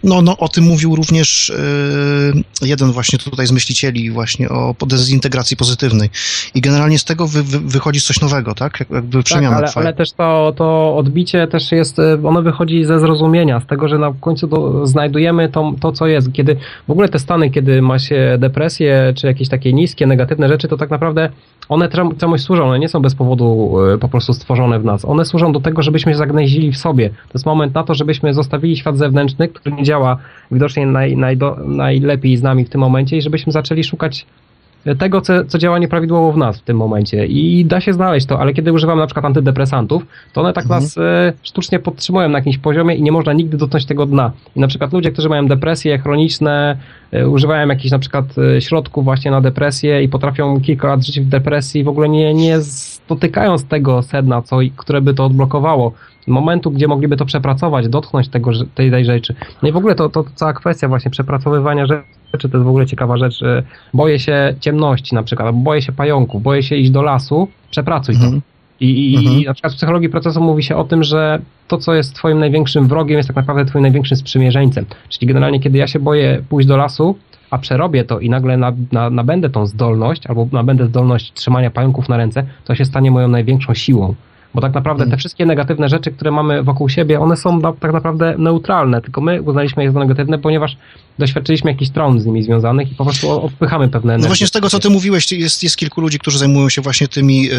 no, 0.05 0.23
no 0.23 0.39
o 0.39 0.49
tym 0.49 0.65
mówił 0.65 0.97
również 0.97 1.53
jeden 2.62 2.93
właśnie 2.93 3.19
tutaj 3.19 3.47
z 3.47 3.51
myślicieli 3.51 4.11
właśnie 4.11 4.49
o 4.49 4.74
dezintegracji 4.87 5.57
pozytywnej 5.57 6.11
i 6.55 6.61
generalnie 6.61 6.99
z 6.99 7.05
tego 7.05 7.27
wy, 7.27 7.43
wy, 7.43 7.61
wychodzi 7.61 8.01
coś 8.01 8.20
nowego, 8.20 8.55
tak? 8.55 8.85
Jakby 8.91 9.23
przemiana 9.23 9.45
ale, 9.51 9.66
ale, 9.74 9.93
też 9.93 10.12
to, 10.12 10.52
to 10.56 10.97
odbicie 10.97 11.47
też 11.47 11.73
jest, 11.73 12.01
ono 12.24 12.43
wychodzi 12.43 12.85
ze 12.85 13.01
zrozumienia, 13.01 13.60
z 13.60 13.66
tego, 13.66 13.89
że 13.89 13.98
na 13.98 14.12
końcu 14.20 14.47
do, 14.47 14.86
znajdujemy 14.86 15.48
to, 15.48 15.73
to, 15.81 15.93
co 15.93 16.06
jest, 16.06 16.32
kiedy 16.32 16.56
w 16.89 16.90
ogóle 16.90 17.09
te 17.09 17.18
stany, 17.18 17.51
kiedy 17.51 17.82
ma 17.82 17.98
się 17.98 18.36
depresję, 18.39 19.12
czy 19.16 19.27
jakieś 19.27 19.48
takie 19.48 19.73
niskie, 19.73 20.06
negatywne 20.06 20.48
rzeczy, 20.48 20.68
to 20.68 20.77
tak 20.77 20.90
naprawdę 20.90 21.28
one 21.68 21.89
czemuś 22.18 22.40
służą, 22.40 22.64
one 22.64 22.78
nie 22.78 22.89
są 22.89 23.01
bez 23.01 23.14
powodu 23.14 23.77
e, 23.94 23.98
po 23.98 24.09
prostu 24.09 24.32
stworzone 24.32 24.78
w 24.78 24.85
nas. 24.85 25.05
One 25.05 25.24
służą 25.24 25.52
do 25.52 25.60
tego, 25.60 25.82
żebyśmy 25.82 26.12
się 26.12 26.18
zagnęzili 26.18 26.73
w 26.73 26.77
sobie. 26.77 27.09
To 27.09 27.31
jest 27.35 27.47
moment 27.47 27.74
na 27.74 27.85
to, 27.85 27.94
żebyśmy 27.94 28.35
zostawili 28.35 28.77
świat 28.77 28.98
zewnętrzny, 28.98 29.48
który 29.48 29.77
nie 29.77 29.82
działa 29.82 30.16
widocznie 30.51 30.86
naj, 30.86 31.16
najdo, 31.16 31.56
najlepiej 31.64 32.36
z 32.36 32.43
nami 32.43 32.64
w 32.64 32.70
tym 32.70 32.81
momencie 32.81 33.16
i 33.16 33.23
żebyśmy 33.23 33.52
zaczęli 33.52 33.85
szukać 33.85 34.27
tego, 34.94 35.20
co, 35.20 35.44
co 35.44 35.58
działa 35.58 35.78
nieprawidłowo 35.78 36.32
w 36.32 36.36
nas 36.36 36.58
w 36.58 36.62
tym 36.62 36.76
momencie. 36.76 37.26
I 37.26 37.64
da 37.64 37.80
się 37.80 37.92
znaleźć 37.92 38.26
to, 38.26 38.40
ale 38.40 38.54
kiedy 38.54 38.72
używam 38.72 38.98
na 38.98 39.06
przykład 39.06 39.24
antydepresantów, 39.24 40.06
to 40.32 40.40
one 40.40 40.52
tak 40.52 40.64
mhm. 40.64 40.82
nas 40.82 40.98
e, 40.98 41.32
sztucznie 41.42 41.78
podtrzymują 41.78 42.28
na 42.28 42.38
jakimś 42.38 42.58
poziomie 42.58 42.94
i 42.94 43.02
nie 43.02 43.12
można 43.12 43.32
nigdy 43.32 43.56
dotknąć 43.56 43.86
tego 43.86 44.06
dna. 44.06 44.32
I 44.56 44.60
na 44.60 44.66
przykład 44.66 44.92
ludzie, 44.92 45.12
którzy 45.12 45.28
mają 45.28 45.46
depresje 45.46 45.98
chroniczne, 45.98 46.76
e, 47.12 47.28
używają 47.28 47.68
jakichś 47.68 47.90
na 47.90 47.98
przykład 47.98 48.24
e, 48.38 48.60
środków 48.60 49.04
właśnie 49.04 49.30
na 49.30 49.40
depresję 49.40 50.02
i 50.02 50.08
potrafią 50.08 50.60
kilka 50.60 50.88
lat 50.88 51.06
żyć 51.06 51.20
w 51.20 51.28
depresji, 51.28 51.84
w 51.84 51.88
ogóle 51.88 52.08
nie, 52.08 52.34
nie 52.34 52.60
dotykając 53.09 53.65
tego 53.65 54.03
sedna, 54.03 54.43
co, 54.43 54.59
które 54.77 55.01
by 55.01 55.15
to 55.15 55.24
odblokowało 55.24 55.93
momentu, 56.27 56.70
gdzie 56.70 56.89
mogliby 56.89 57.16
to 57.16 57.24
przepracować, 57.24 57.89
dotknąć 57.89 58.28
tego, 58.28 58.51
tej, 58.74 58.91
tej 58.91 59.05
rzeczy. 59.05 59.35
No 59.62 59.69
i 59.69 59.73
w 59.73 59.77
ogóle 59.77 59.95
to, 59.95 60.09
to 60.09 60.24
cała 60.35 60.53
kwestia 60.53 60.89
właśnie 60.89 61.11
przepracowywania 61.11 61.87
rzeczy 61.87 62.49
to 62.49 62.59
jest 62.59 62.65
w 62.65 62.69
ogóle 62.69 62.87
ciekawa 62.87 63.16
rzecz. 63.16 63.41
Boję 63.95 64.19
się 64.19 64.55
ciemności 64.61 65.15
na 65.15 65.23
przykład, 65.23 65.55
boję 65.55 65.83
się 65.83 65.93
pająków, 65.93 66.43
boję 66.43 66.62
się 66.62 66.77
iść 66.77 66.91
do 66.91 67.03
lasu, 67.03 67.49
przepracuj 67.70 68.15
to. 68.15 68.24
Mhm. 68.24 68.43
I, 68.81 69.12
i, 69.12 69.16
mhm. 69.16 69.41
I 69.41 69.45
na 69.45 69.55
przykład 69.55 69.73
w 69.73 69.77
psychologii 69.77 70.09
procesu 70.09 70.41
mówi 70.41 70.62
się 70.62 70.77
o 70.77 70.85
tym, 70.85 71.05
że 71.05 71.41
to, 71.69 71.78
co 71.78 71.95
jest 71.95 72.15
twoim 72.15 72.39
największym 72.39 72.89
wrogiem, 72.89 73.16
jest 73.16 73.27
tak 73.28 73.37
naprawdę 73.37 73.65
twoim 73.65 73.83
największym 73.83 74.16
sprzymierzeńcem. 74.16 74.85
Czyli 75.09 75.27
generalnie, 75.27 75.61
kiedy 75.61 75.78
ja 75.78 75.87
się 75.87 75.99
boję 75.99 76.43
pójść 76.49 76.69
do 76.69 76.77
lasu, 76.77 77.16
a 77.57 77.59
przerobię 77.59 78.05
to 78.05 78.20
i 78.20 78.31
nagle 78.31 78.57
na, 78.57 78.73
na, 78.93 79.11
nabędę 79.11 79.51
tą 79.51 79.66
zdolność, 79.66 80.27
albo 80.27 80.49
nabędę 80.53 80.87
zdolność 80.87 81.33
trzymania 81.33 81.70
pająków 81.70 82.09
na 82.09 82.16
ręce, 82.16 82.47
to 82.65 82.74
się 82.74 82.85
stanie 82.85 83.11
moją 83.11 83.28
największą 83.28 83.74
siłą. 83.74 84.15
Bo 84.55 84.61
tak 84.61 84.74
naprawdę 84.74 85.05
te 85.05 85.09
mm. 85.09 85.19
wszystkie 85.19 85.47
negatywne 85.47 85.89
rzeczy, 85.89 86.11
które 86.11 86.31
mamy 86.31 86.62
wokół 86.62 86.89
siebie, 86.89 87.20
one 87.20 87.37
są 87.37 87.61
tak 87.81 87.93
naprawdę 87.93 88.35
neutralne, 88.39 89.03
tylko 89.03 89.20
my 89.20 89.43
uznaliśmy 89.43 89.85
je 89.85 89.93
za 89.93 89.99
negatywne, 89.99 90.39
ponieważ 90.39 90.77
doświadczyliśmy 91.19 91.70
jakichś 91.70 91.91
traum 91.91 92.20
z 92.20 92.27
nimi 92.27 92.43
związanych 92.43 92.93
i 92.93 92.95
po 92.95 93.05
prostu 93.05 93.45
odpychamy 93.45 93.89
pewne 93.89 94.12
energie. 94.12 94.23
No 94.23 94.28
właśnie 94.28 94.47
z 94.47 94.51
tego, 94.51 94.70
co 94.70 94.78
ty 94.78 94.91
mówiłeś, 94.91 95.33
jest, 95.33 95.62
jest 95.62 95.77
kilku 95.77 96.01
ludzi, 96.01 96.19
którzy 96.19 96.39
zajmują 96.39 96.69
się 96.69 96.83
właśnie 96.83 97.09
tymi 97.09 97.43
yy, 97.43 97.51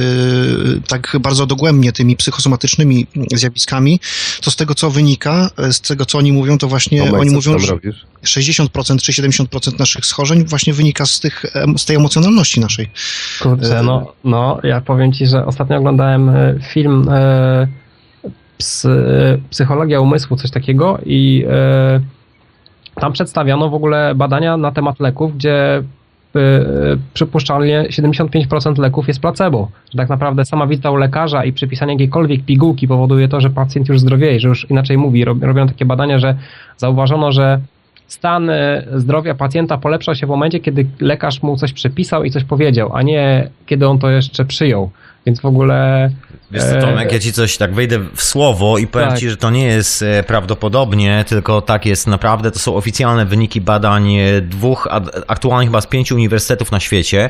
tak 0.87 1.17
bardzo 1.19 1.45
dogłębnie, 1.45 1.91
tymi 1.91 2.15
psychosomatycznymi 2.15 3.07
zjawiskami, 3.33 3.99
to 4.41 4.51
z 4.51 4.55
tego, 4.55 4.75
co 4.75 4.89
wynika, 4.89 5.49
z 5.71 5.81
tego, 5.81 6.05
co 6.05 6.17
oni 6.17 6.33
mówią, 6.33 6.57
to 6.57 6.67
właśnie 6.67 6.99
Tomek, 6.99 7.21
oni 7.21 7.29
mówią, 7.29 7.59
że 7.59 7.73
60% 8.25 9.01
czy 9.01 9.11
70% 9.11 9.79
naszych 9.79 10.05
schorzeń 10.05 10.45
właśnie 10.45 10.73
wynika 10.73 11.05
z, 11.05 11.19
tych, 11.19 11.45
z 11.77 11.85
tej 11.85 11.95
emocjonalności 11.95 12.59
naszej. 12.59 12.89
Kurczę, 13.41 13.83
no, 13.83 14.13
no 14.23 14.59
ja 14.63 14.81
powiem 14.81 15.13
ci, 15.13 15.27
że 15.27 15.45
ostatnio 15.45 15.77
oglądałem 15.77 16.29
e, 16.29 16.55
film 16.73 17.09
yy, 17.09 17.67
Psychologia 19.49 19.99
umysłu, 19.99 20.37
coś 20.37 20.51
takiego 20.51 20.99
i 21.05 21.37
yy, 21.37 23.01
tam 23.01 23.13
przedstawiono 23.13 23.69
w 23.69 23.73
ogóle 23.73 24.15
badania 24.15 24.57
na 24.57 24.71
temat 24.71 24.99
leków, 24.99 25.37
gdzie 25.37 25.83
przypuszczalnie 27.13 27.87
75% 27.89 28.79
leków 28.79 29.07
jest 29.07 29.19
placebo. 29.19 29.69
Że 29.93 29.97
tak 29.97 30.09
naprawdę 30.09 30.45
sama 30.45 30.67
wizyta 30.67 30.91
u 30.91 30.95
lekarza 30.95 31.45
i 31.45 31.53
przypisanie 31.53 31.93
jakiejkolwiek 31.93 32.45
pigułki 32.45 32.87
powoduje 32.87 33.27
to, 33.27 33.41
że 33.41 33.49
pacjent 33.49 33.89
już 33.89 33.99
zdrowieje, 33.99 34.39
że 34.39 34.47
już 34.47 34.69
inaczej 34.69 34.97
mówi. 34.97 35.25
Robią 35.25 35.67
takie 35.67 35.85
badania, 35.85 36.19
że 36.19 36.37
zauważono, 36.77 37.31
że 37.31 37.59
stan 38.07 38.49
y, 38.49 38.85
zdrowia 38.95 39.35
pacjenta 39.35 39.77
polepsza 39.77 40.15
się 40.15 40.25
w 40.27 40.29
momencie, 40.29 40.59
kiedy 40.59 40.85
lekarz 40.99 41.43
mu 41.43 41.57
coś 41.57 41.73
przepisał 41.73 42.23
i 42.23 42.31
coś 42.31 42.43
powiedział, 42.43 42.95
a 42.95 43.01
nie 43.01 43.49
kiedy 43.65 43.87
on 43.87 43.99
to 43.99 44.09
jeszcze 44.09 44.45
przyjął. 44.45 44.91
Więc 45.25 45.41
w 45.41 45.45
ogóle. 45.45 46.09
Wiesz 46.51 46.63
co, 46.63 46.81
Tomek, 46.81 47.11
ja 47.11 47.19
ci 47.19 47.33
coś 47.33 47.57
tak 47.57 47.73
wejdę 47.73 47.99
w 48.15 48.23
słowo 48.23 48.77
i 48.77 48.87
powiem 48.87 49.09
tak. 49.09 49.19
ci, 49.19 49.29
że 49.29 49.37
to 49.37 49.49
nie 49.49 49.65
jest 49.65 50.01
e, 50.01 50.23
prawdopodobnie, 50.23 51.25
tylko 51.27 51.61
tak 51.61 51.85
jest 51.85 52.07
naprawdę. 52.07 52.51
To 52.51 52.59
są 52.59 52.75
oficjalne 52.75 53.25
wyniki 53.25 53.61
badań 53.61 54.15
e, 54.15 54.41
dwóch, 54.41 54.87
aktualnie 55.27 55.67
chyba 55.67 55.81
z 55.81 55.87
pięciu 55.87 56.15
uniwersytetów 56.15 56.71
na 56.71 56.79
świecie. 56.79 57.29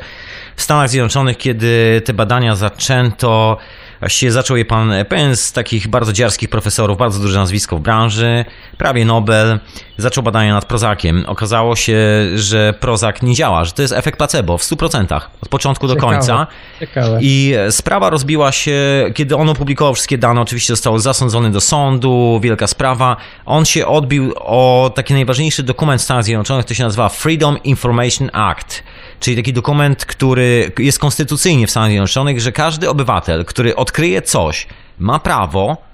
W 0.55 0.61
Stanach 0.61 0.89
Zjednoczonych, 0.89 1.37
kiedy 1.37 2.01
te 2.05 2.13
badania 2.13 2.55
zaczęto, 2.55 3.57
Właściwie 3.99 4.31
zaczął 4.31 4.57
je 4.57 4.65
pan 4.65 4.93
pewien 5.09 5.35
z 5.35 5.53
takich 5.53 5.87
bardzo 5.87 6.13
dziarskich 6.13 6.49
profesorów, 6.49 6.97
bardzo 6.97 7.19
duże 7.19 7.39
nazwisko 7.39 7.77
w 7.77 7.81
branży, 7.81 8.45
prawie 8.77 9.05
Nobel. 9.05 9.59
Zaczął 9.97 10.23
badania 10.23 10.53
nad 10.53 10.65
prozakiem. 10.65 11.23
Okazało 11.27 11.75
się, 11.75 11.97
że 12.35 12.73
prozak 12.79 13.23
nie 13.23 13.35
działa, 13.35 13.65
że 13.65 13.71
to 13.71 13.81
jest 13.81 13.93
efekt 13.93 14.17
placebo 14.17 14.57
w 14.57 14.61
100%, 14.61 15.21
od 15.41 15.49
początku 15.49 15.87
Ciekawe. 15.87 16.01
do 16.01 16.07
końca. 16.07 16.47
Ciekawe. 16.79 17.19
I 17.21 17.53
sprawa 17.69 18.09
rozbiła 18.09 18.51
się, 18.51 19.05
kiedy 19.15 19.35
on 19.35 19.49
opublikował 19.49 19.93
wszystkie 19.93 20.17
dane, 20.17 20.41
oczywiście 20.41 20.73
został 20.73 20.99
zasądzony 20.99 21.51
do 21.51 21.61
sądu, 21.61 22.39
wielka 22.43 22.67
sprawa. 22.67 23.17
On 23.45 23.65
się 23.65 23.87
odbił 23.87 24.33
o 24.35 24.91
taki 24.95 25.13
najważniejszy 25.13 25.63
dokument 25.63 26.01
Stanów 26.01 26.25
Zjednoczonych, 26.25 26.65
to 26.65 26.73
się 26.73 26.83
nazywa 26.83 27.09
Freedom 27.09 27.63
Information 27.63 28.29
Act 28.33 28.83
czyli 29.19 29.37
taki 29.37 29.53
dokument, 29.53 30.05
który 30.05 30.71
jest 30.79 30.99
konstytucyjnie 30.99 31.67
w 31.67 31.71
Stanach 31.71 31.89
Zjednoczonych, 31.89 32.41
że 32.41 32.51
każdy 32.51 32.89
obywatel, 32.89 33.45
który 33.45 33.75
odkryje 33.75 34.21
coś, 34.21 34.67
ma 34.99 35.19
prawo 35.19 35.87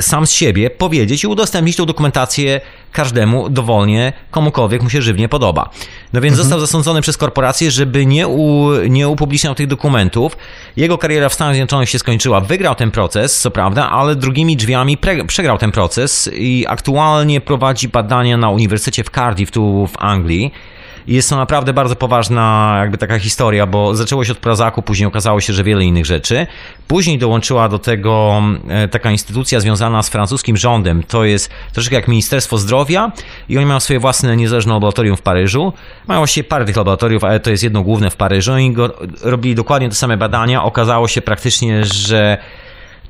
sam 0.00 0.26
z 0.26 0.30
siebie 0.30 0.70
powiedzieć 0.70 1.24
i 1.24 1.26
udostępnić 1.26 1.76
tą 1.76 1.86
dokumentację 1.86 2.60
każdemu 2.92 3.48
dowolnie, 3.48 4.12
komukolwiek 4.30 4.82
mu 4.82 4.90
się 4.90 5.02
żywnie 5.02 5.28
podoba. 5.28 5.70
No 6.12 6.20
więc 6.20 6.32
mhm. 6.32 6.44
został 6.44 6.60
zasądzony 6.60 7.00
przez 7.00 7.16
korporację, 7.16 7.70
żeby 7.70 8.06
nie, 8.06 8.28
u, 8.28 8.70
nie 8.88 9.08
upubliczniał 9.08 9.54
tych 9.54 9.66
dokumentów. 9.66 10.36
Jego 10.76 10.98
kariera 10.98 11.28
w 11.28 11.34
Stanach 11.34 11.54
Zjednoczonych 11.54 11.90
się 11.90 11.98
skończyła. 11.98 12.40
Wygrał 12.40 12.74
ten 12.74 12.90
proces, 12.90 13.40
co 13.40 13.50
prawda, 13.50 13.90
ale 13.90 14.16
drugimi 14.16 14.56
drzwiami 14.56 14.96
pre, 14.96 15.24
przegrał 15.24 15.58
ten 15.58 15.72
proces 15.72 16.30
i 16.32 16.64
aktualnie 16.68 17.40
prowadzi 17.40 17.88
badania 17.88 18.36
na 18.36 18.50
Uniwersytecie 18.50 19.04
w 19.04 19.10
Cardiff, 19.10 19.50
tu 19.50 19.86
w 19.86 19.96
Anglii 19.98 20.52
jest 21.06 21.30
to 21.30 21.36
naprawdę 21.36 21.72
bardzo 21.72 21.96
poważna 21.96 22.76
jakby 22.80 22.98
taka 22.98 23.18
historia, 23.18 23.66
bo 23.66 23.96
zaczęło 23.96 24.24
się 24.24 24.32
od 24.32 24.38
Prozaku, 24.38 24.82
później 24.82 25.06
okazało 25.06 25.40
się, 25.40 25.52
że 25.52 25.64
wiele 25.64 25.84
innych 25.84 26.06
rzeczy. 26.06 26.46
Później 26.88 27.18
dołączyła 27.18 27.68
do 27.68 27.78
tego 27.78 28.42
e, 28.68 28.88
taka 28.88 29.10
instytucja 29.10 29.60
związana 29.60 30.02
z 30.02 30.08
francuskim 30.08 30.56
rządem. 30.56 31.02
To 31.02 31.24
jest 31.24 31.50
troszkę 31.72 31.94
jak 31.94 32.08
Ministerstwo 32.08 32.58
Zdrowia 32.58 33.12
i 33.48 33.56
oni 33.56 33.66
mają 33.66 33.80
swoje 33.80 34.00
własne 34.00 34.36
niezależne 34.36 34.72
laboratorium 34.72 35.16
w 35.16 35.22
Paryżu. 35.22 35.72
Mają 36.06 36.20
właściwie 36.20 36.44
parę 36.44 36.64
tych 36.64 36.76
laboratoriów, 36.76 37.24
ale 37.24 37.40
to 37.40 37.50
jest 37.50 37.62
jedno 37.62 37.82
główne 37.82 38.10
w 38.10 38.16
Paryżu 38.16 38.58
i 38.58 38.76
robili 39.22 39.54
dokładnie 39.54 39.88
te 39.88 39.94
same 39.94 40.16
badania. 40.16 40.64
Okazało 40.64 41.08
się 41.08 41.22
praktycznie, 41.22 41.84
że 41.84 42.38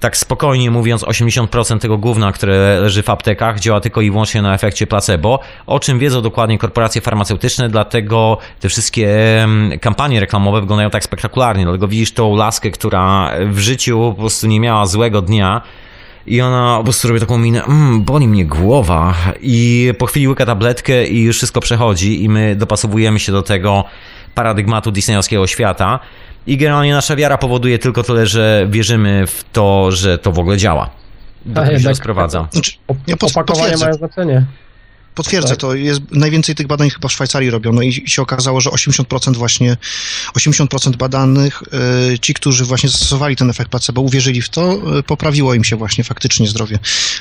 tak 0.00 0.16
spokojnie 0.16 0.70
mówiąc, 0.70 1.02
80% 1.02 1.78
tego 1.78 1.98
gówna, 1.98 2.32
które 2.32 2.80
leży 2.80 3.02
w 3.02 3.10
aptekach, 3.10 3.60
działa 3.60 3.80
tylko 3.80 4.00
i 4.00 4.10
wyłącznie 4.10 4.42
na 4.42 4.54
efekcie 4.54 4.86
placebo, 4.86 5.40
o 5.66 5.80
czym 5.80 5.98
wiedzą 5.98 6.22
dokładnie 6.22 6.58
korporacje 6.58 7.00
farmaceutyczne, 7.00 7.68
dlatego 7.68 8.38
te 8.60 8.68
wszystkie 8.68 9.08
kampanie 9.80 10.20
reklamowe 10.20 10.60
wyglądają 10.60 10.90
tak 10.90 11.04
spektakularnie. 11.04 11.64
Dlatego 11.64 11.88
widzisz 11.88 12.12
tą 12.12 12.36
laskę, 12.36 12.70
która 12.70 13.30
w 13.50 13.58
życiu 13.58 14.12
po 14.16 14.20
prostu 14.20 14.46
nie 14.46 14.60
miała 14.60 14.86
złego 14.86 15.22
dnia, 15.22 15.62
i 16.26 16.40
ona 16.40 16.76
po 16.78 16.84
prostu 16.84 17.08
robi 17.08 17.20
taką 17.20 17.38
minę, 17.38 17.62
mmm, 17.64 18.02
boli 18.02 18.28
mnie 18.28 18.46
głowa 18.46 19.14
i 19.40 19.92
po 19.98 20.06
chwili 20.06 20.28
łyka 20.28 20.46
tabletkę 20.46 21.06
i 21.06 21.22
już 21.22 21.36
wszystko 21.36 21.60
przechodzi 21.60 22.24
i 22.24 22.28
my 22.28 22.56
dopasowujemy 22.56 23.18
się 23.18 23.32
do 23.32 23.42
tego 23.42 23.84
paradygmatu 24.34 24.90
disneyowskiego 24.90 25.46
świata. 25.46 26.00
I 26.46 26.56
generalnie 26.56 26.92
nasza 26.92 27.16
wiara 27.16 27.38
powoduje 27.38 27.78
tylko 27.78 28.02
tyle, 28.02 28.26
że 28.26 28.66
wierzymy 28.70 29.26
w 29.26 29.44
to, 29.52 29.90
że 29.92 30.18
to 30.18 30.32
w 30.32 30.38
ogóle 30.38 30.56
działa. 30.56 30.90
Do 31.46 31.64
tego 31.64 31.78
się 31.78 31.94
sprowadza. 31.94 32.48
Znaczy, 32.52 32.72
Opakowania 33.20 33.76
mają 33.76 33.92
znaczenie. 33.92 34.46
Potwierdzę 35.16 35.48
tak. 35.48 35.58
to. 35.58 35.74
Jest, 35.74 36.00
najwięcej 36.10 36.54
tych 36.54 36.66
badań 36.66 36.90
chyba 36.90 37.08
w 37.08 37.12
Szwajcarii 37.12 37.50
robiono 37.50 37.82
i 37.82 37.92
się 38.06 38.22
okazało, 38.22 38.60
że 38.60 38.70
80% 38.70 39.36
właśnie, 39.36 39.76
80% 40.38 40.96
badanych, 40.96 41.62
y, 42.14 42.18
ci, 42.18 42.34
którzy 42.34 42.64
właśnie 42.64 42.88
zastosowali 42.88 43.36
ten 43.36 43.50
efekt 43.50 43.70
placebo, 43.70 44.00
uwierzyli 44.00 44.42
w 44.42 44.48
to, 44.48 44.78
y, 44.98 45.02
poprawiło 45.02 45.54
im 45.54 45.64
się 45.64 45.76
właśnie 45.76 46.04
faktycznie 46.04 46.48
zdrowie. 46.48 46.78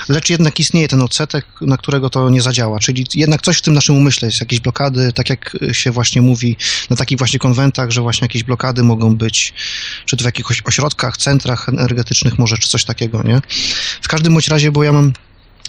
Lecz 0.09 0.29
jednak 0.29 0.59
istnieje 0.59 0.87
ten 0.87 1.01
odsetek, 1.01 1.45
na 1.61 1.77
którego 1.77 2.09
to 2.09 2.29
nie 2.29 2.41
zadziała, 2.41 2.79
czyli 2.79 3.05
jednak 3.15 3.41
coś 3.41 3.57
w 3.57 3.61
tym 3.61 3.73
naszym 3.73 3.97
umyśle 3.97 4.27
jest, 4.27 4.39
jakieś 4.39 4.59
blokady, 4.59 5.13
tak 5.13 5.29
jak 5.29 5.57
się 5.71 5.91
właśnie 5.91 6.21
mówi 6.21 6.57
na 6.89 6.95
takich 6.95 7.17
właśnie 7.17 7.39
konwentach, 7.39 7.91
że 7.91 8.01
właśnie 8.01 8.25
jakieś 8.25 8.43
blokady 8.43 8.83
mogą 8.83 9.15
być, 9.15 9.53
czy 10.05 10.17
to 10.17 10.23
w 10.23 10.25
jakichś 10.25 10.61
ośrodkach, 10.65 11.17
centrach 11.17 11.69
energetycznych 11.69 12.39
może, 12.39 12.57
czy 12.57 12.69
coś 12.69 12.85
takiego, 12.85 13.23
nie? 13.23 13.41
W 14.01 14.07
każdym 14.07 14.33
bądź 14.33 14.47
razie, 14.47 14.71
bo 14.71 14.83
ja 14.83 14.91
mam 14.91 15.13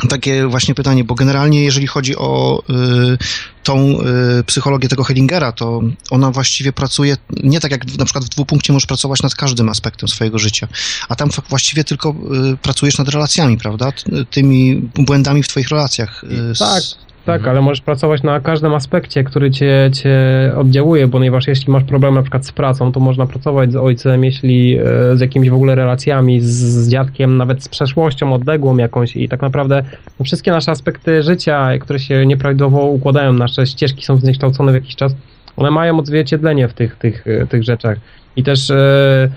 takie 0.09 0.47
właśnie 0.47 0.75
pytanie, 0.75 1.05
bo 1.05 1.15
generalnie 1.15 1.65
jeżeli 1.65 1.87
chodzi 1.87 2.17
o 2.17 2.63
y, 2.71 3.19
tą 3.63 4.01
y, 4.01 4.45
psychologię 4.45 4.89
tego 4.89 5.05
Hellingera, 5.05 5.53
to 5.53 5.83
ona 6.11 6.31
właściwie 6.31 6.73
pracuje 6.73 7.17
nie 7.43 7.61
tak 7.61 7.71
jak 7.71 7.99
na 7.99 8.05
przykład 8.05 8.25
w 8.25 8.29
dwupunkcie 8.29 8.73
możesz 8.73 8.87
pracować 8.87 9.23
nad 9.23 9.35
każdym 9.35 9.69
aspektem 9.69 10.09
swojego 10.09 10.39
życia, 10.39 10.69
a 11.09 11.17
tam 11.17 11.31
właściwie 11.49 11.85
tylko 11.85 12.15
y, 12.53 12.57
pracujesz 12.57 12.99
nad 12.99 13.09
relacjami, 13.09 13.59
prawda? 13.59 13.93
Tymi 14.31 14.91
błędami 14.95 15.43
w 15.43 15.49
twoich 15.49 15.69
relacjach. 15.69 16.25
Y. 16.25 16.59
Tak, 16.59 16.83
tak, 17.27 17.37
mhm. 17.37 17.51
ale 17.51 17.61
możesz 17.63 17.81
pracować 17.81 18.23
na 18.23 18.41
każdym 18.41 18.75
aspekcie, 18.75 19.25
który 19.25 19.51
cię, 19.51 19.91
cię 19.93 20.19
oddziałuje, 20.57 21.09
ponieważ 21.09 21.49
jeśli 21.49 21.73
masz 21.73 21.85
problem 21.85 22.15
na 22.15 22.23
przykład 22.23 22.47
z 22.47 22.53
pracą, 22.53 22.93
to 22.93 23.01
można 23.01 23.27
pracować 23.27 23.73
z 23.73 23.77
ojcem, 23.77 24.25
jeśli 24.25 24.79
e, 24.79 25.17
z 25.17 25.21
jakimiś 25.21 25.51
w 25.51 25.55
ogóle 25.55 25.75
relacjami, 25.75 26.41
z, 26.41 26.47
z 26.47 26.89
dziadkiem, 26.89 27.37
nawet 27.37 27.63
z 27.63 27.69
przeszłością 27.69 28.33
odległą 28.33 28.77
jakąś 28.77 29.17
i 29.17 29.29
tak 29.29 29.43
naprawdę 29.43 29.83
no, 30.19 30.25
wszystkie 30.25 30.51
nasze 30.51 30.71
aspekty 30.71 31.23
życia, 31.23 31.79
które 31.79 31.99
się 31.99 32.27
nieprawidłowo 32.27 32.87
układają, 32.87 33.33
nasze 33.33 33.67
ścieżki 33.67 34.05
są 34.05 34.17
zniekształcone 34.17 34.73
w 34.73 34.75
jakiś 34.75 34.97
czas, 34.97 35.15
one 35.57 35.71
mają 35.71 35.99
odzwierciedlenie 35.99 36.69
w 36.69 36.75
tych, 36.75 36.97
tych, 36.97 37.27
e, 37.27 37.47
tych 37.47 37.65
rzeczach. 37.65 37.99
I 38.37 38.43
też 38.43 38.71
e, 38.71 39.29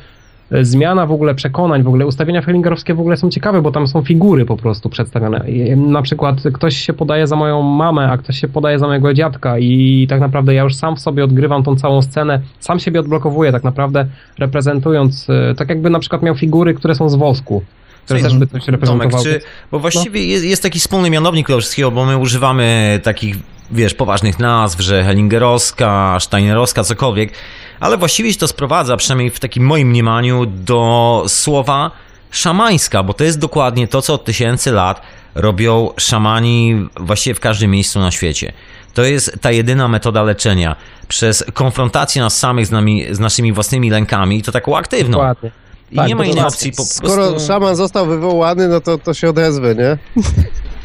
zmiana 0.61 1.05
w 1.05 1.11
ogóle 1.11 1.35
przekonań, 1.35 1.83
w 1.83 1.87
ogóle 1.87 2.05
ustawienia 2.05 2.41
feelingerowskie 2.41 2.93
w 2.93 2.99
ogóle 2.99 3.17
są 3.17 3.29
ciekawe, 3.29 3.61
bo 3.61 3.71
tam 3.71 3.87
są 3.87 4.01
figury 4.01 4.45
po 4.45 4.57
prostu 4.57 4.89
przedstawione. 4.89 5.45
Na 5.75 6.01
przykład 6.01 6.35
ktoś 6.53 6.77
się 6.77 6.93
podaje 6.93 7.27
za 7.27 7.35
moją 7.35 7.61
mamę, 7.61 8.11
a 8.11 8.17
ktoś 8.17 8.39
się 8.39 8.47
podaje 8.47 8.79
za 8.79 8.87
mojego 8.87 9.13
dziadka 9.13 9.59
i 9.59 10.07
tak 10.09 10.19
naprawdę 10.19 10.53
ja 10.53 10.63
już 10.63 10.75
sam 10.75 10.95
w 10.95 10.99
sobie 10.99 11.23
odgrywam 11.23 11.63
tą 11.63 11.75
całą 11.75 12.01
scenę, 12.01 12.41
sam 12.59 12.79
siebie 12.79 12.99
odblokowuję 12.99 13.51
tak 13.51 13.63
naprawdę, 13.63 14.05
reprezentując, 14.39 15.27
e, 15.29 15.55
tak 15.55 15.69
jakby 15.69 15.89
na 15.89 15.99
przykład 15.99 16.21
miał 16.21 16.35
figury, 16.35 16.73
które 16.73 16.95
są 16.95 17.09
z 17.09 17.15
wosku 17.15 17.61
które 18.05 18.21
też 18.21 18.37
by 18.37 18.47
coś 18.47 18.67
reprezentowały. 18.67 19.23
Czy, 19.23 19.41
bo 19.71 19.79
właściwie 19.79 20.19
no. 20.19 20.25
jest, 20.25 20.45
jest 20.45 20.63
taki 20.63 20.79
wspólny 20.79 21.09
mianownik 21.09 21.47
tego 21.47 21.59
wszystkiego, 21.59 21.91
bo 21.91 22.05
my 22.05 22.17
używamy 22.17 22.99
takich, 23.03 23.35
wiesz, 23.71 23.93
poważnych 23.93 24.39
nazw, 24.39 24.79
że 24.79 25.03
Hellingerowska, 25.03 26.17
Steinerowska, 26.19 26.83
cokolwiek, 26.83 27.33
ale 27.79 27.97
właściwie 27.97 28.33
się 28.33 28.39
to 28.39 28.47
sprowadza, 28.47 28.97
przynajmniej 28.97 29.29
w 29.29 29.39
takim 29.39 29.65
moim 29.65 29.89
mniemaniu, 29.89 30.45
do 30.45 31.23
słowa 31.27 31.91
szamańska, 32.31 33.03
bo 33.03 33.13
to 33.13 33.23
jest 33.23 33.39
dokładnie 33.39 33.87
to, 33.87 34.01
co 34.01 34.13
od 34.13 34.25
tysięcy 34.25 34.71
lat 34.71 35.01
robią 35.35 35.89
szamani 35.97 36.87
właściwie 36.99 37.33
w 37.33 37.39
każdym 37.39 37.71
miejscu 37.71 37.99
na 37.99 38.11
świecie. 38.11 38.53
To 38.93 39.03
jest 39.03 39.37
ta 39.41 39.51
jedyna 39.51 39.87
metoda 39.87 40.23
leczenia. 40.23 40.75
Przez 41.07 41.45
konfrontację 41.53 42.21
nas 42.21 42.37
samych 42.37 42.65
z, 42.65 42.71
nami, 42.71 43.05
z 43.11 43.19
naszymi 43.19 43.53
własnymi 43.53 43.89
lękami, 43.89 44.43
to 44.43 44.51
taką 44.51 44.77
aktywną. 44.77 45.17
Dokładnie. 45.17 45.51
I 45.91 45.95
tak, 45.95 46.07
nie 46.07 46.15
ma 46.15 46.25
innej 46.25 46.43
opcji. 46.43 46.71
Po 46.71 46.75
prostu... 46.75 47.07
Skoro 47.07 47.39
szaman 47.39 47.75
został 47.75 48.05
wywołany, 48.05 48.67
no 48.67 48.81
to, 48.81 48.97
to 48.97 49.13
się 49.13 49.29
odezwę, 49.29 49.75
nie? 49.75 49.97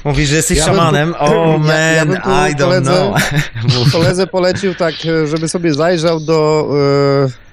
Mówisz, 0.04 0.28
że 0.28 0.36
jesteś 0.36 0.58
ja 0.58 0.64
szamanem? 0.64 1.14
O 1.18 1.18
oh, 1.18 1.58
man, 1.58 1.68
ja, 1.68 2.04
ja 2.04 2.48
I 2.48 2.54
don't 2.54 2.58
koledze, 2.58 2.92
know. 2.92 3.92
koledze 3.92 4.26
polecił 4.26 4.74
tak, 4.74 4.94
żeby 5.24 5.48
sobie 5.48 5.74
zajrzał 5.74 6.20
do... 6.20 6.68
Yy 7.24 7.44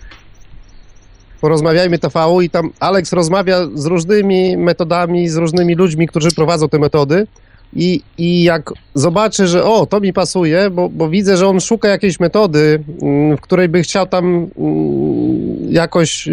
porozmawiajmy 1.41 1.99
TV 1.99 2.19
i 2.43 2.49
tam 2.49 2.69
Alex 2.79 3.13
rozmawia 3.13 3.57
z 3.73 3.85
różnymi 3.85 4.57
metodami, 4.57 5.29
z 5.29 5.35
różnymi 5.35 5.75
ludźmi, 5.75 6.07
którzy 6.07 6.31
prowadzą 6.31 6.69
te 6.69 6.79
metody 6.79 7.27
i, 7.73 8.01
i 8.17 8.43
jak 8.43 8.73
zobaczy, 8.95 9.47
że 9.47 9.63
o, 9.63 9.85
to 9.85 9.99
mi 9.99 10.13
pasuje, 10.13 10.69
bo, 10.69 10.89
bo 10.89 11.09
widzę, 11.09 11.37
że 11.37 11.47
on 11.47 11.59
szuka 11.59 11.87
jakiejś 11.87 12.19
metody, 12.19 12.83
mm, 13.01 13.37
w 13.37 13.41
której 13.41 13.69
by 13.69 13.83
chciał 13.83 14.07
tam 14.07 14.25
mm, 14.25 15.73
jakoś 15.73 16.27
e, 16.27 16.31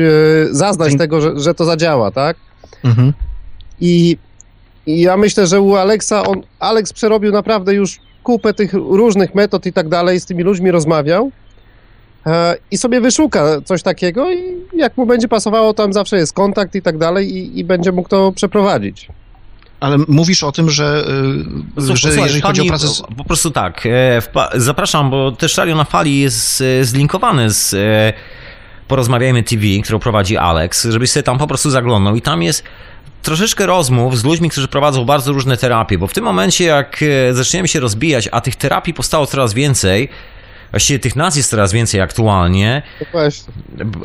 zaznać 0.51 0.97
tego, 0.99 1.20
że, 1.20 1.40
że 1.40 1.55
to 1.55 1.65
zadziała, 1.65 2.11
tak? 2.11 2.36
Mhm. 2.85 3.12
I, 3.81 4.16
I 4.89 5.01
ja 5.01 5.16
myślę, 5.16 5.47
że 5.47 5.60
u 5.60 5.74
Alexa, 5.74 6.23
on, 6.23 6.43
Alex 6.59 6.93
przerobił 6.93 7.32
naprawdę 7.32 7.74
już 7.74 7.98
kupę 8.23 8.55
tych 8.55 8.73
różnych 8.73 9.35
metod 9.35 9.66
i 9.66 9.73
tak 9.73 9.89
dalej, 9.89 10.20
z 10.20 10.27
tymi 10.27 10.43
ludźmi 10.43 10.70
rozmawiał 10.70 11.31
E, 12.28 12.56
i 12.70 12.78
sobie 12.78 13.01
wyszuka 13.01 13.60
coś 13.65 13.82
takiego 13.82 14.32
i 14.32 14.55
jak 14.77 14.97
mu 14.97 15.06
będzie 15.06 15.28
pasowało, 15.28 15.74
tam 15.74 15.93
zawsze 15.93 16.16
jest 16.16 16.32
kontakt 16.32 16.74
i 16.74 16.82
tak 16.82 16.98
dalej 16.98 17.36
i, 17.36 17.59
i 17.59 17.65
będzie 17.65 17.93
mógł 17.93 18.09
to 18.09 18.32
przeprowadzić. 18.32 19.09
Ale 19.81 19.98
mówisz 20.09 20.43
o 20.43 20.52
tym, 20.52 20.70
że, 20.70 21.05
e, 21.78 21.86
że 21.86 21.97
Słuchaj, 21.97 22.23
jeżeli 22.23 22.40
chodzi 22.40 22.60
o 22.60 22.65
pracę... 22.65 22.89
Z... 22.89 23.02
Po 23.16 23.24
prostu 23.24 23.51
tak, 23.51 23.86
e, 23.86 24.23
zapraszam, 24.55 25.10
bo 25.10 25.32
też 25.32 25.56
Radio 25.56 25.77
na 25.77 25.85
Fali 25.85 26.20
jest 26.20 26.62
zlinkowany 26.82 27.51
z 27.51 27.77
Porozmawiajmy 28.89 29.43
TV, 29.43 29.62
którą 29.85 29.98
prowadzi 29.98 30.36
Alex, 30.36 30.86
żebyś 30.90 31.10
sobie 31.10 31.23
tam 31.23 31.39
po 31.39 31.47
prostu 31.47 31.70
zaglądał 31.70 32.16
i 32.16 32.23
tam 32.23 32.43
jest 32.43 32.65
troszeczkę 33.28 33.66
rozmów 33.66 34.18
z 34.18 34.24
ludźmi, 34.24 34.50
którzy 34.50 34.68
prowadzą 34.68 35.05
bardzo 35.05 35.32
różne 35.32 35.56
terapie, 35.56 35.98
bo 35.98 36.06
w 36.06 36.12
tym 36.12 36.24
momencie 36.24 36.64
jak 36.64 37.05
zaczniemy 37.32 37.68
się 37.68 37.80
rozbijać, 37.80 38.28
a 38.32 38.40
tych 38.40 38.56
terapii 38.56 38.94
powstało 38.94 39.26
coraz 39.26 39.55
więcej, 39.55 40.09
Właściwie 40.70 40.98
tych 40.98 41.16
nazw 41.16 41.36
jest 41.36 41.50
coraz 41.50 41.72
więcej 41.72 42.00
aktualnie. 42.00 42.82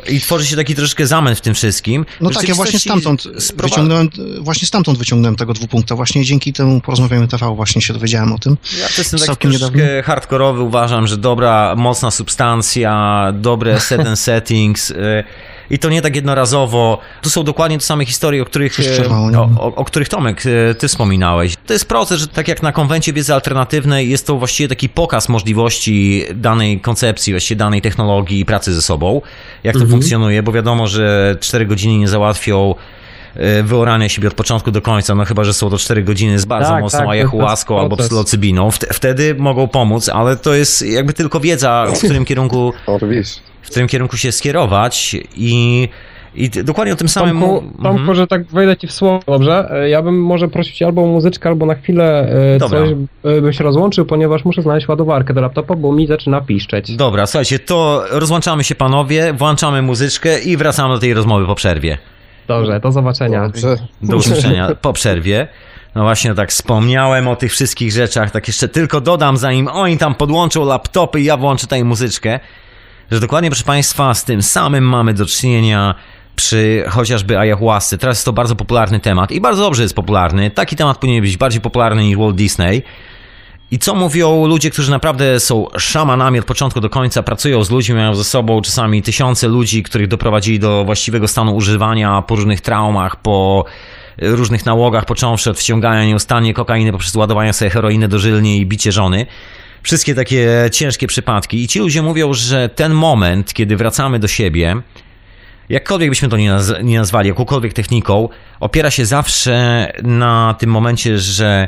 I 0.10 0.20
tworzy 0.20 0.46
się 0.46 0.56
taki 0.56 0.76
troszeczkę 0.76 1.08
zamęt 1.08 1.38
w 1.38 1.42
tym 1.42 1.54
wszystkim. 1.54 2.06
No 2.22 2.30
tak, 2.30 2.48
ja 2.48 2.56
właśnie 2.56 2.80
stamtąd 2.80 3.24
wyciągnąłem, 3.56 4.10
właśnie 4.40 4.68
stamtąd 4.68 4.98
wyciągnąłem 4.98 5.36
tego 5.36 5.54
dwupunkta. 5.54 5.96
Właśnie 5.96 6.26
dzięki 6.26 6.54
temu 6.54 6.82
porozmawiamy 6.82 7.28
TV 7.28 7.56
właśnie 7.56 7.82
się 7.82 7.94
dowiedziałem 7.94 8.34
o 8.34 8.40
tym. 8.40 8.58
Ja 8.80 8.88
to 8.88 8.94
jestem 8.98 9.20
taki 9.20 9.26
troszeczkę 9.26 9.48
niedawno. 9.48 9.84
hardkorowy, 10.04 10.62
uważam, 10.62 11.08
że 11.08 11.18
dobra, 11.18 11.76
mocna 11.78 12.12
substancja, 12.12 13.26
dobre 13.36 13.80
set 13.80 14.08
and 14.08 14.20
settings. 14.20 14.94
I 15.70 15.80
to 15.80 15.90
nie 15.90 16.02
tak 16.02 16.16
jednorazowo. 16.16 17.00
To 17.22 17.30
są 17.30 17.44
dokładnie 17.44 17.78
te 17.78 17.84
same 17.84 18.06
historie, 18.06 18.42
o 18.42 18.46
których, 18.46 18.80
e, 18.80 19.10
o, 19.10 19.50
o, 19.60 19.76
o, 19.76 19.86
których 19.86 20.10
Tomek, 20.10 20.44
e, 20.46 20.76
ty 20.76 20.88
wspominałeś. 20.88 21.56
To 21.66 21.74
jest 21.74 21.86
proces, 21.86 22.20
że 22.20 22.28
tak 22.28 22.48
jak 22.48 22.64
na 22.64 22.72
konwencie 22.72 23.14
wiedzy 23.14 23.34
alternatywnej 23.34 24.10
jest 24.10 24.28
to 24.28 24.36
właściwie 24.36 24.70
taki 24.70 24.90
pokaz 24.90 25.30
możliwości 25.30 26.24
danej 26.36 26.80
koncepcji, 26.80 27.34
właściwie 27.34 27.60
danej 27.60 27.82
technologii 27.82 28.46
pracy 28.46 28.74
ze 28.74 28.82
sobą, 28.82 29.22
jak 29.64 29.74
to 29.74 29.80
mhm. 29.80 29.92
funkcjonuje, 29.92 30.44
bo 30.44 30.52
wiadomo, 30.52 30.88
że 30.88 31.36
4 31.40 31.66
godziny 31.66 31.98
nie 31.98 32.08
załatwią 32.08 32.76
wyorania 33.64 34.10
siebie 34.10 34.28
od 34.28 34.34
początku 34.34 34.72
do 34.72 34.82
końca, 34.82 35.16
no 35.16 35.26
chyba, 35.26 35.44
że 35.44 35.54
są 35.54 35.70
to 35.70 35.78
4 35.78 36.04
godziny 36.04 36.40
z 36.40 36.46
bardzo 36.46 36.70
tak, 36.70 36.82
mocną 36.82 37.00
tak, 37.00 37.10
ayahuaską 37.10 37.80
albo 37.80 37.98
psylocybiną. 37.98 38.72
Wtedy 38.72 39.36
mogą 39.36 39.68
pomóc, 39.68 40.10
ale 40.10 40.38
to 40.38 40.54
jest 40.54 40.82
jakby 40.82 41.14
tylko 41.14 41.40
wiedza, 41.40 41.86
w 41.96 41.98
którym 41.98 42.26
kierunku 42.26 42.74
w 43.62 43.70
którym 43.70 43.88
kierunku 43.88 44.18
się 44.18 44.32
skierować 44.32 45.16
i 45.36 45.90
i 46.36 46.50
dokładnie 46.50 46.94
o 46.94 46.96
tym 46.96 47.08
samym. 47.08 47.40
Tomku, 47.40 47.62
Tomku 47.62 48.00
mhm. 48.00 48.16
że 48.16 48.28
tak 48.28 48.46
wejdę 48.46 48.78
ci 48.78 48.88
w 48.88 48.92
słowo, 48.92 49.24
dobrze? 49.28 49.70
E, 49.72 49.90
ja 49.90 50.02
bym 50.02 50.22
może 50.22 50.48
prosił 50.48 50.76
cię 50.76 50.86
albo 50.86 51.04
o 51.04 51.08
muzyczkę, 51.08 51.50
albo 51.50 51.66
na 51.66 51.76
chwilę 51.76 52.30
e, 52.56 52.60
Dobra. 52.60 52.80
coś 52.80 52.90
e, 53.24 53.42
byś 53.42 53.60
rozłączył, 53.60 54.06
ponieważ 54.06 54.46
muszę 54.46 54.62
znaleźć 54.62 54.88
ładowarkę 54.88 55.34
do 55.34 55.42
laptopa, 55.42 55.76
bo 55.76 55.92
mi 55.92 56.08
zaczyna 56.08 56.42
piszczeć. 56.42 56.96
Dobra, 56.96 57.26
słuchajcie, 57.26 57.60
to 57.60 58.04
rozłączamy 58.10 58.64
się 58.64 58.76
panowie, 58.76 59.34
włączamy 59.34 59.82
muzyczkę 59.82 60.40
i 60.40 60.58
wracamy 60.58 60.94
do 60.94 61.00
tej 61.00 61.14
rozmowy 61.14 61.46
po 61.46 61.56
przerwie. 61.56 61.98
Dobrze, 62.48 62.80
do 62.80 62.92
zobaczenia. 62.92 63.50
Dobrze. 63.50 63.78
Do 64.02 64.16
usłyszenia 64.16 64.76
po 64.82 64.94
przerwie. 64.94 65.48
No 65.96 66.04
właśnie, 66.04 66.36
tak 66.36 66.52
wspomniałem 66.52 67.28
o 67.28 67.36
tych 67.36 67.52
wszystkich 67.52 67.92
rzeczach, 67.92 68.32
tak 68.32 68.48
jeszcze 68.48 68.68
tylko 68.68 69.02
dodam, 69.02 69.38
zanim 69.38 69.68
oni 69.68 69.98
tam 69.98 70.16
podłączą 70.16 70.66
laptopy 70.66 71.22
i 71.22 71.24
ja 71.24 71.38
włączę 71.38 71.62
tutaj 71.62 71.84
muzyczkę 71.84 72.40
że 73.14 73.20
dokładnie, 73.20 73.50
proszę 73.50 73.64
Państwa, 73.64 74.14
z 74.14 74.24
tym 74.24 74.42
samym 74.42 74.84
mamy 74.84 75.14
do 75.14 75.26
czynienia 75.26 75.96
przy 76.36 76.84
chociażby 76.90 77.40
ayahuasce. 77.40 77.98
Teraz 77.98 78.18
jest 78.18 78.26
to 78.26 78.34
bardzo 78.34 78.56
popularny 78.56 79.00
temat 79.00 79.32
i 79.32 79.42
bardzo 79.42 79.62
dobrze 79.62 79.84
jest 79.84 79.96
popularny. 79.96 80.52
Taki 80.52 80.76
temat 80.76 80.98
powinien 80.98 81.22
być 81.22 81.38
bardziej 81.38 81.62
popularny 81.62 82.04
niż 82.04 82.18
Walt 82.18 82.36
Disney. 82.36 82.84
I 83.74 83.80
co 83.80 83.96
mówią 83.96 84.46
ludzie, 84.46 84.70
którzy 84.70 84.92
naprawdę 84.92 85.40
są 85.40 85.68
szamanami 85.78 86.40
od 86.40 86.46
początku 86.46 86.82
do 86.82 86.90
końca, 86.90 87.24
pracują 87.24 87.64
z 87.64 87.70
ludźmi, 87.70 87.96
mają 87.96 88.16
ze 88.16 88.24
sobą 88.24 88.62
czasami 88.62 89.02
tysiące 89.02 89.48
ludzi, 89.48 89.84
których 89.84 90.08
doprowadzili 90.08 90.60
do 90.60 90.86
właściwego 90.86 91.28
stanu 91.28 91.56
używania 91.56 92.22
po 92.22 92.36
różnych 92.36 92.62
traumach, 92.62 93.16
po 93.16 93.66
różnych 94.18 94.66
nałogach, 94.66 95.06
począwszy 95.06 95.50
od 95.50 95.60
wciągania 95.60 96.06
nieustannie 96.06 96.54
kokainy 96.54 96.92
poprzez 96.92 97.16
ładowanie 97.16 97.54
sobie 97.54 97.72
heroiny 97.72 98.08
dożylnie 98.08 98.58
i 98.58 98.66
bicie 98.66 98.92
żony 98.92 99.26
wszystkie 99.84 100.16
takie 100.16 100.70
ciężkie 100.72 101.08
przypadki. 101.08 101.64
I 101.64 101.68
ci 101.68 101.80
ludzie 101.80 102.02
mówią, 102.02 102.34
że 102.34 102.70
ten 102.70 102.94
moment, 102.94 103.54
kiedy 103.54 103.78
wracamy 103.78 104.20
do 104.20 104.28
siebie, 104.28 104.76
jakkolwiek 105.70 106.10
byśmy 106.10 106.30
to 106.30 106.38
nie, 106.38 106.50
naz 106.50 106.74
nie 106.84 106.98
nazwali, 106.98 107.30
jakąkolwiek 107.30 107.74
techniką, 107.74 108.30
opiera 108.60 108.92
się 108.92 109.06
zawsze 109.06 109.88
na 110.04 110.56
tym 110.60 110.70
momencie, 110.70 111.18
że 111.18 111.68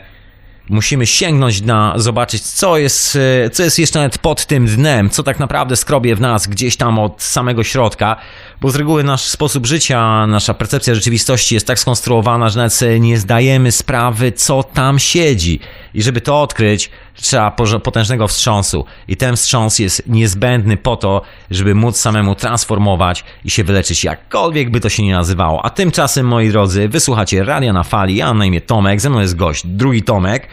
musimy 0.69 1.05
sięgnąć 1.05 1.61
na, 1.61 1.93
zobaczyć, 1.95 2.41
co 2.41 2.77
jest, 2.77 3.17
co 3.53 3.63
jest 3.63 3.79
jeszcze 3.79 3.99
nawet 3.99 4.17
pod 4.17 4.45
tym 4.45 4.65
dnem, 4.65 5.09
co 5.09 5.23
tak 5.23 5.39
naprawdę 5.39 5.75
skrobie 5.75 6.15
w 6.15 6.21
nas 6.21 6.47
gdzieś 6.47 6.77
tam 6.77 6.99
od 6.99 7.21
samego 7.23 7.63
środka, 7.63 8.15
bo 8.61 8.71
z 8.71 8.75
reguły 8.75 9.03
nasz 9.03 9.21
sposób 9.21 9.65
życia, 9.65 10.27
nasza 10.27 10.53
percepcja 10.53 10.95
rzeczywistości 10.95 11.55
jest 11.55 11.67
tak 11.67 11.79
skonstruowana, 11.79 12.49
że 12.49 12.57
nawet 12.57 12.81
nie 12.99 13.17
zdajemy 13.17 13.71
sprawy, 13.71 14.31
co 14.31 14.63
tam 14.63 14.99
siedzi. 14.99 15.59
I 15.95 16.03
żeby 16.03 16.21
to 16.21 16.41
odkryć, 16.41 16.91
trzeba 17.13 17.51
potężnego 17.83 18.27
wstrząsu. 18.27 18.85
I 19.07 19.17
ten 19.17 19.35
wstrząs 19.35 19.79
jest 19.79 20.03
niezbędny 20.07 20.77
po 20.77 20.95
to, 20.95 21.21
żeby 21.51 21.75
móc 21.75 21.97
samemu 21.97 22.35
transformować 22.35 23.23
i 23.45 23.49
się 23.49 23.63
wyleczyć, 23.63 24.03
jakkolwiek 24.03 24.69
by 24.69 24.79
to 24.79 24.89
się 24.89 25.03
nie 25.03 25.13
nazywało. 25.13 25.65
A 25.65 25.69
tymczasem, 25.69 26.27
moi 26.27 26.49
drodzy, 26.49 26.89
wysłuchacie 26.89 27.43
Radia 27.43 27.73
na 27.73 27.83
Fali. 27.83 28.15
Ja 28.15 28.25
mam 28.25 28.37
na 28.37 28.45
imię 28.45 28.61
Tomek, 28.61 29.01
ze 29.01 29.09
mną 29.09 29.19
jest 29.19 29.35
gość, 29.35 29.67
drugi 29.67 30.03
Tomek. 30.03 30.47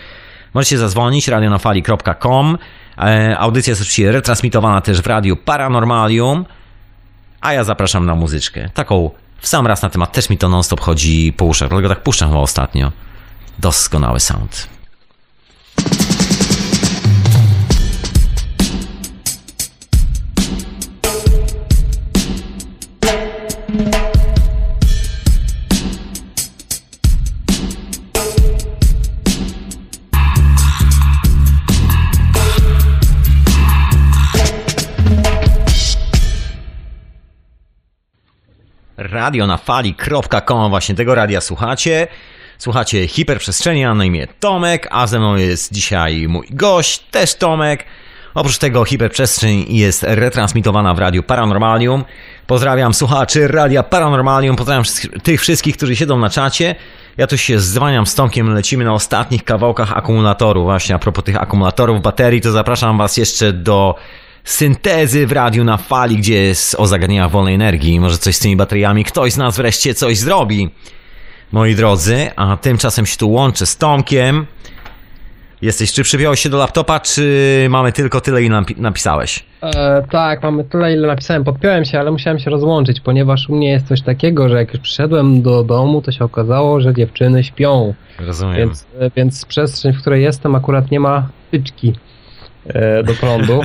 Możecie 0.54 0.78
zadzwonić 0.78 1.28
radionafali.com. 1.28 2.58
E, 2.98 3.38
audycja 3.38 3.70
jest 3.70 3.82
oczywiście 3.82 4.12
retransmitowana 4.12 4.80
też 4.80 5.02
w 5.02 5.06
radiu 5.06 5.36
Paranormalium. 5.36 6.44
A 7.40 7.52
ja 7.52 7.64
zapraszam 7.64 8.06
na 8.06 8.14
muzyczkę. 8.14 8.70
Taką 8.74 9.10
w 9.38 9.48
sam 9.48 9.66
raz 9.66 9.82
na 9.82 9.90
temat 9.90 10.12
też 10.12 10.30
mi 10.30 10.38
to 10.38 10.48
non-stop 10.48 10.80
chodzi 10.80 11.32
po 11.36 11.44
uszach, 11.44 11.68
dlatego 11.68 11.88
tak 11.88 12.02
puszczam 12.02 12.28
chyba 12.28 12.40
ostatnio. 12.40 12.92
Doskonały 13.58 14.20
sound. 14.20 14.81
Radio 39.12 39.46
na 39.46 39.56
fali.com, 39.56 40.70
właśnie 40.70 40.94
tego 40.94 41.14
radia 41.14 41.40
słuchacie. 41.40 42.08
Słuchacie 42.58 43.08
hiperprzestrzeni, 43.08 43.84
a 43.84 43.94
na 43.94 44.04
imię 44.04 44.26
Tomek, 44.40 44.88
a 44.90 45.06
ze 45.06 45.18
mną 45.18 45.36
jest 45.36 45.72
dzisiaj 45.72 46.28
mój 46.28 46.46
gość, 46.50 46.98
też 46.98 47.34
Tomek. 47.34 47.84
Oprócz 48.34 48.58
tego 48.58 48.84
hiperprzestrzeń 48.84 49.64
jest 49.68 50.02
retransmitowana 50.02 50.94
w 50.94 50.98
radiu 50.98 51.22
Paranormalium. 51.22 52.04
Pozdrawiam 52.46 52.94
słuchaczy 52.94 53.48
Radia 53.48 53.82
Paranormalium, 53.82 54.56
pozdrawiam 54.56 54.84
tych 55.22 55.40
wszystkich, 55.40 55.76
którzy 55.76 55.96
siedzą 55.96 56.18
na 56.18 56.30
czacie. 56.30 56.74
Ja 57.16 57.26
tu 57.26 57.38
się 57.38 57.60
zwaniam 57.60 58.06
z 58.06 58.14
Tomkiem, 58.14 58.54
lecimy 58.54 58.84
na 58.84 58.94
ostatnich 58.94 59.44
kawałkach 59.44 59.96
akumulatorów. 59.96 60.64
Właśnie 60.64 60.94
a 60.94 60.98
propos 60.98 61.24
tych 61.24 61.42
akumulatorów 61.42 62.02
baterii, 62.02 62.40
to 62.40 62.52
zapraszam 62.52 62.98
Was 62.98 63.16
jeszcze 63.16 63.52
do 63.52 63.94
syntezy 64.44 65.26
w 65.26 65.32
radiu 65.32 65.64
na 65.64 65.76
fali, 65.76 66.16
gdzie 66.16 66.34
jest 66.34 66.74
o 66.78 66.86
zagadnieniach 66.86 67.30
wolnej 67.30 67.54
energii. 67.54 68.00
Może 68.00 68.18
coś 68.18 68.36
z 68.36 68.38
tymi 68.38 68.56
bateriami, 68.56 69.04
ktoś 69.04 69.32
z 69.32 69.36
nas 69.36 69.56
wreszcie 69.56 69.94
coś 69.94 70.18
zrobi. 70.18 70.70
Moi 71.52 71.74
drodzy, 71.74 72.30
a 72.36 72.56
tymczasem 72.56 73.06
się 73.06 73.16
tu 73.16 73.30
łączę 73.30 73.66
z 73.66 73.76
Tomkiem. 73.76 74.46
Jesteś, 75.62 75.92
czy 75.92 76.02
przypiąłeś 76.02 76.40
się 76.40 76.48
do 76.48 76.58
laptopa, 76.58 77.00
czy 77.00 77.66
mamy 77.70 77.92
tylko 77.92 78.20
tyle, 78.20 78.42
ile 78.42 78.62
napisałeś? 78.76 79.44
E, 79.62 80.02
tak, 80.10 80.42
mamy 80.42 80.64
tyle, 80.64 80.92
ile 80.92 81.08
napisałem. 81.08 81.44
Podpiąłem 81.44 81.84
się, 81.84 82.00
ale 82.00 82.10
musiałem 82.10 82.38
się 82.38 82.50
rozłączyć, 82.50 83.00
ponieważ 83.00 83.48
u 83.48 83.56
mnie 83.56 83.70
jest 83.70 83.88
coś 83.88 84.02
takiego, 84.02 84.48
że 84.48 84.56
jak 84.56 84.72
już 84.72 84.82
przyszedłem 84.82 85.42
do 85.42 85.64
domu, 85.64 86.02
to 86.02 86.12
się 86.12 86.24
okazało, 86.24 86.80
że 86.80 86.94
dziewczyny 86.94 87.44
śpią. 87.44 87.94
Rozumiem. 88.18 88.56
Więc, 88.56 88.86
e, 89.00 89.10
więc 89.16 89.44
przestrzeń, 89.44 89.92
w 89.92 90.00
której 90.00 90.22
jestem, 90.22 90.54
akurat 90.54 90.90
nie 90.90 91.00
ma 91.00 91.28
tyczki 91.50 91.88
e, 91.88 92.11
do 93.04 93.14
prądu. 93.14 93.60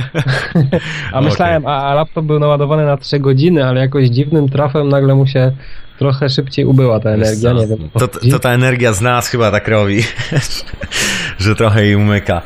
a 1.12 1.20
myślałem, 1.20 1.62
okay. 1.62 1.74
a 1.74 1.94
laptop 1.94 2.24
był 2.24 2.38
naładowany 2.38 2.84
na 2.84 2.96
3 2.96 3.18
godziny, 3.18 3.64
ale 3.64 3.80
jakoś 3.80 4.08
dziwnym 4.08 4.48
trafem 4.48 4.88
nagle 4.88 5.14
mu 5.14 5.26
się 5.26 5.52
trochę 5.98 6.28
szybciej 6.28 6.64
ubyła 6.64 7.00
ta 7.00 7.10
energia, 7.10 7.52
nie 7.52 7.66
wiem. 7.66 7.78
To, 7.98 8.08
to 8.08 8.38
ta 8.38 8.50
energia 8.50 8.92
z 8.92 9.00
nas 9.00 9.28
chyba 9.28 9.50
tak 9.50 9.68
robi, 9.68 10.02
że 11.38 11.54
trochę 11.56 11.84
jej 11.84 11.96
umyka. 11.96 12.42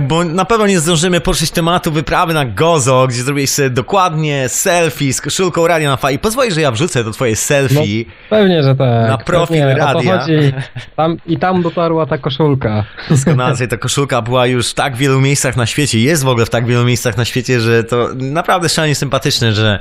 Bo 0.00 0.24
na 0.24 0.44
pewno 0.44 0.66
nie 0.66 0.80
zdążymy 0.80 1.20
poruszyć 1.20 1.50
tematu 1.50 1.92
wyprawy 1.92 2.34
na 2.34 2.44
Gozo, 2.44 3.06
gdzie 3.08 3.22
zrobiłeś 3.22 3.50
sobie 3.50 3.70
dokładnie 3.70 4.48
selfie 4.48 5.12
z 5.12 5.20
koszulką 5.20 5.66
radia 5.66 5.90
na 5.90 5.96
fali. 5.96 6.18
Pozwól, 6.18 6.50
że 6.50 6.60
ja 6.60 6.70
wrzucę 6.70 7.04
to 7.04 7.10
twoje 7.10 7.36
selfie. 7.36 8.04
No, 8.06 8.12
pewnie, 8.30 8.62
że 8.62 8.74
tak. 8.74 9.08
Na 9.08 9.18
profil 9.18 9.60
pewnie, 9.60 9.74
radia. 9.74 10.18
Chodzi. 10.18 10.52
Tam, 10.96 11.16
I 11.26 11.38
tam 11.38 11.62
dotarła 11.62 12.06
ta 12.06 12.18
koszulka. 12.18 12.84
Doskonale, 13.10 13.68
ta 13.68 13.76
koszulka 13.76 14.22
była 14.22 14.46
już 14.46 14.70
w 14.70 14.74
tak 14.74 14.96
wielu 14.96 15.20
miejscach 15.20 15.56
na 15.56 15.66
świecie, 15.66 16.00
jest 16.00 16.24
w 16.24 16.28
ogóle 16.28 16.46
w 16.46 16.50
tak 16.50 16.66
wielu 16.66 16.84
miejscach 16.84 17.16
na 17.16 17.24
świecie, 17.24 17.60
że 17.60 17.84
to 17.84 18.08
naprawdę 18.14 18.68
szalenie 18.68 18.94
sympatyczne, 18.94 19.52
że, 19.52 19.80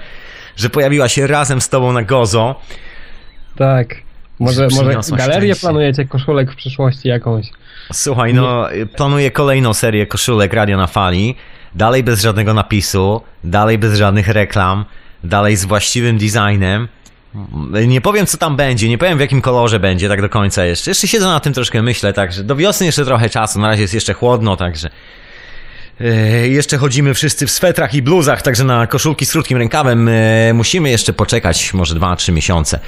że 0.55 0.69
pojawiła 0.69 1.07
się 1.07 1.27
razem 1.27 1.61
z 1.61 1.69
tobą 1.69 1.93
na 1.93 2.03
Gozo. 2.03 2.55
Tak. 3.57 3.95
Może, 4.39 4.67
może 4.71 4.99
galerię 5.17 5.53
szczęście. 5.53 5.61
planujecie 5.61 6.05
koszulek 6.05 6.51
w 6.51 6.55
przyszłości 6.55 7.07
jakąś? 7.07 7.51
Słuchaj, 7.93 8.33
no 8.33 8.67
planuję 8.95 9.31
kolejną 9.31 9.73
serię 9.73 10.07
koszulek 10.07 10.53
Radio 10.53 10.77
na 10.77 10.87
Fali. 10.87 11.35
Dalej 11.75 12.03
bez 12.03 12.21
żadnego 12.21 12.53
napisu, 12.53 13.21
dalej 13.43 13.77
bez 13.77 13.97
żadnych 13.97 14.27
reklam, 14.27 14.85
dalej 15.23 15.55
z 15.55 15.65
właściwym 15.65 16.17
designem. 16.17 16.87
Nie 17.87 18.01
powiem 18.01 18.25
co 18.25 18.37
tam 18.37 18.55
będzie, 18.55 18.89
nie 18.89 18.97
powiem 18.97 19.17
w 19.17 19.21
jakim 19.21 19.41
kolorze 19.41 19.79
będzie 19.79 20.09
tak 20.09 20.21
do 20.21 20.29
końca 20.29 20.65
jeszcze. 20.65 20.91
Jeszcze 20.91 21.07
siedzę 21.07 21.25
na 21.25 21.39
tym 21.39 21.53
troszkę 21.53 21.81
myślę, 21.81 22.13
także 22.13 22.43
do 22.43 22.55
wiosny 22.55 22.85
jeszcze 22.85 23.05
trochę 23.05 23.29
czasu, 23.29 23.59
na 23.59 23.67
razie 23.67 23.81
jest 23.81 23.93
jeszcze 23.93 24.13
chłodno, 24.13 24.57
także 24.57 24.89
jeszcze 26.49 26.77
chodzimy 26.77 27.13
wszyscy 27.13 27.47
w 27.47 27.51
swetrach 27.51 27.93
i 27.93 28.01
bluzach, 28.01 28.41
także 28.41 28.63
na 28.63 28.87
koszulki 28.87 29.25
z 29.25 29.31
krótkim 29.31 29.57
rękawem 29.57 30.07
yy, 30.47 30.53
musimy 30.53 30.89
jeszcze 30.89 31.13
poczekać 31.13 31.73
może 31.73 31.95
2-3 31.95 32.33
miesiące. 32.33 32.79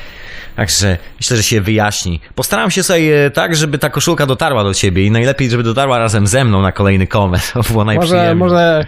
Także 0.56 0.98
myślę, 1.20 1.38
że 1.38 1.44
się 1.44 1.62
wyjaśni. 1.62 2.20
Postaram 2.36 2.72
się 2.72 2.84
sobie 2.84 3.32
tak, 3.32 3.56
żeby 3.56 3.78
ta 3.78 3.90
koszulka 3.90 4.26
dotarła 4.26 4.64
do 4.64 4.74
ciebie 4.74 5.06
i 5.06 5.12
najlepiej, 5.12 5.50
żeby 5.50 5.64
dotarła 5.64 5.98
razem 6.00 6.28
ze 6.28 6.46
mną 6.46 6.62
na 6.62 6.72
kolejny 6.72 7.08
komet. 7.08 7.52
To 7.54 7.62
było 7.62 7.86
Może, 7.86 8.36
może 8.36 8.86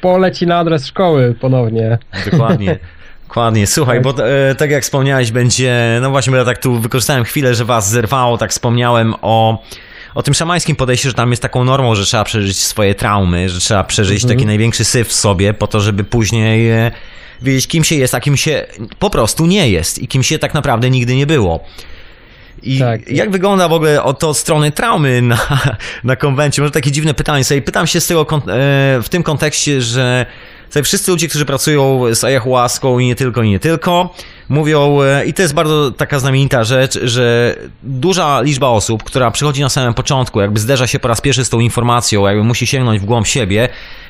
poleci 0.00 0.46
na 0.46 0.58
adres 0.58 0.86
szkoły 0.86 1.34
ponownie. 1.40 1.98
Dokładnie. 2.30 2.78
Dokładnie, 3.28 3.66
słuchaj, 3.66 4.00
bo 4.00 4.14
e, 4.26 4.54
tak 4.54 4.70
jak 4.70 4.82
wspomniałeś, 4.82 5.32
będzie, 5.32 5.98
no 6.02 6.10
właśnie, 6.10 6.30
bo 6.30 6.36
ja 6.36 6.44
tak 6.44 6.58
tu 6.58 6.80
wykorzystałem 6.80 7.24
chwilę, 7.24 7.54
że 7.54 7.64
was 7.64 7.90
zerwało, 7.90 8.38
tak 8.38 8.50
wspomniałem 8.50 9.14
o, 9.22 9.62
o 10.16 10.22
tym 10.22 10.34
szamańskim 10.34 10.76
podejściu, 10.76 11.08
że 11.08 11.14
tam 11.14 11.30
jest 11.30 11.42
taką 11.42 11.64
normą, 11.64 11.94
że 11.94 12.04
trzeba 12.04 12.24
przeżyć 12.24 12.58
swoje 12.58 12.94
traumy, 12.94 13.48
że 13.48 13.60
trzeba 13.60 13.84
przeżyć 13.84 14.22
mhm. 14.22 14.38
taki 14.38 14.46
największy 14.46 14.84
syf 14.84 15.08
w 15.08 15.12
sobie, 15.12 15.54
po 15.54 15.66
to, 15.66 15.80
żeby 15.80 16.04
później 16.04 16.70
e, 16.70 16.92
wiedzieć, 17.42 17.66
kim 17.66 17.84
się 17.84 17.94
jest, 17.94 18.14
a 18.14 18.20
kim 18.20 18.36
się 18.36 18.66
po 18.98 19.10
prostu 19.10 19.46
nie 19.46 19.70
jest 19.70 19.98
i 19.98 20.08
kim 20.08 20.22
się 20.22 20.38
tak 20.38 20.54
naprawdę 20.54 20.90
nigdy 20.90 21.16
nie 21.16 21.26
było. 21.26 21.64
I 22.62 22.78
tak. 22.78 23.08
jak 23.08 23.30
wygląda 23.30 23.68
w 23.68 23.72
ogóle 23.72 24.02
od, 24.02 24.18
to 24.18 24.28
od 24.28 24.36
strony 24.36 24.72
traumy 24.72 25.22
na, 25.22 25.38
na 26.04 26.16
konwencie? 26.16 26.62
Może 26.62 26.72
takie 26.72 26.90
dziwne 26.90 27.14
pytanie 27.14 27.44
sobie. 27.44 27.62
Pytam 27.62 27.86
się 27.86 28.00
z 28.00 28.06
tego, 28.06 28.22
e, 28.22 28.36
w 29.02 29.06
tym 29.10 29.22
kontekście, 29.22 29.82
że 29.82 30.26
sobie 30.70 30.82
wszyscy 30.82 31.10
ludzie, 31.10 31.28
którzy 31.28 31.44
pracują 31.44 32.02
z 32.14 32.24
ayahuaską 32.24 32.98
i 32.98 33.06
nie 33.06 33.14
tylko, 33.14 33.42
i 33.42 33.50
nie 33.50 33.60
tylko, 33.60 34.14
mówią, 34.48 35.02
e, 35.02 35.26
i 35.26 35.34
to 35.34 35.42
jest 35.42 35.54
bardzo 35.54 35.90
taka 35.90 36.18
znamienita 36.18 36.64
rzecz, 36.64 36.98
że 37.02 37.56
duża 37.82 38.40
liczba 38.40 38.68
osób, 38.68 39.02
która 39.02 39.30
przychodzi 39.30 39.60
na 39.60 39.68
samym 39.68 39.94
początku, 39.94 40.40
jakby 40.40 40.60
zderza 40.60 40.86
się 40.86 40.98
po 40.98 41.08
raz 41.08 41.20
pierwszy 41.20 41.44
z 41.44 41.50
tą 41.50 41.60
informacją, 41.60 42.26
jakby 42.26 42.44
musi 42.44 42.66
sięgnąć 42.66 43.00
w 43.00 43.04
głąb 43.04 43.26
siebie, 43.26 43.68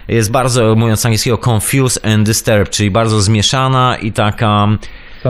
jest 0.08 0.30
bardzo, 0.30 0.74
mówiąc 0.74 1.06
angielskiego, 1.06 1.38
confused 1.50 2.06
and 2.06 2.26
disturbed, 2.26 2.70
czyli 2.70 2.90
bardzo 2.90 3.20
zmieszana 3.20 3.96
i 3.96 4.12
taka 4.12 4.68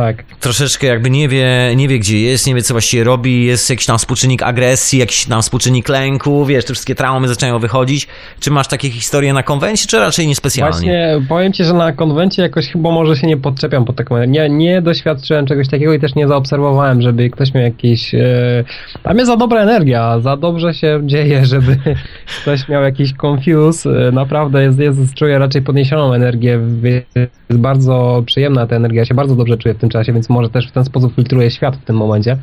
tak. 0.01 0.25
Troszeczkę 0.41 0.87
jakby 0.87 1.11
nie 1.11 1.29
wie, 1.29 1.73
nie 1.77 1.89
wie 1.89 1.99
gdzie 1.99 2.21
jest, 2.21 2.47
nie 2.47 2.55
wie 2.55 2.63
co 2.63 2.75
właściwie 2.75 3.05
robi, 3.05 3.45
jest 3.45 3.71
jakiś 3.71 3.87
tam 3.87 3.99
współczynnik 3.99 4.43
agresji, 4.43 4.99
jakiś 4.99 5.27
tam 5.27 5.43
współczynnik 5.43 5.89
lęku, 5.89 6.47
wiesz, 6.47 6.65
te 6.65 6.73
wszystkie 6.73 6.95
traumy 6.95 7.29
zaczynają 7.29 7.59
wychodzić. 7.59 8.09
Czy 8.41 8.51
masz 8.51 8.69
takie 8.69 8.91
historie 8.91 9.33
na 9.33 9.43
konwencie, 9.43 9.87
czy 9.87 9.99
raczej 9.99 10.27
niespecjalnie? 10.27 10.73
Właśnie, 10.73 11.21
powiem 11.29 11.53
ci, 11.53 11.65
że 11.65 11.73
na 11.73 11.93
konwencie 11.93 12.43
jakoś 12.43 12.69
chyba 12.69 12.91
może 12.91 13.17
się 13.17 13.27
nie 13.27 13.37
podczepiam 13.37 13.85
pod 13.85 13.97
taką... 13.97 14.25
Nie, 14.25 14.49
nie 14.49 14.83
doświadczyłem 14.83 15.47
czegoś 15.47 15.69
takiego 15.69 15.93
i 15.93 16.01
też 16.01 16.15
nie 16.15 16.29
zaobserwowałem, 16.29 17.03
żeby 17.03 17.31
ktoś 17.31 17.55
miał 17.55 17.65
jakiś... 17.65 18.15
E... 18.15 18.65
Tam 19.03 19.17
jest 19.17 19.31
za 19.31 19.37
dobra 19.37 19.63
energia, 19.63 20.21
za 20.21 20.37
dobrze 20.37 20.75
się 20.75 21.01
dzieje, 21.05 21.47
żeby 21.53 21.79
ktoś 22.43 22.69
miał 22.69 22.83
jakiś 22.83 23.13
confuse. 23.23 24.09
E, 24.09 24.13
naprawdę 24.13 24.63
jest, 24.63 24.79
jest, 24.79 25.15
czuję 25.15 25.39
raczej 25.39 25.63
podniesioną 25.63 26.13
energię, 26.13 26.61
jest 27.51 27.61
bardzo 27.61 28.23
przyjemna 28.27 28.67
ta 28.67 28.77
energia, 28.77 29.01
ja 29.01 29.05
się 29.05 29.15
bardzo 29.15 29.37
dobrze 29.37 29.57
czuję 29.57 29.75
w 29.75 29.79
tym 29.79 29.86
tym 29.87 29.91
czasie, 29.91 30.13
więc 30.13 30.29
może 30.29 30.51
też 30.51 30.69
w 30.69 30.73
ten 30.73 30.85
sposób 30.85 31.15
filtruje 31.15 31.51
świat 31.51 31.77
w 31.77 31.85
tym 31.85 31.97
momencie, 31.97 32.37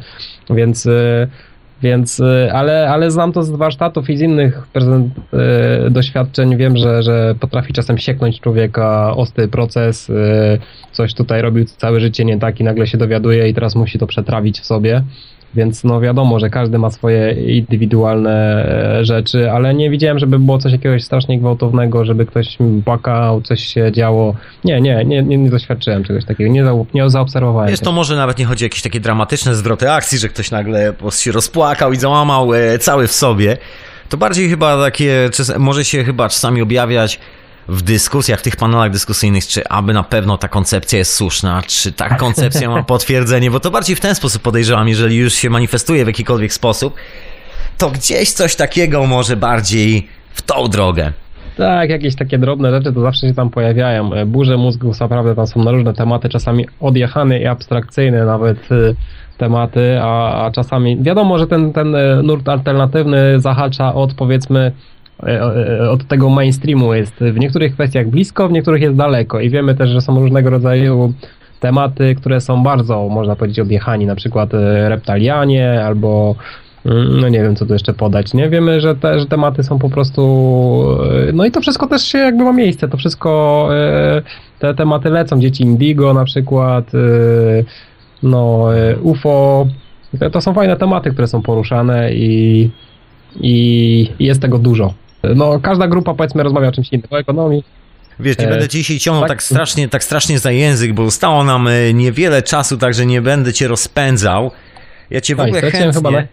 więc 0.49 0.86
y, 0.86 1.28
więc, 1.82 2.20
y, 2.20 2.49
ale, 2.53 2.90
ale 2.90 3.11
znam 3.11 3.32
to 3.32 3.44
z 3.44 3.49
warsztatów 3.49 4.10
i 4.10 4.18
z 4.18 4.22
innych 4.22 4.68
prezent, 4.74 5.14
y, 5.88 5.90
doświadczeń. 5.90 6.57
Wiem, 6.57 6.78
że, 6.78 7.03
że 7.03 7.36
potrafi 7.40 7.74
czasem 7.74 7.98
sieknąć 7.98 8.40
człowieka 8.40 9.15
ostry 9.15 9.48
proces, 9.48 10.11
coś 10.91 11.14
tutaj 11.14 11.41
robił 11.41 11.65
całe 11.65 11.99
życie 11.99 12.26
nie 12.26 12.40
tak 12.40 12.60
i 12.60 12.64
nagle 12.64 12.88
się 12.88 12.98
dowiaduje 12.98 13.49
i 13.49 13.53
teraz 13.53 13.76
musi 13.76 13.99
to 13.99 14.07
przetrawić 14.07 14.60
w 14.60 14.65
sobie. 14.65 15.03
Więc 15.55 15.84
no 15.84 16.01
wiadomo, 16.01 16.39
że 16.39 16.49
każdy 16.49 16.80
ma 16.80 16.91
swoje 16.91 17.31
indywidualne 17.31 18.65
e, 18.99 19.05
rzeczy, 19.05 19.51
ale 19.51 19.73
nie 19.73 19.89
widziałem, 19.89 20.19
żeby 20.19 20.39
było 20.39 20.57
coś 20.57 20.71
jakiegoś 20.71 21.03
strasznie 21.03 21.39
gwałtownego, 21.39 22.05
żeby 22.05 22.25
ktoś 22.25 22.57
płakał, 22.85 23.41
coś 23.41 23.63
się 23.63 23.91
działo. 23.91 24.35
Nie, 24.63 24.81
nie, 24.81 25.05
nie, 25.05 25.23
nie, 25.23 25.49
doświadczyłem 25.49 26.03
czegoś 26.03 26.25
takiego, 26.25 26.51
nie, 26.51 26.65
za, 26.65 26.71
nie 26.93 27.09
zaobserwowałem. 27.09 27.69
Wiesz, 27.69 27.80
to 27.80 27.91
może 27.91 28.15
nawet 28.15 28.39
nie 28.39 28.45
chodzi 28.45 28.65
o 28.65 28.67
jakieś 28.67 28.81
takie 28.81 28.99
dramatyczne 28.99 29.55
zwroty 29.55 29.91
akcji, 29.91 30.17
że 30.17 30.30
ktoś 30.30 30.51
nagle 30.51 30.93
się 31.11 31.31
rozpłakał 31.31 31.93
i 31.93 31.97
załamał 31.97 32.53
e, 32.53 32.80
cały 32.80 33.07
w 33.07 33.13
sobie. 33.13 33.57
To 34.09 34.17
bardziej 34.17 34.49
chyba 34.49 34.84
takie, 34.84 35.30
może 35.59 35.85
się 35.85 36.03
chyba 36.03 36.30
czasami 36.30 36.61
objawiać 36.61 37.19
w 37.68 37.81
dyskusjach, 37.81 38.40
w 38.40 38.44
tych 38.44 38.56
panelach 38.56 38.91
dyskusyjnych, 38.91 39.48
czy 39.48 39.68
aby 39.68 39.94
na 39.94 40.03
pewno 40.03 40.38
ta 40.38 40.48
koncepcja 40.48 40.99
jest 40.99 41.14
słuszna, 41.14 41.61
czy 41.68 41.91
ta 41.91 42.10
koncepcja 42.26 42.69
ma 42.69 42.84
potwierdzenie, 42.84 43.52
bo 43.52 43.60
to 43.60 43.72
bardziej 43.72 43.95
w 43.95 43.99
ten 43.99 44.15
sposób 44.15 44.41
podejrzewam, 44.41 44.88
jeżeli 44.88 45.18
już 45.18 45.34
się 45.34 45.49
manifestuje 45.49 46.03
w 46.03 46.07
jakikolwiek 46.07 46.53
sposób, 46.53 46.95
to 47.77 47.90
gdzieś 47.90 48.31
coś 48.31 48.56
takiego 48.56 49.06
może 49.06 49.38
bardziej 49.38 50.07
w 50.34 50.41
tą 50.41 50.68
drogę. 50.68 51.14
Tak, 51.57 51.90
jakieś 51.90 52.15
takie 52.15 52.38
drobne 52.38 52.72
rzeczy 52.72 52.94
to 52.94 53.02
zawsze 53.02 53.27
się 53.27 53.34
tam 53.34 53.49
pojawiają. 53.49 54.14
E, 54.14 54.26
burze 54.26 54.57
mózgu 54.57 54.91
naprawdę 54.99 55.35
tam 55.35 55.48
są 55.48 55.64
na 55.64 55.72
różne 55.72 55.94
tematy, 55.94 56.30
czasami 56.30 56.65
odjechane 56.80 57.40
i 57.40 57.48
abstrakcyjne 57.48 58.26
nawet 58.26 58.57
e, 58.72 58.94
tematy, 59.38 59.99
a, 60.02 60.45
a 60.45 60.52
czasami 60.52 60.98
wiadomo, 61.02 61.40
że 61.40 61.48
ten, 61.48 61.73
ten 61.73 61.95
e, 61.95 62.22
nurt 62.23 62.49
alternatywny 62.49 63.40
zahacza 63.40 63.94
od 63.94 64.14
powiedzmy 64.14 64.72
od 65.89 66.07
tego 66.07 66.29
mainstreamu 66.29 66.93
jest 66.93 67.15
w 67.15 67.39
niektórych 67.39 67.73
kwestiach 67.73 68.07
blisko, 68.07 68.47
w 68.47 68.51
niektórych 68.51 68.81
jest 68.81 68.95
daleko 68.95 69.39
i 69.39 69.49
wiemy 69.49 69.75
też, 69.75 69.89
że 69.89 70.01
są 70.01 70.19
różnego 70.19 70.49
rodzaju 70.49 71.13
tematy, 71.59 72.15
które 72.15 72.41
są 72.41 72.63
bardzo, 72.63 73.09
można 73.09 73.35
powiedzieć, 73.35 73.59
odjechani, 73.59 74.05
na 74.05 74.15
przykład 74.15 74.53
e, 74.53 74.89
reptalianie 74.89 75.85
albo 75.85 76.35
mm, 76.85 77.21
no 77.21 77.29
nie 77.29 77.41
wiem, 77.41 77.55
co 77.55 77.65
tu 77.65 77.73
jeszcze 77.73 77.93
podać, 77.93 78.33
nie? 78.33 78.49
Wiemy, 78.49 78.81
że 78.81 78.95
te 78.95 79.19
że 79.19 79.25
tematy 79.25 79.63
są 79.63 79.79
po 79.79 79.89
prostu, 79.89 80.21
no 81.33 81.45
i 81.45 81.51
to 81.51 81.61
wszystko 81.61 81.87
też 81.87 82.01
się 82.01 82.17
jakby 82.17 82.43
ma 82.43 82.53
miejsce, 82.53 82.87
to 82.87 82.97
wszystko, 82.97 83.69
te 84.59 84.73
tematy 84.73 85.09
lecą, 85.09 85.39
dzieci 85.39 85.63
Indigo 85.63 86.13
na 86.13 86.25
przykład, 86.25 86.91
no 88.23 88.65
UFO, 89.01 89.67
to 90.31 90.41
są 90.41 90.53
fajne 90.53 90.75
tematy, 90.77 91.11
które 91.11 91.27
są 91.27 91.41
poruszane 91.41 92.13
i, 92.13 92.69
i 93.41 94.07
jest 94.19 94.41
tego 94.41 94.59
dużo. 94.59 94.93
No, 95.35 95.59
każda 95.59 95.87
grupa 95.87 96.13
powiedzmy 96.13 96.43
rozmawia 96.43 96.67
o 96.67 96.71
czymś 96.71 96.93
innym, 96.93 97.07
o 97.11 97.19
ekonomii. 97.19 97.63
Wiesz, 98.19 98.37
nie 98.37 98.47
e, 98.47 98.49
będę 98.49 98.69
ci 98.69 98.77
dzisiaj 98.77 98.99
ciągnął 98.99 99.23
tak? 99.23 99.29
tak, 99.29 99.43
strasznie, 99.43 99.89
tak 99.89 100.03
strasznie 100.03 100.39
za 100.39 100.51
język, 100.51 100.93
bo 100.93 101.05
zostało 101.05 101.43
nam 101.43 101.67
e, 101.67 101.93
niewiele 101.93 102.41
czasu, 102.41 102.77
także 102.77 103.05
nie 103.05 103.21
będę 103.21 103.53
cię 103.53 103.67
rozpędzał. 103.67 104.51
Ja 105.09 105.21
cię 105.21 105.35
w 105.35 105.37
tak, 105.37 105.47
ogóle 105.47 105.61
chętnie... 105.61 105.93
Chyba 105.93 106.11
na... 106.11 106.23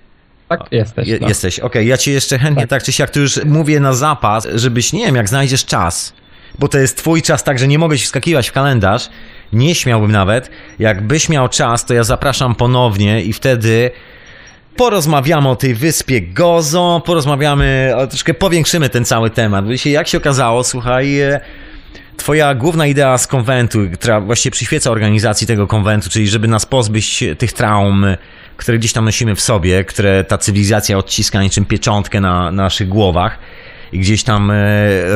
Tak, 0.49 0.61
jesteś. 0.71 1.09
Je, 1.09 1.19
no. 1.21 1.29
Jesteś, 1.29 1.59
okej. 1.59 1.67
Okay. 1.67 1.85
Ja 1.85 1.97
cię 1.97 2.13
jeszcze 2.13 2.39
chętnie, 2.39 2.63
tak. 2.63 2.71
tak 2.71 2.83
czy 2.83 2.93
siak, 2.93 3.11
tu 3.11 3.21
już 3.21 3.45
mówię 3.45 3.81
na 3.81 3.93
zapas, 3.93 4.49
żebyś, 4.55 4.93
nie 4.93 5.07
wiem, 5.07 5.17
jak 5.17 5.29
znajdziesz 5.29 5.65
czas, 5.65 6.15
bo 6.59 6.69
to 6.69 6.79
jest 6.79 6.97
twój 6.97 7.23
czas, 7.23 7.45
także 7.45 7.69
nie 7.69 7.79
mogę 7.79 7.99
się 7.99 8.05
wskakiwać 8.05 8.49
w 8.49 8.53
kalendarz. 8.53 9.09
Nie 9.53 9.75
śmiałbym 9.75 10.13
nawet. 10.13 10.51
Jakbyś 10.79 11.29
miał 11.29 11.49
czas, 11.49 11.85
to 11.85 11.95
ja 11.95 12.05
zapraszam 12.05 12.55
ponownie 12.55 13.23
i 13.23 13.33
wtedy 13.33 13.91
porozmawiamy 14.81 15.49
o 15.49 15.57
tej 15.57 15.75
wyspie 15.75 16.21
Gozo, 16.21 17.03
porozmawiamy, 17.07 17.95
troszkę 18.09 18.35
powiększymy 18.35 18.89
ten 18.89 19.05
cały 19.05 19.31
temat. 19.31 19.65
Jak 19.85 20.09
się 20.09 20.19
okazało, 20.19 20.65
słuchaj, 20.65 21.21
e, 21.21 21.41
Twoja 22.17 22.55
główna 22.55 22.87
idea 22.87 23.19
z 23.19 23.27
konwentu, 23.27 23.79
która 23.95 24.21
właściwie 24.21 24.51
przyświeca 24.51 24.91
organizacji 24.91 25.47
tego 25.47 25.67
konwentu, 25.67 26.11
czyli 26.11 26.29
żeby 26.29 26.49
nas 26.49 26.67
pozbyć 26.67 27.25
tych 27.39 27.53
traum, 27.53 28.07
które 28.57 28.79
gdzieś 28.79 28.93
tam 28.93 29.05
nosimy 29.05 29.35
w 29.35 29.41
sobie, 29.41 29.85
które 29.85 30.25
ta 30.25 30.39
cywilizacja 30.39 30.99
odciska 30.99 31.43
niczym 31.43 31.65
pieczątkę 31.65 32.21
na, 32.21 32.45
na 32.45 32.63
naszych 32.63 32.89
głowach 32.89 33.39
i 33.93 33.99
gdzieś 33.99 34.23
tam 34.23 34.51
e, 34.51 34.57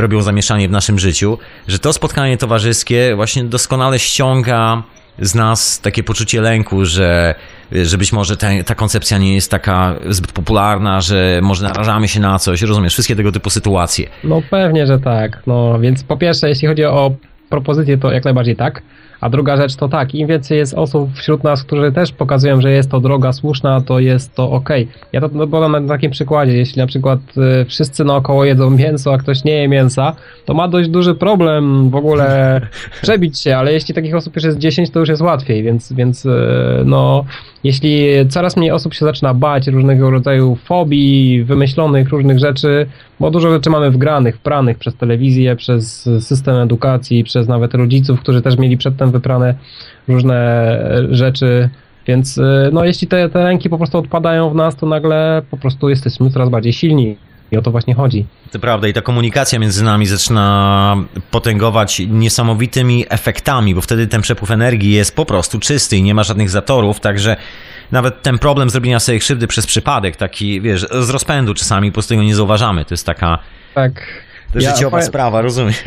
robią 0.00 0.22
zamieszanie 0.22 0.68
w 0.68 0.70
naszym 0.70 0.98
życiu, 0.98 1.38
że 1.68 1.78
to 1.78 1.92
spotkanie 1.92 2.38
towarzyskie 2.38 3.12
właśnie 3.16 3.44
doskonale 3.44 3.98
ściąga 3.98 4.82
z 5.18 5.34
nas 5.34 5.80
takie 5.80 6.02
poczucie 6.02 6.40
lęku, 6.40 6.84
że, 6.84 7.34
że 7.82 7.98
być 7.98 8.12
może 8.12 8.36
ta, 8.36 8.48
ta 8.66 8.74
koncepcja 8.74 9.18
nie 9.18 9.34
jest 9.34 9.50
taka 9.50 9.94
zbyt 10.08 10.32
popularna, 10.32 11.00
że 11.00 11.40
może 11.42 11.64
narażamy 11.64 12.08
się 12.08 12.20
na 12.20 12.38
coś, 12.38 12.62
rozumiesz, 12.62 12.92
wszystkie 12.92 13.16
tego 13.16 13.32
typu 13.32 13.50
sytuacje. 13.50 14.08
No 14.24 14.42
pewnie, 14.50 14.86
że 14.86 14.98
tak. 14.98 15.42
No 15.46 15.80
więc 15.80 16.04
po 16.04 16.16
pierwsze, 16.16 16.48
jeśli 16.48 16.68
chodzi 16.68 16.84
o 16.84 17.14
propozycję, 17.48 17.98
to 17.98 18.12
jak 18.12 18.24
najbardziej 18.24 18.56
tak. 18.56 18.82
A 19.20 19.30
druga 19.30 19.56
rzecz 19.56 19.76
to 19.76 19.88
tak, 19.88 20.14
im 20.14 20.28
więcej 20.28 20.58
jest 20.58 20.74
osób 20.74 21.14
wśród 21.14 21.44
nas, 21.44 21.62
którzy 21.64 21.92
też 21.92 22.12
pokazują, 22.12 22.60
że 22.60 22.70
jest 22.70 22.90
to 22.90 23.00
droga 23.00 23.32
słuszna, 23.32 23.80
to 23.80 23.98
jest 23.98 24.34
to 24.34 24.50
ok. 24.50 24.68
Ja 25.12 25.20
to 25.20 25.28
podam 25.28 25.72
na 25.72 25.88
takim 25.88 26.10
przykładzie. 26.10 26.52
Jeśli 26.52 26.80
na 26.80 26.86
przykład 26.86 27.20
y, 27.62 27.64
wszyscy 27.64 28.04
naokoło 28.04 28.44
jedzą 28.44 28.70
mięso, 28.70 29.14
a 29.14 29.18
ktoś 29.18 29.44
nie 29.44 29.52
je 29.52 29.68
mięsa, 29.68 30.16
to 30.44 30.54
ma 30.54 30.68
dość 30.68 30.88
duży 30.88 31.14
problem 31.14 31.90
w 31.90 31.94
ogóle 31.94 32.60
przebić 33.02 33.40
się, 33.40 33.56
ale 33.56 33.72
jeśli 33.72 33.94
takich 33.94 34.14
osób 34.14 34.36
już 34.36 34.44
jest 34.44 34.58
10, 34.58 34.90
to 34.90 35.00
już 35.00 35.08
jest 35.08 35.22
łatwiej, 35.22 35.62
więc, 35.62 35.92
więc 35.92 36.26
y, 36.26 36.30
no, 36.84 37.24
jeśli 37.64 38.08
coraz 38.28 38.56
mniej 38.56 38.70
osób 38.70 38.94
się 38.94 39.04
zaczyna 39.04 39.34
bać 39.34 39.66
różnego 39.66 40.10
rodzaju 40.10 40.56
fobii, 40.64 41.44
wymyślonych 41.44 42.08
różnych 42.08 42.38
rzeczy, 42.38 42.86
bo 43.20 43.30
dużo 43.30 43.50
rzeczy 43.50 43.70
mamy 43.70 43.90
wgranych, 43.90 44.36
wpranych 44.36 44.78
przez 44.78 44.94
telewizję, 44.94 45.56
przez 45.56 46.08
system 46.20 46.56
edukacji, 46.56 47.24
przez 47.24 47.48
nawet 47.48 47.74
rodziców, 47.74 48.20
którzy 48.20 48.42
też 48.42 48.58
mieli 48.58 48.76
przedtem 48.76 49.03
wyprane 49.10 49.54
różne 50.08 50.78
rzeczy. 51.10 51.70
Więc 52.06 52.38
y, 52.38 52.70
no, 52.72 52.84
jeśli 52.84 53.08
te, 53.08 53.28
te 53.28 53.44
ręki 53.44 53.68
po 53.68 53.78
prostu 53.78 53.98
odpadają 53.98 54.50
w 54.50 54.54
nas, 54.54 54.76
to 54.76 54.86
nagle 54.86 55.42
po 55.50 55.56
prostu 55.56 55.88
jesteśmy 55.88 56.30
coraz 56.30 56.48
bardziej 56.48 56.72
silni. 56.72 57.16
I 57.52 57.56
o 57.56 57.62
to 57.62 57.70
właśnie 57.70 57.94
chodzi. 57.94 58.26
To 58.52 58.58
prawda, 58.58 58.88
i 58.88 58.92
ta 58.92 59.02
komunikacja 59.02 59.58
między 59.58 59.84
nami 59.84 60.06
zaczyna 60.06 60.96
potęgować 61.30 62.02
niesamowitymi 62.08 63.04
efektami, 63.08 63.74
bo 63.74 63.80
wtedy 63.80 64.06
ten 64.06 64.22
przepływ 64.22 64.50
energii 64.50 64.90
jest 64.92 65.16
po 65.16 65.24
prostu 65.24 65.60
czysty 65.60 65.96
i 65.96 66.02
nie 66.02 66.14
ma 66.14 66.22
żadnych 66.22 66.50
zatorów, 66.50 67.00
także 67.00 67.36
nawet 67.92 68.22
ten 68.22 68.38
problem 68.38 68.70
zrobienia 68.70 69.00
sobie 69.00 69.18
krzywdy 69.18 69.46
przez 69.46 69.66
przypadek, 69.66 70.16
taki, 70.16 70.60
wiesz, 70.60 70.86
z 71.00 71.10
rozpędu 71.10 71.54
czasami 71.54 71.90
po 71.90 71.94
prostu 71.94 72.16
go 72.16 72.22
nie 72.22 72.34
zauważamy. 72.34 72.84
To 72.84 72.94
jest 72.94 73.06
taka 73.06 73.38
tak. 73.74 74.06
To 74.52 74.60
ja 74.60 74.70
życiowa 74.70 74.90
powiem, 74.90 75.06
sprawa, 75.06 75.42
rozumiesz? 75.42 75.82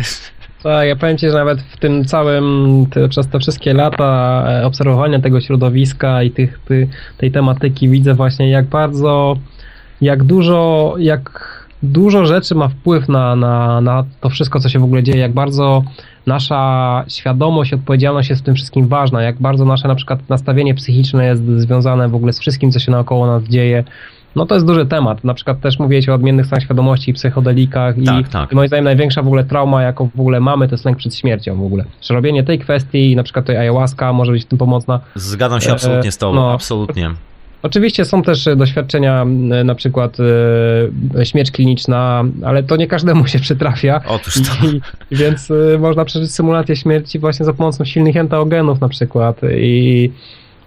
Tak, 0.67 0.87
ja 0.87 0.95
powiem 0.95 1.17
Ci, 1.17 1.29
że 1.29 1.33
nawet 1.33 1.61
w 1.61 1.77
tym 1.77 2.05
całym, 2.05 2.85
te, 2.91 3.09
przez 3.09 3.27
te 3.27 3.39
wszystkie 3.39 3.73
lata 3.73 4.43
e, 4.47 4.65
obserwowania 4.65 5.19
tego 5.19 5.41
środowiska 5.41 6.23
i 6.23 6.31
tych, 6.31 6.59
ty, 6.65 6.87
tej 7.17 7.31
tematyki 7.31 7.89
widzę 7.89 8.13
właśnie 8.13 8.49
jak 8.49 8.65
bardzo, 8.65 9.37
jak 10.01 10.23
dużo, 10.23 10.95
jak 10.99 11.47
dużo 11.83 12.25
rzeczy 12.25 12.55
ma 12.55 12.67
wpływ 12.67 13.09
na, 13.09 13.35
na, 13.35 13.81
na 13.81 14.05
to 14.21 14.29
wszystko, 14.29 14.59
co 14.59 14.69
się 14.69 14.79
w 14.79 14.83
ogóle 14.83 15.03
dzieje, 15.03 15.17
jak 15.17 15.33
bardzo 15.33 15.83
nasza 16.25 17.03
świadomość, 17.07 17.73
odpowiedzialność 17.73 18.29
jest 18.29 18.41
w 18.41 18.45
tym 18.45 18.55
wszystkim 18.55 18.87
ważna, 18.87 19.21
jak 19.21 19.41
bardzo 19.41 19.65
nasze 19.65 19.87
na 19.87 19.95
przykład 19.95 20.29
nastawienie 20.29 20.75
psychiczne 20.75 21.25
jest 21.25 21.45
związane 21.45 22.09
w 22.09 22.15
ogóle 22.15 22.33
z 22.33 22.39
wszystkim, 22.39 22.71
co 22.71 22.79
się 22.79 22.91
naokoło 22.91 23.27
nas 23.27 23.43
dzieje. 23.43 23.83
No 24.37 24.45
to 24.45 24.55
jest 24.55 24.67
duży 24.67 24.85
temat. 24.85 25.23
Na 25.23 25.33
przykład 25.33 25.59
też 25.59 25.79
mówiłeś 25.79 26.09
o 26.09 26.13
odmiennych 26.13 26.45
stanach 26.45 26.63
świadomości 26.63 27.11
i 27.11 27.13
psychodelikach 27.13 27.95
tak, 28.05 28.27
i, 28.27 28.29
tak. 28.29 28.51
i 28.51 28.55
moim 28.55 28.67
zdaniem 28.67 28.85
największa 28.85 29.21
w 29.21 29.27
ogóle 29.27 29.43
trauma, 29.43 29.83
jaką 29.83 30.09
w 30.15 30.19
ogóle 30.19 30.39
mamy, 30.39 30.67
to 30.67 30.73
jest 30.73 30.85
lęk 30.85 30.97
przed 30.97 31.15
śmiercią 31.15 31.55
w 31.55 31.65
ogóle. 31.65 31.85
Że 32.01 32.13
robienie 32.13 32.43
tej 32.43 32.59
kwestii, 32.59 33.15
na 33.15 33.23
przykład 33.23 33.45
tej 33.45 33.57
ayahuasca 33.57 34.13
może 34.13 34.31
być 34.31 34.43
w 34.43 34.47
tym 34.47 34.57
pomocna. 34.57 34.99
Zgadzam 35.15 35.61
się 35.61 35.71
absolutnie 35.71 36.11
z 36.11 36.17
tobą, 36.17 36.35
no, 36.35 36.51
absolutnie. 36.51 37.11
Oczywiście 37.63 38.05
są 38.05 38.23
też 38.23 38.49
doświadczenia, 38.57 39.25
na 39.65 39.75
przykład 39.75 40.17
e, 41.15 41.25
śmierć 41.25 41.51
kliniczna, 41.51 42.23
ale 42.45 42.63
to 42.63 42.75
nie 42.75 42.87
każdemu 42.87 43.27
się 43.27 43.39
przytrafia. 43.39 44.01
Otóż 44.07 44.33
to. 44.33 44.67
I, 44.67 44.81
więc 45.19 45.51
e, 45.51 45.77
można 45.77 46.05
przeżyć 46.05 46.31
symulację 46.31 46.75
śmierci 46.75 47.19
właśnie 47.19 47.45
za 47.45 47.53
pomocą 47.53 47.85
silnych 47.85 48.17
enteogenów 48.17 48.81
na 48.81 48.89
przykład 48.89 49.41
i 49.57 50.11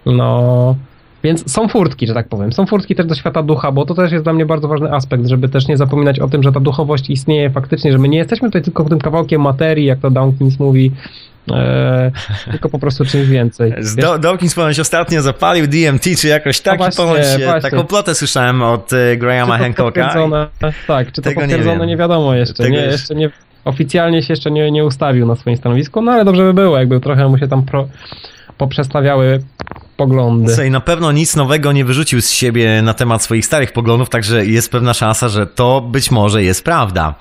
no... 0.05 0.75
Więc 1.23 1.51
są 1.51 1.67
furtki, 1.67 2.07
że 2.07 2.13
tak 2.13 2.27
powiem. 2.27 2.53
Są 2.53 2.65
furtki 2.65 2.95
też 2.95 3.05
do 3.05 3.15
świata 3.15 3.43
ducha, 3.43 3.71
bo 3.71 3.85
to 3.85 3.95
też 3.95 4.11
jest 4.11 4.23
dla 4.23 4.33
mnie 4.33 4.45
bardzo 4.45 4.67
ważny 4.67 4.93
aspekt, 4.93 5.27
żeby 5.27 5.49
też 5.49 5.67
nie 5.67 5.77
zapominać 5.77 6.19
o 6.19 6.27
tym, 6.27 6.43
że 6.43 6.51
ta 6.51 6.59
duchowość 6.59 7.09
istnieje 7.09 7.49
faktycznie, 7.49 7.91
że 7.91 7.97
my 7.97 8.09
nie 8.09 8.17
jesteśmy 8.17 8.47
tutaj 8.47 8.61
tylko 8.61 8.83
tym 8.83 8.99
kawałkiem 8.99 9.41
materii, 9.41 9.85
jak 9.85 9.99
to 9.99 10.09
Dawkins 10.09 10.59
mówi, 10.59 10.91
e, 11.51 12.11
tylko 12.51 12.69
po 12.69 12.79
prostu 12.79 13.05
czymś 13.05 13.27
więcej. 13.27 13.73
Dawkins 14.19 14.55
ponoć 14.55 14.79
ostatnio 14.79 15.21
zapalił 15.21 15.67
DMT, 15.67 16.03
czy 16.17 16.27
jakoś 16.27 16.61
tak, 16.61 16.79
no 16.79 16.89
ponoć 16.97 17.25
właśnie. 17.43 17.61
taką 17.61 17.83
plotę 17.83 18.15
słyszałem 18.15 18.61
od 18.61 18.93
e, 18.93 19.17
Grahama 19.17 19.57
Hancocka. 19.57 20.13
Tak, 20.87 21.11
czy 21.11 21.21
to 21.21 21.31
potwierdzone, 21.31 21.79
nie, 21.79 21.85
nie, 21.85 21.97
wiadomo 21.97 22.33
jeszcze. 22.33 22.69
nie, 22.69 22.77
jeszcze 22.77 23.15
nie, 23.15 23.29
oficjalnie 23.65 24.23
się 24.23 24.33
jeszcze 24.33 24.51
nie, 24.51 24.71
nie 24.71 24.85
ustawił 24.85 25.25
na 25.25 25.35
swoim 25.35 25.57
stanowisku, 25.57 26.01
no 26.01 26.11
ale 26.11 26.25
dobrze 26.25 26.43
by 26.43 26.53
było, 26.53 26.77
jakby 26.77 26.99
trochę 26.99 27.29
mu 27.29 27.37
się 27.37 27.47
tam 27.47 27.65
pro, 27.65 27.87
poprzestawiały 28.57 29.39
poglądy. 30.01 30.47
Słuchaj, 30.47 30.71
na 30.71 30.79
pewno 30.79 31.11
nic 31.11 31.35
nowego 31.35 31.71
nie 31.71 31.85
wyrzucił 31.85 32.21
z 32.21 32.29
siebie 32.29 32.81
na 32.81 32.93
temat 32.93 33.23
swoich 33.23 33.45
starych 33.45 33.73
poglądów, 33.73 34.09
także 34.09 34.45
jest 34.45 34.71
pewna 34.71 34.93
szansa, 34.93 35.29
że 35.29 35.47
to 35.47 35.81
być 35.81 36.11
może 36.11 36.43
jest 36.43 36.63
prawda. 36.63 37.15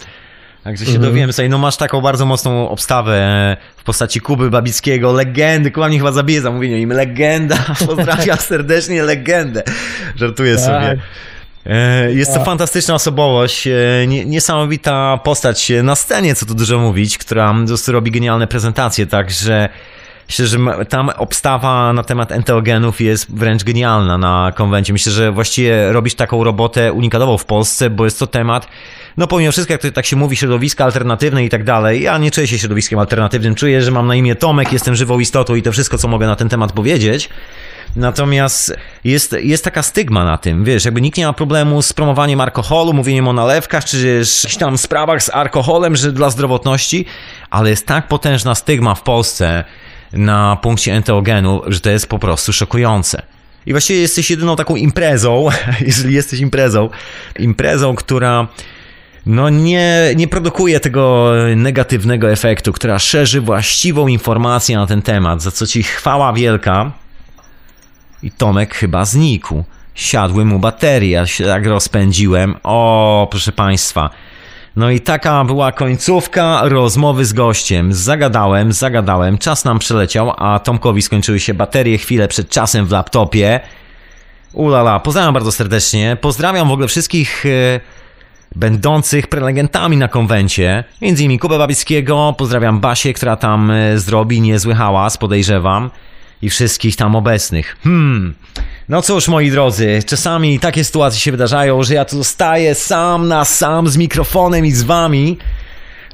Także 0.65 0.85
się 0.85 0.93
mhm. 0.93 1.11
dowiemy 1.11 1.33
sobie, 1.33 1.49
no 1.49 1.59
masz 1.59 1.77
taką 1.77 2.01
bardzo 2.01 2.27
mocną 2.27 2.69
obstawę 2.69 3.57
w 3.77 3.85
postaci 3.85 4.21
Kuby 4.21 4.51
Babickiego, 4.51 5.13
legendy, 5.13 5.71
Kuba 5.71 5.89
mnie 5.89 5.99
chyba 5.99 6.13
zabije 6.13 6.41
zamówienie 6.41 6.81
im, 6.81 6.93
legenda, 6.93 7.57
pozdrawiam 7.87 8.39
serdecznie 8.39 9.03
legendę, 9.03 9.63
żartuję 10.17 10.57
tak. 10.57 10.65
sobie. 10.65 10.99
E, 11.67 12.13
jest 12.13 12.31
to 12.31 12.37
tak. 12.37 12.47
fantastyczna 12.47 12.95
osobowość, 12.95 13.67
e, 13.67 13.73
niesamowita 14.07 15.21
postać 15.25 15.73
na 15.83 15.95
scenie, 15.95 16.35
co 16.35 16.47
tu 16.47 16.55
dużo 16.55 16.79
mówić, 16.79 17.19
która 17.19 17.55
po 17.61 17.67
prostu 17.67 17.93
robi 17.93 18.11
genialne 18.11 18.47
prezentacje, 18.47 19.07
także 19.07 19.69
Myślę, 20.31 20.47
że 20.47 20.59
tam 20.89 21.11
obstawa 21.17 21.93
na 21.93 22.03
temat 22.03 22.33
enteogenów 22.33 23.01
jest 23.01 23.37
wręcz 23.37 23.65
genialna 23.65 24.19
na 24.19 24.53
konwencie. 24.55 24.93
Myślę, 24.93 25.13
że 25.13 25.33
właściwie 25.33 25.93
robisz 25.93 26.15
taką 26.15 26.45
robotę 26.45 26.93
unikatową 26.93 27.39
w 27.39 27.45
Polsce, 27.45 27.91
bo 27.91 28.05
jest 28.05 28.19
to 28.19 28.27
temat, 28.27 28.69
no 29.17 29.27
pomimo 29.27 29.53
wszystko, 29.53 29.75
jak 29.75 29.83
to 29.83 29.91
tak 29.91 30.07
się 30.07 30.17
mówi, 30.17 30.37
środowiska 30.37 30.85
alternatywne 30.85 31.45
i 31.45 31.49
tak 31.49 31.65
dalej, 31.65 32.03
ja 32.03 32.19
nie 32.19 32.31
czuję 32.31 32.47
się 32.47 32.59
środowiskiem 32.59 32.99
alternatywnym, 32.99 33.55
czuję, 33.55 33.83
że 33.83 33.91
mam 33.91 34.07
na 34.07 34.15
imię 34.15 34.35
Tomek, 34.35 34.73
jestem 34.73 34.95
żywą 34.95 35.19
istotą 35.19 35.55
i 35.55 35.63
to 35.63 35.73
wszystko, 35.73 35.99
co 35.99 36.09
mogę 36.09 36.27
na 36.27 36.37
ten 36.37 36.49
temat 36.49 36.73
powiedzieć. 36.73 37.29
Natomiast 37.97 38.77
jest, 39.05 39.37
jest 39.43 39.65
taka 39.65 39.83
stygma 39.83 40.25
na 40.25 40.39
tym, 40.39 40.65
wiesz, 40.65 40.85
jakby 40.85 41.01
nikt 41.01 41.19
nie 41.19 41.27
ma 41.27 41.33
problemu 41.33 41.83
z 41.83 41.93
promowaniem 41.93 42.41
alkoholu, 42.41 42.93
mówieniem 42.93 43.29
o 43.29 43.33
nalewkach, 43.33 43.85
czy 43.85 44.17
jakichś 44.19 44.57
tam 44.57 44.79
sprawach 44.79 45.23
z 45.23 45.31
alkoholem, 45.31 45.97
że 45.97 46.13
dla 46.13 46.31
zdrowotności, 46.31 47.07
ale 47.51 47.71
jest 47.71 47.87
tak 47.87 48.09
potężna 48.09 48.55
stygma 48.55 48.95
w 48.95 49.03
Polsce, 49.03 49.65
na 50.13 50.59
punkcie 50.63 50.93
enteogenu, 50.95 51.63
że 51.67 51.81
to 51.81 51.91
jest 51.91 52.07
po 52.07 52.19
prostu 52.19 52.53
szokujące. 52.53 53.23
I 53.67 53.73
właściwie 53.73 54.01
jesteś 54.01 54.31
jedyną 54.31 54.57
taką 54.57 54.77
imprezą, 54.77 55.49
jeżeli 55.87 56.15
jesteś 56.15 56.41
imprezą, 56.41 56.89
imprezą, 57.39 57.95
która 57.95 58.49
no 59.27 59.49
nie, 59.49 60.13
nie 60.17 60.29
produkuje 60.29 60.81
tego 60.81 61.33
negatywnego 61.57 62.31
efektu, 62.31 62.73
która 62.73 62.99
szerzy 62.99 63.41
właściwą 63.41 64.09
informację 64.09 64.77
na 64.77 64.87
ten 64.87 65.03
temat, 65.03 65.43
za 65.43 65.51
co 65.51 65.67
ci 65.67 65.83
chwała 65.83 66.33
wielka. 66.33 66.93
I 68.23 68.31
Tomek 68.31 68.75
chyba 68.75 69.05
znikł. 69.05 69.65
Siadły 69.95 70.45
mu 70.45 70.59
baterie, 70.59 71.11
ja 71.11 71.27
się 71.27 71.45
tak 71.45 71.67
rozpędziłem. 71.67 72.57
O, 72.63 73.29
proszę 73.31 73.53
Państwa. 73.53 74.11
No 74.77 74.91
i 74.91 75.01
taka 75.01 75.45
była 75.45 75.73
końcówka 75.73 76.61
rozmowy 76.65 77.25
z 77.25 77.33
gościem. 77.33 77.93
Zagadałem, 77.93 78.73
zagadałem, 78.73 79.39
czas 79.39 79.65
nam 79.65 79.79
przeleciał, 79.79 80.33
a 80.37 80.59
Tomkowi 80.59 81.03
skończyły 81.03 81.41
się 81.41 81.55
baterie 81.55 81.99
chwilę 81.99 82.29
przed 82.29 82.49
czasem 82.49 82.87
w 82.87 82.91
laptopie. 82.91 83.61
Ulala, 84.53 85.01
pozdrawiam 85.01 85.35
bardzo 85.35 85.53
serdecznie. 85.53 86.17
Pozdrawiam 86.21 86.69
w 86.69 86.73
ogóle 86.73 86.89
wszystkich 86.89 87.47
e, 87.47 87.81
będących 88.57 89.27
prelegentami 89.27 89.97
na 89.97 90.09
konwencie. 90.09 90.85
Między 91.03 91.23
innymi 91.23 91.39
Kubę 91.39 91.59
Babickiego, 91.59 92.35
pozdrawiam 92.39 92.81
Basię, 92.81 93.13
która 93.13 93.37
tam 93.37 93.71
e, 93.71 93.99
zrobi 93.99 94.41
niezły 94.41 94.75
hałas, 94.75 95.19
podejrzewam. 95.19 95.91
I 96.43 96.51
wszystkich 96.51 96.97
tam 96.97 97.17
obecnych. 97.17 97.77
Hmm... 97.85 98.35
No 98.91 99.03
cóż, 99.03 99.29
moi 99.29 99.51
drodzy, 99.51 100.03
czasami 100.07 100.59
takie 100.59 100.85
sytuacje 100.85 101.21
się 101.21 101.31
wydarzają, 101.31 101.83
że 101.83 101.95
ja 101.95 102.05
tu 102.05 102.17
zostaję 102.17 102.75
sam 102.75 103.29
na 103.29 103.45
sam 103.45 103.89
z 103.89 103.97
mikrofonem 103.97 104.67
i 104.67 104.73
z 104.73 104.83
wami. 104.83 105.39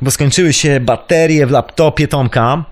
bo 0.03 0.11
skończyły 0.11 0.53
się 0.53 0.81
baterie 0.81 1.47
w 1.47 1.51
laptopie 1.51 2.09
Tomka. 2.09 2.65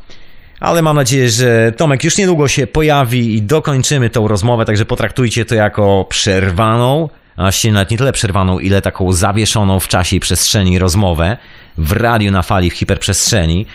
Ale 0.60 0.82
mam 0.82 0.96
nadzieję, 0.96 1.30
że 1.30 1.72
Tomek 1.76 2.04
już 2.04 2.18
niedługo 2.18 2.48
się 2.48 2.66
pojawi 2.66 3.34
i 3.34 3.42
dokończymy 3.42 4.10
tą 4.10 4.28
rozmowę, 4.28 4.64
także 4.64 4.84
potraktujcie 4.84 5.44
to 5.44 5.54
jako 5.54 6.06
przerwaną, 6.08 7.08
a 7.36 7.42
właściwie 7.42 7.72
nawet 7.74 7.90
nie 7.90 7.98
tyle 7.98 8.12
przerwaną, 8.12 8.58
ile 8.58 8.82
taką 8.82 9.12
zawieszoną 9.12 9.80
w 9.80 9.88
czasie 9.88 10.16
i 10.16 10.20
przestrzeni 10.20 10.78
rozmowę 10.78 11.36
w 11.78 11.92
radiu 11.92 12.30
na 12.30 12.42
fali 12.42 12.70
w 12.70 12.74
hiperprzestrzeni. 12.74 13.66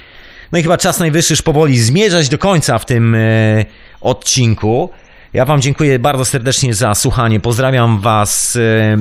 No 0.51 0.59
i 0.59 0.63
chyba 0.63 0.77
czas 0.77 0.99
najwyższy 0.99 1.33
już 1.33 1.41
powoli 1.41 1.79
zmierzać 1.79 2.29
do 2.29 2.37
końca 2.37 2.79
w 2.79 2.85
tym 2.85 3.15
e, 3.15 3.65
odcinku. 4.01 4.89
Ja 5.33 5.45
Wam 5.45 5.61
dziękuję 5.61 5.99
bardzo 5.99 6.25
serdecznie 6.25 6.73
za 6.73 6.95
słuchanie. 6.95 7.39
Pozdrawiam 7.39 7.99
Was, 7.99 8.55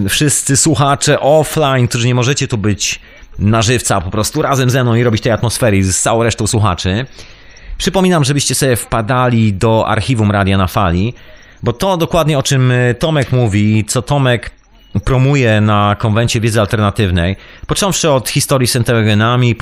e, 0.05 0.09
wszyscy 0.09 0.57
słuchacze 0.57 1.21
offline, 1.21 1.89
którzy 1.89 2.07
nie 2.07 2.15
możecie 2.15 2.49
tu 2.49 2.59
być 2.59 3.01
na 3.39 3.63
żywca, 3.63 4.01
po 4.01 4.11
prostu 4.11 4.43
razem 4.43 4.71
ze 4.71 4.85
mną 4.85 4.95
i 4.95 5.03
robić 5.03 5.23
tej 5.23 5.33
atmosfery 5.33 5.85
z 5.85 6.01
całą 6.01 6.23
resztą 6.23 6.47
słuchaczy. 6.47 7.07
Przypominam, 7.79 8.25
żebyście 8.25 8.55
sobie 8.55 8.77
wpadali 8.77 9.53
do 9.53 9.89
archiwum 9.89 10.31
Radia 10.31 10.59
na 10.59 10.67
Fali, 10.67 11.15
bo 11.63 11.73
to 11.73 11.97
dokładnie 11.97 12.39
o 12.39 12.43
czym 12.43 12.71
e, 12.71 12.95
Tomek 12.95 13.33
mówi, 13.33 13.85
co 13.85 14.03
Tomek 14.03 14.51
promuje 15.05 15.61
na 15.61 15.97
konwencie 15.99 16.41
wiedzy 16.41 16.61
alternatywnej, 16.61 17.37
począwszy 17.67 18.11
od 18.11 18.29
historii 18.29 18.69
z 18.69 18.77
enteogenami, 18.77 19.57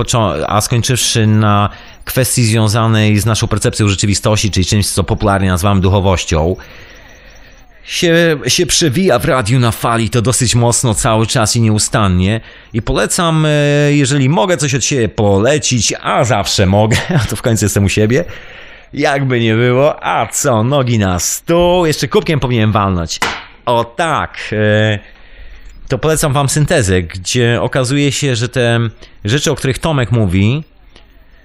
a 0.46 0.60
skończywszy 0.60 1.26
na 1.26 1.70
kwestii 2.04 2.44
związanej 2.44 3.18
z 3.18 3.26
naszą 3.26 3.48
percepcją 3.48 3.88
rzeczywistości, 3.88 4.50
czyli 4.50 4.66
czymś, 4.66 4.86
co 4.86 5.04
popularnie 5.04 5.48
nazywamy 5.48 5.80
duchowością, 5.80 6.56
się, 7.86 8.38
się 8.46 8.66
przewija 8.66 9.18
w 9.18 9.24
radiu 9.24 9.58
na 9.58 9.70
fali 9.70 10.10
to 10.10 10.22
dosyć 10.22 10.54
mocno 10.54 10.94
cały 10.94 11.26
czas 11.26 11.56
i 11.56 11.60
nieustannie. 11.60 12.40
I 12.72 12.82
polecam, 12.82 13.46
e, 13.46 13.50
jeżeli 13.92 14.28
mogę 14.28 14.56
coś 14.56 14.74
od 14.74 14.84
siebie 14.84 15.08
polecić, 15.08 15.94
a 16.02 16.24
zawsze 16.24 16.66
mogę, 16.66 16.96
a 17.22 17.26
to 17.28 17.36
w 17.36 17.42
końcu 17.42 17.64
jestem 17.64 17.84
u 17.84 17.88
siebie, 17.88 18.24
jakby 18.92 19.40
nie 19.40 19.54
było, 19.54 20.04
a 20.04 20.26
co, 20.26 20.64
nogi 20.64 20.98
na 20.98 21.18
stół, 21.18 21.86
jeszcze 21.86 22.08
kubkiem 22.08 22.40
powinienem 22.40 22.72
walnąć. 22.72 23.20
O 23.66 23.84
tak, 23.84 24.38
e, 24.52 25.15
to 25.88 25.98
polecam 25.98 26.32
wam 26.32 26.48
syntezę, 26.48 27.02
gdzie 27.02 27.58
okazuje 27.62 28.12
się, 28.12 28.36
że 28.36 28.48
te 28.48 28.80
rzeczy, 29.24 29.52
o 29.52 29.54
których 29.54 29.78
Tomek 29.78 30.12
mówi, 30.12 30.64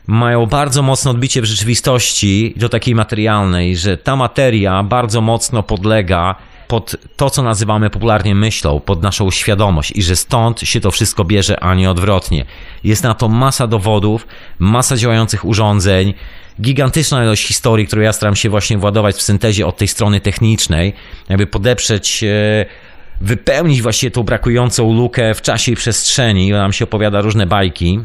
mają 0.08 0.46
bardzo 0.46 0.82
mocne 0.82 1.12
odbicie 1.12 1.42
w 1.42 1.46
rzeczywistości, 1.46 2.54
do 2.58 2.70
takiej 2.70 2.96
materialnej, 2.96 3.78
że 3.78 3.98
ta 3.98 4.16
materia 4.16 4.84
bardzo 4.84 5.22
mocno 5.22 5.64
podlega 5.64 6.36
pod 6.68 6.96
to, 7.16 7.30
co 7.30 7.44
nazywamy 7.44 7.90
popularnie 7.90 8.36
myślą, 8.36 8.80
pod 8.80 9.04
naszą 9.04 9.32
świadomość 9.32 9.92
i 9.96 10.04
że 10.04 10.16
stąd 10.16 10.60
się 10.60 10.80
to 10.80 10.92
wszystko 10.92 11.26
bierze, 11.26 11.60
a 11.60 11.76
nie 11.76 11.92
odwrotnie. 11.92 12.46
Jest 12.84 13.04
na 13.04 13.14
to 13.14 13.30
masa 13.30 13.68
dowodów, 13.68 14.28
masa 14.60 14.98
działających 14.98 15.46
urządzeń, 15.46 16.14
gigantyczna 16.62 17.24
ilość 17.24 17.48
historii, 17.48 17.88
którą 17.88 18.02
ja 18.02 18.14
staram 18.14 18.36
się 18.36 18.50
właśnie 18.50 18.78
władować 18.78 19.16
w 19.16 19.22
syntezie 19.22 19.68
od 19.68 19.78
tej 19.78 19.88
strony 19.88 20.22
technicznej, 20.22 20.94
jakby 21.30 21.48
podeprzeć 21.48 22.24
e, 22.24 22.66
wypełnić 23.22 23.82
właściwie 23.82 24.12
tą 24.12 24.24
brakującą 24.24 24.94
lukę 24.94 25.34
w 25.34 25.42
czasie 25.42 25.72
i 25.72 25.76
przestrzeni. 25.76 26.52
Nam 26.52 26.74
się 26.74 26.86
opowiada 26.86 27.22
różne 27.22 27.46
bajki. 27.46 28.00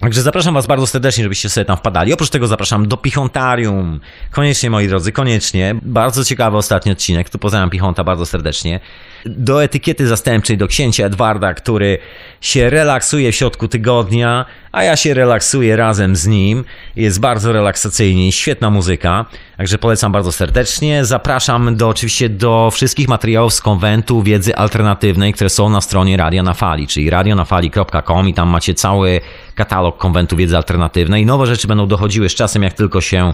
Także 0.00 0.22
zapraszam 0.22 0.54
Was 0.54 0.66
bardzo 0.66 0.86
serdecznie, 0.86 1.22
żebyście 1.22 1.48
sobie 1.48 1.64
tam 1.64 1.76
wpadali. 1.76 2.12
Oprócz 2.12 2.30
tego 2.30 2.46
zapraszam 2.46 2.88
do 2.88 2.96
Pichontarium. 2.96 4.00
Koniecznie, 4.30 4.70
moi 4.70 4.88
drodzy, 4.88 5.12
koniecznie. 5.12 5.74
Bardzo 5.82 6.24
ciekawy 6.24 6.56
ostatni 6.56 6.92
odcinek. 6.92 7.30
Tu 7.30 7.38
pozdrawiam 7.38 7.70
Pichonta 7.70 8.04
bardzo 8.04 8.26
serdecznie. 8.26 8.80
Do 9.26 9.64
etykiety 9.64 10.06
zastępczej, 10.06 10.58
do 10.58 10.68
księcia 10.68 11.06
Edwarda, 11.06 11.54
który 11.54 11.98
się 12.40 12.70
relaksuje 12.70 13.32
w 13.32 13.34
środku 13.34 13.68
tygodnia, 13.68 14.44
a 14.72 14.82
ja 14.82 14.96
się 14.96 15.14
relaksuję 15.14 15.76
razem 15.76 16.16
z 16.16 16.26
nim. 16.26 16.64
Jest 16.96 17.20
bardzo 17.20 17.52
relaksacyjnie, 17.52 18.32
świetna 18.32 18.70
muzyka. 18.70 19.24
Także 19.56 19.78
polecam 19.78 20.12
bardzo 20.12 20.32
serdecznie. 20.32 21.04
Zapraszam 21.04 21.76
do, 21.76 21.88
oczywiście 21.88 22.28
do 22.28 22.70
wszystkich 22.72 23.08
materiałów 23.08 23.54
z 23.54 23.60
konwentu 23.60 24.22
wiedzy 24.22 24.56
alternatywnej, 24.56 25.32
które 25.32 25.50
są 25.50 25.70
na 25.70 25.80
stronie 25.80 26.16
Radia 26.16 26.42
na 26.42 26.54
Fali, 26.54 26.86
czyli 26.86 27.10
radionafali.com 27.10 28.28
i 28.28 28.34
tam 28.34 28.48
macie 28.48 28.74
cały 28.74 29.20
katalog 29.54 29.98
konwentu 29.98 30.36
wiedzy 30.36 30.56
alternatywnej. 30.56 31.26
Nowe 31.26 31.46
rzeczy 31.46 31.68
będą 31.68 31.86
dochodziły 31.86 32.28
z 32.28 32.34
czasem, 32.34 32.62
jak 32.62 32.72
tylko 32.72 33.00
się, 33.00 33.32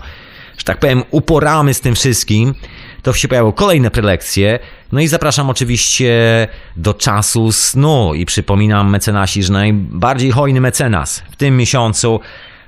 że 0.59 0.65
tak 0.65 0.79
powiem, 0.79 1.03
uporamy 1.11 1.75
z 1.75 1.81
tym 1.81 1.95
wszystkim 1.95 2.55
to 3.03 3.13
się 3.13 3.29
pojawią 3.29 3.53
kolejne 3.53 3.91
prelekcje. 3.91 4.59
No 4.93 5.01
i 5.01 5.09
zapraszam 5.09 5.51
oczywiście 5.51 6.49
do 6.77 6.95
czasu 6.95 7.53
snu 7.53 8.15
i 8.15 8.27
przypominam 8.27 8.91
mecenasi, 8.91 9.43
że 9.43 9.53
najbardziej 9.53 10.31
hojny 10.31 10.61
mecenas 10.61 11.23
w 11.31 11.37
tym 11.37 11.57
miesiącu 11.57 12.21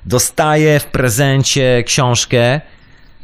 dostaje 0.07 0.81
w 0.81 0.87
prezencie 0.87 1.83
książkę, 1.87 2.61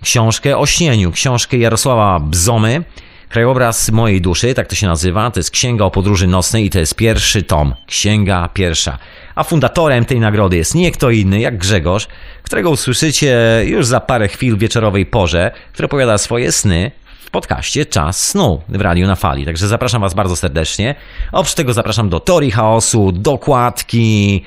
książkę 0.03 0.59
o 0.59 0.67
śnieniu, 0.67 1.13
książkę 1.13 1.57
Jarosława 1.57 2.21
Bzomy, 2.21 2.85
Krajobraz 3.29 3.91
mojej 3.91 4.21
duszy, 4.21 4.55
tak 4.55 4.67
to 4.67 4.75
się 4.75 4.87
nazywa, 4.87 5.31
to 5.31 5.41
jest 5.41 5.51
Księga 5.51 5.85
o 5.85 5.91
podróży 5.91 6.27
nocnej 6.27 6.65
i 6.65 6.71
to 6.71 6.79
jest 6.79 6.95
pierwszy 6.95 7.43
tom, 7.43 7.75
Księga 7.87 8.49
pierwsza. 8.55 8.99
A 9.37 9.45
fundatorem 9.45 10.05
tej 10.05 10.21
nagrody 10.21 10.57
jest 10.57 10.75
nie 10.75 10.93
kto 10.93 11.11
inny 11.11 11.41
jak 11.41 11.59
Grzegorz, 11.59 12.09
którego 12.43 12.71
usłyszycie 12.71 13.63
już 13.67 13.87
za 13.87 14.01
parę 14.01 14.29
chwil 14.29 14.57
w 14.57 14.59
wieczorowej 14.59 15.07
porze, 15.07 15.51
który 15.73 15.87
opowiada 15.87 16.19
swoje 16.19 16.53
sny 16.53 16.91
w 17.25 17.31
podcaście 17.31 17.87
Czas 17.87 18.29
Snu 18.29 18.63
w 18.69 18.81
Radiu 18.81 19.07
na 19.07 19.17
Fali. 19.17 19.45
Także 19.45 19.69
zapraszam 19.69 20.01
Was 20.01 20.15
bardzo 20.15 20.37
serdecznie. 20.37 20.95
Oprócz 21.33 21.55
tego 21.55 21.73
zapraszam 21.73 22.09
do 22.09 22.21
Teorii 22.21 22.51
Chaosu, 22.51 23.13
dokładki 23.13 24.43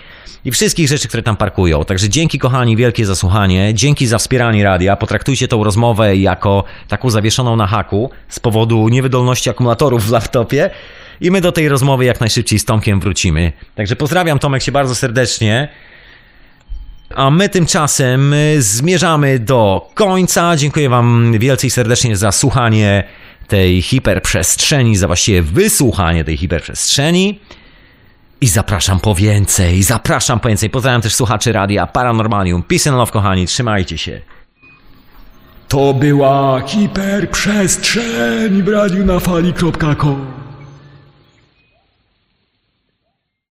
i 0.45 0.51
wszystkich 0.51 0.87
rzeczy, 0.87 1.07
które 1.07 1.23
tam 1.23 1.37
parkują. 1.37 1.85
Także 1.85 2.09
dzięki 2.09 2.39
kochani 2.39 2.75
wielkie 2.75 3.05
za 3.05 3.15
słuchanie, 3.15 3.73
dzięki 3.73 4.07
za 4.07 4.17
wspieranie 4.17 4.63
radia. 4.63 4.95
Potraktujcie 4.95 5.47
tą 5.47 5.63
rozmowę 5.63 6.15
jako 6.15 6.63
taką 6.87 7.09
zawieszoną 7.09 7.55
na 7.55 7.67
haku 7.67 8.09
z 8.29 8.39
powodu 8.39 8.89
niewydolności 8.89 9.49
akumulatorów 9.49 10.05
w 10.05 10.11
laptopie. 10.11 10.69
I 11.21 11.31
my 11.31 11.41
do 11.41 11.51
tej 11.51 11.69
rozmowy 11.69 12.05
jak 12.05 12.19
najszybciej 12.19 12.59
z 12.59 12.65
Tomkiem 12.65 12.99
wrócimy. 12.99 13.51
Także 13.75 13.95
pozdrawiam 13.95 14.39
Tomek 14.39 14.63
się 14.63 14.71
bardzo 14.71 14.95
serdecznie. 14.95 15.67
A 17.15 17.31
my 17.31 17.49
tymczasem 17.49 18.33
y, 18.33 18.61
zmierzamy 18.61 19.39
do 19.39 19.89
końca. 19.93 20.55
Dziękuję 20.55 20.89
Wam 20.89 21.31
wielce 21.39 21.67
i 21.67 21.69
serdecznie 21.69 22.17
za 22.17 22.31
słuchanie 22.31 23.03
tej 23.47 23.81
hiperprzestrzeni, 23.81 24.95
za 24.95 25.07
właściwie 25.07 25.41
wysłuchanie 25.41 26.23
tej 26.23 26.37
hiperprzestrzeni. 26.37 27.39
I 28.41 28.47
zapraszam 28.47 28.99
po 28.99 29.15
więcej, 29.15 29.83
zapraszam 29.83 30.39
po 30.39 30.47
więcej. 30.49 30.69
Pozdrawiam 30.69 31.01
też 31.01 31.15
słuchaczy 31.15 31.51
radia 31.51 31.87
Paranormalium. 31.87 32.63
Peace 32.63 32.89
and 32.89 32.97
love, 32.97 33.11
kochani, 33.11 33.47
trzymajcie 33.47 33.97
się. 33.97 34.21
To 35.67 35.93
była 35.93 36.61
hiperprzestrzeń 36.67 38.63
w 38.63 38.67
radiu 38.67 39.05
na 39.05 39.19
fali.com 39.19 40.48